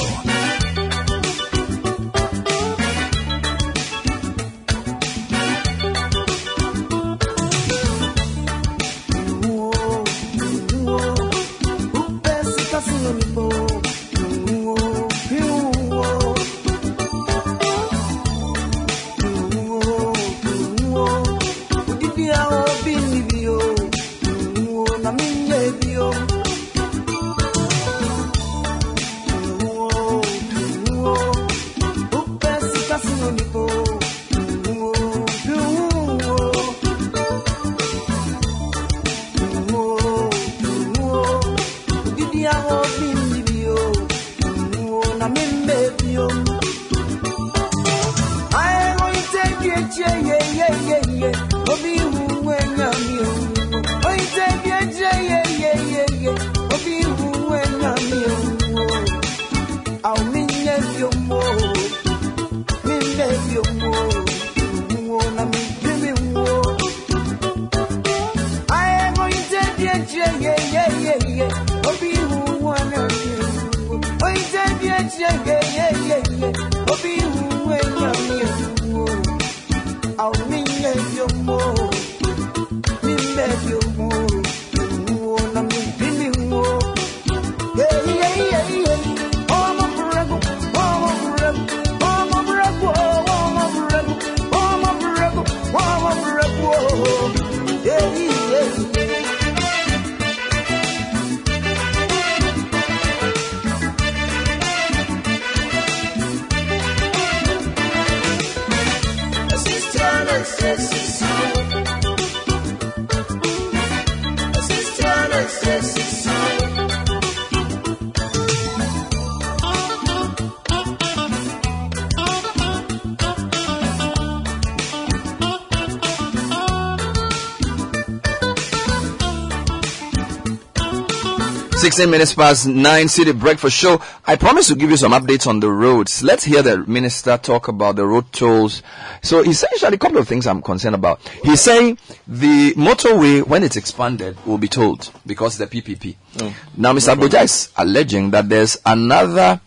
16 131.93 132.09
minutes 132.09 132.33
past 132.33 132.65
9 132.65 133.05
Citi 133.05 133.39
Breakfast 133.39 133.77
Show. 133.77 134.01
I 134.25 134.35
promise 134.35 134.67
to 134.69 134.75
give 134.75 134.89
you 134.89 134.97
some 134.97 135.11
updates 135.11 135.45
on 135.45 135.59
the 135.59 135.69
roads. 135.69 136.23
Let's 136.23 136.43
hear 136.43 136.63
the 136.63 136.79
minister 136.87 137.37
talk 137.37 137.67
about 137.67 137.97
the 137.97 138.03
road 138.07 138.33
tolls. 138.33 138.81
So 139.21 139.41
essentially, 139.41 139.93
a 139.93 139.97
couple 139.99 140.17
of 140.17 140.27
things 140.27 140.47
I'm 140.47 140.63
concerned 140.63 140.95
about. 140.95 141.21
He's 141.43 141.61
saying 141.61 141.99
the 142.27 142.73
motorway, 142.73 143.45
when 143.45 143.61
it's 143.61 143.75
expanded, 143.77 144.43
will 144.43 144.57
be 144.57 144.67
tolled 144.67 145.11
because 145.27 145.59
the 145.59 145.67
PPP. 145.67 146.15
Mm. 146.33 146.41
Oh. 146.41 146.55
Now, 146.75 146.93
Mr. 146.93 147.15
Agbodza 147.15 147.43
is 147.43 147.71
alleging 147.77 148.31
that 148.31 148.49
there's 148.49 148.75
another 148.87 149.61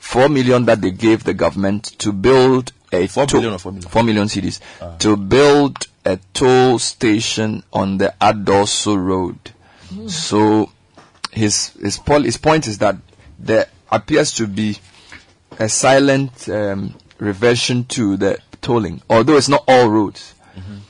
4 0.00 0.28
million 0.28 0.66
that 0.66 0.82
they 0.82 0.90
gave 0.90 1.24
the 1.24 1.32
government 1.32 1.84
to 2.00 2.12
build 2.12 2.72
a 2.92 3.06
4 3.06 3.24
million 3.32 3.54
or 3.54 3.58
4 3.58 3.72
million? 3.72 3.88
4 3.88 4.02
million 4.02 4.26
cedis 4.26 4.60
uh. 4.82 4.98
to 4.98 5.16
build 5.16 5.86
a 6.04 6.18
toll 6.34 6.78
station 6.78 7.62
on 7.72 7.96
the 7.96 8.14
Adosso 8.20 9.02
Road. 9.02 9.38
Mm. 9.90 10.10
So 10.10 10.70
his 11.32 11.68
his, 11.80 11.98
pol- 11.98 12.22
his 12.22 12.36
point 12.36 12.66
is 12.66 12.78
that 12.78 12.96
there 13.38 13.66
appears 13.90 14.32
to 14.34 14.46
be 14.46 14.76
a 15.58 15.68
silent 15.68 16.48
um, 16.48 16.94
reversion 17.18 17.84
to 17.84 18.16
the 18.16 18.38
tolling, 18.62 19.00
although 19.10 19.36
it's 19.36 19.48
not 19.48 19.64
all 19.68 19.88
roads. 19.88 20.34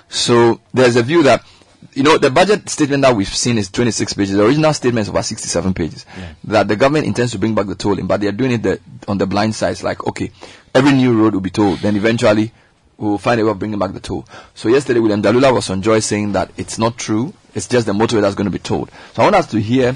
So 0.08 0.60
there's 0.74 0.96
a 0.96 1.02
view 1.02 1.22
that 1.24 1.44
you 1.92 2.02
know 2.02 2.18
the 2.18 2.30
budget 2.30 2.68
statement 2.68 3.02
that 3.02 3.14
we've 3.14 3.28
seen 3.28 3.58
is 3.58 3.70
26 3.70 4.12
pages. 4.14 4.36
The 4.36 4.44
original 4.44 4.72
statement 4.74 5.02
is 5.04 5.08
about 5.08 5.24
67 5.24 5.74
pages. 5.74 6.04
That 6.44 6.66
the 6.68 6.76
government 6.76 7.06
intends 7.06 7.32
to 7.32 7.38
bring 7.38 7.54
back 7.54 7.66
the 7.66 7.74
tolling, 7.76 8.06
but 8.06 8.20
they 8.20 8.26
are 8.28 8.32
doing 8.32 8.52
it 8.52 8.62
the, 8.62 8.80
on 9.08 9.18
the 9.18 9.26
blind 9.26 9.54
side. 9.54 9.72
It's 9.72 9.82
like 9.82 10.04
okay, 10.06 10.30
every 10.74 10.92
new 10.92 11.16
road 11.20 11.34
will 11.34 11.40
be 11.40 11.50
tolled, 11.50 11.78
then 11.80 11.96
eventually 11.96 12.52
we'll 12.96 13.18
find 13.18 13.40
a 13.40 13.44
way 13.44 13.50
of 13.50 13.58
bringing 13.58 13.78
back 13.78 13.92
the 13.92 14.00
toll. 14.00 14.26
So 14.54 14.68
yesterday, 14.68 15.00
William 15.00 15.22
Dalula 15.22 15.54
was 15.54 15.70
on 15.70 15.80
Joy 15.82 16.00
saying 16.00 16.32
that 16.32 16.50
it's 16.56 16.78
not 16.78 16.98
true. 16.98 17.32
It's 17.54 17.66
just 17.68 17.86
the 17.86 17.92
motorway 17.92 18.20
that's 18.20 18.34
going 18.34 18.44
to 18.46 18.50
be 18.50 18.58
tolled. 18.58 18.90
So 19.14 19.22
I 19.22 19.24
want 19.24 19.36
us 19.36 19.46
to 19.52 19.60
hear 19.60 19.94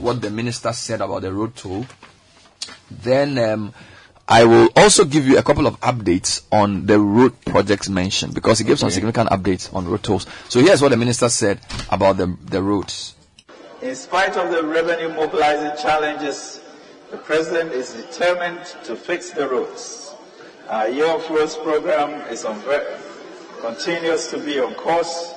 what 0.00 0.20
the 0.20 0.30
minister 0.30 0.72
said 0.72 1.00
about 1.00 1.22
the 1.22 1.32
road 1.32 1.54
toll. 1.56 1.86
Then 2.90 3.38
um, 3.38 3.72
I 4.28 4.44
will 4.44 4.68
also 4.76 5.04
give 5.04 5.26
you 5.26 5.38
a 5.38 5.42
couple 5.42 5.66
of 5.66 5.78
updates 5.80 6.42
on 6.52 6.86
the 6.86 6.98
road 7.00 7.40
projects 7.44 7.88
mentioned 7.88 8.34
because 8.34 8.58
he 8.58 8.64
gave 8.64 8.78
some 8.78 8.90
significant 8.90 9.30
updates 9.30 9.72
on 9.74 9.86
road 9.88 10.02
tolls. 10.02 10.26
So 10.48 10.60
here's 10.60 10.80
what 10.82 10.90
the 10.90 10.96
minister 10.96 11.28
said 11.28 11.60
about 11.90 12.16
the 12.16 12.36
the 12.46 12.62
roads. 12.62 13.14
In 13.82 13.94
spite 13.94 14.36
of 14.36 14.50
the 14.50 14.62
revenue 14.64 15.08
mobilizing 15.08 15.72
challenges, 15.82 16.60
the 17.10 17.16
President 17.16 17.72
is 17.72 17.94
determined 17.94 18.64
to 18.84 18.94
fix 18.94 19.30
the 19.30 19.48
roads. 19.48 20.14
Our 20.68 20.88
Year 20.88 21.06
of 21.06 21.28
Roads 21.30 21.56
program 21.56 22.10
is 22.30 22.44
on 22.44 22.62
continues 23.60 24.28
to 24.28 24.38
be 24.38 24.60
on 24.60 24.74
course 24.74 25.34